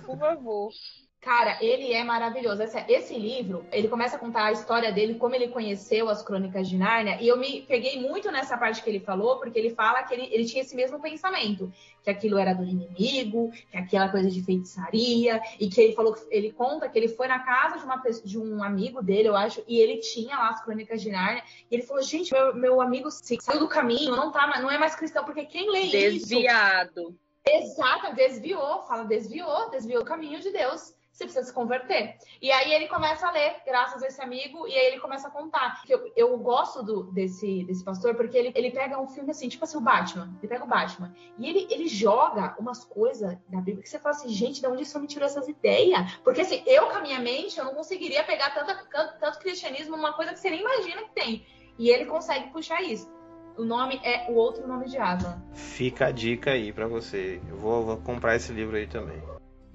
Por 0.06 0.18
favor. 0.18 0.72
Cara, 1.20 1.58
ele 1.62 1.92
é 1.92 2.04
maravilhoso. 2.04 2.62
Esse, 2.62 2.80
esse, 2.88 3.18
livro, 3.18 3.66
ele 3.72 3.88
começa 3.88 4.16
a 4.16 4.20
contar 4.20 4.46
a 4.46 4.52
história 4.52 4.92
dele, 4.92 5.16
como 5.16 5.34
ele 5.36 5.48
conheceu 5.48 6.10
as 6.10 6.22
crônicas 6.22 6.70
de 6.70 6.78
Nárnia, 6.78 7.18
e 7.20 7.28
eu 7.28 7.36
me 7.36 7.64
peguei 7.64 8.00
muito 8.00 8.32
nessa 8.32 8.56
parte 8.56 8.84
que 8.84 8.90
ele 8.90 9.00
falou, 9.00 9.38
porque 9.38 9.58
ele 9.58 9.72
fala 9.72 10.04
que 10.04 10.14
ele, 10.14 10.30
ele 10.32 10.46
tinha 10.46 10.62
esse 10.62 10.76
mesmo 10.76 11.02
pensamento, 11.02 11.74
que 12.04 12.10
aquilo 12.10 12.38
era 12.38 12.54
do 12.54 12.64
inimigo, 12.64 13.52
que 13.70 13.78
aquela 13.78 14.10
coisa 14.10 14.30
de 14.30 14.44
feitiçaria, 14.44 15.42
e 15.60 15.68
que 15.68 15.82
ele 15.82 15.96
falou, 15.96 16.16
ele 16.30 16.52
conta 16.52 16.88
que 16.88 16.98
ele 16.98 17.10
foi 17.10 17.28
na 17.28 17.40
casa 17.40 17.80
de, 17.80 17.84
uma, 17.84 17.98
de 18.24 18.38
um 18.38 18.64
amigo 18.64 19.02
dele, 19.02 19.28
eu 19.28 19.36
acho, 19.36 19.62
e 19.68 19.80
ele 19.80 19.98
tinha 19.98 20.38
lá 20.38 20.50
as 20.50 20.64
crônicas 20.64 21.02
de 21.02 21.10
Nárnia, 21.10 21.44
e 21.70 21.76
ele 21.76 21.84
falou, 21.84 22.04
gente, 22.04 22.32
meu, 22.32 22.56
meu 22.56 22.82
amigo 22.82 23.10
saiu 23.12 23.60
do 23.60 23.68
caminho, 23.68 24.16
não, 24.16 24.32
tá, 24.32 24.62
não 24.62 24.72
é 24.72 24.78
mais 24.78 24.96
cristão, 24.96 25.26
porque 25.26 25.46
quem 25.46 25.70
lê 25.70 25.82
Desviado. 25.82 26.16
isso... 26.16 26.28
Desviado. 26.28 27.20
Exato, 27.50 28.14
desviou, 28.14 28.82
fala 28.84 29.06
desviou, 29.06 29.70
desviou 29.70 30.02
o 30.02 30.06
caminho 30.06 30.40
de 30.42 30.52
Deus 30.52 30.97
você 31.18 31.24
precisa 31.24 31.46
se 31.46 31.54
converter. 31.54 32.16
E 32.40 32.52
aí 32.52 32.72
ele 32.72 32.88
começa 32.88 33.28
a 33.28 33.32
ler, 33.32 33.56
graças 33.66 34.04
a 34.04 34.08
esse 34.08 34.22
amigo, 34.22 34.68
e 34.68 34.74
aí 34.74 34.86
ele 34.86 35.00
começa 35.00 35.28
a 35.28 35.32
contar. 35.32 35.82
Eu, 35.90 36.12
eu 36.16 36.38
gosto 36.38 36.84
do, 36.84 37.04
desse, 37.12 37.64
desse 37.64 37.84
pastor 37.84 38.14
porque 38.14 38.38
ele, 38.38 38.52
ele 38.54 38.70
pega 38.70 39.02
um 39.02 39.08
filme 39.08 39.32
assim, 39.32 39.50
tipo 39.50 39.64
assim, 39.64 39.78
o 39.78 39.82
Batman. 39.82 40.32
Ele 40.38 40.48
pega 40.48 40.64
o 40.64 40.68
Batman. 40.68 41.12
E 41.40 41.50
ele, 41.50 41.68
ele 41.72 41.88
joga 41.88 42.56
umas 42.60 42.86
coisas 42.86 43.36
da 43.50 43.58
Bíblia 43.58 43.82
que 43.82 43.90
você 43.90 43.98
fala 43.98 44.16
assim, 44.16 44.30
gente, 44.30 44.62
de 44.62 44.68
onde 44.68 44.84
isso 44.84 45.00
me 45.00 45.08
tirou 45.08 45.26
essas 45.26 45.48
ideias? 45.48 46.14
Porque 46.24 46.42
assim, 46.42 46.62
eu 46.68 46.86
com 46.88 46.98
a 46.98 47.02
minha 47.02 47.20
mente, 47.20 47.58
eu 47.58 47.66
não 47.66 47.74
conseguiria 47.74 48.24
pegar 48.24 48.52
tanto, 48.52 48.88
tanto 49.20 49.40
cristianismo, 49.40 49.96
uma 49.96 50.14
coisa 50.14 50.34
que 50.34 50.40
você 50.40 50.52
nem 50.52 50.62
imagina 50.62 51.02
que 51.04 51.16
tem. 51.16 51.46
E 51.80 51.90
ele 51.90 52.06
consegue 52.06 52.52
puxar 52.52 52.84
isso. 52.84 53.12
O 53.58 53.64
nome 53.64 54.00
é 54.04 54.30
O 54.30 54.36
Outro 54.36 54.68
Nome 54.68 54.86
de 54.86 55.00
Asa. 55.00 55.42
Fica 55.52 56.08
a 56.08 56.12
dica 56.12 56.52
aí 56.52 56.72
para 56.72 56.88
você. 56.88 57.42
Eu 57.50 57.58
vou, 57.58 57.84
vou 57.84 57.98
comprar 57.98 58.36
esse 58.36 58.54
livro 58.54 58.78
aí 58.78 58.86
também. 58.86 59.20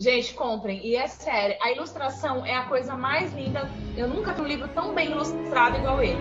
Gente, 0.02 0.34
comprem. 0.34 0.84
E 0.84 0.96
é 0.96 1.06
sério, 1.06 1.56
a 1.62 1.70
ilustração 1.70 2.44
é 2.44 2.56
a 2.56 2.64
coisa 2.64 2.96
mais 2.96 3.32
linda. 3.32 3.70
Eu 3.96 4.08
nunca 4.08 4.32
vi 4.32 4.40
um 4.40 4.46
livro 4.46 4.66
tão 4.66 4.92
bem 4.92 5.12
ilustrado 5.12 5.76
igual 5.78 6.02
ele. 6.02 6.18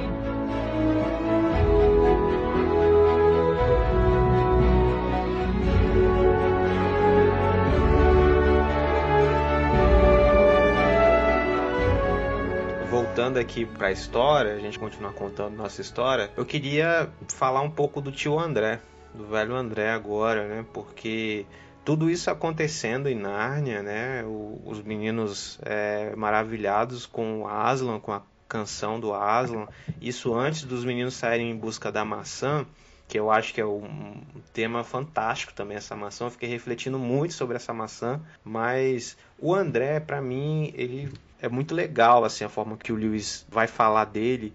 voltando 12.87 13.39
aqui 13.39 13.65
para 13.65 13.87
a 13.87 13.91
história, 13.91 14.53
a 14.53 14.59
gente 14.59 14.77
continuar 14.77 15.13
contando 15.13 15.55
nossa 15.55 15.81
história, 15.81 16.29
eu 16.37 16.45
queria 16.45 17.09
falar 17.29 17.61
um 17.61 17.71
pouco 17.71 17.99
do 17.99 18.11
tio 18.11 18.37
André, 18.37 18.79
do 19.13 19.25
velho 19.25 19.55
André 19.55 19.89
agora, 19.89 20.47
né? 20.47 20.65
Porque 20.71 21.45
tudo 21.83 22.09
isso 22.09 22.29
acontecendo 22.29 23.09
em 23.09 23.15
Nárnia, 23.15 23.81
né? 23.81 24.23
O, 24.23 24.61
os 24.65 24.81
meninos 24.81 25.59
é, 25.63 26.15
maravilhados 26.15 27.05
com 27.05 27.41
o 27.41 27.47
Aslan, 27.47 27.99
com 27.99 28.11
a 28.11 28.21
canção 28.47 28.99
do 28.99 29.13
Aslan. 29.13 29.67
Isso 29.99 30.33
antes 30.33 30.63
dos 30.63 30.83
meninos 30.83 31.15
saírem 31.15 31.51
em 31.51 31.55
busca 31.55 31.91
da 31.91 32.05
maçã, 32.05 32.65
que 33.07 33.19
eu 33.19 33.31
acho 33.31 33.53
que 33.53 33.61
é 33.61 33.65
um 33.65 34.21
tema 34.53 34.83
fantástico 34.83 35.53
também 35.53 35.77
essa 35.77 35.95
maçã. 35.95 36.25
Eu 36.25 36.31
fiquei 36.31 36.49
refletindo 36.49 36.99
muito 36.99 37.33
sobre 37.33 37.55
essa 37.55 37.73
maçã, 37.73 38.21
mas 38.43 39.17
o 39.39 39.55
André, 39.55 39.99
para 39.99 40.21
mim, 40.21 40.71
ele 40.75 41.11
é 41.41 41.49
muito 41.49 41.73
legal 41.73 42.23
assim 42.23 42.43
a 42.43 42.49
forma 42.49 42.77
que 42.77 42.93
o 42.93 42.95
Lewis 42.95 43.45
vai 43.49 43.67
falar 43.67 44.05
dele 44.05 44.53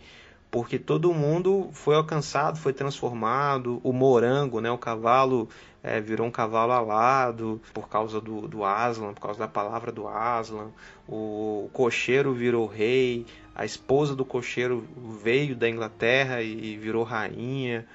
porque 0.56 0.78
todo 0.78 1.12
mundo 1.12 1.68
foi 1.74 1.94
alcançado, 1.96 2.56
foi 2.56 2.72
transformado. 2.72 3.78
O 3.84 3.92
morango, 3.92 4.58
né, 4.58 4.70
o 4.70 4.78
cavalo, 4.78 5.50
é, 5.82 6.00
virou 6.00 6.26
um 6.26 6.30
cavalo 6.30 6.72
alado 6.72 7.60
por 7.74 7.90
causa 7.90 8.22
do, 8.22 8.48
do 8.48 8.64
Aslan, 8.64 9.12
por 9.12 9.20
causa 9.20 9.38
da 9.38 9.48
palavra 9.48 9.92
do 9.92 10.08
Aslan. 10.08 10.70
O 11.06 11.68
cocheiro 11.74 12.32
virou 12.32 12.66
rei, 12.66 13.26
a 13.54 13.66
esposa 13.66 14.16
do 14.16 14.24
cocheiro 14.24 14.88
veio 15.22 15.54
da 15.54 15.68
Inglaterra 15.68 16.40
e 16.40 16.74
virou 16.78 17.04
rainha. 17.04 17.86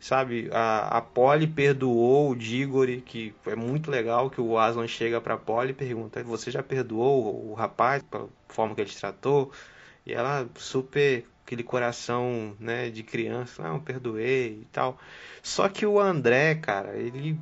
Sabe, 0.00 0.48
a, 0.54 0.96
a 0.96 1.02
Polly 1.02 1.46
perdoou 1.46 2.30
o 2.30 2.36
Diggory, 2.36 3.02
que 3.02 3.34
é 3.46 3.54
muito 3.54 3.90
legal 3.90 4.30
que 4.30 4.40
o 4.40 4.56
Aslan 4.56 4.88
chega 4.88 5.20
para 5.20 5.36
Polly 5.36 5.72
e 5.72 5.74
pergunta: 5.74 6.24
Você 6.24 6.50
já 6.50 6.62
perdoou 6.62 7.50
o 7.50 7.52
rapaz 7.52 8.02
pela 8.04 8.26
forma 8.48 8.74
que 8.74 8.80
ele 8.80 8.88
te 8.88 8.98
tratou? 8.98 9.52
E 10.06 10.14
ela 10.14 10.48
super 10.54 11.26
aquele 11.46 11.62
coração, 11.62 12.56
né, 12.58 12.90
de 12.90 13.04
criança, 13.04 13.62
não, 13.62 13.78
perdoei 13.78 14.62
e 14.62 14.66
tal. 14.72 14.98
Só 15.40 15.68
que 15.68 15.86
o 15.86 16.00
André, 16.00 16.56
cara, 16.56 16.96
ele 16.96 17.38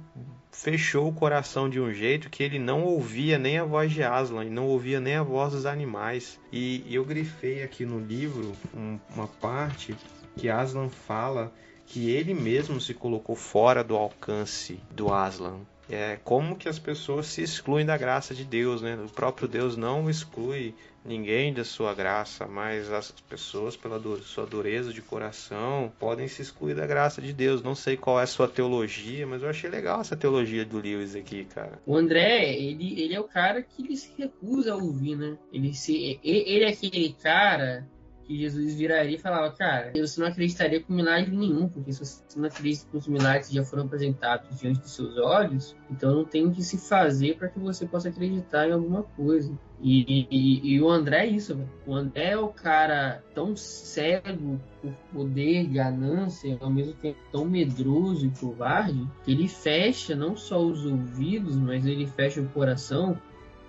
fechou 0.53 1.09
o 1.09 1.13
coração 1.13 1.71
de 1.71 1.81
um 1.81 1.91
jeito 1.91 2.29
que 2.29 2.43
ele 2.43 2.59
não 2.59 2.85
ouvia 2.85 3.39
nem 3.39 3.59
a 3.59 3.65
voz 3.65 3.91
de 3.91 4.03
Aslan, 4.03 4.45
não 4.45 4.67
ouvia 4.67 5.01
nem 5.01 5.17
a 5.17 5.23
voz 5.23 5.55
dos 5.55 5.65
animais. 5.65 6.39
E, 6.53 6.85
eu 6.89 7.03
grifei 7.03 7.63
aqui 7.63 7.87
no 7.87 7.99
livro 7.99 8.53
um, 8.77 8.99
uma 9.15 9.27
parte 9.27 9.97
que 10.37 10.51
Aslan 10.51 10.91
fala 10.91 11.51
que 11.87 12.11
ele 12.11 12.35
mesmo 12.35 12.79
se 12.81 12.93
colocou 12.93 13.35
fora 13.35 13.83
do 13.83 13.97
alcance 13.97 14.79
do 14.91 15.13
Aslan. 15.13 15.61
É 15.89 16.19
como 16.25 16.57
que 16.57 16.69
as 16.69 16.79
pessoas 16.79 17.27
se 17.27 17.43
excluem 17.43 17.85
da 17.85 17.97
graça 17.97 18.35
de 18.35 18.45
Deus, 18.45 18.81
né? 18.81 18.97
O 18.97 19.09
próprio 19.09 19.47
Deus 19.47 19.77
não 19.77 20.09
exclui 20.09 20.75
ninguém 21.05 21.53
da 21.53 21.65
sua 21.65 21.95
graça, 21.95 22.47
mas 22.47 22.91
as 22.91 23.11
pessoas, 23.29 23.77
pela 23.77 24.01
sua 24.23 24.47
dureza 24.47 24.93
de 24.93 25.03
coração, 25.03 25.93
podem 25.99 26.27
se 26.27 26.41
excluir 26.41 26.75
da 26.75 26.87
graça 26.87 27.21
de 27.21 27.33
Deus. 27.33 27.63
Não 27.63 27.75
sei 27.75 27.97
qual 27.97 28.19
é 28.19 28.23
a 28.23 28.27
sua 28.27 28.49
teologia, 28.49 29.27
mas 29.27 29.43
eu 29.43 29.51
achei 29.51 29.69
legal 29.69 30.01
essa 30.01 30.17
teologia 30.17 30.65
do 30.65 30.81
Lewis 30.81 31.15
aqui, 31.15 31.45
cara. 31.45 31.79
O 31.85 31.95
André, 31.95 32.55
ele, 32.55 33.01
ele 33.01 33.15
é 33.15 33.21
o 33.21 33.25
cara 33.25 33.63
que 33.63 33.83
ele 33.83 33.97
se 33.97 34.11
recusa 34.17 34.73
a 34.73 34.77
ouvir, 34.77 35.17
né? 35.17 35.37
Ele, 35.53 35.75
se, 35.75 36.19
ele 36.23 36.65
é 36.65 36.69
aquele 36.69 37.15
cara 37.23 37.87
que 38.27 38.39
Jesus 38.39 38.75
viraria 38.75 39.17
e 39.17 39.21
falava, 39.21 39.55
cara, 39.55 39.93
você 39.95 40.21
não 40.21 40.27
acreditaria 40.27 40.81
com 40.81 40.93
milagre 40.93 41.37
nenhum, 41.37 41.69
porque 41.69 41.93
se 41.93 42.01
você 42.01 42.23
não 42.37 42.47
acredita 42.47 42.87
com 42.91 42.99
os 42.99 43.07
milagres 43.07 43.49
que 43.49 43.55
já 43.55 43.65
foram 43.65 43.85
apresentados 43.85 44.59
diante 44.59 44.81
dos 44.81 44.95
seus 44.95 45.17
olhos, 45.19 45.77
então 45.91 46.15
não 46.15 46.25
tem 46.25 46.47
o 46.47 46.53
que 46.53 46.63
se 46.63 46.79
fazer 46.79 47.37
para 47.37 47.49
que 47.49 47.59
você 47.59 47.87
possa 47.87 48.09
acreditar 48.09 48.69
em 48.69 48.73
alguma 48.73 49.03
coisa. 49.03 49.53
E, 49.81 50.27
e, 50.31 50.75
e 50.75 50.81
o 50.81 50.89
André 50.89 51.27
é 51.27 51.27
isso, 51.27 51.55
velho. 51.55 51.71
O 51.87 51.95
André 51.95 52.31
é 52.31 52.39
o 52.39 52.49
cara 52.49 53.23
tão 53.35 53.55
cego 53.55 54.59
por 54.81 54.93
poder, 55.13 55.67
ganância, 55.67 56.57
ao 56.61 56.71
mesmo 56.71 56.95
tempo 56.95 57.19
tão 57.31 57.45
medroso 57.45 58.27
e 58.27 58.31
covarde, 58.31 59.07
que 59.25 59.33
ele 59.33 59.47
fecha 59.47 60.15
não 60.15 60.37
só 60.37 60.59
os 60.59 60.87
ouvidos, 60.87 61.57
mas 61.57 61.85
ele 61.85 62.07
fecha 62.07 62.41
o 62.41 62.49
coração 62.49 63.21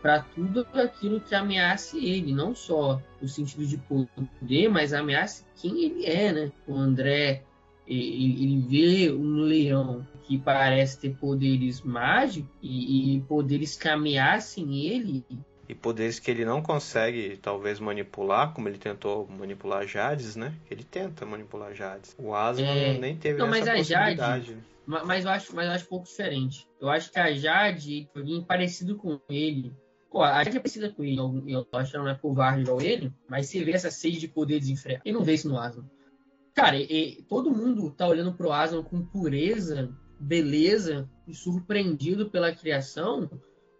para 0.05 0.19
tudo 0.19 0.67
aquilo 0.75 1.19
que 1.19 1.33
ameace 1.33 1.97
ele, 1.97 2.31
não 2.31 2.53
só 2.53 3.01
no 3.19 3.27
sentido 3.27 3.65
de 3.65 3.75
poder, 3.79 4.69
mas 4.69 4.93
ameace 4.93 5.43
quem 5.55 5.83
ele 5.83 6.05
é, 6.05 6.31
né? 6.31 6.51
O 6.67 6.75
André, 6.75 7.41
ele, 7.87 8.43
ele 8.43 8.61
vê 8.67 9.11
um 9.11 9.37
leão 9.37 10.05
que 10.21 10.37
parece 10.37 10.99
ter 10.99 11.15
poderes 11.15 11.81
mágicos 11.81 12.51
e, 12.61 13.15
e 13.15 13.21
poderes 13.21 13.75
que 13.75 13.89
ameacem 13.89 14.85
ele, 14.85 15.25
e 15.67 15.73
poderes 15.73 16.19
que 16.19 16.29
ele 16.29 16.45
não 16.45 16.61
consegue 16.61 17.39
talvez 17.41 17.79
manipular, 17.79 18.53
como 18.53 18.69
ele 18.69 18.77
tentou 18.77 19.27
manipular 19.27 19.87
Jades, 19.87 20.35
né? 20.35 20.53
Ele 20.69 20.83
tenta 20.83 21.25
manipular 21.25 21.73
Jades. 21.73 22.15
O 22.19 22.35
Aslan 22.35 22.67
é... 22.67 22.99
nem 22.99 23.17
teve 23.17 23.39
não, 23.39 23.47
essa 23.47 23.65
mas 23.65 23.77
possibilidade. 23.79 24.45
Jade, 24.45 24.57
mas 24.85 25.25
eu 25.25 25.31
acho, 25.31 25.55
mas 25.55 25.65
eu 25.65 25.71
acho 25.71 25.85
um 25.85 25.89
pouco 25.89 26.05
diferente. 26.05 26.67
Eu 26.79 26.89
acho 26.89 27.11
que 27.11 27.17
a 27.17 27.33
Jade, 27.33 28.07
alguém 28.15 28.43
parecido 28.43 28.95
com 28.95 29.19
ele, 29.27 29.73
Pô, 30.15 30.23
a 30.23 30.41
gente 30.45 30.61
precisa. 30.61 30.95
Eu 31.45 31.67
acho 31.73 31.91
que 31.91 31.97
não 31.97 32.07
é 32.07 32.15
covarde 32.15 32.61
igual 32.61 32.79
ele, 32.79 33.11
mas 33.27 33.47
você 33.47 33.61
vê 33.65 33.73
essa 33.73 33.91
sede 33.91 34.17
de 34.17 34.29
poder 34.29 34.61
desenfreado. 34.61 35.01
Ele 35.03 35.13
não 35.13 35.25
vê 35.25 35.33
isso 35.33 35.49
no 35.49 35.59
Aslan. 35.59 35.83
Cara, 36.53 36.77
e, 36.77 37.21
todo 37.27 37.51
mundo 37.51 37.91
tá 37.91 38.07
olhando 38.07 38.33
pro 38.33 38.49
Aslan 38.49 38.81
com 38.81 39.05
pureza, 39.05 39.93
beleza 40.17 41.09
e 41.27 41.33
surpreendido 41.33 42.29
pela 42.29 42.55
criação. 42.55 43.29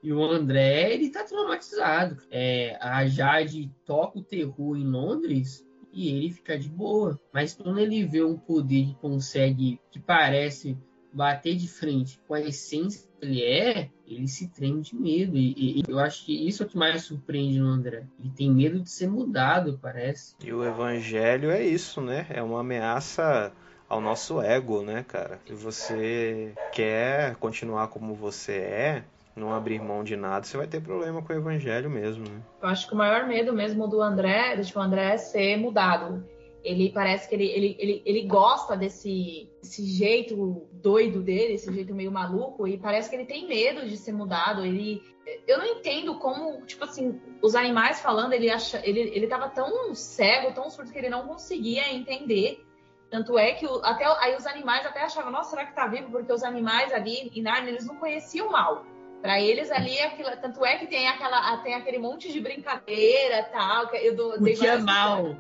E 0.04 0.12
o 0.12 0.22
André, 0.26 0.94
ele 0.94 1.10
tá 1.10 1.24
traumatizado. 1.24 2.18
É, 2.30 2.78
a 2.82 3.08
Jade 3.08 3.74
toca 3.86 4.20
o 4.20 4.24
terror 4.24 4.76
em 4.76 4.84
Londres 4.84 5.66
e 5.94 6.10
ele 6.10 6.34
fica 6.34 6.60
de 6.60 6.68
boa. 6.68 7.18
Mas 7.34 7.54
quando 7.54 7.80
ele 7.80 8.04
vê 8.04 8.22
um 8.22 8.38
poder 8.38 8.88
que 8.88 8.96
consegue, 8.96 9.80
que 9.90 10.02
parece 10.02 10.78
bater 11.16 11.56
de 11.56 11.68
frente 11.68 12.20
com 12.28 12.34
a 12.34 12.42
essência 12.42 13.08
que 13.18 13.26
ele 13.26 13.42
é, 13.42 13.90
ele 14.06 14.28
se 14.28 14.50
treme 14.50 14.82
de 14.82 14.94
medo. 14.96 15.38
E, 15.38 15.80
e, 15.80 15.84
eu 15.88 15.98
acho 15.98 16.26
que 16.26 16.48
isso 16.48 16.62
é 16.62 16.66
o 16.66 16.70
que 16.70 16.78
mais 16.78 17.04
surpreende 17.04 17.58
no 17.58 17.68
André. 17.68 18.04
Ele 18.20 18.30
tem 18.36 18.52
medo 18.52 18.82
de 18.82 18.90
ser 18.90 19.10
mudado, 19.10 19.80
parece. 19.82 20.36
E 20.44 20.52
o 20.52 20.64
evangelho 20.64 21.50
é 21.50 21.64
isso, 21.64 22.02
né? 22.02 22.28
É 22.30 22.44
uma 22.44 22.60
ameaça 22.60 23.54
ao 23.88 24.02
nosso 24.02 24.42
ego, 24.42 24.82
né, 24.82 25.06
cara? 25.08 25.40
Se 25.48 25.54
você 25.54 26.54
quer 26.74 27.36
continuar 27.36 27.88
como 27.88 28.14
você 28.14 28.54
é, 28.54 29.04
não 29.36 29.54
abrir 29.54 29.82
mão 29.82 30.04
de 30.04 30.18
nada, 30.18 30.46
você 30.46 30.58
vai 30.58 30.68
ter 30.68 30.82
problema 30.82 31.22
com 31.22 31.32
o 31.32 31.36
evangelho 31.36 31.90
mesmo, 31.90 32.28
né? 32.28 32.42
Eu 32.62 32.68
acho 32.68 32.88
que 32.88 32.94
o 32.94 32.98
maior 32.98 33.26
medo 33.26 33.54
mesmo 33.54 33.88
do 33.88 34.02
André, 34.02 34.58
do 34.58 34.66
tipo, 34.66 34.80
André 34.80 35.14
é 35.14 35.18
ser 35.18 35.58
mudado 35.58 36.35
ele 36.66 36.92
parece 36.92 37.30
que 37.30 37.36
ele, 37.36 37.46
ele, 37.46 37.78
ele, 37.80 38.02
ele 38.06 38.22
gosta 38.24 38.76
desse, 38.76 39.50
desse 39.62 39.86
jeito 39.86 40.68
doido 40.74 41.22
dele, 41.22 41.54
esse 41.54 41.72
jeito 41.72 41.94
meio 41.94 42.12
maluco, 42.12 42.68
e 42.68 42.78
parece 42.78 43.10
que 43.10 43.16
ele 43.16 43.26
tem 43.26 43.48
medo 43.48 43.88
de 43.88 43.96
ser 43.96 44.12
mudado. 44.12 44.66
Ele, 44.66 45.02
eu 45.48 45.60
não 45.60 45.66
entendo 45.66 46.18
como, 46.18 46.66
tipo 46.66 46.84
assim, 46.84 47.22
os 47.42 47.56
animais 47.56 48.02
falando, 48.02 48.34
ele 48.34 48.50
acha, 48.50 48.82
ele, 48.84 49.00
ele 49.00 49.28
tava 49.28 49.48
tão 49.50 49.94
cego, 49.94 50.54
tão 50.54 50.70
surdo 50.70 50.92
que 50.92 50.98
ele 50.98 51.10
não 51.10 51.28
conseguia 51.28 51.94
entender. 51.94 52.66
Tanto 53.12 53.38
é 53.38 53.54
que 53.54 53.68
o, 53.68 53.86
até 53.86 54.06
aí 54.06 54.36
os 54.36 54.48
animais 54.48 54.86
até 54.86 55.04
achavam, 55.04 55.32
nossa, 55.32 55.52
será 55.52 55.66
que 55.66 55.76
tá 55.76 55.88
vivo? 55.88 56.10
Porque 56.10 56.34
os 56.34 56.44
animais 56.44 56.92
ali 56.92 57.32
em 57.34 57.42
Narnia, 57.42 57.70
eles 57.70 57.86
não 57.86 57.96
conheciam 57.98 58.50
mal. 58.50 58.84
Para 59.22 59.42
eles 59.42 59.72
ali, 59.72 60.00
aquilo, 60.00 60.30
tanto 60.42 60.64
é 60.66 60.78
que 60.78 60.86
tem 60.86 61.08
aquela, 61.08 61.58
tem 61.58 61.74
aquele 61.74 61.98
monte 61.98 62.32
de 62.32 62.40
brincadeira 62.40 63.44
tal. 63.52 63.88
Que 63.88 63.98
eu 63.98 64.16
dou, 64.16 64.36
o 64.36 64.44
que 64.44 64.68
é 64.68 64.78
mal? 64.78 65.36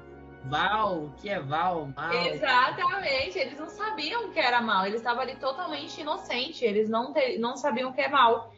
Val, 0.48 1.06
o 1.06 1.12
que 1.18 1.30
é 1.30 1.40
Val, 1.40 1.90
mal. 1.96 2.14
Exatamente, 2.14 3.40
eles 3.40 3.60
não 3.60 3.70
sabiam 3.70 4.32
que 4.32 4.40
era 4.40 4.62
mal, 4.62 4.86
eles 4.86 5.00
estavam 5.00 5.22
ali 5.22 5.36
totalmente 5.36 6.00
inocentes, 6.02 6.62
eles 6.62 6.90
não, 6.90 7.14
não 7.40 7.58
sabiam 7.58 7.90
o 7.90 7.94
que 7.94 8.02
é 8.02 8.10
mal. 8.10 8.54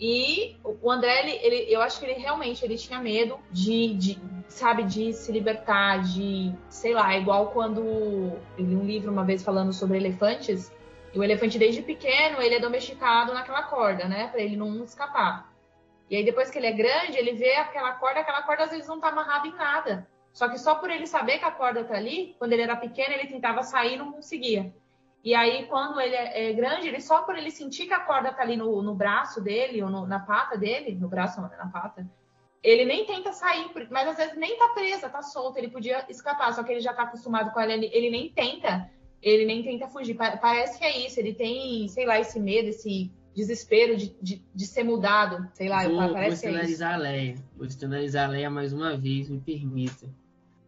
E 0.00 0.56
o 0.64 0.90
André, 0.90 1.20
ele, 1.20 1.38
ele, 1.42 1.72
eu 1.72 1.80
acho 1.80 2.00
que 2.00 2.06
ele 2.06 2.20
realmente 2.20 2.64
ele 2.64 2.76
tinha 2.76 2.98
medo 2.98 3.38
de, 3.50 3.94
de, 3.94 4.18
sabe, 4.48 4.82
de 4.84 5.12
se 5.12 5.30
libertar, 5.30 6.02
de, 6.02 6.52
sei 6.68 6.92
lá, 6.92 7.16
igual 7.16 7.50
quando 7.52 7.80
eu 8.58 8.64
li 8.64 8.74
um 8.74 8.84
livro 8.84 9.12
uma 9.12 9.24
vez 9.24 9.44
falando 9.44 9.72
sobre 9.72 9.98
elefantes, 9.98 10.72
e 11.14 11.18
o 11.18 11.22
elefante 11.22 11.58
desde 11.58 11.82
pequeno, 11.82 12.40
ele 12.40 12.54
é 12.54 12.60
domesticado 12.60 13.34
naquela 13.34 13.62
corda, 13.64 14.08
né, 14.08 14.28
para 14.28 14.40
ele 14.40 14.56
não 14.56 14.82
escapar. 14.82 15.52
E 16.10 16.16
aí 16.16 16.24
depois 16.24 16.50
que 16.50 16.58
ele 16.58 16.66
é 16.66 16.72
grande, 16.72 17.16
ele 17.16 17.34
vê 17.34 17.54
aquela 17.56 17.92
corda, 17.92 18.20
aquela 18.20 18.42
corda 18.42 18.64
às 18.64 18.70
vezes 18.70 18.88
não 18.88 19.00
tá 19.00 19.08
amarrada 19.08 19.46
em 19.46 19.54
nada. 19.54 20.06
Só 20.32 20.48
que 20.48 20.58
só 20.58 20.76
por 20.76 20.90
ele 20.90 21.06
saber 21.06 21.38
que 21.38 21.44
a 21.44 21.50
corda 21.50 21.84
tá 21.84 21.94
ali, 21.94 22.34
quando 22.38 22.52
ele 22.52 22.62
era 22.62 22.76
pequeno, 22.76 23.14
ele 23.14 23.28
tentava 23.28 23.62
sair 23.62 23.94
e 23.94 23.98
não 23.98 24.12
conseguia. 24.12 24.74
E 25.24 25.34
aí, 25.34 25.66
quando 25.66 26.00
ele 26.00 26.14
é, 26.14 26.50
é 26.50 26.52
grande, 26.52 26.88
ele 26.88 27.00
só 27.00 27.22
por 27.22 27.36
ele 27.36 27.50
sentir 27.50 27.86
que 27.86 27.94
a 27.94 28.00
corda 28.00 28.32
tá 28.32 28.42
ali 28.42 28.56
no, 28.56 28.82
no 28.82 28.94
braço 28.94 29.40
dele, 29.40 29.82
ou 29.82 29.88
no, 29.88 30.06
na 30.06 30.18
pata 30.18 30.56
dele, 30.58 30.94
no 30.94 31.08
braço, 31.08 31.40
não, 31.40 31.48
na 31.48 31.68
pata, 31.68 32.08
ele 32.62 32.84
nem 32.84 33.04
tenta 33.04 33.32
sair, 33.32 33.70
mas 33.90 34.08
às 34.08 34.16
vezes 34.16 34.36
nem 34.36 34.56
tá 34.56 34.68
presa, 34.68 35.08
tá 35.08 35.22
solta, 35.22 35.58
ele 35.58 35.68
podia 35.68 36.04
escapar, 36.08 36.52
só 36.52 36.62
que 36.62 36.72
ele 36.72 36.80
já 36.80 36.92
tá 36.92 37.02
acostumado 37.02 37.52
com 37.52 37.60
ela, 37.60 37.72
ele, 37.72 37.90
ele 37.92 38.10
nem 38.10 38.30
tenta, 38.30 38.90
ele 39.20 39.44
nem 39.44 39.62
tenta 39.62 39.86
fugir. 39.88 40.14
Parece 40.14 40.78
que 40.78 40.84
é 40.84 41.06
isso, 41.06 41.20
ele 41.20 41.34
tem, 41.34 41.86
sei 41.88 42.06
lá, 42.06 42.18
esse 42.18 42.40
medo, 42.40 42.68
esse 42.68 43.12
desespero 43.34 43.96
de, 43.96 44.16
de, 44.20 44.44
de 44.54 44.66
ser 44.66 44.84
mudado, 44.84 45.48
sei 45.54 45.68
lá, 45.68 45.86
vou, 45.88 46.12
parece 46.12 46.46
vou 46.46 46.52
que 46.52 46.58
é 46.58 46.84
a 46.94 46.96
Leia, 46.96 47.34
vou 47.56 47.68
sinalizar 47.68 48.28
a 48.28 48.32
Leia 48.32 48.50
mais 48.50 48.72
uma 48.72 48.96
vez, 48.96 49.28
me 49.28 49.40
permita. 49.40 50.08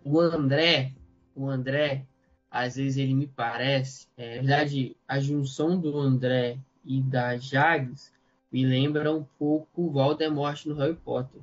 O 0.05 0.21
André, 0.21 0.93
o 1.35 1.49
André, 1.49 2.07
às 2.51 2.77
vezes 2.77 2.99
ele 2.99 3.15
me 3.15 3.27
parece, 3.27 4.07
é, 4.17 4.37
na 4.37 4.43
verdade, 4.43 4.97
a 5.09 5.19
junção 5.19 5.81
do 5.81 5.99
André 5.99 6.59
e 6.85 7.01
da 7.01 7.37
Jags 7.37 8.13
me 8.53 8.65
lembra 8.65 9.13
um 9.13 9.25
pouco 9.39 9.83
o 9.83 9.91
Voldemort 9.91 10.65
no 10.67 10.75
Harry 10.77 10.95
Potter. 10.95 11.41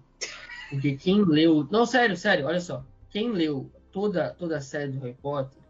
Porque 0.69 0.95
quem 0.95 1.25
leu. 1.25 1.67
Não, 1.69 1.85
sério, 1.85 2.15
sério, 2.15 2.45
olha 2.45 2.61
só. 2.61 2.85
Quem 3.09 3.31
leu 3.31 3.69
toda, 3.91 4.29
toda 4.29 4.57
a 4.57 4.61
série 4.61 4.91
do 4.91 4.99
Harry 4.99 5.17
Potter 5.21 5.61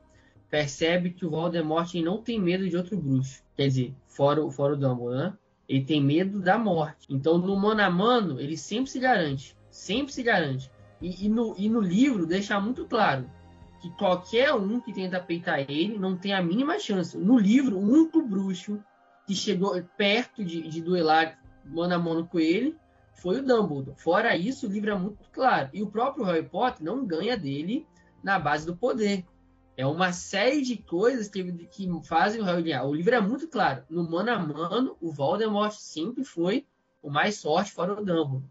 percebe 0.52 1.12
que 1.12 1.26
o 1.26 1.30
Voldemort 1.30 1.92
não 1.96 2.22
tem 2.22 2.40
medo 2.40 2.70
de 2.70 2.78
outro 2.78 2.98
bruxo. 2.98 3.42
Quer 3.56 3.68
dizer, 3.68 3.96
fora, 4.08 4.48
fora 4.52 4.74
o 4.74 4.78
Dumbledore, 4.78 5.18
né? 5.18 5.38
Ele 5.68 5.84
tem 5.84 6.02
medo 6.02 6.40
da 6.40 6.58
morte. 6.58 7.08
Então, 7.10 7.38
no 7.38 7.56
mano 7.56 7.82
a 7.82 7.90
mano, 7.90 8.40
ele 8.40 8.58
sempre 8.58 8.92
se 8.92 9.00
garante. 9.00 9.56
Sempre 9.70 10.14
se 10.14 10.22
garante. 10.22 10.70
E, 11.02 11.26
e, 11.26 11.30
no, 11.30 11.56
e 11.58 11.70
no 11.70 11.82
livro 11.82 12.26
deixa 12.26 12.60
muito 12.60 12.86
claro 12.86 13.30
que 13.82 13.90
qualquer 13.92 14.54
um 14.54 14.80
que 14.80 14.94
tenta 14.94 15.20
peitar 15.20 15.60
ele 15.62 15.98
não 15.98 16.16
tem 16.16 16.34
a 16.34 16.44
mínima 16.44 16.78
chance. 16.80 17.18
No 17.18 17.38
livro, 17.38 17.78
o 17.78 17.82
único 17.82 18.22
bruxo 18.22 18.80
que 19.26 19.34
chegou 19.34 19.82
perto 19.98 20.46
de, 20.46 20.68
de 20.68 20.82
duelar 20.82 21.40
mano 21.66 21.96
a 21.96 22.00
mano 22.00 22.28
com 22.28 22.40
ele 22.40 22.78
foi 23.16 23.40
o 23.40 23.46
Dumbledore. 23.46 23.98
Fora 23.98 24.36
isso, 24.36 24.68
o 24.68 24.72
livro 24.72 24.92
é 24.92 24.96
muito 24.96 25.30
claro. 25.32 25.70
E 25.74 25.82
o 25.82 25.88
próprio 25.88 26.26
Harry 26.26 26.48
Potter 26.48 26.84
não 26.84 27.06
ganha 27.06 27.38
dele 27.38 27.88
na 28.24 28.40
base 28.40 28.66
do 28.66 28.76
poder. 28.76 29.26
É 29.78 29.86
uma 29.86 30.12
série 30.12 30.62
de 30.62 30.78
coisas 30.78 31.28
que, 31.28 31.44
que 31.44 31.90
fazem 32.04 32.42
o 32.42 32.44
Harry 32.44 32.64
ganhar. 32.64 32.84
O 32.84 32.94
livro 32.94 33.16
é 33.16 33.22
muito 33.22 33.48
claro. 33.48 33.84
No 33.90 34.10
mano 34.10 34.32
a 34.32 34.40
mano, 34.40 34.98
o 35.02 35.12
Voldemort 35.12 35.74
sempre 35.74 36.24
foi 36.24 36.66
o 37.02 37.10
mais 37.10 37.42
forte 37.42 37.72
fora 37.72 37.94
o 37.94 37.96
Dumbledore. 37.96 38.44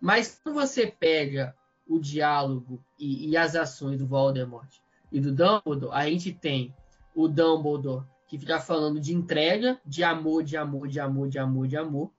Mas 0.00 0.40
quando 0.42 0.54
você 0.54 0.86
pega 0.86 1.54
o 1.90 1.98
diálogo 1.98 2.80
e, 2.96 3.28
e, 3.28 3.36
as 3.36 3.56
ações 3.56 3.98
do 3.98 4.06
Voldemort 4.06 4.72
e 5.10 5.18
do 5.18 5.34
Dumbledore, 5.34 5.92
a 5.92 6.08
gente 6.08 6.32
tem 6.32 6.72
o 7.12 7.26
Dumbledore 7.26 8.06
que 8.28 8.38
fica 8.38 8.60
falando 8.60 9.00
de 9.00 9.12
entrega, 9.12 9.80
de 9.84 10.04
amor, 10.04 10.44
de 10.44 10.56
amor, 10.56 10.86
de 10.86 11.00
amor, 11.00 11.28
de 11.28 11.38
amor, 11.40 11.66
de 11.66 11.76
amor. 11.76 12.12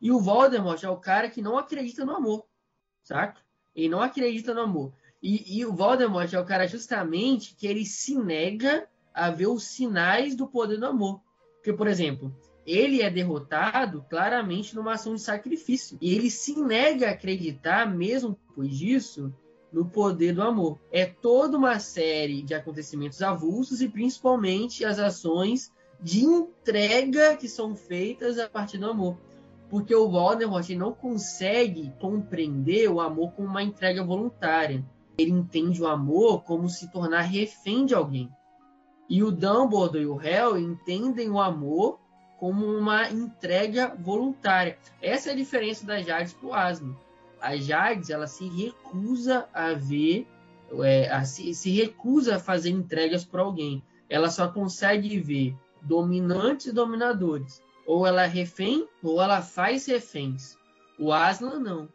E 0.00 0.10
o 0.10 0.18
Voldemort 0.18 0.82
é 0.82 0.88
o 0.88 0.96
cara 0.96 1.28
que 1.28 1.42
não 1.42 1.58
acredita 1.58 2.02
no 2.02 2.16
amor, 2.16 2.46
saca? 3.02 3.38
Ele 3.76 3.90
não 3.90 4.00
acredita 4.00 4.54
no 4.54 4.62
amor. 4.62 4.94
E, 5.22 5.58
e 5.58 5.66
o 5.66 5.74
Voldemort 5.74 6.32
é 6.32 6.40
o 6.40 6.46
cara 6.46 6.66
justamente 6.66 7.54
que 7.54 7.66
ele 7.66 7.84
se 7.84 8.16
nega 8.16 8.88
a 9.12 9.30
ver 9.30 9.48
os 9.48 9.64
sinais 9.64 10.34
do 10.34 10.46
poder 10.46 10.78
do 10.78 10.86
amor. 10.86 11.20
Porque, 11.56 11.74
por 11.74 11.86
exemplo, 11.86 12.34
ele 12.66 13.02
é 13.02 13.10
derrotado 13.10 14.04
claramente 14.08 14.74
numa 14.74 14.94
ação 14.94 15.14
de 15.14 15.20
sacrifício. 15.20 15.98
E 16.00 16.14
ele 16.14 16.30
se 16.30 16.60
nega 16.60 17.08
a 17.08 17.12
acreditar, 17.12 17.86
mesmo 17.92 18.38
depois 18.48 18.76
disso, 18.76 19.32
no 19.72 19.84
poder 19.84 20.34
do 20.34 20.42
amor. 20.42 20.78
É 20.92 21.06
toda 21.06 21.56
uma 21.56 21.78
série 21.78 22.42
de 22.42 22.54
acontecimentos 22.54 23.22
avulsos 23.22 23.80
e 23.80 23.88
principalmente 23.88 24.84
as 24.84 24.98
ações 24.98 25.72
de 26.02 26.24
entrega 26.24 27.36
que 27.36 27.48
são 27.48 27.76
feitas 27.76 28.38
a 28.38 28.48
partir 28.48 28.78
do 28.78 28.90
amor. 28.90 29.16
Porque 29.68 29.94
o 29.94 30.10
Voldemort 30.10 30.68
não 30.70 30.92
consegue 30.92 31.92
compreender 32.00 32.90
o 32.90 33.00
amor 33.00 33.32
como 33.32 33.48
uma 33.48 33.62
entrega 33.62 34.02
voluntária. 34.02 34.84
Ele 35.16 35.30
entende 35.30 35.80
o 35.80 35.86
amor 35.86 36.42
como 36.42 36.68
se 36.68 36.90
tornar 36.90 37.22
refém 37.22 37.86
de 37.86 37.94
alguém. 37.94 38.28
E 39.08 39.22
o 39.22 39.30
Dumbledore 39.30 40.02
e 40.02 40.06
o 40.06 40.16
Harry 40.16 40.62
entendem 40.62 41.30
o 41.30 41.40
amor 41.40 41.99
como 42.40 42.64
uma 42.66 43.10
entrega 43.10 43.94
voluntária. 43.98 44.78
Essa 45.02 45.28
é 45.28 45.32
a 45.34 45.36
diferença 45.36 45.84
da 45.86 46.00
Jades 46.00 46.32
para 46.32 46.48
o 46.48 46.54
Asno. 46.54 46.98
A 47.38 47.54
Jades 47.54 48.08
ela 48.08 48.26
se 48.26 48.48
recusa 48.48 49.46
a 49.52 49.74
ver, 49.74 50.26
é, 50.82 51.10
a 51.10 51.22
se, 51.26 51.54
se 51.54 51.70
recusa 51.70 52.36
a 52.36 52.40
fazer 52.40 52.70
entregas 52.70 53.26
para 53.26 53.42
alguém. 53.42 53.82
Ela 54.08 54.30
só 54.30 54.48
consegue 54.48 55.20
ver 55.20 55.54
dominantes 55.82 56.66
e 56.66 56.72
dominadores. 56.72 57.62
Ou 57.86 58.06
ela 58.06 58.24
é 58.24 58.26
refém, 58.26 58.88
ou 59.02 59.20
ela 59.20 59.42
faz 59.42 59.84
reféns. 59.84 60.56
O 60.98 61.12
Aslan 61.12 61.60
não. 61.60 61.88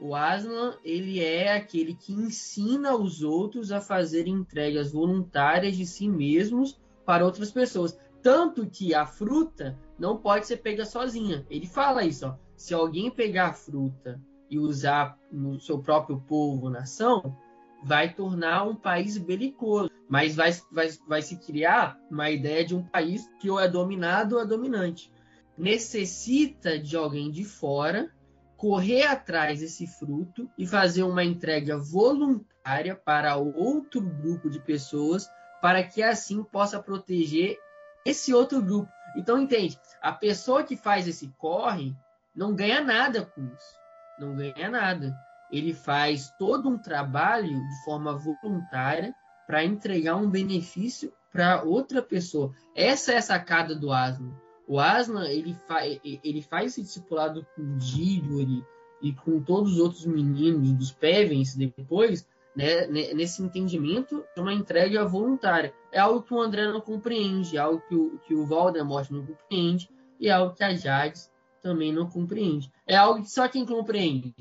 O 0.00 0.14
Aslan 0.14 0.78
ele 0.82 1.22
é 1.22 1.52
aquele 1.52 1.94
que 1.94 2.14
ensina 2.14 2.96
os 2.96 3.22
outros 3.22 3.70
a 3.70 3.82
fazer 3.82 4.26
entregas 4.26 4.92
voluntárias 4.92 5.76
de 5.76 5.84
si 5.84 6.08
mesmos 6.08 6.80
para 7.04 7.22
outras 7.22 7.50
pessoas. 7.50 7.98
Tanto 8.22 8.66
que 8.66 8.94
a 8.94 9.04
fruta 9.04 9.78
não 10.00 10.16
pode 10.16 10.46
ser 10.46 10.56
pega 10.56 10.86
sozinha. 10.86 11.46
Ele 11.50 11.66
fala 11.66 12.02
isso, 12.02 12.26
ó. 12.26 12.34
Se 12.56 12.72
alguém 12.72 13.10
pegar 13.10 13.48
a 13.48 13.52
fruta 13.52 14.18
e 14.48 14.58
usar 14.58 15.16
no 15.30 15.60
seu 15.60 15.78
próprio 15.78 16.18
povo, 16.22 16.70
nação, 16.70 17.36
vai 17.84 18.12
tornar 18.12 18.66
um 18.66 18.74
país 18.74 19.18
belicoso. 19.18 19.90
Mas 20.08 20.34
vai, 20.34 20.52
vai, 20.72 20.88
vai 21.06 21.22
se 21.22 21.36
criar 21.36 22.00
uma 22.10 22.30
ideia 22.30 22.64
de 22.64 22.74
um 22.74 22.82
país 22.82 23.30
que 23.38 23.50
ou 23.50 23.60
é 23.60 23.68
dominado 23.68 24.36
ou 24.36 24.42
é 24.42 24.46
dominante. 24.46 25.12
Necessita 25.56 26.78
de 26.78 26.96
alguém 26.96 27.30
de 27.30 27.44
fora 27.44 28.10
correr 28.56 29.04
atrás 29.04 29.60
desse 29.60 29.86
fruto 29.86 30.50
e 30.58 30.66
fazer 30.66 31.02
uma 31.02 31.24
entrega 31.24 31.78
voluntária 31.78 32.94
para 32.94 33.36
outro 33.36 34.00
grupo 34.00 34.50
de 34.50 34.58
pessoas 34.60 35.28
para 35.62 35.82
que 35.82 36.02
assim 36.02 36.42
possa 36.42 36.82
proteger 36.82 37.58
esse 38.04 38.32
outro 38.32 38.62
grupo. 38.62 38.90
Então, 39.16 39.38
entende? 39.38 39.78
A 40.00 40.12
pessoa 40.12 40.62
que 40.62 40.76
faz 40.76 41.06
esse 41.06 41.28
corre 41.38 41.94
não 42.34 42.54
ganha 42.54 42.80
nada 42.80 43.24
com 43.24 43.44
isso. 43.44 43.78
Não 44.18 44.36
ganha 44.36 44.70
nada. 44.70 45.16
Ele 45.50 45.74
faz 45.74 46.30
todo 46.38 46.68
um 46.68 46.78
trabalho 46.78 47.48
de 47.48 47.84
forma 47.84 48.16
voluntária 48.16 49.14
para 49.46 49.64
entregar 49.64 50.16
um 50.16 50.30
benefício 50.30 51.12
para 51.32 51.62
outra 51.62 52.02
pessoa. 52.02 52.54
Essa 52.74 53.12
é 53.12 53.16
a 53.16 53.22
sacada 53.22 53.74
do 53.74 53.92
Aslan. 53.92 54.32
O 54.66 54.78
Aslan 54.78 55.26
ele, 55.26 55.54
fa 55.66 55.84
ele 55.84 56.42
faz 56.42 56.72
esse 56.72 56.82
discipulado 56.82 57.44
com 57.56 57.76
Dilgory 57.76 58.64
e 59.02 59.12
com 59.12 59.40
todos 59.40 59.72
os 59.72 59.78
outros 59.80 60.06
meninos 60.06 60.72
dos 60.74 60.92
Pevens 60.92 61.56
depois, 61.56 62.26
né, 62.54 62.86
nesse 62.86 63.42
entendimento 63.42 64.24
de 64.34 64.40
uma 64.40 64.52
entrega 64.52 65.04
voluntária. 65.04 65.74
É 65.92 65.98
algo 65.98 66.22
que 66.22 66.34
o 66.34 66.40
André 66.40 66.66
não 66.66 66.80
compreende, 66.80 67.56
é 67.56 67.60
algo 67.60 67.82
que 67.88 67.94
o, 67.94 68.18
que 68.26 68.34
o 68.34 68.46
Voldemort 68.46 69.10
não 69.10 69.24
compreende, 69.24 69.90
e 70.18 70.28
é 70.28 70.32
algo 70.32 70.54
que 70.54 70.64
a 70.64 70.74
Jades 70.74 71.30
também 71.62 71.92
não 71.92 72.08
compreende. 72.08 72.72
É 72.86 72.96
algo 72.96 73.22
que 73.22 73.30
só 73.30 73.48
quem 73.48 73.64
compreende 73.64 74.34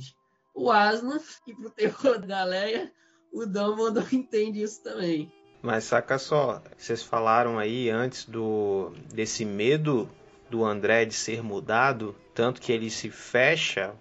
o 0.60 0.72
Aslan, 0.72 1.19
e 1.48 1.53
pro 1.53 1.69
terror 1.69 2.19
da 2.19 2.44
Leia, 2.44 2.91
o 3.31 3.45
Dumbledore 3.45 4.07
entende 4.15 4.61
isso 4.61 4.84
também. 4.84 5.31
Mas 5.61 5.86
saca 5.86 6.18
só, 6.18 6.61
vocês 6.77 7.03
falaram 7.03 7.57
aí 7.57 7.90
antes 7.90 8.26
do 8.26 8.94
desse 9.14 9.44
medo 9.44 10.10
do 10.49 10.65
André 10.65 11.06
de 11.06 11.14
ser 11.14 11.44
mudado, 11.44 12.15
tanto 12.34 12.61
que 12.61 12.72
ele 12.72 12.90
se 12.90 13.10
fecha 13.10 13.94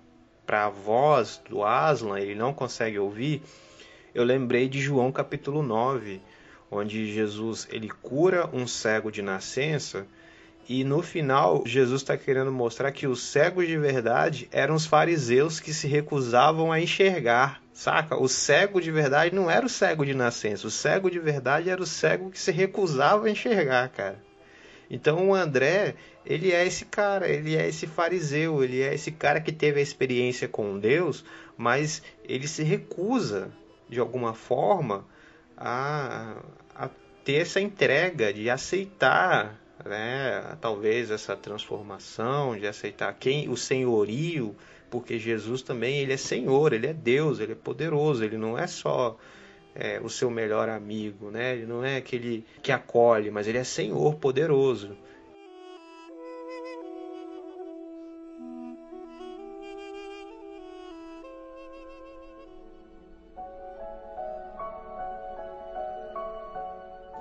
para 0.47 0.67
a 0.67 0.71
voz 0.71 1.43
do 1.49 1.63
Aslan, 1.63 2.19
ele 2.19 2.35
não 2.35 2.55
consegue 2.55 2.99
ouvir 2.99 3.43
eu 4.15 4.25
lembrei 4.25 4.69
de 4.69 4.81
João 4.81 5.13
capítulo 5.13 5.63
9, 5.63 6.21
onde 6.71 7.13
Jesus 7.13 7.69
ele 7.71 7.89
cura 7.89 8.49
um 8.53 8.67
cego 8.67 9.11
de 9.11 9.23
nascença 9.23 10.07
e 10.69 10.85
no 10.85 11.03
final 11.03 11.63
Jesus 11.65 12.03
está 12.03 12.15
querendo 12.15 12.53
mostrar 12.53 12.93
que 12.93 13.07
os 13.07 13.23
cegos 13.23 13.67
de 13.67 13.79
verdade 13.79 14.47
eram 14.53 14.75
os 14.75 14.85
fariseus 14.85 15.61
que 15.61 15.73
se 15.73 15.89
recusavam 15.89 16.71
a 16.71 16.79
enxergar. 16.79 17.63
Saca? 17.73 18.21
O 18.21 18.29
cego 18.29 18.79
de 18.79 18.91
verdade 18.91 19.35
não 19.35 19.51
era 19.51 19.65
o 19.65 19.69
cego 19.69 20.05
de 20.05 20.13
nascença. 20.13 20.67
O 20.67 20.71
cego 20.71 21.11
de 21.11 21.19
verdade 21.19 21.71
era 21.71 21.81
o 21.81 21.87
cego 21.87 22.31
que 22.31 22.39
se 22.39 22.53
recusava 22.53 23.27
a 23.27 23.31
enxergar, 23.31 23.89
cara. 23.89 24.23
Então 24.91 25.31
o 25.31 25.35
André, 25.35 25.95
ele 26.25 26.53
é 26.53 26.67
esse 26.67 26.85
cara, 26.85 27.29
ele 27.29 27.57
é 27.57 27.67
esse 27.67 27.87
fariseu, 27.87 28.63
ele 28.63 28.83
é 28.83 28.95
esse 28.95 29.11
cara 29.11 29.41
que 29.41 29.53
teve 29.53 29.81
a 29.81 29.83
experiência 29.83 30.49
com 30.49 30.79
Deus, 30.79 31.25
mas 31.57 32.03
ele 32.25 32.47
se 32.47 32.63
recusa, 32.63 33.51
de 33.89 34.01
alguma 34.01 34.35
forma, 34.35 35.07
a, 35.57 36.37
a 36.75 36.89
ter 37.25 37.43
essa 37.43 37.61
entrega 37.61 38.33
de 38.33 38.49
aceitar, 38.49 39.59
né, 39.85 40.57
talvez 40.61 41.11
essa 41.11 41.37
transformação, 41.37 42.57
de 42.57 42.67
aceitar 42.67 43.13
quem 43.15 43.49
o 43.49 43.57
senhorio, 43.57 44.55
porque 44.91 45.19
Jesus 45.19 45.63
também 45.63 45.99
ele 45.99 46.13
é 46.13 46.17
Senhor, 46.17 46.73
ele 46.73 46.87
é 46.87 46.93
Deus, 46.93 47.41
ele 47.41 47.53
é 47.53 47.57
poderoso, 47.57 48.25
ele 48.25 48.37
não 48.39 48.59
é 48.59 48.67
só 48.67 49.17
é, 49.75 50.01
o 50.01 50.09
seu 50.09 50.31
melhor 50.31 50.69
amigo, 50.69 51.31
né? 51.31 51.55
Ele 51.55 51.67
não 51.67 51.85
é 51.85 51.97
aquele 51.97 52.45
que 52.63 52.73
acolhe, 52.73 53.31
mas 53.31 53.47
ele 53.47 53.59
é 53.59 53.65
Senhor 53.65 54.17
poderoso. 54.17 54.97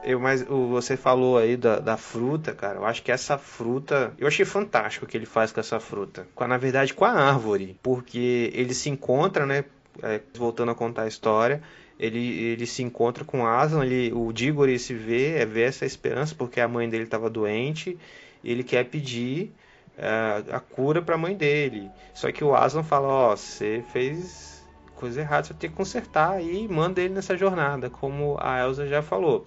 Eu, 0.10 0.22
mas 0.22 0.42
você 0.42 0.96
falou 0.96 1.38
aí 1.38 1.58
da, 1.58 1.80
da, 1.80 1.98
fruta, 1.98 2.54
cara. 2.54 2.80
Eu 2.80 2.86
acho 2.86 3.04
que 3.04 3.12
essa 3.12 3.38
fruta. 3.38 4.14
Eu 4.18 4.26
achei 4.26 4.46
fantástico 4.46 5.04
o 5.04 5.08
que 5.08 5.18
ele 5.18 5.26
faz 5.26 5.52
com 5.52 5.60
essa 5.60 5.82
fruta. 5.82 6.26
Com, 6.34 6.48
na 6.48 6.56
verdade, 6.56 6.94
com 6.94 7.04
a 7.04 7.12
árvore. 7.12 7.78
Porque 7.84 8.50
ele 8.54 8.74
se 8.74 8.90
encontra, 8.90 9.46
né? 9.46 9.66
É, 10.02 10.22
voltando 10.34 10.72
a 10.72 10.76
contar 10.76 11.02
a 11.02 11.08
história, 11.08 11.62
ele, 12.00 12.20
ele 12.20 12.66
se 12.66 12.84
encontra 12.84 13.26
com 13.26 13.46
Aslan, 13.46 13.84
ele, 13.84 14.14
o 14.14 14.32
Diggory 14.32 14.80
se 14.80 14.94
vê, 14.94 15.40
é 15.40 15.46
ver 15.46 15.64
essa 15.64 15.86
esperança, 15.86 16.36
porque 16.36 16.62
a 16.62 16.68
mãe 16.68 16.88
dele 16.88 17.04
estava 17.04 17.30
doente, 17.32 17.98
ele 18.44 18.64
quer 18.64 18.86
pedir 18.86 19.52
uh, 19.98 20.54
a 20.56 20.60
cura 20.60 21.02
para 21.02 21.16
a 21.16 21.18
mãe 21.18 21.36
dele. 21.36 21.90
Só 22.14 22.32
que 22.32 22.44
o 22.44 22.56
Aslan 22.56 22.84
fala, 22.84 23.08
ó, 23.08 23.34
oh, 23.34 23.36
você 23.36 23.84
fez 23.92 24.64
coisa 24.96 25.20
errada, 25.20 25.48
você 25.48 25.54
tem 25.56 25.70
que 25.70 25.76
consertar 25.76 26.42
e 26.42 26.68
manda 26.68 27.02
ele 27.02 27.16
nessa 27.16 27.36
jornada, 27.36 27.90
como 27.90 28.38
a 28.40 28.60
Elsa 28.60 28.88
já 28.88 29.02
falou. 29.02 29.46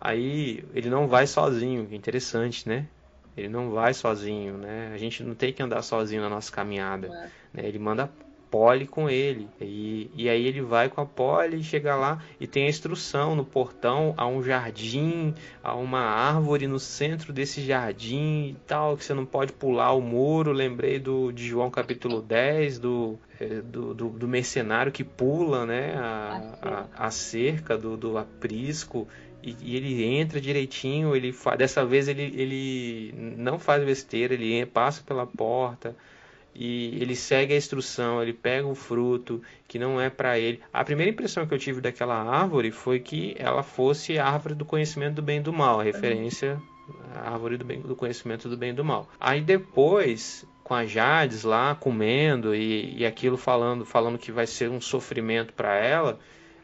Aí 0.00 0.64
ele 0.74 0.88
não 0.88 1.06
vai 1.06 1.26
sozinho, 1.26 1.86
interessante, 1.92 2.68
né? 2.68 2.86
Ele 3.36 3.48
não 3.48 3.70
vai 3.70 3.94
sozinho, 3.94 4.56
né? 4.56 4.90
A 4.94 4.96
gente 4.96 5.22
não 5.22 5.34
tem 5.34 5.52
que 5.52 5.62
andar 5.62 5.82
sozinho 5.82 6.22
na 6.22 6.28
nossa 6.28 6.50
caminhada. 6.50 7.06
É. 7.06 7.60
Né? 7.62 7.68
Ele 7.68 7.78
manda 7.78 8.10
Polly 8.50 8.86
com 8.86 9.08
ele. 9.08 9.48
E, 9.60 10.10
e 10.14 10.28
aí 10.28 10.44
ele 10.44 10.60
vai 10.60 10.88
com 10.88 11.00
a 11.00 11.06
Polly, 11.06 11.62
chega 11.62 11.94
lá 11.94 12.22
e 12.40 12.46
tem 12.46 12.66
a 12.66 12.68
instrução 12.68 13.36
no 13.36 13.44
portão 13.44 14.12
a 14.16 14.26
um 14.26 14.42
jardim, 14.42 15.32
a 15.62 15.74
uma 15.74 16.00
árvore 16.00 16.66
no 16.66 16.78
centro 16.78 17.32
desse 17.32 17.64
jardim 17.64 18.48
e 18.48 18.56
tal, 18.66 18.96
que 18.96 19.04
você 19.04 19.14
não 19.14 19.24
pode 19.24 19.52
pular 19.52 19.92
o 19.92 20.00
muro. 20.00 20.52
Lembrei 20.52 20.98
do, 20.98 21.30
de 21.30 21.46
João 21.46 21.70
capítulo 21.70 22.20
10, 22.20 22.80
do, 22.80 23.18
é, 23.38 23.46
do, 23.60 23.94
do, 23.94 24.08
do 24.08 24.28
mercenário 24.28 24.90
que 24.90 25.04
pula 25.04 25.64
né, 25.64 25.94
a, 25.94 26.86
a, 26.96 27.06
a 27.06 27.10
cerca 27.10 27.78
do, 27.78 27.96
do 27.96 28.18
aprisco. 28.18 29.06
E, 29.42 29.56
e, 29.60 29.76
ele 29.76 30.04
entra 30.04 30.40
direitinho, 30.40 31.16
ele 31.16 31.34
dessa 31.56 31.84
vez 31.84 32.08
ele, 32.08 32.22
ele 32.22 33.14
não 33.36 33.58
faz 33.58 33.82
besteira, 33.84 34.34
ele 34.34 34.64
passa 34.66 35.02
pela 35.02 35.26
porta, 35.26 35.96
e 36.54 37.00
ele 37.00 37.14
segue 37.14 37.54
a 37.54 37.56
instrução, 37.56 38.22
ele 38.22 38.32
pega 38.32 38.66
o 38.66 38.74
fruto 38.74 39.40
que 39.68 39.78
não 39.78 40.00
é 40.00 40.10
para 40.10 40.38
ele. 40.38 40.60
A 40.72 40.84
primeira 40.84 41.10
impressão 41.10 41.46
que 41.46 41.54
eu 41.54 41.58
tive 41.58 41.80
daquela 41.80 42.16
árvore 42.16 42.70
foi 42.70 42.98
que 42.98 43.34
ela 43.38 43.62
fosse 43.62 44.18
a 44.18 44.26
árvore 44.26 44.54
do 44.54 44.64
conhecimento 44.64 45.16
do 45.16 45.22
bem 45.22 45.38
e 45.38 45.42
do 45.42 45.52
mal, 45.52 45.80
a 45.80 45.84
referência 45.84 46.60
à 47.14 47.30
árvore 47.32 47.56
do, 47.56 47.64
bem, 47.64 47.80
do 47.80 47.94
conhecimento 47.94 48.48
do 48.48 48.56
bem 48.56 48.70
e 48.70 48.74
do 48.74 48.84
mal. 48.84 49.08
Aí 49.20 49.40
depois, 49.40 50.44
com 50.64 50.74
a 50.74 50.84
Jades 50.84 51.44
lá 51.44 51.74
comendo 51.74 52.54
e, 52.54 52.98
e 52.98 53.06
aquilo 53.06 53.36
falando, 53.36 53.84
falando 53.84 54.18
que 54.18 54.32
vai 54.32 54.46
ser 54.46 54.68
um 54.70 54.80
sofrimento 54.80 55.52
para 55.52 55.76
ela, 55.76 56.18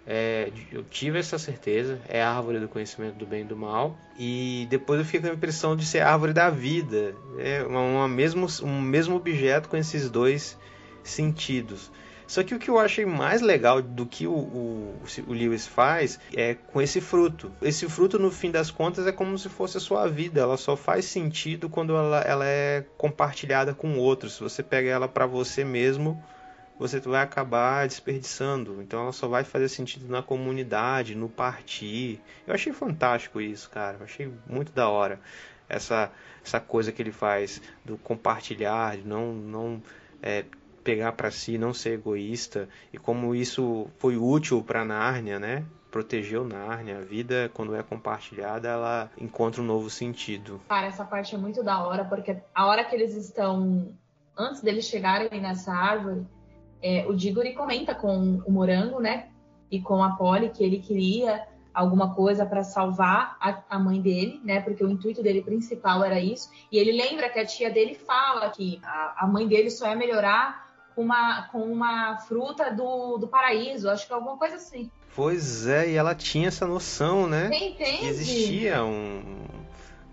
é, 0.06 0.52
eu 0.70 0.84
tive 0.84 1.18
essa 1.18 1.36
certeza, 1.36 2.00
é 2.08 2.22
a 2.22 2.30
árvore 2.30 2.60
do 2.60 2.68
conhecimento 2.68 3.16
do 3.16 3.26
bem 3.26 3.40
e 3.40 3.44
do 3.44 3.56
mal. 3.56 3.98
E 4.16 4.66
depois 4.70 5.00
eu 5.00 5.04
fiquei 5.04 5.20
com 5.20 5.26
a 5.26 5.34
impressão 5.34 5.74
de 5.74 5.84
ser 5.84 6.00
a 6.00 6.12
árvore 6.12 6.32
da 6.32 6.48
vida. 6.48 7.14
É 7.38 7.64
uma, 7.64 7.80
uma 7.80 8.08
mesmo, 8.08 8.46
um 8.62 8.80
mesmo 8.80 9.16
objeto 9.16 9.68
com 9.68 9.76
esses 9.76 10.08
dois 10.08 10.56
sentidos. 11.02 11.90
Só 12.26 12.42
que 12.42 12.54
o 12.54 12.58
que 12.58 12.68
eu 12.68 12.78
achei 12.78 13.06
mais 13.06 13.40
legal 13.40 13.80
do 13.80 14.04
que 14.04 14.26
o, 14.26 14.32
o, 14.32 14.94
o, 15.28 15.32
Lewis 15.32 15.66
faz 15.66 16.18
é 16.34 16.54
com 16.54 16.80
esse 16.80 17.00
fruto. 17.00 17.52
Esse 17.62 17.88
fruto, 17.88 18.18
no 18.18 18.32
fim 18.32 18.50
das 18.50 18.70
contas, 18.70 19.06
é 19.06 19.12
como 19.12 19.38
se 19.38 19.48
fosse 19.48 19.76
a 19.76 19.80
sua 19.80 20.08
vida. 20.08 20.40
Ela 20.40 20.56
só 20.56 20.76
faz 20.76 21.04
sentido 21.04 21.68
quando 21.68 21.96
ela, 21.96 22.20
ela 22.20 22.44
é 22.44 22.84
compartilhada 22.96 23.74
com 23.74 23.96
outros. 23.98 24.34
Se 24.34 24.42
você 24.42 24.62
pega 24.62 24.88
ela 24.88 25.06
para 25.06 25.24
você 25.24 25.64
mesmo, 25.64 26.20
você 26.78 27.00
vai 27.00 27.22
acabar 27.22 27.86
desperdiçando. 27.86 28.82
Então 28.82 29.02
ela 29.02 29.12
só 29.12 29.28
vai 29.28 29.44
fazer 29.44 29.68
sentido 29.68 30.08
na 30.08 30.22
comunidade, 30.22 31.14
no 31.14 31.28
partir. 31.28 32.20
Eu 32.46 32.54
achei 32.54 32.72
fantástico 32.72 33.40
isso, 33.40 33.70
cara. 33.70 33.96
Eu 33.98 34.04
achei 34.04 34.32
muito 34.46 34.72
da 34.72 34.88
hora 34.88 35.20
essa 35.68 36.10
essa 36.44 36.60
coisa 36.60 36.92
que 36.92 37.02
ele 37.02 37.10
faz 37.10 37.60
do 37.84 37.98
compartilhar, 37.98 38.96
de 38.96 39.06
não 39.06 39.32
não 39.32 39.82
é, 40.22 40.44
pegar 40.84 41.12
para 41.12 41.30
si, 41.30 41.58
não 41.58 41.74
ser 41.74 41.94
egoísta 41.94 42.68
e 42.92 42.98
como 42.98 43.34
isso 43.34 43.88
foi 43.98 44.16
útil 44.16 44.62
para 44.62 44.84
Nárnia, 44.84 45.40
né? 45.40 45.64
Protegeu 45.90 46.44
Nárnia. 46.44 46.98
A 46.98 47.00
vida, 47.00 47.50
quando 47.52 47.74
é 47.74 47.82
compartilhada, 47.82 48.68
ela 48.68 49.10
encontra 49.18 49.60
um 49.60 49.64
novo 49.64 49.90
sentido. 49.90 50.60
Cara, 50.68 50.86
essa 50.86 51.04
parte 51.04 51.34
é 51.34 51.38
muito 51.38 51.64
da 51.64 51.84
hora, 51.84 52.04
porque 52.04 52.36
a 52.54 52.66
hora 52.66 52.84
que 52.84 52.94
eles 52.94 53.16
estão. 53.16 53.92
Antes 54.38 54.60
deles 54.60 54.84
chegarem 54.84 55.40
nessa 55.40 55.72
árvore, 55.72 56.26
é, 56.82 57.06
o 57.06 57.14
Diggory 57.14 57.54
comenta 57.54 57.94
com 57.94 58.42
o 58.46 58.52
Morango, 58.52 59.00
né? 59.00 59.28
E 59.70 59.80
com 59.80 60.02
a 60.02 60.10
Polly 60.16 60.50
que 60.50 60.62
ele 60.62 60.78
queria 60.78 61.46
alguma 61.74 62.14
coisa 62.14 62.46
para 62.46 62.64
salvar 62.64 63.36
a, 63.38 63.62
a, 63.68 63.78
mãe 63.78 64.00
dele, 64.00 64.40
né? 64.42 64.60
Porque 64.60 64.82
o 64.82 64.88
intuito 64.88 65.22
dele 65.22 65.42
principal 65.42 66.02
era 66.02 66.18
isso. 66.18 66.48
E 66.72 66.78
ele 66.78 66.92
lembra 66.92 67.28
que 67.28 67.38
a 67.38 67.44
tia 67.44 67.70
dele 67.70 67.94
fala 67.94 68.48
que 68.48 68.80
a, 68.82 69.24
a 69.24 69.26
mãe 69.26 69.46
dele 69.46 69.70
só 69.70 69.88
ia 69.88 69.96
melhorar 69.96 70.66
com 70.94 71.02
uma, 71.02 71.42
com 71.48 71.60
uma 71.60 72.16
fruta 72.20 72.72
do, 72.72 73.18
do 73.18 73.28
paraíso, 73.28 73.90
acho 73.90 74.06
que 74.06 74.12
alguma 74.14 74.38
coisa 74.38 74.56
assim. 74.56 74.90
Pois 75.14 75.66
é, 75.66 75.90
e 75.90 75.94
ela 75.94 76.14
tinha 76.14 76.48
essa 76.48 76.66
noção, 76.66 77.26
né? 77.26 77.46
Entende? 77.46 77.98
Que 77.98 78.06
existia 78.06 78.82
um, 78.82 79.22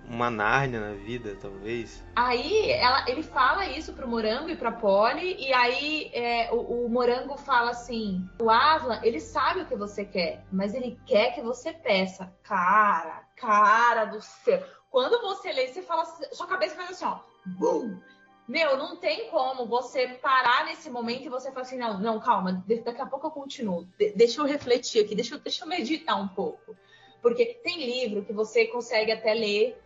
uma 0.07 0.29
Nárnia 0.29 0.79
na 0.79 0.93
vida, 0.93 1.37
talvez. 1.41 2.03
Aí 2.15 2.71
ela, 2.71 3.09
ele 3.09 3.23
fala 3.23 3.65
isso 3.65 3.93
pro 3.93 4.07
Morango 4.07 4.49
e 4.49 4.55
pra 4.55 4.71
Polly, 4.71 5.35
e 5.39 5.53
aí 5.53 6.11
é, 6.13 6.51
o, 6.51 6.85
o, 6.85 6.89
Morango 6.89 7.37
fala 7.37 7.71
assim: 7.71 8.27
o 8.41 8.49
Aslan, 8.49 8.99
ele 9.03 9.19
sabe 9.19 9.61
o 9.61 9.65
que 9.65 9.75
você 9.75 10.05
quer, 10.05 10.43
mas 10.51 10.73
ele 10.73 10.99
quer 11.05 11.33
que 11.33 11.41
você 11.41 11.73
peça. 11.73 12.33
Cara, 12.43 13.23
cara 13.35 14.05
do 14.05 14.21
céu. 14.21 14.63
Quando 14.89 15.19
você 15.21 15.51
lê, 15.51 15.67
você 15.67 15.81
fala, 15.81 16.05
sua 16.05 16.45
cabeça 16.45 16.75
faz 16.75 16.91
assim, 16.91 17.05
ó, 17.05 17.19
bum! 17.45 17.97
Meu, 18.47 18.77
não 18.77 18.97
tem 18.97 19.29
como 19.29 19.65
você 19.65 20.07
parar 20.21 20.65
nesse 20.65 20.89
momento 20.89 21.25
e 21.25 21.29
você 21.29 21.49
falar 21.49 21.61
assim, 21.61 21.77
não, 21.77 21.99
não, 21.99 22.19
calma, 22.19 22.63
daqui 22.67 23.01
a 23.01 23.05
pouco 23.05 23.27
eu 23.27 23.31
continuo. 23.31 23.87
De 23.97 24.11
deixa 24.11 24.41
eu 24.41 24.45
refletir 24.45 25.03
aqui, 25.03 25.15
deixa 25.15 25.35
eu, 25.35 25.39
deixa 25.39 25.63
eu 25.63 25.67
meditar 25.67 26.21
um 26.21 26.27
pouco. 26.27 26.75
Porque 27.21 27.45
tem 27.63 27.85
livro 27.85 28.25
que 28.25 28.33
você 28.33 28.67
consegue 28.67 29.13
até 29.13 29.33
ler 29.33 29.81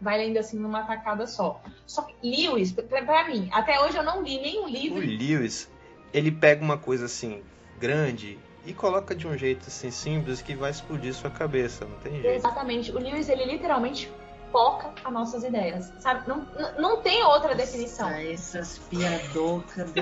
vai 0.00 0.18
lendo 0.18 0.38
assim 0.38 0.58
numa 0.58 0.82
tacada 0.82 1.26
só. 1.26 1.60
Só 1.86 2.02
que 2.02 2.14
Lewis, 2.22 2.72
para 2.72 3.28
mim, 3.28 3.48
até 3.52 3.80
hoje 3.80 3.96
eu 3.96 4.02
não 4.02 4.22
li 4.22 4.40
nenhum 4.40 4.68
livro. 4.68 4.98
O 4.98 5.00
Lewis, 5.00 5.70
ele 6.12 6.30
pega 6.30 6.62
uma 6.62 6.78
coisa 6.78 7.06
assim 7.06 7.42
grande 7.78 8.38
e 8.66 8.72
coloca 8.72 9.14
de 9.14 9.26
um 9.26 9.36
jeito 9.36 9.64
assim 9.68 9.90
simples 9.90 10.40
que 10.40 10.54
vai 10.54 10.70
explodir 10.70 11.14
sua 11.14 11.30
cabeça, 11.30 11.84
não 11.84 11.98
tem 11.98 12.12
jeito. 12.12 12.26
Exatamente. 12.26 12.90
O 12.92 12.98
Lewis 12.98 13.28
ele 13.28 13.44
literalmente 13.44 14.10
foca 14.54 14.94
as 15.04 15.12
nossas 15.12 15.42
ideias, 15.42 15.92
sabe? 15.98 16.28
Não, 16.28 16.46
não 16.78 17.02
tem 17.02 17.24
outra 17.24 17.56
definição. 17.56 18.08
essas 18.08 18.78
piadocas. 18.78 19.92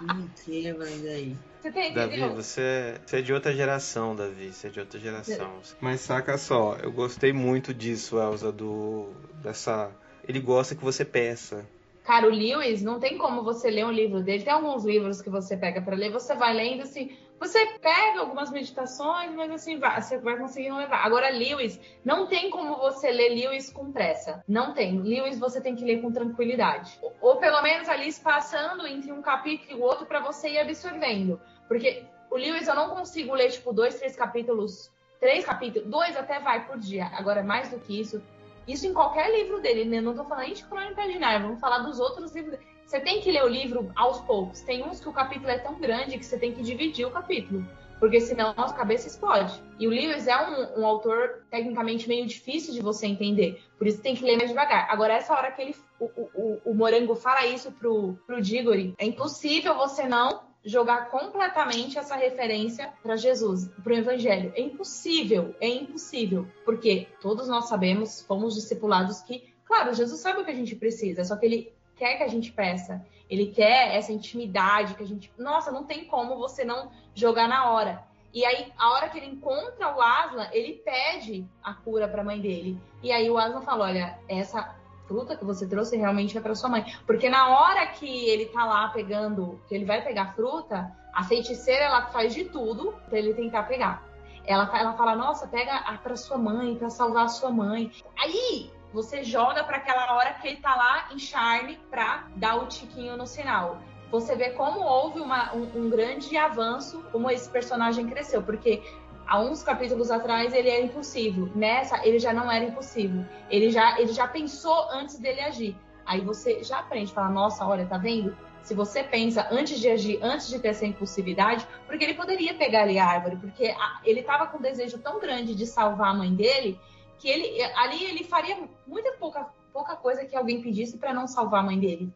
me 0.00 0.30
quebra 0.42 0.86
aí. 0.86 1.36
Você 1.60 1.70
tem, 1.70 1.92
Davi, 1.92 2.26
você, 2.30 2.98
você 3.04 3.18
é 3.18 3.20
de 3.20 3.34
outra 3.34 3.52
geração, 3.52 4.16
Davi. 4.16 4.50
Você 4.50 4.68
é 4.68 4.70
de 4.70 4.80
outra 4.80 4.98
geração. 4.98 5.60
Mas 5.78 6.00
saca 6.00 6.38
só, 6.38 6.78
eu 6.82 6.90
gostei 6.90 7.30
muito 7.30 7.74
disso, 7.74 8.18
Elza, 8.18 8.50
do. 8.50 9.10
dessa. 9.42 9.90
Ele 10.26 10.40
gosta 10.40 10.74
que 10.74 10.82
você 10.82 11.04
peça. 11.04 11.66
Cara, 12.04 12.26
o 12.26 12.30
Lewis, 12.30 12.82
não 12.82 12.98
tem 12.98 13.18
como 13.18 13.44
você 13.44 13.70
ler 13.70 13.84
um 13.84 13.92
livro 13.92 14.22
dele. 14.22 14.42
Tem 14.42 14.52
alguns 14.54 14.86
livros 14.86 15.20
que 15.20 15.28
você 15.28 15.58
pega 15.58 15.82
para 15.82 15.94
ler, 15.94 16.10
você 16.10 16.34
vai 16.34 16.54
lendo 16.54 16.84
assim. 16.84 17.14
Você 17.40 17.78
pega 17.78 18.20
algumas 18.20 18.50
meditações, 18.50 19.34
mas 19.34 19.50
assim, 19.50 19.80
você 19.80 20.18
vai 20.18 20.36
conseguindo 20.36 20.76
levar. 20.76 20.98
Agora, 21.06 21.30
Lewis, 21.30 21.80
não 22.04 22.26
tem 22.26 22.50
como 22.50 22.76
você 22.76 23.10
ler 23.10 23.30
Lewis 23.30 23.72
com 23.72 23.90
pressa. 23.90 24.44
Não 24.46 24.74
tem. 24.74 25.00
Lewis 25.00 25.38
você 25.38 25.58
tem 25.58 25.74
que 25.74 25.82
ler 25.82 26.02
com 26.02 26.12
tranquilidade. 26.12 27.00
Ou, 27.18 27.36
pelo 27.36 27.62
menos 27.62 27.88
ali 27.88 28.08
espaçando 28.08 28.86
entre 28.86 29.10
um 29.10 29.22
capítulo 29.22 29.70
e 29.70 29.74
o 29.80 29.82
outro 29.82 30.04
para 30.04 30.20
você 30.20 30.50
ir 30.50 30.58
absorvendo. 30.58 31.40
Porque 31.66 32.04
o 32.30 32.36
Lewis 32.36 32.68
eu 32.68 32.74
não 32.74 32.90
consigo 32.90 33.34
ler, 33.34 33.50
tipo, 33.50 33.72
dois, 33.72 33.94
três 33.94 34.14
capítulos, 34.14 34.92
três 35.18 35.42
capítulos, 35.42 35.88
dois 35.88 36.14
até 36.18 36.40
vai 36.40 36.66
por 36.66 36.76
dia. 36.76 37.06
Agora, 37.14 37.42
mais 37.42 37.70
do 37.70 37.80
que 37.80 37.98
isso. 37.98 38.22
Isso 38.68 38.86
em 38.86 38.92
qualquer 38.92 39.32
livro 39.32 39.62
dele, 39.62 39.86
né? 39.86 39.98
Não 40.02 40.14
tô 40.14 40.24
falando 40.24 40.44
nem 40.44 40.54
de 40.54 40.64
Crônica 40.64 41.02
de 41.08 41.18
vamos 41.18 41.58
falar 41.58 41.78
dos 41.78 41.98
outros 41.98 42.34
livros. 42.34 42.58
Você 42.90 42.98
tem 42.98 43.20
que 43.20 43.30
ler 43.30 43.44
o 43.44 43.48
livro 43.48 43.92
aos 43.94 44.20
poucos. 44.22 44.62
Tem 44.62 44.82
uns 44.82 44.98
que 44.98 45.08
o 45.08 45.12
capítulo 45.12 45.48
é 45.48 45.58
tão 45.58 45.78
grande 45.78 46.18
que 46.18 46.26
você 46.26 46.36
tem 46.36 46.52
que 46.52 46.60
dividir 46.60 47.06
o 47.06 47.10
capítulo 47.12 47.64
porque 48.00 48.18
senão 48.18 48.54
a 48.56 48.72
cabeça 48.72 49.06
explode. 49.06 49.62
E 49.78 49.86
o 49.86 49.90
Lewis 49.90 50.26
é 50.26 50.34
um, 50.34 50.80
um, 50.80 50.86
autor 50.86 51.44
tecnicamente 51.50 52.08
meio 52.08 52.26
difícil 52.26 52.72
de 52.72 52.80
você 52.80 53.06
entender, 53.06 53.62
por 53.76 53.86
isso 53.86 54.00
tem 54.00 54.16
que 54.16 54.24
ler 54.24 54.38
mais 54.38 54.48
devagar. 54.48 54.90
Agora, 54.90 55.12
essa 55.12 55.34
hora 55.34 55.52
que 55.52 55.60
ele, 55.60 55.76
o, 56.00 56.06
o, 56.06 56.60
o 56.64 56.74
Morango 56.74 57.14
fala 57.14 57.44
isso 57.44 57.70
pro, 57.72 58.14
pro 58.26 58.40
Diggory, 58.40 58.94
é 58.96 59.04
impossível 59.04 59.74
você 59.74 60.08
não 60.08 60.44
jogar 60.64 61.10
completamente 61.10 61.98
essa 61.98 62.16
referência 62.16 62.90
para 63.02 63.16
Jesus, 63.16 63.68
para 63.84 63.92
o 63.92 63.96
Evangelho. 63.96 64.50
É 64.56 64.62
impossível, 64.62 65.54
é 65.60 65.68
impossível, 65.68 66.48
porque 66.64 67.06
todos 67.20 67.48
nós 67.48 67.68
sabemos, 67.68 68.22
fomos 68.22 68.54
discipulados 68.54 69.20
que, 69.20 69.52
claro, 69.66 69.92
Jesus 69.92 70.22
sabe 70.22 70.40
o 70.40 70.44
que 70.44 70.50
a 70.50 70.56
gente 70.56 70.74
precisa, 70.74 71.22
só 71.22 71.36
que 71.36 71.44
ele 71.44 71.79
quer 72.00 72.16
que 72.16 72.22
a 72.22 72.28
gente 72.28 72.50
peça. 72.50 73.04
Ele 73.28 73.48
quer 73.48 73.94
essa 73.94 74.10
intimidade 74.10 74.94
que 74.94 75.02
a 75.02 75.06
gente. 75.06 75.30
Nossa, 75.38 75.70
não 75.70 75.84
tem 75.84 76.06
como 76.06 76.38
você 76.38 76.64
não 76.64 76.90
jogar 77.14 77.46
na 77.46 77.70
hora. 77.70 78.02
E 78.32 78.44
aí, 78.44 78.72
a 78.78 78.92
hora 78.92 79.08
que 79.10 79.18
ele 79.18 79.26
encontra 79.26 79.94
o 79.94 80.00
Aslan, 80.00 80.48
ele 80.50 80.74
pede 80.84 81.46
a 81.62 81.74
cura 81.74 82.08
para 82.08 82.22
a 82.22 82.24
mãe 82.24 82.40
dele. 82.40 82.80
E 83.02 83.12
aí 83.12 83.30
o 83.30 83.36
Aslan 83.36 83.60
fala: 83.60 83.84
Olha, 83.84 84.18
essa 84.26 84.74
fruta 85.06 85.36
que 85.36 85.44
você 85.44 85.68
trouxe 85.68 85.96
realmente 85.96 86.38
é 86.38 86.40
para 86.40 86.54
sua 86.54 86.70
mãe. 86.70 86.84
Porque 87.06 87.28
na 87.28 87.50
hora 87.50 87.86
que 87.88 88.08
ele 88.30 88.46
tá 88.46 88.64
lá 88.64 88.88
pegando, 88.88 89.60
que 89.68 89.74
ele 89.74 89.84
vai 89.84 90.02
pegar 90.02 90.34
fruta, 90.34 90.90
a 91.12 91.22
feiticeira 91.24 91.84
ela 91.84 92.06
faz 92.06 92.32
de 92.32 92.46
tudo 92.46 92.94
para 93.08 93.18
ele 93.18 93.34
tentar 93.34 93.64
pegar. 93.64 94.02
Ela, 94.46 94.70
ela 94.78 94.94
fala: 94.94 95.14
Nossa, 95.14 95.46
pega 95.46 95.78
para 96.02 96.16
sua 96.16 96.38
mãe, 96.38 96.76
para 96.76 96.88
salvar 96.88 97.26
a 97.26 97.28
sua 97.28 97.50
mãe. 97.50 97.92
Aí 98.16 98.70
você 98.92 99.22
joga 99.22 99.62
para 99.64 99.76
aquela 99.76 100.14
hora 100.14 100.34
que 100.34 100.48
ele 100.48 100.56
tá 100.56 100.74
lá 100.74 101.08
em 101.12 101.18
charme 101.18 101.78
para 101.90 102.26
dar 102.36 102.56
o 102.56 102.66
tiquinho 102.66 103.16
no 103.16 103.26
sinal. 103.26 103.78
Você 104.10 104.34
vê 104.34 104.50
como 104.50 104.80
houve 104.80 105.20
uma, 105.20 105.54
um, 105.54 105.62
um 105.76 105.90
grande 105.90 106.36
avanço, 106.36 107.04
como 107.12 107.30
esse 107.30 107.48
personagem 107.48 108.08
cresceu, 108.08 108.42
porque 108.42 108.82
há 109.26 109.40
uns 109.40 109.62
capítulos 109.62 110.10
atrás 110.10 110.52
ele 110.52 110.68
era 110.68 110.84
impossível. 110.84 111.48
Nessa, 111.54 112.04
ele 112.04 112.18
já 112.18 112.32
não 112.32 112.50
era 112.50 112.64
impossível. 112.64 113.24
Ele 113.48 113.70
já, 113.70 114.00
ele 114.00 114.12
já 114.12 114.26
pensou 114.26 114.90
antes 114.90 115.18
dele 115.18 115.40
agir. 115.40 115.76
Aí 116.04 116.20
você 116.20 116.64
já 116.64 116.80
aprende, 116.80 117.12
fala, 117.12 117.28
nossa, 117.28 117.64
olha, 117.64 117.86
tá 117.86 117.96
vendo? 117.96 118.36
Se 118.62 118.74
você 118.74 119.04
pensa 119.04 119.46
antes 119.50 119.78
de 119.78 119.88
agir, 119.88 120.18
antes 120.20 120.48
de 120.48 120.58
ter 120.58 120.68
essa 120.68 120.84
impulsividade, 120.84 121.66
porque 121.86 122.02
ele 122.02 122.14
poderia 122.14 122.52
pegar 122.54 122.82
ali 122.82 122.98
a 122.98 123.06
árvore, 123.06 123.36
porque 123.36 123.72
ele 124.04 124.20
estava 124.20 124.46
com 124.48 124.58
um 124.58 124.60
desejo 124.60 124.98
tão 124.98 125.20
grande 125.20 125.54
de 125.54 125.66
salvar 125.66 126.10
a 126.10 126.14
mãe 126.14 126.34
dele 126.34 126.78
que 127.20 127.28
ele 127.28 127.62
ali 127.76 128.02
ele 128.02 128.24
faria 128.24 128.58
muita 128.86 129.12
pouca, 129.12 129.46
pouca 129.72 129.94
coisa 129.94 130.24
que 130.24 130.34
alguém 130.34 130.62
pedisse 130.62 130.96
para 130.98 131.14
não 131.14 131.26
salvar 131.26 131.60
a 131.60 131.66
mãe 131.66 131.78
dele. 131.78 132.12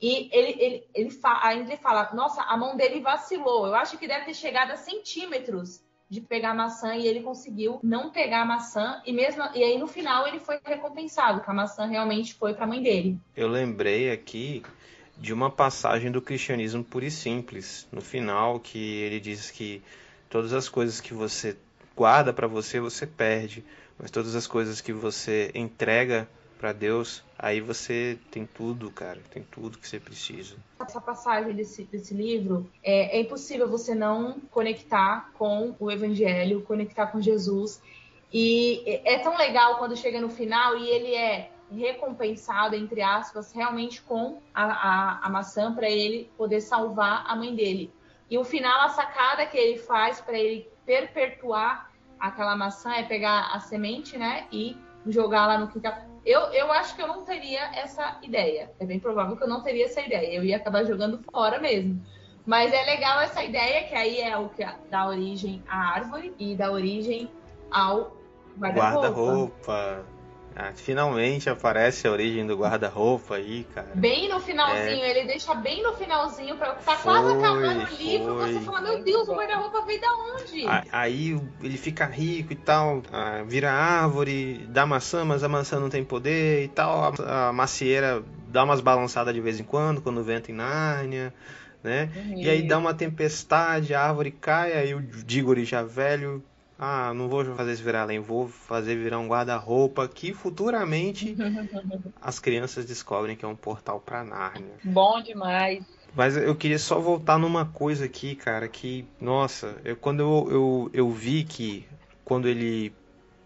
E 0.00 0.28
ele, 0.32 0.56
ele, 0.62 0.88
ele 0.94 1.10
fa, 1.10 1.40
ainda 1.42 1.72
ele 1.72 1.80
fala, 1.80 2.10
nossa, 2.12 2.42
a 2.42 2.56
mão 2.56 2.76
dele 2.76 3.00
vacilou. 3.00 3.66
Eu 3.66 3.74
acho 3.74 3.96
que 3.96 4.06
deve 4.06 4.26
ter 4.26 4.34
chegado 4.34 4.72
a 4.72 4.76
centímetros 4.76 5.80
de 6.10 6.20
pegar 6.20 6.50
a 6.50 6.54
maçã 6.54 6.94
e 6.94 7.06
ele 7.06 7.22
conseguiu 7.22 7.80
não 7.82 8.10
pegar 8.10 8.42
a 8.42 8.44
maçã 8.44 9.00
e 9.06 9.12
mesmo 9.12 9.42
e 9.54 9.64
aí 9.64 9.78
no 9.78 9.86
final 9.86 10.28
ele 10.28 10.38
foi 10.38 10.58
recompensado, 10.62 11.40
que 11.40 11.50
a 11.50 11.54
maçã 11.54 11.86
realmente 11.86 12.34
foi 12.34 12.52
para 12.52 12.64
a 12.64 12.68
mãe 12.68 12.82
dele. 12.82 13.18
Eu 13.34 13.48
lembrei 13.48 14.10
aqui 14.10 14.62
de 15.16 15.32
uma 15.32 15.50
passagem 15.50 16.10
do 16.10 16.20
cristianismo 16.20 16.84
puro 16.84 17.06
e 17.06 17.10
simples, 17.10 17.88
no 17.90 18.02
final 18.02 18.60
que 18.60 18.78
ele 18.78 19.20
diz 19.20 19.50
que 19.50 19.82
todas 20.28 20.52
as 20.52 20.68
coisas 20.68 21.00
que 21.00 21.14
você 21.14 21.56
guarda 21.96 22.32
para 22.32 22.46
você, 22.46 22.80
você 22.80 23.06
perde 23.06 23.64
mas 23.98 24.10
todas 24.10 24.34
as 24.34 24.46
coisas 24.46 24.80
que 24.80 24.92
você 24.92 25.50
entrega 25.54 26.28
para 26.58 26.72
Deus, 26.72 27.24
aí 27.36 27.60
você 27.60 28.16
tem 28.30 28.46
tudo, 28.46 28.88
cara, 28.90 29.20
tem 29.32 29.42
tudo 29.42 29.78
que 29.78 29.88
você 29.88 29.98
precisa. 29.98 30.54
Essa 30.80 31.00
passagem 31.00 31.54
desse, 31.54 31.82
desse 31.84 32.14
livro, 32.14 32.70
é, 32.84 33.18
é 33.18 33.20
impossível 33.20 33.68
você 33.68 33.96
não 33.96 34.38
conectar 34.50 35.32
com 35.34 35.74
o 35.80 35.90
Evangelho, 35.90 36.62
conectar 36.62 37.08
com 37.08 37.20
Jesus. 37.20 37.82
E 38.32 38.82
é 38.86 39.18
tão 39.18 39.36
legal 39.36 39.78
quando 39.78 39.96
chega 39.96 40.20
no 40.20 40.30
final 40.30 40.78
e 40.78 40.88
ele 40.88 41.14
é 41.14 41.50
recompensado, 41.70 42.76
entre 42.76 43.02
aspas, 43.02 43.52
realmente 43.52 44.00
com 44.02 44.40
a, 44.54 44.64
a, 44.64 45.26
a 45.26 45.28
maçã 45.30 45.74
para 45.74 45.90
ele 45.90 46.30
poder 46.36 46.60
salvar 46.60 47.24
a 47.26 47.34
mãe 47.34 47.54
dele. 47.54 47.92
E 48.30 48.38
o 48.38 48.44
final, 48.44 48.82
a 48.82 48.88
sacada 48.88 49.46
que 49.46 49.58
ele 49.58 49.78
faz 49.78 50.20
para 50.20 50.38
ele 50.38 50.68
perpetuar 50.86 51.91
aquela 52.22 52.54
maçã 52.54 52.94
é 52.94 53.02
pegar 53.02 53.50
a 53.52 53.58
semente, 53.58 54.16
né, 54.16 54.46
e 54.52 54.76
jogar 55.06 55.46
lá 55.46 55.58
no 55.58 55.66
quintal. 55.66 55.92
Eu, 56.24 56.40
eu 56.52 56.70
acho 56.70 56.94
que 56.94 57.02
eu 57.02 57.08
não 57.08 57.24
teria 57.24 57.60
essa 57.74 58.16
ideia. 58.22 58.70
É 58.78 58.86
bem 58.86 59.00
provável 59.00 59.36
que 59.36 59.42
eu 59.42 59.48
não 59.48 59.60
teria 59.60 59.86
essa 59.86 60.00
ideia. 60.00 60.32
Eu 60.32 60.44
ia 60.44 60.56
acabar 60.56 60.84
jogando 60.84 61.20
fora 61.32 61.58
mesmo. 61.58 62.00
Mas 62.46 62.72
é 62.72 62.84
legal 62.84 63.20
essa 63.20 63.42
ideia, 63.42 63.88
que 63.88 63.94
aí 63.94 64.20
é 64.20 64.36
o 64.36 64.48
que 64.48 64.64
dá 64.88 65.08
origem 65.08 65.62
à 65.68 65.94
árvore 65.94 66.32
e 66.38 66.54
dá 66.54 66.70
origem 66.70 67.28
ao 67.72 68.16
guarda-roupa. 68.56 69.08
Guarda-roupa. 69.08 70.04
Ah, 70.54 70.72
finalmente 70.74 71.48
aparece 71.48 72.06
a 72.06 72.10
origem 72.10 72.46
do 72.46 72.56
guarda-roupa 72.56 73.36
aí, 73.36 73.64
cara. 73.74 73.88
Bem 73.94 74.28
no 74.28 74.38
finalzinho, 74.38 75.02
é... 75.02 75.10
ele 75.10 75.26
deixa 75.26 75.54
bem 75.54 75.82
no 75.82 75.94
finalzinho 75.94 76.56
para 76.56 76.74
tá 76.74 76.94
foi, 76.94 77.12
quase 77.12 77.32
acabando 77.32 77.90
o 77.90 77.96
livro, 77.96 78.34
você 78.34 78.60
fala, 78.60 78.80
meu 78.82 79.02
Deus, 79.02 79.28
o 79.28 79.34
guarda-roupa 79.34 79.82
veio 79.82 80.00
da 80.00 80.08
onde? 80.34 80.64
Aí 80.92 81.40
ele 81.62 81.78
fica 81.78 82.04
rico 82.04 82.52
e 82.52 82.56
tal, 82.56 83.02
vira 83.46 83.72
árvore, 83.72 84.66
dá 84.68 84.84
maçã, 84.84 85.24
mas 85.24 85.42
a 85.42 85.48
maçã 85.48 85.80
não 85.80 85.88
tem 85.88 86.04
poder 86.04 86.64
e 86.64 86.68
tal. 86.68 87.14
A, 87.26 87.52
macieira 87.52 88.22
dá 88.48 88.64
umas 88.64 88.80
balançadas 88.80 89.32
de 89.32 89.40
vez 89.40 89.58
em 89.58 89.64
quando, 89.64 90.02
quando 90.02 90.22
venta 90.22 90.50
em 90.50 90.54
Nárnia. 90.54 91.32
Né? 91.82 92.10
Uhum. 92.14 92.38
E 92.38 92.48
aí 92.48 92.62
dá 92.62 92.78
uma 92.78 92.94
tempestade, 92.94 93.92
a 93.92 94.02
árvore 94.02 94.30
cai, 94.30 94.72
aí 94.72 94.94
o 94.94 95.02
Diggory 95.02 95.64
já 95.64 95.82
velho 95.82 96.44
ah, 96.84 97.14
não 97.14 97.28
vou 97.28 97.44
fazer 97.54 97.70
esse 97.70 97.82
virar 97.82 98.02
além, 98.02 98.18
vou 98.18 98.48
fazer 98.48 98.96
virar 98.96 99.20
um 99.20 99.28
guarda-roupa 99.28 100.08
que 100.08 100.34
futuramente 100.34 101.36
as 102.20 102.40
crianças 102.40 102.84
descobrem 102.84 103.36
que 103.36 103.44
é 103.44 103.48
um 103.48 103.54
portal 103.54 104.00
para 104.00 104.24
Nárnia. 104.24 104.72
Bom 104.82 105.22
demais. 105.22 105.84
Mas 106.12 106.36
eu 106.36 106.56
queria 106.56 106.80
só 106.80 106.98
voltar 106.98 107.38
numa 107.38 107.64
coisa 107.66 108.06
aqui, 108.06 108.34
cara, 108.34 108.66
que, 108.66 109.06
nossa, 109.20 109.76
eu, 109.84 109.94
quando 109.94 110.20
eu, 110.20 110.48
eu, 110.50 110.90
eu 110.92 111.10
vi 111.12 111.44
que 111.44 111.86
quando 112.24 112.48
ele 112.48 112.92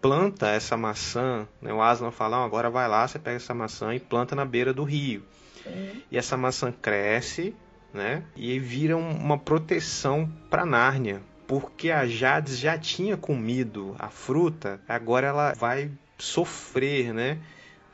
planta 0.01 0.47
essa 0.47 0.75
maçã, 0.75 1.47
né, 1.61 1.71
o 1.71 1.79
Aslan 1.79 2.09
fala, 2.09 2.43
agora 2.43 2.71
vai 2.71 2.87
lá, 2.87 3.07
você 3.07 3.19
pega 3.19 3.37
essa 3.37 3.53
maçã 3.53 3.93
e 3.93 3.99
planta 3.99 4.35
na 4.35 4.45
beira 4.45 4.73
do 4.73 4.83
rio. 4.83 5.23
Sim. 5.63 6.01
E 6.09 6.17
essa 6.17 6.35
maçã 6.35 6.71
cresce, 6.71 7.55
né, 7.93 8.23
e 8.35 8.57
vira 8.57 8.97
uma 8.97 9.37
proteção 9.37 10.27
para 10.49 10.65
Nárnia 10.65 11.21
porque 11.47 11.89
a 11.89 12.05
Jades 12.05 12.59
já 12.59 12.77
tinha 12.77 13.15
comido 13.15 13.95
a 13.97 14.09
fruta, 14.09 14.81
agora 14.87 15.27
ela 15.27 15.53
vai 15.53 15.89
sofrer, 16.17 17.13
né? 17.13 17.39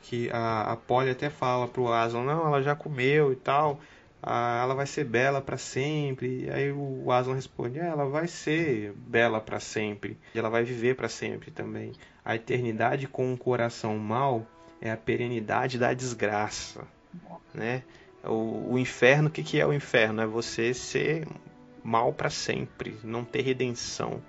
Que 0.02 0.28
a, 0.30 0.72
a 0.72 0.76
Polly 0.76 1.10
até 1.10 1.30
fala 1.30 1.68
pro 1.68 1.92
Aslan, 1.92 2.24
não, 2.24 2.46
ela 2.46 2.60
já 2.60 2.74
comeu 2.74 3.32
e 3.32 3.36
tal, 3.36 3.80
ah, 4.22 4.60
ela 4.62 4.74
vai 4.74 4.86
ser 4.86 5.04
bela 5.04 5.40
para 5.40 5.56
sempre. 5.56 6.44
E 6.44 6.50
aí 6.50 6.72
o 6.72 7.10
Aslan 7.12 7.34
responde, 7.34 7.78
é, 7.78 7.86
ela 7.86 8.06
vai 8.06 8.26
ser 8.26 8.92
bela 8.96 9.40
para 9.40 9.60
sempre, 9.60 10.18
e 10.34 10.38
ela 10.38 10.50
vai 10.50 10.64
viver 10.64 10.96
para 10.96 11.08
sempre 11.08 11.50
também. 11.50 11.92
A 12.24 12.34
eternidade 12.34 13.06
com 13.06 13.32
um 13.32 13.36
coração 13.36 13.96
mau 13.96 14.46
é 14.80 14.90
a 14.90 14.96
perenidade 14.96 15.78
da 15.78 15.94
desgraça, 15.94 16.86
né? 17.54 17.82
O, 18.24 18.72
o 18.72 18.78
inferno, 18.78 19.28
o 19.28 19.30
que, 19.30 19.42
que 19.42 19.60
é 19.60 19.66
o 19.66 19.72
inferno? 19.72 20.20
É 20.22 20.26
você 20.26 20.74
ser 20.74 21.26
mal 21.84 22.12
para 22.12 22.30
sempre, 22.30 22.96
não 23.04 23.24
ter 23.24 23.42
redenção. 23.42 24.20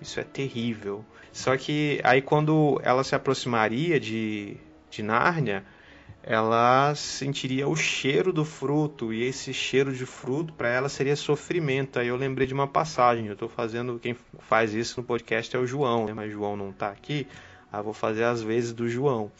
Isso 0.00 0.20
é 0.20 0.22
terrível. 0.22 1.04
Só 1.32 1.56
que 1.56 2.00
aí 2.04 2.20
quando 2.22 2.78
ela 2.84 3.02
se 3.02 3.14
aproximaria 3.14 3.98
de, 3.98 4.56
de 4.90 5.02
Nárnia, 5.02 5.64
ela 6.22 6.94
sentiria 6.94 7.66
o 7.66 7.74
cheiro 7.74 8.32
do 8.32 8.44
fruto 8.44 9.12
e 9.12 9.24
esse 9.24 9.52
cheiro 9.54 9.92
de 9.92 10.04
fruto 10.04 10.52
para 10.52 10.68
ela 10.68 10.88
seria 10.88 11.16
sofrimento. 11.16 11.98
Aí 11.98 12.08
eu 12.08 12.16
lembrei 12.16 12.46
de 12.46 12.52
uma 12.52 12.66
passagem. 12.66 13.26
Eu 13.26 13.32
estou 13.32 13.48
fazendo 13.48 13.98
quem 13.98 14.14
faz 14.40 14.74
isso 14.74 15.00
no 15.00 15.06
podcast 15.06 15.56
é 15.56 15.58
o 15.58 15.66
João, 15.66 16.06
né? 16.06 16.12
mas 16.12 16.30
João 16.30 16.56
não 16.56 16.70
está 16.70 16.90
aqui. 16.90 17.26
Aí 17.72 17.80
eu 17.80 17.84
vou 17.84 17.94
fazer 17.94 18.24
as 18.24 18.42
vezes 18.42 18.72
do 18.72 18.88
João. 18.88 19.32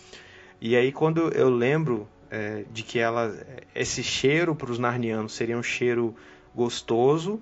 E 0.61 0.75
aí 0.75 0.91
quando 0.91 1.29
eu 1.35 1.51
lembro 1.51 2.09
é, 2.31 2.65
de 2.73 2.83
que 2.83 2.99
ela 2.99 3.35
esse 3.75 4.03
cheiro 4.03 4.55
para 4.55 4.71
os 4.71 4.79
narnianos 4.79 5.33
seria 5.33 5.57
um 5.57 5.63
cheiro 5.63 6.15
gostoso, 6.55 7.41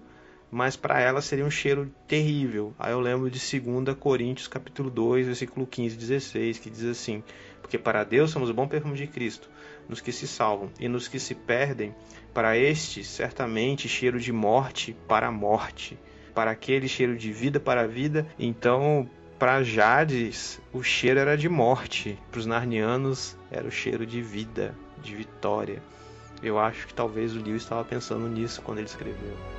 mas 0.51 0.77
para 0.77 1.01
ela 1.01 1.21
seria 1.21 1.45
um 1.45 1.51
cheiro 1.51 1.93
terrível. 2.07 2.75
Aí 2.79 2.93
eu 2.93 3.01
lembro 3.01 3.31
de 3.31 3.39
2 3.39 3.97
Coríntios 3.99 4.49
capítulo 4.49 4.91
2, 4.91 5.27
versículo 5.27 5.67
15 5.67 5.95
e 5.95 5.99
16, 5.99 6.59
que 6.59 6.71
diz 6.71 6.85
assim: 6.85 7.23
Porque 7.61 7.79
para 7.79 8.05
Deus 8.05 8.31
somos 8.31 8.51
o 8.51 8.55
bom 8.55 8.69
perfume 8.69 8.97
de 8.97 9.07
Cristo, 9.07 9.49
nos 9.89 10.01
que 10.01 10.13
se 10.13 10.27
salvam, 10.27 10.71
e 10.79 10.89
nos 10.89 11.09
que 11.09 11.19
se 11.19 11.35
perdem, 11.35 11.95
para 12.33 12.57
este 12.57 13.03
certamente 13.03 13.89
cheiro 13.89 14.21
de 14.21 14.33
morte 14.33 14.97
para 15.09 15.27
a 15.27 15.33
morte, 15.33 15.99
para 16.35 16.51
aquele 16.51 16.89
cheiro 16.89 17.17
de 17.17 17.33
vida 17.33 17.59
para 17.59 17.83
a 17.83 17.87
vida. 17.87 18.27
Então, 18.39 19.09
para 19.39 19.63
Jades 19.63 20.61
o 20.73 20.83
cheiro 20.83 21.21
era 21.21 21.37
de 21.37 21.49
morte, 21.49 22.19
para 22.31 22.41
os 22.41 22.47
narnianos 22.47 23.37
era 23.51 23.67
o 23.67 23.71
cheiro 23.71 24.07
de 24.07 24.23
vida, 24.23 24.75
de 25.03 25.15
vitória. 25.15 25.83
Eu 26.43 26.59
acho 26.59 26.87
que 26.87 26.95
talvez 26.95 27.35
o 27.35 27.43
Lewis 27.43 27.63
estava 27.63 27.85
pensando 27.85 28.29
nisso 28.29 28.61
quando 28.63 28.79
ele 28.79 28.87
escreveu. 28.87 29.56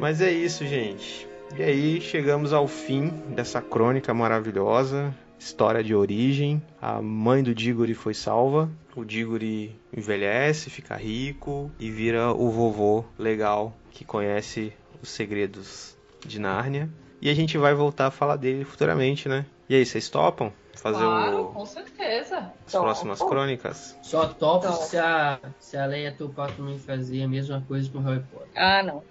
Mas 0.00 0.22
é 0.22 0.32
isso, 0.32 0.66
gente. 0.66 1.28
E 1.56 1.62
aí 1.62 2.00
chegamos 2.00 2.54
ao 2.54 2.66
fim 2.66 3.10
dessa 3.34 3.60
crônica 3.60 4.14
maravilhosa, 4.14 5.14
história 5.40 5.82
de 5.82 5.94
origem. 5.94 6.62
A 6.80 7.00
mãe 7.00 7.42
do 7.42 7.54
Diggory 7.54 7.94
foi 7.94 8.12
salva. 8.12 8.70
O 8.94 9.04
Diggory 9.04 9.74
envelhece, 9.96 10.68
fica 10.68 10.94
rico 10.94 11.70
e 11.78 11.90
vira 11.90 12.32
o 12.32 12.50
vovô 12.50 13.04
legal 13.18 13.74
que 13.90 14.04
conhece 14.04 14.72
os 15.02 15.08
segredos 15.08 15.96
de 16.24 16.38
Nárnia. 16.38 16.88
E 17.22 17.30
a 17.30 17.34
gente 17.34 17.56
vai 17.56 17.74
voltar 17.74 18.06
a 18.06 18.10
falar 18.10 18.36
dele 18.36 18.64
futuramente, 18.64 19.28
né? 19.28 19.46
E 19.68 19.74
aí, 19.74 19.84
vocês 19.84 20.08
topam? 20.08 20.52
Fazer 20.74 20.98
claro, 20.98 21.42
o... 21.42 21.52
com 21.52 21.66
certeza. 21.66 22.52
as 22.66 22.72
próximas 22.72 23.18
crônicas? 23.18 23.98
Só 24.02 24.28
topo 24.28 24.66
Topo. 24.66 24.82
se 24.84 24.96
a, 24.96 25.38
se 25.58 25.76
a 25.76 25.84
Leia 25.84 26.12
topar 26.12 26.50
também 26.52 26.78
fazer 26.78 27.22
a 27.22 27.28
mesma 27.28 27.62
coisa 27.68 27.90
com 27.90 27.98
o 27.98 28.02
Harry 28.02 28.24
Potter. 28.32 28.48
Ah, 28.56 28.82
não. 28.82 29.02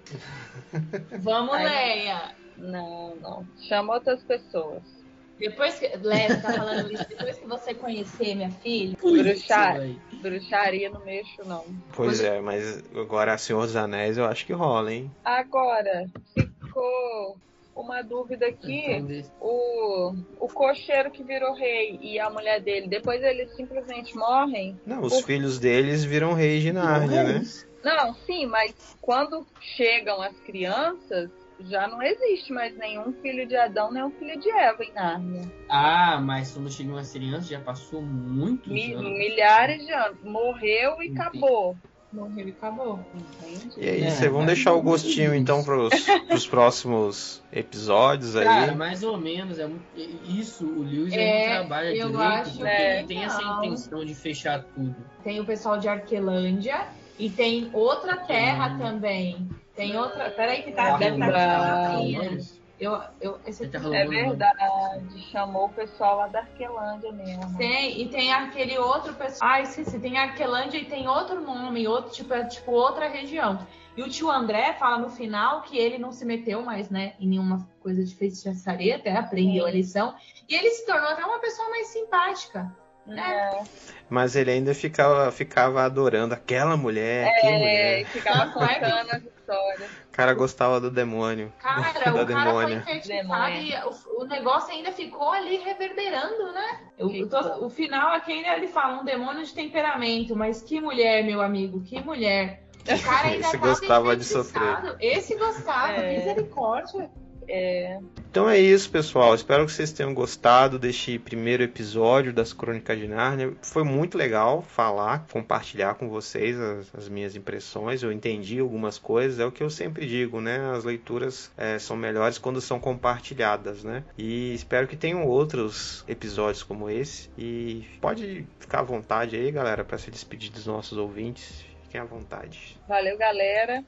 Vamos, 1.20 1.54
Ai. 1.54 1.64
Leia. 1.64 2.34
Não, 2.56 3.14
não. 3.16 3.46
Chama 3.68 3.94
outras 3.94 4.22
pessoas. 4.24 4.99
Depois 5.40 5.78
que. 5.78 5.88
Você 5.88 6.40
tá 6.40 6.52
falando 6.52 6.92
isso. 6.92 7.08
Depois 7.08 7.38
que 7.38 7.46
você 7.46 7.74
conhecer 7.74 8.34
minha 8.36 8.50
filha. 8.50 8.96
Bruxar. 9.00 9.80
Bruxaria 10.20 10.90
não 10.90 11.02
mexo, 11.04 11.42
não. 11.44 11.64
Pois 11.96 12.20
é, 12.20 12.40
mas 12.40 12.82
agora 12.94 13.36
Senhor 13.38 13.62
dos 13.62 13.74
Anéis 13.74 14.18
eu 14.18 14.26
acho 14.26 14.44
que 14.44 14.52
rola, 14.52 14.92
hein? 14.92 15.10
Agora, 15.24 16.06
ficou 16.34 17.38
uma 17.74 18.02
dúvida 18.02 18.46
aqui. 18.46 19.02
O, 19.40 20.12
o 20.38 20.48
cocheiro 20.48 21.10
que 21.10 21.24
virou 21.24 21.54
rei 21.54 21.98
e 22.02 22.20
a 22.20 22.28
mulher 22.28 22.60
dele, 22.60 22.86
depois 22.86 23.22
eles 23.22 23.50
simplesmente 23.56 24.14
morrem? 24.14 24.78
Não, 24.84 25.00
os 25.00 25.14
O- 25.14 25.22
filhos 25.22 25.58
deles 25.58 26.04
viram 26.04 26.34
reis 26.34 26.62
de 26.62 26.72
Nárnia, 26.72 27.24
né? 27.24 27.42
Não, 27.82 28.14
sim, 28.26 28.44
mas 28.44 28.74
quando 29.00 29.46
chegam 29.58 30.20
as 30.20 30.38
crianças, 30.40 31.30
já 31.68 31.86
não 31.88 32.02
existe 32.02 32.52
mais 32.52 32.76
nenhum 32.76 33.12
filho 33.22 33.46
de 33.46 33.56
Adão, 33.56 33.92
nem 33.92 34.02
um 34.02 34.10
filho 34.10 34.38
de 34.40 34.50
Eva 34.50 34.82
em 34.84 34.92
Nárnia. 34.92 35.52
Ah, 35.68 36.20
mas 36.22 36.52
quando 36.52 36.70
chegam 36.70 36.96
as 36.96 37.12
crianças 37.12 37.48
já 37.48 37.60
passou 37.60 38.00
muitos 38.02 38.70
Mi- 38.72 38.92
anos. 38.94 39.10
milhares 39.12 39.84
de 39.84 39.92
anos. 39.92 40.18
Morreu 40.22 41.00
e 41.02 41.06
Entendi. 41.06 41.20
acabou. 41.20 41.76
Morreu 42.12 42.48
e 42.48 42.50
acabou. 42.50 42.98
Entende? 43.14 43.70
E 43.76 43.88
aí, 43.88 44.02
É, 44.02 44.10
vocês 44.10 44.32
vão 44.32 44.44
deixar 44.44 44.72
o 44.72 44.82
gostinho 44.82 45.32
então 45.32 45.62
pros, 45.62 45.92
pros 46.26 46.44
próximos 46.46 47.40
episódios 47.52 48.34
aí? 48.34 48.44
Cara, 48.44 48.74
mais 48.74 49.04
ou 49.04 49.16
menos. 49.16 49.58
É 49.60 49.66
muito- 49.66 49.84
Isso, 50.28 50.66
o 50.66 50.82
Lewis 50.82 51.12
É, 51.12 51.46
não 51.50 51.54
trabalha 51.60 51.86
eu 51.94 52.08
direito, 52.10 52.20
acho 52.20 52.50
porque 52.58 52.74
que 52.76 52.82
ele 52.82 53.06
tem 53.06 53.24
essa 53.24 53.40
não. 53.40 53.64
intenção 53.64 54.04
de 54.04 54.14
fechar 54.14 54.64
tudo. 54.74 54.96
Tem 55.22 55.38
o 55.38 55.44
pessoal 55.44 55.78
de 55.78 55.86
Arquelândia 55.88 56.88
e 57.16 57.30
tem 57.30 57.70
outra 57.72 58.16
terra 58.16 58.74
Hum. 58.74 58.78
também. 58.78 59.48
Tem 59.80 59.96
outra. 59.96 60.30
Peraí, 60.30 60.62
que 60.62 60.72
tá. 60.72 60.92
Tá 60.92 60.96
Deve 60.98 61.24
estar 61.24 61.96
rumores? 61.96 62.60
Eu, 62.78 62.98
eu, 63.20 63.38
esse 63.46 63.62
Ele 63.64 63.72
tá 63.72 63.78
É 63.94 64.06
verdade. 64.06 65.22
Chamou 65.30 65.66
o 65.66 65.68
pessoal 65.70 66.16
lá 66.18 66.28
da 66.28 66.40
Arquelândia 66.40 67.12
mesmo. 67.12 67.56
Tem, 67.56 68.00
e 68.00 68.08
tem 68.08 68.30
aquele 68.32 68.78
outro 68.78 69.14
pessoal. 69.14 69.50
Ah, 69.50 69.60
esqueci, 69.62 69.98
tem 69.98 70.18
Arquelândia 70.18 70.78
e 70.78 70.84
tem 70.84 71.08
outro 71.08 71.40
nome, 71.40 71.88
outro, 71.88 72.12
tipo, 72.12 72.32
é 72.34 72.44
tipo 72.44 72.72
outra 72.72 73.08
região. 73.08 73.66
E 73.96 74.02
o 74.02 74.08
tio 74.08 74.30
André 74.30 74.74
fala 74.74 74.98
no 74.98 75.10
final 75.10 75.62
que 75.62 75.76
ele 75.76 75.98
não 75.98 76.12
se 76.12 76.24
meteu 76.24 76.62
mais, 76.62 76.88
né, 76.88 77.14
em 77.18 77.28
nenhuma 77.28 77.68
coisa 77.80 78.02
de 78.02 78.14
feitiçaria, 78.14 78.96
até 78.96 79.14
aprendeu 79.16 79.64
Sim. 79.64 79.70
a 79.70 79.74
lição. 79.74 80.14
E 80.48 80.54
ele 80.54 80.70
se 80.70 80.86
tornou 80.86 81.08
até 81.08 81.24
uma 81.24 81.38
pessoa 81.38 81.68
mais 81.68 81.86
simpática. 81.88 82.70
É, 83.08 83.62
Mas 84.08 84.36
ele 84.36 84.52
ainda 84.52 84.74
ficava, 84.74 85.32
ficava 85.32 85.82
adorando 85.82 86.32
aquela 86.32 86.76
mulher, 86.76 87.26
é, 87.42 87.52
mulher. 87.52 88.06
ficava 88.06 88.52
Tanto 88.52 89.39
histórias. 89.54 89.90
O 89.90 90.12
cara 90.12 90.34
gostava 90.34 90.80
do 90.80 90.90
demônio. 90.90 91.52
Cara, 91.58 91.92
da 92.12 92.22
o 92.22 92.26
cara 92.26 92.50
foi 92.52 92.66
demônia. 92.66 92.84
Demônia. 93.06 93.58
e 93.60 93.74
o, 93.84 94.22
o 94.22 94.24
negócio 94.24 94.72
ainda 94.72 94.92
ficou 94.92 95.30
ali 95.32 95.56
reverberando, 95.58 96.52
né? 96.52 96.80
Eu 96.98 97.28
tô- 97.28 97.66
o 97.66 97.70
final 97.70 98.14
aqui 98.14 98.32
ainda 98.32 98.56
ele 98.56 98.68
fala 98.68 99.00
um 99.00 99.04
demônio 99.04 99.44
de 99.44 99.52
temperamento, 99.54 100.36
mas 100.36 100.62
que 100.62 100.80
mulher, 100.80 101.24
meu 101.24 101.40
amigo, 101.40 101.80
que 101.82 102.00
mulher. 102.02 102.62
O 102.82 103.02
cara 103.04 103.28
ainda 103.28 103.40
Esse 103.46 103.52
tava 103.52 103.68
gostava 103.68 104.16
de 104.16 104.22
enfeitiçado. 104.24 104.96
Esse 105.00 105.36
gostava, 105.36 105.92
É. 105.94 106.16
misericórdia. 106.18 107.10
É, 107.48 107.98
Então 108.30 108.48
é 108.48 108.58
isso, 108.58 108.90
pessoal. 108.90 109.34
Espero 109.34 109.66
que 109.66 109.72
vocês 109.72 109.92
tenham 109.92 110.14
gostado 110.14 110.78
deste 110.78 111.18
primeiro 111.18 111.62
episódio 111.62 112.32
das 112.32 112.52
Crônicas 112.52 112.98
de 112.98 113.08
Nárnia. 113.08 113.52
Foi 113.62 113.82
muito 113.82 114.16
legal 114.16 114.62
falar, 114.62 115.26
compartilhar 115.30 115.94
com 115.94 116.08
vocês 116.08 116.58
as, 116.58 116.94
as 116.94 117.08
minhas 117.08 117.34
impressões. 117.34 118.02
Eu 118.02 118.12
entendi 118.12 118.60
algumas 118.60 118.98
coisas. 118.98 119.40
É 119.40 119.44
o 119.44 119.52
que 119.52 119.62
eu 119.62 119.70
sempre 119.70 120.06
digo, 120.06 120.40
né? 120.40 120.70
As 120.70 120.84
leituras 120.84 121.50
é, 121.56 121.78
são 121.78 121.96
melhores 121.96 122.38
quando 122.38 122.60
são 122.60 122.78
compartilhadas, 122.78 123.82
né? 123.82 124.04
E 124.16 124.54
espero 124.54 124.86
que 124.86 124.96
tenham 124.96 125.26
outros 125.26 126.04
episódios 126.06 126.62
como 126.62 126.88
esse. 126.88 127.30
E 127.36 127.84
pode 128.00 128.46
ficar 128.58 128.80
à 128.80 128.84
vontade 128.84 129.36
aí, 129.36 129.50
galera, 129.50 129.84
para 129.84 129.98
se 129.98 130.10
despedir 130.10 130.50
dos 130.50 130.66
nossos 130.66 130.96
ouvintes. 130.96 131.64
Fiquem 131.82 132.00
à 132.00 132.04
vontade. 132.04 132.76
valeu, 132.86 133.18
galera. 133.18 133.84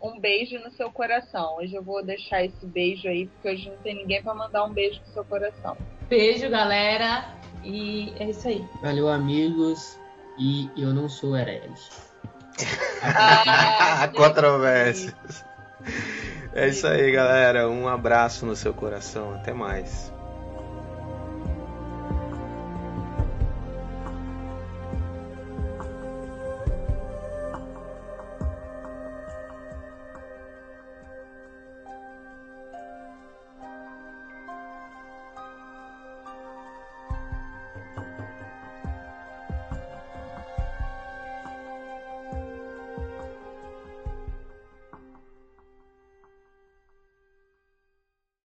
Um 0.00 0.18
beijo 0.18 0.58
no 0.58 0.70
seu 0.72 0.90
coração. 0.90 1.56
Hoje 1.58 1.74
eu 1.74 1.82
vou 1.82 2.02
deixar 2.02 2.42
esse 2.44 2.64
beijo 2.64 3.06
aí, 3.06 3.26
porque 3.26 3.48
hoje 3.48 3.68
não 3.68 3.76
tem 3.78 3.94
ninguém 3.94 4.22
pra 4.22 4.34
mandar 4.34 4.64
um 4.64 4.72
beijo 4.72 5.00
no 5.06 5.12
seu 5.12 5.24
coração. 5.24 5.76
Beijo, 6.08 6.48
galera. 6.48 7.34
E 7.62 8.12
é 8.18 8.30
isso 8.30 8.48
aí. 8.48 8.64
Valeu, 8.82 9.08
amigos. 9.08 9.98
E 10.38 10.70
eu 10.76 10.94
não 10.94 11.08
sou 11.08 11.36
herege. 11.36 11.90
Ah, 13.02 14.08
Controvérsias. 14.16 15.44
É 16.54 16.68
isso 16.68 16.86
aí, 16.86 17.12
galera. 17.12 17.68
Um 17.68 17.86
abraço 17.86 18.46
no 18.46 18.56
seu 18.56 18.72
coração. 18.72 19.34
Até 19.34 19.52
mais. 19.52 20.10